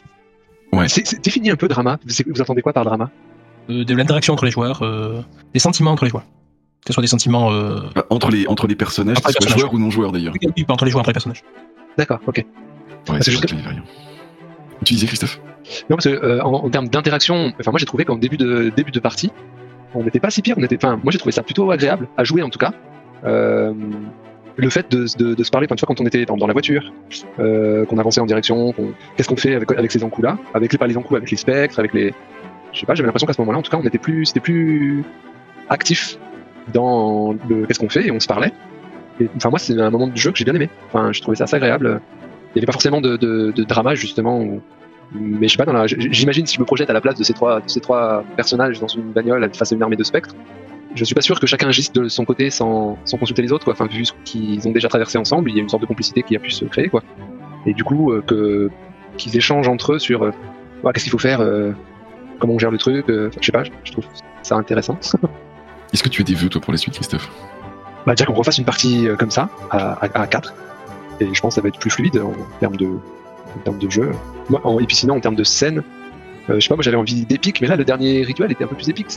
Ouais. 0.73 0.87
C'est 0.89 1.05
c'est- 1.07 1.23
défini 1.23 1.49
un 1.51 1.55
peu 1.55 1.67
drama. 1.67 1.97
Vous 2.27 2.41
entendez 2.41 2.61
quoi 2.61 2.73
par 2.73 2.83
drama? 2.83 3.09
Euh, 3.69 3.85
de 3.85 3.95
l'interaction 3.95 4.33
entre 4.33 4.45
les 4.45 4.51
joueurs, 4.51 4.81
euh, 4.83 5.21
des 5.53 5.59
sentiments 5.59 5.91
entre 5.91 6.03
les 6.03 6.09
joueurs. 6.11 6.25
Que 6.81 6.87
ce 6.87 6.93
soit 6.93 7.01
des 7.01 7.07
sentiments. 7.07 7.51
Euh... 7.51 7.79
Bah, 7.95 8.05
entre, 8.09 8.29
les, 8.29 8.45
entre 8.47 8.67
les 8.67 8.75
personnages, 8.75 9.17
Entre 9.17 9.29
les 9.29 9.33
personnages. 9.35 9.59
joueurs 9.59 9.73
ou 9.73 9.79
non 9.79 9.89
joueurs 9.89 10.11
d'ailleurs. 10.11 10.33
oui, 10.57 10.63
pas 10.65 10.73
entre 10.73 10.85
les 10.85 10.91
joueurs, 10.91 11.01
entre 11.01 11.09
les 11.09 11.13
personnages. 11.13 11.43
D'accord, 11.97 12.19
ok. 12.27 12.37
Ouais, 12.37 12.45
c'est 13.19 13.23
c'est 13.25 13.31
juste 13.31 13.45
que 13.45 13.55
rien. 13.55 13.83
Tu 14.83 14.93
disais, 14.95 15.07
Christophe 15.07 15.39
Non, 15.89 15.95
parce 15.95 16.05
que 16.05 16.09
euh, 16.09 16.43
en, 16.43 16.51
en 16.65 16.69
termes 16.69 16.89
d'interaction, 16.89 17.53
enfin, 17.59 17.71
moi 17.71 17.79
j'ai 17.79 17.85
trouvé 17.85 18.03
qu'en 18.05 18.17
début 18.17 18.37
de 18.37 18.71
début 18.75 18.91
de 18.91 18.99
partie, 18.99 19.31
on 19.95 20.03
n'était 20.03 20.19
pas 20.19 20.29
si 20.29 20.41
pire. 20.41 20.55
On 20.57 20.63
était, 20.63 20.77
moi 20.85 21.11
j'ai 21.11 21.17
trouvé 21.17 21.31
ça 21.31 21.43
plutôt 21.43 21.71
agréable 21.71 22.07
à 22.17 22.23
jouer 22.23 22.43
en 22.43 22.49
tout 22.49 22.59
cas. 22.59 22.71
Euh, 23.23 23.73
le 24.57 24.69
fait 24.69 24.89
de, 24.89 25.05
de, 25.17 25.33
de 25.33 25.43
se 25.43 25.51
parler, 25.51 25.67
enfin, 25.69 25.75
quand 25.85 25.99
on 25.99 26.05
était 26.05 26.25
dans, 26.25 26.47
la 26.47 26.53
voiture, 26.53 26.93
euh, 27.39 27.85
qu'on 27.85 27.97
avançait 27.97 28.21
en 28.21 28.25
direction, 28.25 28.73
qu'est-ce 29.17 29.27
qu'on 29.27 29.35
fait 29.35 29.55
avec, 29.55 29.91
ces 29.91 30.03
encous-là, 30.03 30.37
avec 30.53 30.71
les 30.71 30.77
pas 30.77 30.87
les 30.87 30.95
encous, 30.95 31.17
avec 31.17 31.29
les 31.29 31.37
spectres, 31.37 31.77
avec 31.79 31.93
les, 31.93 32.13
je 32.71 32.79
sais 32.79 32.85
pas, 32.85 32.95
j'avais 32.95 33.07
l'impression 33.07 33.27
qu'à 33.27 33.33
ce 33.33 33.41
moment-là, 33.41 33.57
en 33.57 33.61
tout 33.61 33.71
cas, 33.71 33.77
on 33.81 33.85
était 33.85 33.97
plus, 33.97 34.27
c'était 34.27 34.39
plus 34.39 35.03
actif 35.69 36.17
dans 36.73 37.35
le 37.49 37.65
qu'est-ce 37.65 37.79
qu'on 37.79 37.89
fait 37.89 38.07
et 38.07 38.11
on 38.11 38.19
se 38.19 38.27
parlait. 38.27 38.51
Et 39.19 39.29
enfin 39.35 39.49
moi 39.49 39.59
c'est 39.59 39.79
un 39.79 39.89
moment 39.89 40.07
du 40.07 40.19
jeu 40.19 40.31
que 40.31 40.37
j'ai 40.37 40.45
bien 40.45 40.55
aimé. 40.55 40.69
Enfin 40.87 41.11
je 41.11 41.21
trouvais 41.21 41.37
ça 41.37 41.45
assez 41.45 41.55
agréable. 41.55 42.01
Il 42.53 42.57
n'y 42.57 42.59
avait 42.59 42.65
pas 42.65 42.73
forcément 42.73 43.01
de, 43.01 43.17
de, 43.17 43.51
de 43.51 43.63
drama 43.63 43.95
justement. 43.95 44.45
Mais 45.13 45.47
je 45.47 45.55
sais 45.55 45.63
pas, 45.63 45.71
la, 45.71 45.87
j'imagine 45.87 46.45
si 46.45 46.55
je 46.55 46.59
me 46.59 46.65
projette 46.65 46.89
à 46.89 46.93
la 46.93 47.01
place 47.01 47.15
de 47.15 47.23
ces 47.23 47.33
trois, 47.33 47.61
de 47.61 47.69
ces 47.69 47.79
trois 47.79 48.23
personnages 48.35 48.79
dans 48.79 48.87
une 48.87 49.11
bagnole 49.11 49.49
face 49.53 49.71
à 49.71 49.75
une 49.75 49.83
armée 49.83 49.95
de 49.95 50.03
spectres, 50.03 50.35
je 50.95 51.03
suis 51.03 51.15
pas 51.15 51.21
sûr 51.21 51.39
que 51.39 51.45
chacun 51.47 51.67
agisse 51.67 51.91
de 51.91 52.07
son 52.07 52.25
côté 52.25 52.49
sans, 52.49 52.97
sans 53.05 53.17
consulter 53.17 53.41
les 53.41 53.51
autres, 53.51 53.65
quoi. 53.65 53.73
Enfin, 53.73 53.87
vu 53.87 54.05
ce 54.05 54.13
qu'ils 54.23 54.67
ont 54.67 54.71
déjà 54.71 54.87
traversé 54.87 55.17
ensemble, 55.17 55.49
il 55.51 55.55
y 55.55 55.59
a 55.59 55.61
une 55.61 55.69
sorte 55.69 55.81
de 55.81 55.87
complicité 55.87 56.23
qui 56.23 56.35
a 56.35 56.39
pu 56.39 56.51
se 56.51 56.65
créer, 56.65 56.87
quoi. 56.87 57.03
Et 57.65 57.73
du 57.73 57.83
coup, 57.83 58.11
euh, 58.11 58.21
que, 58.21 58.69
qu'ils 59.17 59.35
échangent 59.35 59.67
entre 59.67 59.93
eux 59.93 59.99
sur, 59.99 60.23
euh, 60.23 60.31
Ouais, 60.83 60.91
qu'est-ce 60.93 61.05
qu'il 61.05 61.11
faut 61.11 61.17
faire, 61.17 61.41
euh, 61.41 61.71
comment 62.37 62.53
on 62.53 62.59
gère 62.59 62.69
le 62.69 62.77
truc, 62.77 63.05
je 63.07 63.29
sais 63.41 63.51
pas, 63.51 63.63
je 63.63 63.91
trouve 63.91 64.05
ça 64.43 64.55
intéressant. 64.55 64.99
Est-ce 65.93 66.03
que 66.03 66.09
tu 66.09 66.21
as 66.21 66.25
des 66.25 66.35
vœux, 66.35 66.49
toi, 66.49 66.61
pour 66.61 66.71
la 66.71 66.77
suite, 66.77 66.93
Christophe? 66.93 67.31
Bah, 68.05 68.13
déjà 68.13 68.25
qu'on 68.25 68.33
refasse 68.33 68.57
une 68.59 68.65
partie 68.65 69.07
comme 69.17 69.31
ça, 69.31 69.49
à, 69.71 69.93
à, 69.93 70.21
à 70.21 70.27
4. 70.27 70.53
Et 71.21 71.33
je 71.33 71.41
pense 71.41 71.53
que 71.53 71.55
ça 71.55 71.61
va 71.61 71.69
être 71.69 71.79
plus 71.79 71.89
fluide 71.89 72.17
en 72.17 72.33
termes 72.59 72.75
de, 72.75 72.89
en 73.55 73.59
termes 73.59 73.77
de 73.79 73.89
jeu. 73.89 74.11
Moi, 74.49 74.61
en- 74.63 74.79
et 74.79 74.85
puis 74.85 74.95
sinon, 74.95 75.15
en 75.15 75.19
termes 75.19 75.35
de 75.35 75.43
scène, 75.43 75.83
euh, 76.49 76.55
je 76.55 76.59
sais 76.59 76.69
pas, 76.69 76.75
moi 76.75 76.83
j'avais 76.83 76.97
envie 76.97 77.25
d'épique, 77.25 77.61
mais 77.61 77.67
là, 77.67 77.75
le 77.75 77.83
dernier 77.85 78.21
rituel 78.23 78.51
était 78.51 78.63
un 78.63 78.67
peu 78.67 78.75
plus 78.75 78.89
épique. 78.89 79.07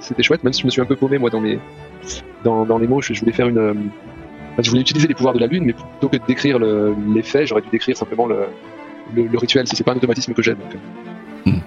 C'était, 0.00 0.22
chouette, 0.22 0.42
même 0.44 0.52
si 0.52 0.62
je 0.62 0.66
me 0.66 0.70
suis 0.70 0.80
un 0.80 0.86
peu 0.86 0.96
paumé, 0.96 1.18
moi, 1.18 1.30
dans, 1.30 1.40
mes, 1.40 1.58
dans, 2.44 2.64
dans 2.64 2.78
les 2.78 2.86
mots. 2.86 3.00
Je, 3.00 3.12
je 3.14 3.20
voulais 3.20 3.32
faire 3.32 3.48
une. 3.48 3.58
euh, 3.58 3.74
je 4.60 4.68
voulais 4.70 4.80
utiliser 4.82 5.06
les 5.06 5.14
pouvoirs 5.14 5.34
de 5.34 5.38
la 5.40 5.46
lune, 5.46 5.64
mais 5.64 5.72
plutôt 5.72 6.08
que 6.08 6.16
de 6.16 6.22
décrire 6.26 6.58
le- 6.58 6.94
l'effet, 7.14 7.46
j'aurais 7.46 7.62
dû 7.62 7.68
décrire 7.70 7.96
simplement 7.96 8.26
le, 8.26 8.38
le, 9.14 9.26
le 9.28 9.38
rituel. 9.38 9.66
C'est 9.68 9.84
pas 9.84 9.92
un 9.92 9.96
automatisme 9.96 10.32
que 10.34 10.42
j'ai. 10.42 10.54
Donc, 10.54 10.76
Hmm. 11.46 11.60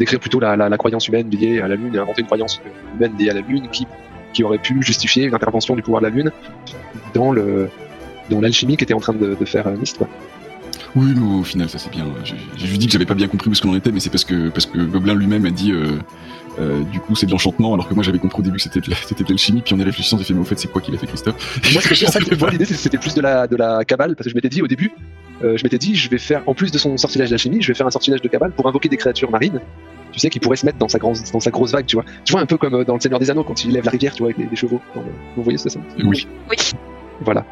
Décrire 0.00 0.18
plutôt 0.18 0.40
la, 0.40 0.56
la, 0.56 0.68
la 0.68 0.76
croyance 0.76 1.06
humaine 1.06 1.30
liée 1.30 1.60
à 1.60 1.68
la 1.68 1.76
lune 1.76 1.94
et 1.94 1.98
inventer 1.98 2.20
une 2.22 2.26
croyance 2.26 2.60
humaine 2.96 3.12
liée 3.16 3.30
à 3.30 3.34
la 3.34 3.40
lune 3.40 3.68
qui 3.70 3.86
qui 4.32 4.42
aurait 4.44 4.58
pu 4.58 4.82
justifier 4.82 5.24
une 5.24 5.34
intervention 5.34 5.74
du 5.76 5.80
pouvoir 5.82 6.02
de 6.02 6.08
la 6.08 6.12
Lune 6.14 6.30
dans 7.14 7.32
le 7.32 7.70
dans 8.28 8.40
l'alchimie 8.40 8.76
qu'était 8.76 8.92
en 8.92 9.00
train 9.00 9.14
de, 9.14 9.34
de 9.34 9.44
faire 9.46 9.66
euh, 9.68 9.76
Myst. 9.76 9.96
Quoi. 9.96 10.08
Oui, 10.94 11.12
mais 11.16 11.38
au 11.40 11.42
final, 11.42 11.68
ça 11.68 11.78
c'est 11.78 11.90
bien. 11.90 12.06
J'ai 12.24 12.36
j'ai 12.56 12.66
juste 12.66 12.80
dit 12.80 12.86
que 12.86 12.92
j'avais 12.92 13.06
pas 13.06 13.14
bien 13.14 13.28
compris 13.28 13.50
où 13.50 13.54
ce 13.54 13.62
qu'on 13.62 13.70
en 13.70 13.76
était, 13.76 13.92
mais 13.92 14.00
c'est 14.00 14.10
parce 14.10 14.24
que, 14.24 14.48
parce 14.48 14.66
que 14.66 14.78
Gobelin 14.78 15.14
lui-même 15.14 15.44
a 15.46 15.50
dit. 15.50 15.72
Euh, 15.72 15.98
euh, 16.58 16.82
du 16.84 17.00
coup, 17.00 17.14
c'est 17.14 17.26
de 17.26 17.32
l'enchantement, 17.32 17.74
alors 17.74 17.86
que 17.86 17.92
moi 17.92 18.02
j'avais 18.02 18.18
compris 18.18 18.40
au 18.40 18.42
début 18.42 18.56
que 18.56 18.62
c'était 18.62 18.80
de 18.80 18.86
de 18.86 19.28
l'alchimie, 19.28 19.60
puis 19.62 19.74
en 19.74 19.78
y 19.78 19.82
réfléchissant, 19.84 20.16
j'ai 20.16 20.24
fait, 20.24 20.32
mais 20.32 20.40
au 20.40 20.44
fait, 20.44 20.58
c'est 20.58 20.68
quoi 20.72 20.80
qu'il 20.80 20.94
a 20.94 20.98
fait, 20.98 21.06
Christophe? 21.06 21.60
Moi, 21.74 21.82
ça 21.82 21.90
que- 22.20 22.34
moi, 22.36 22.50
l'idée, 22.50 22.64
c'était 22.64 22.96
plus 22.96 23.12
de 23.14 23.20
la 23.20 23.46
de 23.46 23.56
la 23.56 23.84
cabale 23.84 24.16
parce 24.16 24.24
que 24.24 24.30
je 24.30 24.34
m'étais 24.34 24.48
dit 24.48 24.62
au 24.62 24.66
début, 24.66 24.90
euh, 25.44 25.58
je 25.58 25.64
m'étais 25.64 25.76
dit, 25.76 25.94
je 25.94 26.08
vais 26.08 26.16
faire 26.16 26.42
en 26.46 26.54
plus 26.54 26.70
de 26.72 26.78
son 26.78 26.96
sortilège 26.96 27.28
d'alchimie, 27.28 27.60
je 27.60 27.68
vais 27.68 27.74
faire 27.74 27.86
un 27.86 27.90
sortilège 27.90 28.22
de 28.22 28.28
cabale 28.28 28.52
pour 28.52 28.66
invoquer 28.66 28.88
des 28.88 28.96
créatures 28.96 29.30
marines. 29.30 29.60
Tu 30.12 30.20
sais, 30.20 30.30
qui 30.30 30.40
pourraient 30.40 30.56
se 30.56 30.64
mettre 30.64 30.78
dans 30.78 30.88
sa, 30.88 30.98
dans 30.98 31.12
sa 31.40 31.50
grosse 31.50 31.72
vague, 31.72 31.84
tu 31.84 31.96
vois. 31.96 32.04
Tu 32.24 32.32
vois, 32.32 32.40
un 32.40 32.46
peu 32.46 32.56
comme 32.56 32.84
dans 32.84 32.94
le 32.94 33.00
Seigneur 33.00 33.18
des 33.20 33.28
Anneaux, 33.30 33.44
quand 33.44 33.64
il 33.66 33.72
lève 33.72 33.84
la 33.84 33.90
rivière, 33.90 34.14
tu 34.14 34.22
vois, 34.22 34.28
avec 34.28 34.38
les, 34.38 34.48
les 34.48 34.56
chevaux. 34.56 34.80
Vous 35.36 35.42
voyez 35.42 35.58
ce 35.58 35.68
ça 35.68 35.78
Oui. 36.02 36.26
Oui. 36.50 36.56
Voilà. 37.20 37.44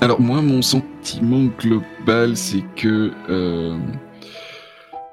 Alors 0.00 0.20
moi, 0.20 0.40
mon 0.40 0.62
sentiment 0.62 1.44
global, 1.58 2.36
c'est 2.36 2.64
que 2.76 3.12
euh, 3.28 3.78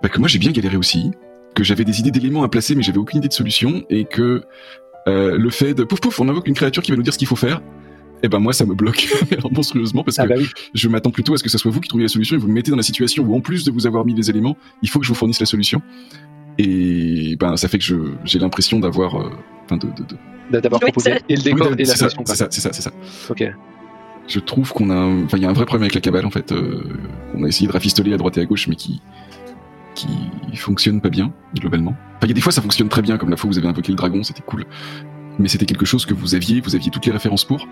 bah, 0.01 0.09
que 0.09 0.19
moi 0.19 0.27
j'ai 0.29 0.39
bien 0.39 0.51
galéré 0.51 0.77
aussi, 0.77 1.11
que 1.55 1.63
j'avais 1.63 1.83
des 1.83 1.99
idées 1.99 2.11
d'éléments 2.11 2.43
à 2.43 2.49
placer, 2.49 2.73
mais 2.75 2.83
j'avais 2.83 2.97
aucune 2.97 3.19
idée 3.19 3.27
de 3.27 3.33
solution, 3.33 3.83
et 3.89 4.05
que 4.05 4.43
euh, 5.07 5.37
le 5.37 5.49
fait 5.49 5.73
de 5.73 5.83
pouf 5.83 5.99
pouf, 5.99 6.19
on 6.19 6.29
invoque 6.29 6.47
une 6.47 6.53
créature 6.53 6.81
qui 6.83 6.91
va 6.91 6.97
nous 6.97 7.03
dire 7.03 7.13
ce 7.13 7.17
qu'il 7.17 7.27
faut 7.27 7.35
faire. 7.35 7.61
Et 8.23 8.29
ben 8.29 8.39
moi 8.39 8.51
ça 8.53 8.65
me 8.65 8.73
bloque 8.73 9.07
monstrueusement 9.51 10.03
parce 10.03 10.17
que 10.17 10.23
Ah 10.23 10.25
bah 10.25 10.35
oui. 10.39 10.47
je 10.73 10.87
m'attends 10.87 11.11
plutôt 11.11 11.35
à 11.35 11.37
ce 11.37 11.43
que 11.43 11.49
ce 11.49 11.59
soit 11.59 11.69
vous 11.69 11.79
qui 11.81 11.87
trouviez 11.87 12.05
la 12.05 12.09
solution 12.09 12.35
et 12.35 12.39
vous 12.39 12.47
me 12.47 12.53
mettez 12.53 12.71
dans 12.71 12.77
la 12.77 12.81
situation 12.83 13.23
où 13.23 13.35
en 13.35 13.41
plus 13.41 13.63
de 13.63 13.69
vous 13.71 13.85
avoir 13.85 14.05
mis 14.05 14.15
les 14.15 14.31
éléments, 14.31 14.57
il 14.81 14.89
faut 14.89 14.97
que 14.99 15.05
je 15.05 15.09
vous 15.11 15.15
fournisse 15.15 15.39
la 15.39 15.45
solution. 15.45 15.83
Et 16.57 17.35
ben, 17.39 17.55
ça 17.57 17.67
fait 17.67 17.77
que 17.77 17.83
je, 17.83 17.95
j'ai 18.23 18.39
l'impression 18.39 18.79
d'avoir, 18.79 19.21
euh, 19.21 19.29
enfin, 19.65 19.77
de, 19.77 19.85
de, 19.87 20.03
de- 20.03 20.59
D'avoir 20.61 20.79
proposé 20.81 21.11
et 21.29 21.35
le 21.35 21.41
décor 21.43 21.67
Oui, 21.71 21.75
et 21.77 21.83
la 21.83 21.93
façon. 21.93 22.23
c'est 22.25 22.35
ça, 22.35 22.47
c'est 22.49 22.61
ça, 22.61 22.69
c'est 22.73 22.81
ça. 22.81 22.91
Ok. 23.29 23.43
Je 24.27 24.39
trouve 24.39 24.73
qu'on 24.73 24.89
a, 24.89 24.95
un- 24.95 25.23
enfin, 25.23 25.37
il 25.37 25.43
y 25.43 25.45
a 25.45 25.49
un 25.49 25.53
vrai 25.53 25.65
problème 25.65 25.83
avec 25.83 25.95
la 25.95 26.01
cabale 26.01 26.25
en 26.25 26.29
fait. 26.31 26.51
Euh, 26.51 26.83
on 27.33 27.43
a 27.43 27.47
essayé 27.47 27.67
de 27.67 27.71
rafistoler 27.73 28.13
à 28.13 28.17
droite 28.17 28.37
et 28.37 28.41
à 28.41 28.45
gauche, 28.45 28.67
mais 28.67 28.75
qui, 28.75 29.01
qui 29.95 30.07
fonctionne 30.55 31.01
pas 31.01 31.09
bien 31.09 31.31
globalement. 31.55 31.95
Enfin, 32.17 32.23
il 32.23 32.27
y 32.29 32.31
a 32.31 32.33
des 32.33 32.41
fois 32.41 32.51
ça 32.51 32.61
fonctionne 32.61 32.89
très 32.89 33.01
bien, 33.01 33.17
comme 33.17 33.29
la 33.29 33.37
fois 33.37 33.47
où 33.49 33.53
vous 33.53 33.57
avez 33.57 33.67
invoqué 33.67 33.91
le 33.91 33.97
dragon, 33.97 34.23
c'était 34.23 34.43
cool. 34.45 34.65
Mais 35.39 35.47
c'était 35.47 35.67
quelque 35.67 35.85
chose 35.85 36.05
que 36.07 36.15
vous 36.15 36.33
aviez, 36.33 36.61
vous 36.61 36.75
aviez 36.75 36.89
toutes 36.89 37.05
les 37.05 37.11
références 37.11 37.45
pour. 37.45 37.67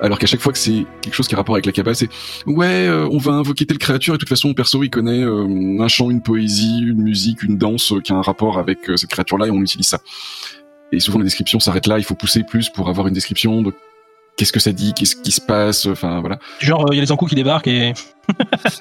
Alors 0.00 0.18
qu'à 0.18 0.26
chaque 0.26 0.40
fois 0.40 0.52
que 0.52 0.58
c'est 0.58 0.84
quelque 1.00 1.14
chose 1.14 1.26
qui 1.28 1.34
a 1.34 1.38
rapport 1.38 1.54
avec 1.54 1.64
la 1.64 1.72
cabale, 1.72 1.96
c'est 1.96 2.10
ouais, 2.46 2.86
euh, 2.86 3.08
on 3.10 3.16
va 3.16 3.32
invoquer 3.32 3.64
telle 3.64 3.78
créature 3.78 4.12
et 4.14 4.18
de 4.18 4.20
toute 4.20 4.28
façon, 4.28 4.52
perso, 4.52 4.82
il 4.82 4.90
connaît 4.90 5.22
euh, 5.22 5.80
un 5.80 5.88
chant, 5.88 6.10
une 6.10 6.20
poésie, 6.20 6.80
une 6.82 7.02
musique, 7.02 7.42
une 7.42 7.56
danse 7.56 7.92
euh, 7.92 8.00
qui 8.00 8.12
a 8.12 8.16
un 8.16 8.22
rapport 8.22 8.58
avec 8.58 8.80
cette 8.96 9.08
créature-là 9.08 9.46
et 9.46 9.50
on 9.50 9.62
utilise 9.62 9.88
ça. 9.88 10.00
Et 10.92 11.00
souvent 11.00 11.18
la 11.18 11.24
description 11.24 11.58
s'arrête 11.58 11.86
là. 11.86 11.98
Il 11.98 12.04
faut 12.04 12.14
pousser 12.14 12.42
plus 12.42 12.68
pour 12.68 12.90
avoir 12.90 13.06
une 13.08 13.14
description 13.14 13.62
de 13.62 13.72
qu'est-ce 14.36 14.52
que 14.52 14.60
ça 14.60 14.72
dit, 14.72 14.92
qu'est-ce 14.94 15.16
qui 15.16 15.32
se 15.32 15.40
passe. 15.40 15.86
Enfin 15.86 16.20
voilà. 16.20 16.38
Genre, 16.60 16.86
il 16.92 16.96
y 16.96 16.98
a 16.98 17.02
les 17.02 17.12
encous 17.12 17.26
qui 17.26 17.34
débarquent 17.34 17.68
et 17.68 17.92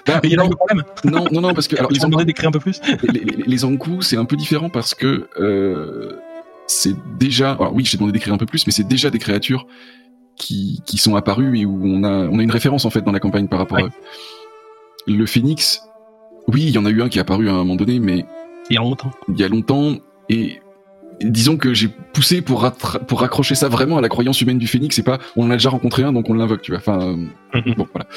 Bah, 0.06 0.20
il 0.24 0.32
y 0.32 0.34
a 0.34 0.38
non, 0.38 0.46
un 0.46 0.50
problème. 0.50 0.84
non, 1.06 1.26
non, 1.32 1.42
non, 1.42 1.54
parce 1.54 1.68
que 1.68 1.76
alors 1.80 1.92
Ils 1.94 2.06
ont 2.06 2.10
demandé 2.10 2.26
d'écrire 2.26 2.50
un 2.50 2.52
peu 2.52 2.60
plus. 2.60 2.80
les, 3.14 3.20
les, 3.22 3.44
les 3.46 3.66
Ankou, 3.66 4.02
c'est 4.02 4.18
un 4.18 4.26
peu 4.26 4.36
différent 4.36 4.70
parce 4.70 4.94
que 4.94 5.28
euh, 5.40 6.18
c'est 6.68 6.96
déjà. 7.18 7.52
Alors 7.54 7.74
oui, 7.74 7.86
j'ai 7.86 7.98
demandé 7.98 8.14
d'écrire 8.14 8.34
un 8.34 8.38
peu 8.38 8.46
plus, 8.46 8.66
mais 8.68 8.74
c'est 8.74 8.88
déjà 8.88 9.10
des 9.10 9.20
créatures 9.20 9.66
qui, 10.36 10.82
qui 10.86 10.98
sont 10.98 11.16
apparues 11.16 11.60
et 11.60 11.66
où 11.66 11.82
on 11.86 12.04
a 12.04 12.10
on 12.28 12.40
a 12.40 12.44
une 12.44 12.52
référence 12.52 12.84
en 12.86 12.90
fait 12.90 13.02
dans 13.02 13.12
la 13.14 13.20
campagne 13.22 13.48
par 13.48 13.60
rapport 13.60 13.78
Ouais. 13.78 13.84
à 13.84 13.88
eux. 13.88 13.92
Le 15.08 15.26
phénix, 15.26 15.82
oui, 16.48 16.64
il 16.64 16.72
y 16.72 16.78
en 16.78 16.86
a 16.86 16.90
eu 16.90 17.02
un 17.02 17.10
qui 17.10 17.20
est 17.20 17.22
apparu 17.22 17.48
à 17.48 17.54
un 17.54 17.58
moment 17.58 17.76
donné, 17.76 18.00
mais 18.00 18.26
Il 18.70 18.74
y 18.74 18.78
a 18.78 18.82
longtemps. 18.82 19.12
il 19.30 19.40
y 19.40 19.44
a 19.44 19.48
longtemps 19.48 19.96
et 20.30 20.60
disons 21.22 21.58
que 21.58 21.74
j'ai 21.74 21.90
poussé 22.14 22.42
pour 22.42 22.62
raccrocher 22.62 23.56
ça 23.56 23.70
vraiment 23.70 23.98
à 23.98 24.02
la 24.02 24.10
croyance 24.10 24.42
humaine 24.42 24.58
du 24.58 24.68
phénix 24.68 24.98
et 25.00 25.04
pas 25.04 25.20
on 25.36 25.46
en 25.46 25.50
a 25.52 25.54
déjà 25.54 25.70
rencontré 25.70 26.04
un 26.04 26.12
donc 26.14 26.30
on 26.30 26.34
l'invoque 26.34 26.62
tu 26.62 26.72
vois. 26.72 26.80
Enfin 26.80 27.00
euh, 27.02 27.16
Mhm. 27.60 27.76
bon 27.78 27.88
voilà. 27.94 28.08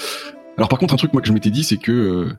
Alors 0.56 0.68
par 0.68 0.78
contre 0.78 0.94
un 0.94 0.96
truc 0.96 1.12
moi 1.12 1.22
que 1.22 1.28
je 1.28 1.32
m'étais 1.32 1.50
dit 1.50 1.62
c'est 1.64 1.76
que 1.76 1.92
euh, 1.92 2.32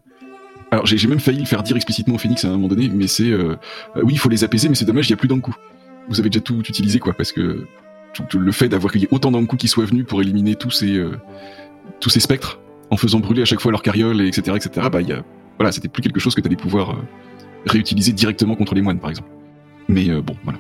alors 0.72 0.86
j'ai 0.86 1.08
même 1.08 1.20
failli 1.20 1.40
le 1.40 1.46
faire 1.46 1.64
dire 1.64 1.76
explicitement 1.76 2.16
au 2.16 2.18
phénix 2.18 2.44
à 2.46 2.50
un 2.50 2.52
moment 2.52 2.68
donné 2.68 2.90
mais 2.94 3.08
c'est 3.08 3.30
euh, 3.30 3.56
euh, 3.96 4.02
oui 4.04 4.14
il 4.14 4.20
faut 4.20 4.30
les 4.30 4.44
apaiser 4.44 4.68
mais 4.70 4.76
c'est 4.76 4.86
dommage 4.86 5.08
il 5.08 5.12
y 5.12 5.14
a 5.14 5.18
plus 5.18 5.28
d'un 5.30 5.40
coup 5.40 5.56
vous 6.10 6.20
avez 6.20 6.30
déjà 6.30 6.42
tout 6.42 6.60
utilisé 6.60 7.00
quoi 7.00 7.14
parce 7.14 7.32
que 7.32 7.66
tout, 8.14 8.24
tout 8.24 8.40
le 8.40 8.52
fait 8.52 8.68
d'avoir 8.70 8.92
qu'il 8.92 9.02
y 9.02 9.06
ait 9.06 9.10
autant 9.12 9.32
d'un 9.32 9.46
coup 9.46 9.56
qui 9.56 9.68
soient 9.68 9.86
venus 9.86 10.06
pour 10.06 10.22
éliminer 10.22 10.56
tous 10.56 10.72
ces 10.72 10.98
euh, 10.98 11.12
tous 12.00 12.10
ces 12.10 12.20
spectres 12.20 12.60
en 12.92 12.98
faisant 12.98 13.20
brûler 13.20 13.42
à 13.44 13.46
chaque 13.46 13.62
fois 13.62 13.72
leur 13.72 13.82
carriole 13.82 14.20
et 14.22 14.28
etc 14.28 14.58
etc 14.58 14.88
bah 14.92 15.02
y 15.02 15.14
a 15.14 15.24
voilà 15.58 15.72
c'était 15.72 15.88
plus 15.88 16.02
quelque 16.02 16.20
chose 16.20 16.36
que 16.36 16.42
tu 16.42 16.48
allais 16.48 16.56
pouvoir 16.56 16.98
réutiliser 17.66 18.12
directement 18.12 18.56
contre 18.56 18.76
les 18.76 18.82
moines 18.82 19.00
par 19.00 19.10
exemple 19.10 19.30
mais 19.90 20.10
euh, 20.10 20.22
bon, 20.22 20.36
voilà. 20.44 20.60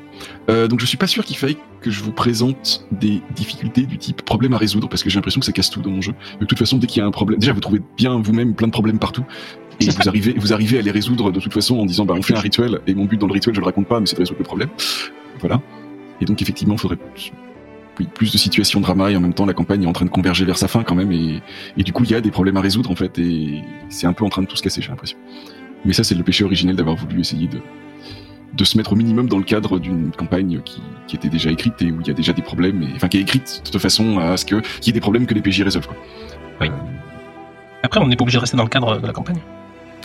Euh, 0.49 0.67
donc 0.67 0.82
je 0.82 0.86
suis 0.86 0.97
pas 0.97 1.07
sûr 1.07 1.23
qu'il 1.23 1.38
faille 1.38 1.55
que 1.82 1.91
je 1.91 2.03
vous 2.03 2.11
présente 2.11 2.86
des 2.91 3.21
difficultés 3.36 3.84
du 3.84 3.97
type 3.97 4.23
problème 4.23 4.53
à 4.53 4.57
résoudre, 4.57 4.89
parce 4.89 5.03
que 5.03 5.09
j'ai 5.09 5.15
l'impression 5.15 5.39
que 5.39 5.45
ça 5.45 5.53
casse 5.53 5.69
tout 5.69 5.82
dans 5.82 5.91
mon 5.91 6.01
jeu. 6.01 6.13
De 6.41 6.45
toute 6.45 6.57
façon, 6.57 6.77
dès 6.77 6.88
qu'il 6.88 6.99
y 6.99 7.03
a 7.03 7.07
un 7.07 7.11
problème, 7.11 7.39
déjà 7.39 7.53
vous 7.53 7.61
trouvez 7.61 7.82
bien 7.95 8.19
vous-même 8.19 8.55
plein 8.55 8.67
de 8.67 8.73
problèmes 8.73 8.99
partout, 8.99 9.23
et 9.80 9.86
vous 9.86 10.09
arrivez, 10.09 10.34
vous 10.34 10.51
arrivez 10.51 10.80
à 10.80 10.82
les 10.82 10.91
résoudre 10.91 11.32
de 11.32 11.39
toute 11.39 11.53
façon 11.53 11.77
en 11.77 11.86
disant 11.86 12.05
bah 12.05 12.15
on 12.17 12.21
fait 12.21 12.36
un 12.36 12.41
rituel, 12.41 12.80
et 12.88 12.95
mon 12.95 13.05
but 13.05 13.17
dans 13.17 13.27
le 13.27 13.34
rituel 13.34 13.55
je 13.55 13.61
le 13.61 13.65
raconte 13.65 13.88
pas, 13.88 13.99
mais 13.99 14.07
c'est 14.07 14.15
de 14.15 14.21
résoudre 14.21 14.39
le 14.39 14.45
problème. 14.45 14.69
Voilà. 15.39 15.61
Et 16.19 16.25
donc 16.25 16.41
effectivement, 16.41 16.73
il 16.73 16.80
faudrait 16.80 16.97
plus 18.15 18.32
de 18.32 18.38
situations 18.38 18.80
drama 18.80 19.11
et 19.11 19.15
en 19.15 19.19
même 19.19 19.34
temps 19.34 19.45
la 19.45 19.53
campagne 19.53 19.84
est 19.84 19.88
en 19.88 19.93
train 19.93 20.05
de 20.05 20.09
converger 20.09 20.45
vers 20.45 20.57
sa 20.57 20.67
fin 20.67 20.84
quand 20.84 20.95
même 20.95 21.11
et, 21.11 21.41
et 21.77 21.84
du 21.84 21.91
coup 21.91 22.03
il 22.05 22.11
y 22.11 22.15
a 22.15 22.21
des 22.21 22.32
problèmes 22.32 22.55
à 22.55 22.61
résoudre 22.61 22.89
en 22.89 22.95
fait 22.95 23.19
et 23.19 23.61
c'est 23.89 24.07
un 24.07 24.13
peu 24.13 24.23
en 24.23 24.30
train 24.30 24.41
de 24.41 24.47
tout 24.47 24.55
se 24.55 24.63
casser 24.63 24.82
j'ai 24.82 24.89
l'impression. 24.89 25.17
Mais 25.86 25.93
ça 25.93 26.03
c'est 26.03 26.15
le 26.15 26.23
péché 26.23 26.43
originel 26.43 26.77
d'avoir 26.77 26.95
voulu 26.95 27.19
essayer 27.19 27.47
de 27.47 27.59
de 28.54 28.64
se 28.64 28.78
mettre 28.78 28.93
au 28.93 28.95
minimum 28.95 29.28
dans 29.30 29.38
le 29.38 29.43
cadre 29.43 29.80
d'une 29.80 30.12
campagne 30.12 30.62
qui, 30.66 30.82
qui 31.08 31.16
était 31.16 31.30
déjà 31.30 31.52
écrite 31.52 31.82
et 31.82 31.91
où 31.91 32.00
il 32.02 32.08
y 32.08 32.12
a 32.12 32.14
déjà 32.14 32.34
des 32.34 32.41
problèmes, 32.41 32.82
et, 32.84 32.88
enfin 32.95 33.08
qui 33.08 33.18
est 33.18 33.22
écrite 33.22 33.64
de 33.72 33.78
façon 33.80 34.18
à 34.20 34.38
ce 34.38 34.45
que 34.45 34.56
qu'il 34.80 34.88
y 34.88 34.89
ait 34.89 34.93
des 34.93 35.00
problèmes 35.02 35.26
que 35.26 35.34
les 35.34 35.41
PJ 35.41 35.62
résolvent. 35.62 35.88
Quoi. 35.88 35.97
Oui. 36.62 36.68
Après, 37.84 38.00
on 38.02 38.08
n'est 38.08 38.16
pas 38.16 38.24
obligé 38.24 38.38
de 38.38 38.41
rester 38.41 38.58
dans 38.58 38.64
le 38.64 38.70
cadre 38.70 39.00
de 39.00 39.08
la 39.08 39.14
campagne. 39.14 39.39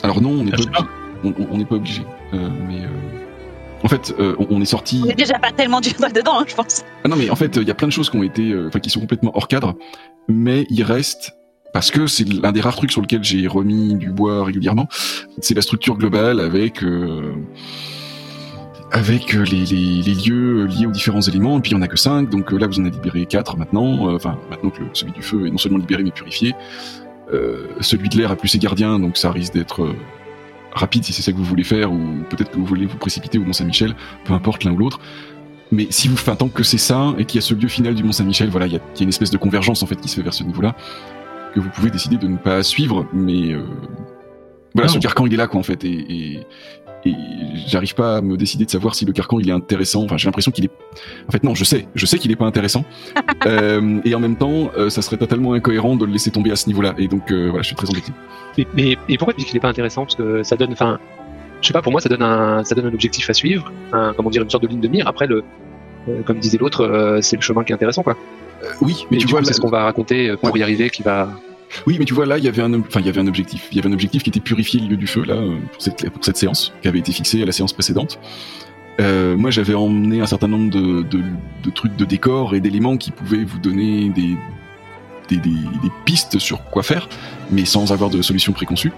Alors 0.03 0.21
non, 0.21 0.31
on 0.31 0.45
n'est 0.45 0.51
pas 0.53 0.57
pas. 0.59 0.81
obligé. 0.81 0.85
On- 1.25 1.59
on- 1.61 1.65
pas 1.65 1.75
obligé. 1.77 2.03
Euh, 2.35 2.49
mais 2.69 2.81
euh, 2.83 2.89
en 3.83 3.89
fait, 3.89 4.15
euh, 4.19 4.37
on, 4.39 4.47
on 4.51 4.61
est 4.61 4.65
sorti. 4.67 5.01
On 5.05 5.09
est 5.09 5.15
déjà 5.15 5.39
pas 5.39 5.51
tellement 5.53 5.81
dur 5.81 5.93
dedans, 6.15 6.41
hein, 6.41 6.45
je 6.47 6.55
pense. 6.55 6.85
Ah 7.03 7.09
non, 7.09 7.17
mais 7.17 7.31
en 7.31 7.37
fait, 7.37 7.57
il 7.57 7.67
y 7.67 7.71
a 7.71 7.75
plein 7.75 7.89
de 7.89 7.93
choses 7.93 8.11
qui 8.11 8.17
ont 8.17 8.23
été, 8.23 8.51
euh, 8.53 8.69
enfin, 8.69 8.79
qui 8.79 8.91
sont 8.91 9.01
complètement 9.01 9.33
hors 9.35 9.49
cadre, 9.49 9.75
mais 10.29 10.67
il 10.71 10.83
reste 10.83 11.33
parce 11.73 11.91
que 11.91 12.07
c'est 12.07 12.29
l'un 12.29 12.53
des 12.53 12.61
rares 12.61 12.77
trucs 12.77 12.93
sur 12.93 13.01
lequel 13.01 13.25
j'ai 13.25 13.47
remis 13.49 13.95
du 13.97 14.11
bois 14.13 14.45
régulièrement. 14.45 14.87
C'est 15.41 15.55
la 15.55 15.63
structure 15.63 15.97
globale 15.97 16.39
avec 16.41 16.85
euh, 16.85 17.33
avec 18.95 19.35
euh, 19.35 19.45
les, 19.45 19.65
les, 19.67 20.03
les 20.03 20.15
lieux 20.15 20.67
liés 20.67 20.87
aux 20.87 20.91
différents 20.93 21.21
éléments. 21.21 21.59
Et 21.59 21.61
puis 21.61 21.73
il 21.73 21.75
y 21.75 21.77
en 21.77 21.83
a 21.83 21.89
que 21.89 21.97
cinq, 21.97 22.31
donc 22.31 22.53
euh, 22.53 22.59
là 22.59 22.67
vous 22.67 22.79
en 22.79 22.83
avez 22.83 22.91
libéré 22.93 23.27
quatre 23.27 23.57
maintenant. 23.57 24.09
Euh, 24.09 24.15
Enfin, 24.17 24.39
maintenant 24.51 24.71
que 24.71 24.81
le- 24.81 24.89
celui 24.93 25.13
du 25.13 25.23
feu 25.23 25.47
est 25.47 25.51
non 25.51 25.59
seulement 25.59 25.79
libéré 25.79 26.03
mais 26.05 26.11
purifié. 26.13 26.55
Euh, 27.33 27.67
celui 27.81 28.09
de 28.09 28.17
l'air 28.19 28.31
a 28.31 28.37
plus 28.37 28.49
ses 28.49 28.59
gardiens, 28.59 28.99
donc 28.99 29.17
ça 29.17 29.31
risque 29.33 29.53
d'être 29.55 29.83
euh, 29.83 29.97
rapide 30.73 31.05
si 31.05 31.13
c'est 31.13 31.23
ça 31.23 31.33
que 31.33 31.37
vous 31.37 31.45
voulez 31.45 31.65
faire, 31.65 31.93
ou 31.93 31.99
peut-être 32.31 32.51
que 32.51 32.57
vous 32.57 32.67
voulez 32.67 32.87
vous 32.87 32.97
précipiter 32.99 33.39
au 33.39 33.45
Mont 33.45 33.53
Saint-Michel, 33.53 33.95
peu 34.25 34.33
importe 34.33 34.65
l'un 34.65 34.73
ou 34.73 34.77
l'autre. 34.79 35.01
Mais 35.73 35.87
si 35.91 36.07
vous, 36.09 36.15
enfin, 36.15 36.37
tant 36.37 36.49
que 36.49 36.63
c'est 36.63 36.79
ça 36.79 37.15
et 37.19 37.25
qu'il 37.25 37.41
y 37.41 37.43
a 37.43 37.47
ce 37.47 37.55
lieu 37.55 37.67
final 37.69 37.95
du 37.95 38.05
Mont 38.05 38.13
Saint-Michel, 38.13 38.49
voilà, 38.51 38.67
il 38.67 38.73
y, 38.73 38.77
y 38.77 38.79
a 38.79 39.03
une 39.03 39.09
espèce 39.09 39.31
de 39.31 39.39
convergence 39.39 39.83
en 39.83 39.87
fait 39.87 39.97
qui 39.97 40.09
se 40.09 40.17
fait 40.17 40.23
vers 40.23 40.35
ce 40.35 40.45
niveau-là 40.45 40.77
que 41.55 41.61
vous 41.61 41.71
pouvez 41.71 41.91
décider 41.91 42.17
de 42.17 42.27
ne 42.29 42.37
pas 42.37 42.63
suivre, 42.63 43.07
mais 43.13 43.53
euh, 43.55 43.63
voilà, 44.75 44.89
Non. 44.89 44.95
ce 44.95 44.99
carcan 44.99 45.25
il 45.27 45.33
est 45.35 45.37
là 45.37 45.47
quoi 45.47 45.61
en 45.61 45.63
fait 45.63 45.83
et, 45.85 45.89
et, 46.35 46.41
et 47.07 47.15
j'arrive 47.67 47.95
pas 47.95 48.17
à 48.17 48.21
me 48.21 48.37
décider 48.37 48.65
de 48.65 48.71
savoir 48.71 48.95
si 48.95 49.05
le 49.05 49.13
carcan 49.13 49.39
il 49.39 49.49
est 49.49 49.53
intéressant. 49.53 50.05
Enfin, 50.05 50.17
j'ai 50.17 50.27
l'impression 50.27 50.51
qu'il 50.51 50.65
est. 50.65 50.71
En 51.29 51.33
fait, 51.33 51.43
non, 51.45 51.55
je 51.55 51.65
sais, 51.65 51.87
je 51.95 52.07
sais 52.07 52.19
qu'il 52.19 52.31
est 52.31 52.37
pas 52.37 52.47
intéressant. 52.47 52.85
Euh, 53.47 54.01
et 54.07 54.15
en 54.15 54.21
même 54.21 54.37
temps, 54.37 54.71
euh, 54.79 54.89
ça 54.89 55.03
serait 55.03 55.19
totalement 55.19 55.53
incohérent 55.53 55.97
de 55.97 56.07
le 56.07 56.13
laisser 56.13 56.31
tomber 56.31 56.51
à 56.51 56.57
ce 56.57 56.67
niveau-là. 56.67 56.95
Et 56.97 57.09
donc 57.09 57.31
euh, 57.31 57.49
voilà, 57.49 57.61
je 57.61 57.67
suis 57.67 57.77
très 57.77 57.91
embêté. 57.91 58.11
Mais, 58.57 58.67
mais 58.75 58.97
et 59.07 59.19
pourquoi 59.19 59.35
tu 59.35 59.41
dis 59.41 59.45
qu'il 59.47 59.57
est 59.59 59.61
pas 59.61 59.69
intéressant? 59.69 60.05
Parce 60.05 60.15
que 60.15 60.43
ça 60.43 60.57
donne, 60.57 60.73
enfin, 60.73 60.99
je 61.61 61.67
sais 61.67 61.75
pas, 61.75 61.83
pour 61.83 61.93
moi 61.93 62.01
ça 62.01 62.09
donne 62.09 62.23
un, 62.23 62.65
ça 62.65 62.75
donne 62.75 62.87
un 62.87 62.95
objectif 62.95 63.29
à 63.29 63.35
suivre, 63.35 63.71
un, 63.93 64.15
comment 64.15 64.31
dire, 64.31 64.43
une 64.43 64.49
sorte 64.49 64.63
de 64.63 64.69
ligne 64.69 64.81
de 64.81 64.89
mire. 64.89 65.07
Après 65.07 65.27
le, 65.27 65.45
euh, 66.09 66.23
comme 66.23 66.39
disait 66.39 66.57
l'autre, 66.57 66.85
euh, 66.87 67.21
c'est 67.21 67.37
le 67.37 67.43
chemin 67.43 67.65
qui 67.65 67.73
est 67.73 67.75
intéressant, 67.75 68.03
quoi. 68.03 68.17
Euh, 68.63 68.69
oui, 68.81 69.05
mais 69.11 69.19
Et 69.19 69.21
tu 69.21 69.27
du 69.27 69.33
vois, 69.33 69.45
c'est 69.45 69.53
ce 69.53 69.61
qu'on 69.61 69.69
va 69.69 69.85
raconter 69.85 70.35
pour 70.41 70.53
Ouais. 70.55 70.61
y 70.61 70.63
arriver, 70.63 70.89
qui 70.89 71.03
va. 71.03 71.29
Oui, 71.87 71.97
mais 71.99 72.05
tu 72.05 72.15
vois, 72.15 72.27
là, 72.27 72.39
il 72.39 72.45
y 72.45 72.49
avait 72.49 72.63
un, 72.63 72.73
enfin, 72.81 73.01
il 73.01 73.07
y 73.07 73.09
avait 73.09 73.21
un 73.21 73.27
objectif. 73.27 73.69
Il 73.71 73.77
y 73.77 73.81
avait 73.81 73.89
un 73.89 73.93
objectif 73.93 74.23
qui 74.23 74.31
était 74.31 74.41
purifier 74.41 74.81
le 74.81 74.89
lieu 74.89 74.97
du 74.97 75.07
feu, 75.07 75.25
là, 75.25 75.35
euh, 75.35 75.57
pour 75.73 75.83
cette, 75.83 76.09
pour 76.11 76.25
cette 76.25 76.37
séance, 76.37 76.73
qui 76.83 76.89
avait 76.89 76.99
été 76.99 77.13
fixée 77.13 77.43
à 77.43 77.47
la 77.47 77.53
séance 77.53 77.73
précédente. 77.73 78.19
Euh, 79.01 79.37
moi, 79.37 79.51
j'avais 79.51 79.75
emmené 79.75 80.21
un 80.21 80.27
certain 80.27 80.49
nombre 80.49 80.71
de, 80.71 81.03
de, 81.03 81.23
de 81.65 81.71
trucs 81.71 81.97
de 81.97 82.05
décor 82.05 82.55
et 82.55 82.61
d'éléments 82.61 82.97
qui 82.97 83.11
pouvaient 83.11 83.43
vous 83.45 83.59
donner 83.59 84.11
des, 84.11 84.37
des, 85.29 85.37
des, 85.39 85.51
des 85.51 85.91
pistes 86.05 86.39
sur 86.39 86.63
quoi 86.65 86.83
faire, 86.83 87.09
mais 87.51 87.65
sans 87.65 87.93
avoir 87.93 88.11
de 88.11 88.23
solution 88.23 88.53
préconçue. 88.53 88.93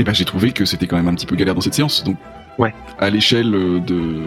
Et 0.00 0.04
ben, 0.04 0.12
j'ai 0.12 0.24
trouvé 0.24 0.50
que 0.50 0.64
c'était 0.64 0.88
quand 0.88 0.96
même 0.96 1.06
un 1.08 1.14
petit 1.14 1.26
peu 1.26 1.36
galère 1.36 1.54
dans 1.54 1.60
cette 1.60 1.74
séance. 1.74 2.02
Donc, 2.04 2.16
Ouais. 2.58 2.72
à 2.98 3.10
l'échelle 3.10 3.52
euh, 3.54 3.80
de, 3.80 4.22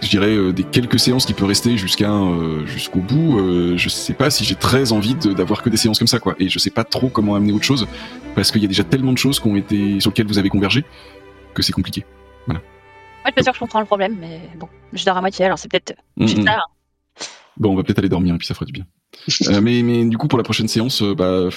je 0.00 0.08
dirais, 0.08 0.34
euh, 0.34 0.52
des 0.52 0.64
quelques 0.64 0.98
séances 0.98 1.26
qui 1.26 1.34
peut 1.34 1.44
rester 1.44 1.76
jusqu'à 1.76 2.10
euh, 2.12 2.64
jusqu'au 2.66 3.00
bout, 3.00 3.38
euh, 3.38 3.76
je 3.76 3.88
sais 3.88 4.14
pas 4.14 4.30
si 4.30 4.44
j'ai 4.44 4.54
très 4.54 4.92
envie 4.92 5.14
de- 5.14 5.32
d'avoir 5.32 5.62
que 5.62 5.68
des 5.70 5.76
séances 5.76 5.98
comme 5.98 6.08
ça, 6.08 6.18
quoi. 6.18 6.34
Et 6.38 6.48
je 6.48 6.58
sais 6.58 6.70
pas 6.70 6.84
trop 6.84 7.08
comment 7.08 7.34
amener 7.34 7.52
autre 7.52 7.64
chose 7.64 7.86
parce 8.34 8.50
qu'il 8.50 8.62
y 8.62 8.64
a 8.64 8.68
déjà 8.68 8.84
tellement 8.84 9.12
de 9.12 9.18
choses 9.18 9.38
qui 9.40 9.46
ont 9.48 9.56
été 9.56 10.00
sur 10.00 10.10
lesquelles 10.10 10.26
vous 10.26 10.38
avez 10.38 10.48
convergé 10.48 10.84
que 11.54 11.62
c'est 11.62 11.72
compliqué. 11.72 12.04
Moi, 12.46 12.60
je 13.26 13.32
suis 13.32 13.42
sûre 13.44 13.52
que 13.52 13.56
je 13.56 13.60
comprends 13.60 13.80
le 13.80 13.86
problème, 13.86 14.16
mais 14.18 14.40
bon, 14.58 14.68
je 14.94 15.04
dors 15.04 15.16
à 15.16 15.20
moitié, 15.20 15.44
alors 15.44 15.58
c'est 15.58 15.70
peut-être 15.70 15.92
Mm, 16.16 16.24
mm. 16.24 16.44
ça. 16.46 16.52
hein. 16.56 17.24
Bon, 17.58 17.72
on 17.72 17.76
va 17.76 17.82
peut-être 17.82 17.98
aller 17.98 18.08
dormir 18.08 18.34
et 18.34 18.38
puis 18.38 18.46
ça 18.46 18.54
fera 18.54 18.64
du 18.64 18.72
bien. 18.72 18.86
Euh, 19.48 19.60
mais, 19.60 19.82
mais 19.82 20.04
du 20.06 20.16
coup, 20.16 20.26
pour 20.28 20.38
la 20.38 20.44
prochaine 20.44 20.68
séance, 20.68 21.02
bah, 21.02 21.48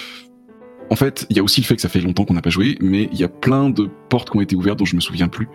en 0.90 0.96
fait, 0.96 1.26
il 1.30 1.38
y 1.38 1.40
a 1.40 1.44
aussi 1.44 1.62
le 1.62 1.66
fait 1.66 1.76
que 1.76 1.82
ça 1.82 1.90
fait 1.90 2.02
longtemps 2.02 2.26
qu'on 2.26 2.34
n'a 2.34 2.42
pas 2.42 2.50
joué, 2.50 2.78
mais 2.82 3.10
il 3.12 3.20
y 3.20 3.24
a 3.24 3.30
plein 3.30 3.70
de 3.70 3.90
portes 4.10 4.30
qui 4.30 4.38
ont 4.38 4.42
été 4.42 4.56
ouvertes 4.56 4.78
dont 4.78 4.86
je 4.86 4.96
me 4.96 5.02
souviens 5.02 5.28
plus. 5.28 5.48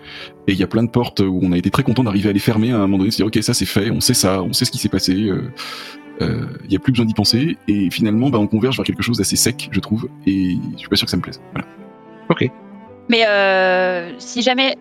Et 0.47 0.53
il 0.53 0.59
y 0.59 0.63
a 0.63 0.67
plein 0.67 0.83
de 0.83 0.91
portes 0.91 1.21
où 1.21 1.41
on 1.43 1.53
a 1.53 1.59
été 1.59 1.71
très 1.71 1.83
content 1.83 2.03
d'arriver 2.03 2.29
à 2.29 2.33
les 2.33 2.39
fermer 2.39 2.73
à 2.73 2.77
un 2.77 2.81
moment 2.81 2.99
donné, 2.99 3.09
de 3.09 3.13
se 3.13 3.19
dire, 3.19 3.27
ok, 3.27 3.39
ça 3.43 3.55
c'est 3.55 3.67
fait, 3.67 3.91
on 3.91 4.01
sait 4.01 4.15
ça, 4.15 4.43
on 4.43 4.53
sait 4.53 4.65
ce 4.65 4.71
qui 4.71 4.79
s'est 4.79 4.89
passé, 4.89 5.15
euh, 5.15 5.51
euh, 6.23 6.47
il 6.65 6.73
y 6.73 6.77
a 6.77 6.81
plus 6.81 6.93
besoin 6.93 7.07
d'y 7.07 7.15
penser, 7.15 7.57
et 7.69 7.91
finalement, 7.91 8.31
bah, 8.31 8.39
on 8.39 8.47
converge 8.47 8.77
vers 8.77 8.85
quelque 8.85 9.03
chose 9.03 9.19
d'assez 9.19 9.37
sec, 9.37 9.69
je 9.71 9.81
trouve, 9.81 10.09
et 10.27 10.57
je 10.73 10.79
suis 10.79 10.89
pas 10.89 10.97
sûr 10.97 11.07
que 11.07 11.11
ça 11.11 11.17
me 11.17 11.23
plaise. 11.23 11.41
Voilà. 11.53 11.67
Mais 13.09 13.27
euh, 13.27 14.13
si 14.19 14.43
jamais 14.43 14.77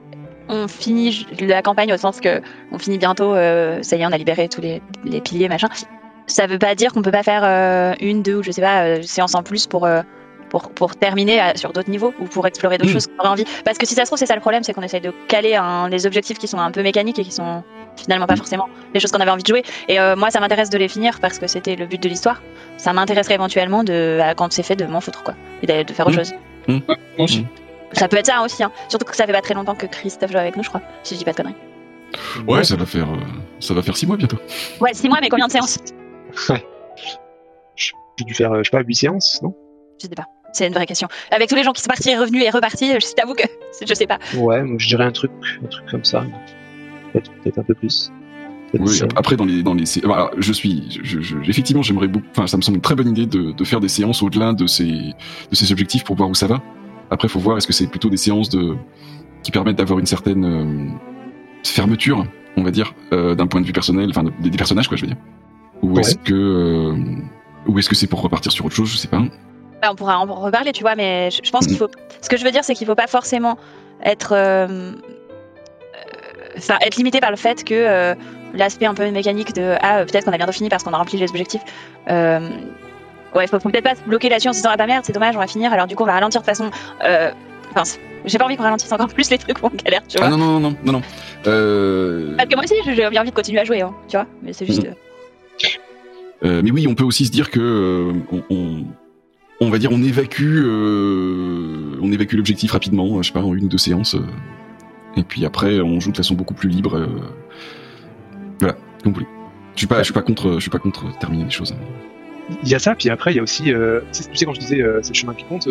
on 0.50 0.68
finit 0.68 1.26
la 1.40 1.62
campagne 1.62 1.94
au 1.94 1.98
sens 1.98 2.20
que 2.20 2.42
on 2.72 2.78
finit 2.78 2.98
bientôt, 2.98 3.34
euh, 3.34 3.82
ça 3.84 3.96
y 3.96 4.02
est, 4.02 4.06
on 4.06 4.12
a 4.12 4.18
libéré 4.18 4.50
tous 4.50 4.62
les, 4.62 4.82
les 5.06 5.22
piliers, 5.22 5.50
machin, 5.50 5.70
ça 6.26 6.48
veut 6.48 6.60
pas 6.60 6.76
dire 6.76 6.92
qu'on 6.92 7.02
peut 7.02 7.12
pas 7.12 7.24
faire 7.24 7.44
euh, 7.44 7.94
une, 8.02 8.22
deux 8.22 8.38
ou 8.38 8.44
je 8.44 8.52
sais 8.52 8.62
pas, 8.62 8.84
euh, 8.84 9.02
séances 9.02 9.36
en 9.36 9.44
plus 9.44 9.68
pour. 9.68 9.88
Pour, 10.50 10.70
pour 10.72 10.96
terminer 10.96 11.40
à- 11.40 11.56
sur 11.56 11.74
d'autres 11.74 11.90
niveaux 11.90 12.14
ou 12.20 12.26
pour 12.26 12.46
explorer 12.48 12.78
d'autres 12.78 12.90
Mm. 12.92 12.94
choses 12.94 13.08
qu'on 13.08 13.20
aurait 13.20 13.30
envie. 13.30 13.46
Parce 13.66 13.78
que 13.78 13.86
si 13.86 13.94
ça 13.96 14.02
se 14.04 14.08
trouve, 14.08 14.18
c'est 14.20 14.26
ça 14.26 14.36
le 14.36 14.42
problème, 14.42 14.64
c'est 14.64 14.74
qu'on 14.74 14.82
essaye 14.82 15.02
de 15.02 15.12
caler 15.28 15.56
un, 15.56 15.90
des 15.90 16.06
objectifs 16.06 16.38
qui 16.38 16.48
sont 16.48 16.60
un 16.60 16.72
peu 16.72 16.82
mécaniques 16.84 17.20
et 17.20 17.24
qui 17.24 17.32
sont 17.32 17.64
finalement 17.96 18.28
pas 18.28 18.34
Mm. 18.36 18.38
forcément 18.38 18.70
les 18.94 19.00
choses 19.00 19.12
qu'on 19.12 19.20
avait 19.20 19.32
envie 19.32 19.44
de 19.44 19.48
jouer. 19.48 19.64
Et 19.88 20.00
euh, 20.00 20.16
moi, 20.16 20.30
ça 20.32 20.40
m'intéresse 20.40 20.70
de 20.70 20.78
les 20.78 20.88
finir 20.88 21.20
parce 21.20 21.40
que 21.40 21.48
c'était 21.48 21.76
le 21.76 21.86
but 21.86 22.02
de 22.02 22.10
l'histoire. 22.10 22.42
Ça 22.78 22.94
m'intéresserait 22.94 23.36
éventuellement, 23.36 23.84
de, 23.84 24.20
à- 24.22 24.36
quand 24.36 24.52
c'est 24.54 24.64
fait, 24.64 24.76
de 24.76 24.86
m'en 24.86 25.02
foutre, 25.02 25.24
quoi. 25.24 25.34
Et 25.64 25.68
de, 25.68 25.84
de 25.84 25.94
faire 25.94 26.08
autre 26.08 26.16
Mm. 26.16 26.20
chose. 26.20 26.34
Moi 26.68 26.98
aussi. 27.20 27.46
Ça 27.94 28.08
peut 28.10 28.18
être 28.18 28.26
ça 28.26 28.42
aussi, 28.44 28.62
hein. 28.64 28.72
surtout 28.90 29.06
que 29.06 29.16
ça 29.16 29.26
fait 29.26 29.32
pas 29.32 29.42
très 29.42 29.54
longtemps 29.54 29.74
que 29.76 29.86
Christophe 29.86 30.32
joue 30.32 30.38
avec 30.38 30.58
nous, 30.58 30.64
je 30.64 30.68
crois, 30.68 30.82
si 31.04 31.14
je 31.14 31.20
dis 31.20 31.26
pas 31.26 31.32
de 31.32 31.38
conneries. 31.38 31.56
Ouais, 32.46 32.64
ça 32.66 32.76
va 32.76 32.86
faire, 32.86 33.08
euh, 33.10 33.18
ça 33.62 33.74
va 33.74 33.82
faire 33.82 33.96
six 33.96 34.06
mois 34.06 34.18
bientôt. 34.18 34.38
Ouais, 34.82 34.94
six 34.94 35.08
mois, 35.08 35.20
mais 35.22 35.30
combien 35.30 35.48
de 35.48 35.52
séances? 35.54 35.78
J'ai 37.76 38.26
dû 38.26 38.34
faire, 38.34 38.52
euh, 38.52 38.60
je 38.64 38.70
sais 38.70 38.78
pas, 38.78 38.82
8 38.84 38.96
séances, 38.96 39.40
non? 39.44 39.54
Je 40.02 40.08
sais 40.08 40.16
pas. 40.16 40.26
C'est 40.54 40.68
une 40.68 40.74
vraie 40.74 40.86
question. 40.88 41.08
Avec 41.32 41.50
tous 41.50 41.56
les 41.56 41.64
gens 41.64 41.74
qui 41.74 41.82
sont 41.82 41.88
partis, 41.90 42.16
revenus 42.16 42.44
et 42.44 42.50
repartis, 42.50 42.92
je 43.00 43.14
t'avoue 43.16 43.34
que 43.34 43.44
je 43.88 43.94
sais 43.94 44.08
pas. 44.08 44.18
Ouais, 44.36 44.64
moi, 44.64 44.78
je 44.80 44.88
dirais 44.88 45.04
un 45.06 45.12
truc, 45.12 45.32
un 45.64 45.68
truc 45.68 45.86
comme 45.92 46.04
ça. 46.06 46.26
Peut-être 47.14 47.60
un 47.60 47.64
peu 47.64 47.74
plus. 47.74 48.12
Oui, 48.74 49.00
après 49.16 49.38
dans 49.38 49.46
les 49.46 49.64
dans 49.64 49.74
les 49.74 49.86
voilà, 50.04 50.30
je 50.38 50.52
suis 50.52 51.00
je, 51.02 51.22
je- 51.22 51.38
effectivement 51.48 51.82
j'aimerais 51.82 52.10
beaucoup 52.10 52.26
enfin 52.32 52.48
ça 52.48 52.58
me 52.58 52.62
semble 52.62 52.76
une 52.76 52.82
très 52.82 52.96
bonne 52.96 53.08
idée 53.08 53.26
de, 53.26 53.54
de 53.54 53.64
faire 53.64 53.80
des 53.80 53.88
séances 53.88 54.22
au-delà 54.22 54.52
de 54.52 54.68
ces 54.68 54.88
de 54.92 55.56
ces 55.56 55.72
objectifs 55.72 56.04
pour 56.04 56.18
voir 56.18 56.30
où 56.30 56.36
ça 56.36 56.48
va. 56.48 56.62
Après 57.10 57.30
faut 57.30 57.40
voir 57.40 57.56
est-ce 57.58 57.66
que 57.66 57.72
c'est 57.72 57.88
plutôt 57.88 58.10
des 58.10 58.18
séances 58.18 58.50
de 58.50 58.76
qui 59.42 59.52
permettent 59.52 59.78
d'avoir 59.78 60.00
une 60.00 60.06
certaine 60.06 60.44
euh, 60.44 60.90
fermeture, 61.64 62.26
on 62.58 62.64
va 62.64 62.72
dire, 62.72 62.94
euh, 63.14 63.36
d'un 63.36 63.48
point 63.48 63.62
de 63.62 63.66
vue 63.66 63.72
personnel, 63.72 64.10
enfin 64.10 64.24
des, 64.42 64.50
des 64.50 64.58
personnages 64.58 64.90
quoi, 64.90 64.98
je 64.98 65.04
veux 65.04 65.08
dire. 65.08 65.18
Ou 65.82 65.94
Ouais. 65.94 66.02
est-ce 66.02 66.18
que 66.18 66.34
euh, 66.34 66.96
ou 67.68 67.80
est-ce 67.80 67.88
que 67.88 67.96
c'est 67.96 68.08
pour 68.08 68.22
repartir 68.22 68.52
sur 68.52 68.66
autre 68.66 68.76
chose, 68.76 68.90
je 68.92 68.98
sais 68.98 69.08
pas. 69.08 69.24
Bah, 69.82 69.90
on 69.92 69.96
pourra 69.96 70.20
en 70.20 70.26
reparler, 70.26 70.72
tu 70.72 70.82
vois, 70.82 70.96
mais 70.96 71.30
je, 71.32 71.52
pense 71.52 71.68
qu'il 71.68 71.78
faut. 71.78 71.90
Ce 72.22 72.30
que 72.30 72.38
je 72.38 72.44
veux 72.44 72.52
dire, 72.52 72.64
c'est 72.64 72.74
qu'il 72.74 72.88
faut 72.88 72.96
pas 72.96 73.08
forcément 73.08 73.58
être. 74.04 74.34
euh, 74.34 74.68
euh, 74.68 74.94
Enfin, 76.58 76.78
être 76.82 76.96
limité 76.96 77.20
par 77.20 77.30
le 77.30 77.38
fait 77.38 77.64
que 77.64 77.76
euh, 77.76 78.16
l'aspect 78.56 78.88
un 78.88 78.96
peu 78.96 79.10
mécanique 79.12 79.54
de 79.54 79.76
ah 79.82 80.04
peut-être 80.06 80.26
qu'on 80.26 80.32
a 80.34 80.38
bientôt 80.38 80.52
fini 80.52 80.70
parce 80.70 80.84
qu'on 80.84 80.94
a 80.94 80.98
rempli 80.98 81.20
les 81.20 81.30
objectifs. 81.30 81.62
Euh, 82.10 82.50
ouais, 83.36 83.46
faut, 83.46 83.60
faut 83.60 83.70
peut-être 83.70 83.84
pas 83.84 83.94
se 83.94 84.02
bloquer 84.02 84.30
là-dessus 84.30 84.50
en 84.50 84.54
se 84.54 84.58
disant 84.58 84.70
ah 84.74 84.78
bah 84.78 84.88
merde 84.88 85.06
c'est 85.06 85.14
dommage 85.14 85.36
on 85.36 85.40
va 85.40 85.46
finir 85.46 85.72
alors 85.72 85.86
du 85.86 85.96
coup 85.96 86.02
on 86.02 86.08
va 86.08 86.14
ralentir 86.14 86.42
de 86.42 86.46
façon. 86.48 86.72
Enfin, 87.72 87.84
j'ai 88.26 88.38
pas 88.38 88.46
envie 88.46 88.58
qu'on 88.58 88.64
ralentisse 88.64 88.92
encore 88.92 89.08
plus 89.08 89.30
les 89.30 89.38
trucs 89.38 89.62
où 89.62 89.68
on 89.68 89.70
galère, 89.84 90.02
tu 90.08 90.18
vois. 90.18 90.28
Ah 90.28 90.30
non 90.30 90.38
non 90.38 90.60
non 90.60 90.76
non 90.84 90.94
non. 90.94 91.02
Euh, 91.46 92.36
Parce 92.38 92.50
que 92.50 92.56
moi 92.56 92.64
aussi 92.64 92.74
j'ai 92.86 92.96
j'ai 92.96 93.20
envie 93.20 93.30
de 93.30 93.36
continuer 93.36 93.60
à 93.60 93.64
jouer, 93.64 93.82
hein, 93.82 93.94
tu 94.08 94.18
vois. 94.18 94.26
Mais 94.42 94.54
c'est 94.54 94.66
juste. 94.66 94.88
Mhm. 96.42 96.62
mais 96.64 96.72
oui, 96.72 96.88
on 96.90 96.96
peut 96.96 97.04
aussi 97.04 97.26
se 97.26 97.32
dire 97.32 97.52
que 97.52 98.12
on, 98.32 98.44
on, 98.50 98.84
on 99.60 99.70
va 99.70 99.78
dire 99.80 99.92
on 99.92 100.02
évacue 100.04 100.62
euh, 100.64 101.98
on 102.02 102.12
évacue 102.12 102.36
l'objectif 102.36 102.72
rapidement, 102.72 103.22
je 103.22 103.28
sais 103.28 103.34
pas 103.34 103.42
en 103.44 103.54
une 103.56 103.66
ou 103.66 103.70
deux 103.70 103.78
séances, 103.78 104.16
euh, 104.16 104.22
et 105.16 105.24
puis 105.24 105.46
après 105.46 105.80
on 105.80 106.00
joue 106.00 106.12
de 106.12 106.18
façon 106.18 106.36
beaucoup 106.36 106.54
plus 106.54 106.70
libre. 106.70 106.96
euh, 106.98 107.08
voilà, 108.60 108.74
comme 109.04 109.14
vous 109.14 109.20
voulez. 109.20 109.28
Je 109.76 109.80
suis 109.82 109.88
pas, 109.88 110.04
suis 110.04 110.14
pas 110.14 110.24
contre, 110.24 110.54
je 110.56 110.60
suis 110.60 110.70
pas 110.72 110.80
contre 110.80 111.16
terminer 111.20 111.44
les 111.44 111.50
choses. 111.52 111.76
Il 112.64 112.70
y 112.70 112.74
a 112.76 112.80
ça, 112.80 112.96
puis 112.96 113.10
après, 113.10 113.34
il 113.34 113.36
y 113.36 113.40
a 113.40 113.44
aussi, 113.44 113.72
euh, 113.74 114.00
tu 114.14 114.24
sais- 114.24 114.46
quand 114.46 114.54
je 114.54 114.60
disais 114.60 114.82
euh, 114.82 115.00
c'est 115.04 115.14
le 115.14 115.18
chemin 115.20 115.34
qui 115.36 115.44
compte, 115.44 115.68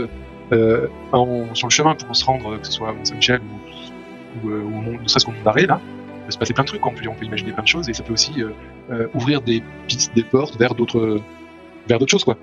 euh, 0.53 0.87
en- 1.13 1.53
sur 1.55 1.67
le 1.67 1.73
chemin 1.73 1.95
pour 1.97 2.15
se 2.15 2.25
rendre, 2.25 2.61
que 2.61 2.67
ce 2.67 2.73
soit 2.73 2.91
à 2.91 2.93
Mont-Saint-Michel 2.93 3.41
ou, 4.45 4.47
ou, 4.47 4.51
euh, 4.51 4.63
ou 4.63 5.03
ne 5.03 5.09
serait-ce 5.09 5.25
qu'au 5.27 5.33
Mont 5.33 5.43
d'Arrêt, 5.45 5.67
là, 5.67 5.81
peut 6.27 6.31
se 6.31 6.39
passer 6.39 6.53
plein 6.53 6.63
de 6.65 6.69
trucs, 6.69 6.87
on 6.87 6.91
peut, 6.93 7.03
on 7.09 7.15
peut 7.15 7.25
imaginer 7.25 7.53
plein 7.53 7.63
de 7.63 7.69
choses, 7.69 7.89
et 7.89 7.95
ça 7.95 8.03
peut 8.05 8.13
aussi 8.13 8.43
euh, 8.43 8.51
euh, 8.91 9.07
ouvrir 9.15 9.41
des 9.43 9.63
pistes, 9.89 10.15
des 10.15 10.23
portes 10.23 10.57
vers 10.59 10.75
d'autres 10.77 11.21
vers 11.89 11.99
d'autres 11.99 12.11
choses, 12.13 12.25
quoi. 12.25 12.37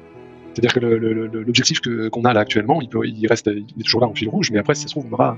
C'est-à-dire 0.54 0.74
que 0.74 0.80
l'objectif 0.80 1.80
qu'on 1.82 2.26
a 2.26 2.34
là 2.34 2.41
actuellement, 2.41 2.82
il, 2.82 2.89
peut, 2.89 3.06
il 3.08 3.26
reste 3.28 3.49
il 3.54 3.80
est 3.80 3.84
toujours 3.84 4.01
là 4.01 4.08
en 4.08 4.14
fil 4.14 4.30
rouge, 4.30 4.51
mais 4.51 4.60
après, 4.60 4.76
si 4.76 4.84
ça 4.84 4.88
se 4.88 4.93
trouve, 4.93 5.08
on 5.10 5.14
aura, 5.14 5.38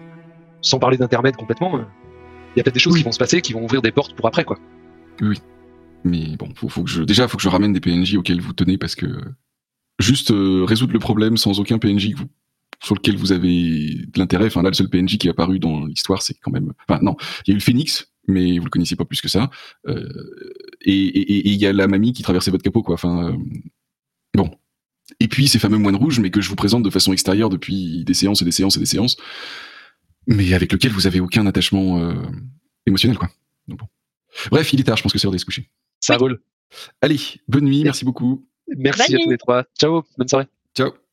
sans 0.62 0.78
parler 0.80 0.98
d'intermède 0.98 1.36
complètement, 1.38 1.78
euh, 1.78 1.84
il 2.56 2.58
y 2.58 2.60
a 2.60 2.64
peut-être 2.64 2.74
des 2.74 2.80
choses 2.80 2.94
Oui. 2.94 3.00
qui 3.00 3.06
vont 3.06 3.12
se 3.12 3.20
passer 3.20 3.42
qui 3.42 3.54
vont 3.54 3.64
ouvrir 3.64 3.82
des 3.82 3.92
portes 3.92 4.14
pour 4.16 4.28
après, 4.28 4.44
quoi. 4.44 4.58
Mais 6.04 6.36
bon, 6.38 6.50
faut, 6.56 6.70
faut 6.70 6.84
que 6.84 6.90
je, 6.90 7.02
déjà, 7.04 7.28
faut 7.28 7.38
que 7.38 7.44
je 7.44 7.50
ramène 7.50 7.74
des 7.74 7.80
PNJ 7.80 8.16
auxquels 8.16 8.42
vous 8.42 8.54
tenez 8.54 8.78
parce 8.78 8.96
que 8.96 9.08
juste 10.00 10.32
euh, 10.32 10.64
résoudre 10.66 10.94
le 10.94 11.00
problème 11.00 11.38
sans 11.38 11.60
aucun 11.60 11.78
PNJ 11.80 12.12
que 12.12 12.18
vous, 12.18 12.28
sur 12.84 12.96
lequel 12.96 13.18
vous 13.18 13.32
avez 13.32 13.96
de 13.96 14.20
l'intérêt. 14.20 14.46
Enfin 14.48 14.62
là, 14.62 14.70
le 14.70 14.76
seul 14.76 14.90
PNJ 14.90 15.18
qui 15.18 15.28
est 15.28 15.32
apparu 15.32 15.58
dans 15.60 15.86
l'histoire, 15.86 16.22
c'est 16.22 16.36
quand 16.42 16.52
même. 16.52 16.74
Enfin 16.88 17.00
non, 17.02 17.16
il 17.48 17.50
y 17.50 17.52
a 17.52 17.54
eu 17.54 17.58
le 17.58 17.64
Phoenix, 17.64 18.12
mais 18.28 18.60
vous 18.60 18.66
le 18.66 18.70
connaissiez 18.70 18.98
pas 18.98 19.06
plus 19.06 19.22
que 19.22 19.30
ça. 19.30 19.50
Euh, 19.88 20.08
et 20.82 20.92
et- 20.94 21.20
et- 21.20 21.48
et 21.48 21.50
il 21.52 21.58
y 21.60 21.66
a 21.66 21.74
la 21.74 21.88
mamie 21.88 22.14
qui 22.14 22.22
traversait 22.22 22.52
votre 22.52 22.64
capot, 22.64 22.84
quoi. 22.84 22.96
Enfin 22.96 23.30
euh, 23.32 23.38
bon. 24.36 24.52
Et 25.20 25.28
puis 25.28 25.48
ces 25.48 25.60
fameux 25.60 25.78
moines 25.78 25.96
rouges, 25.96 26.20
mais 26.20 26.32
que 26.32 26.42
je 26.42 26.50
vous 26.50 26.56
présente 26.56 26.84
de 26.84 26.90
façon 26.90 27.14
extérieure 27.14 27.50
depuis 27.50 28.04
des 28.04 28.14
séances 28.14 28.42
et 28.42 28.46
des 28.46 28.52
séances 28.52 28.78
et 28.78 28.80
des 28.80 28.86
séances, 28.86 29.18
mais 30.28 30.54
avec 30.54 30.72
lequel 30.72 30.92
vous 30.92 31.06
avez 31.08 31.20
aucun 31.20 31.46
attachement 31.46 32.00
euh, 32.00 32.16
émotionnel, 32.88 33.18
quoi. 33.18 33.30
Donc 33.68 33.80
bon. 33.80 33.88
Bref, 34.52 34.74
il 34.74 34.80
est 34.80 34.84
tard, 34.84 34.98
je 34.98 35.04
pense 35.04 35.14
que 35.14 35.20
c'est 35.20 35.26
l'heure 35.26 35.32
d'aller 35.32 35.40
se 35.40 35.46
coucher. 35.46 35.70
Ça 36.00 36.16
Oui. 36.16 36.20
vole. 36.20 36.42
Allez, 37.02 37.20
bonne 37.48 37.66
nuit, 37.66 37.84
merci 37.84 38.04
beaucoup. 38.04 38.48
Merci 38.76 39.12
Bonne 39.12 39.22
à 39.22 39.24
tous 39.24 39.30
les 39.30 39.38
trois. 39.38 39.64
Ciao, 39.80 40.04
bonne 40.18 40.28
soirée. 40.28 40.48
Ciao. 40.76 41.05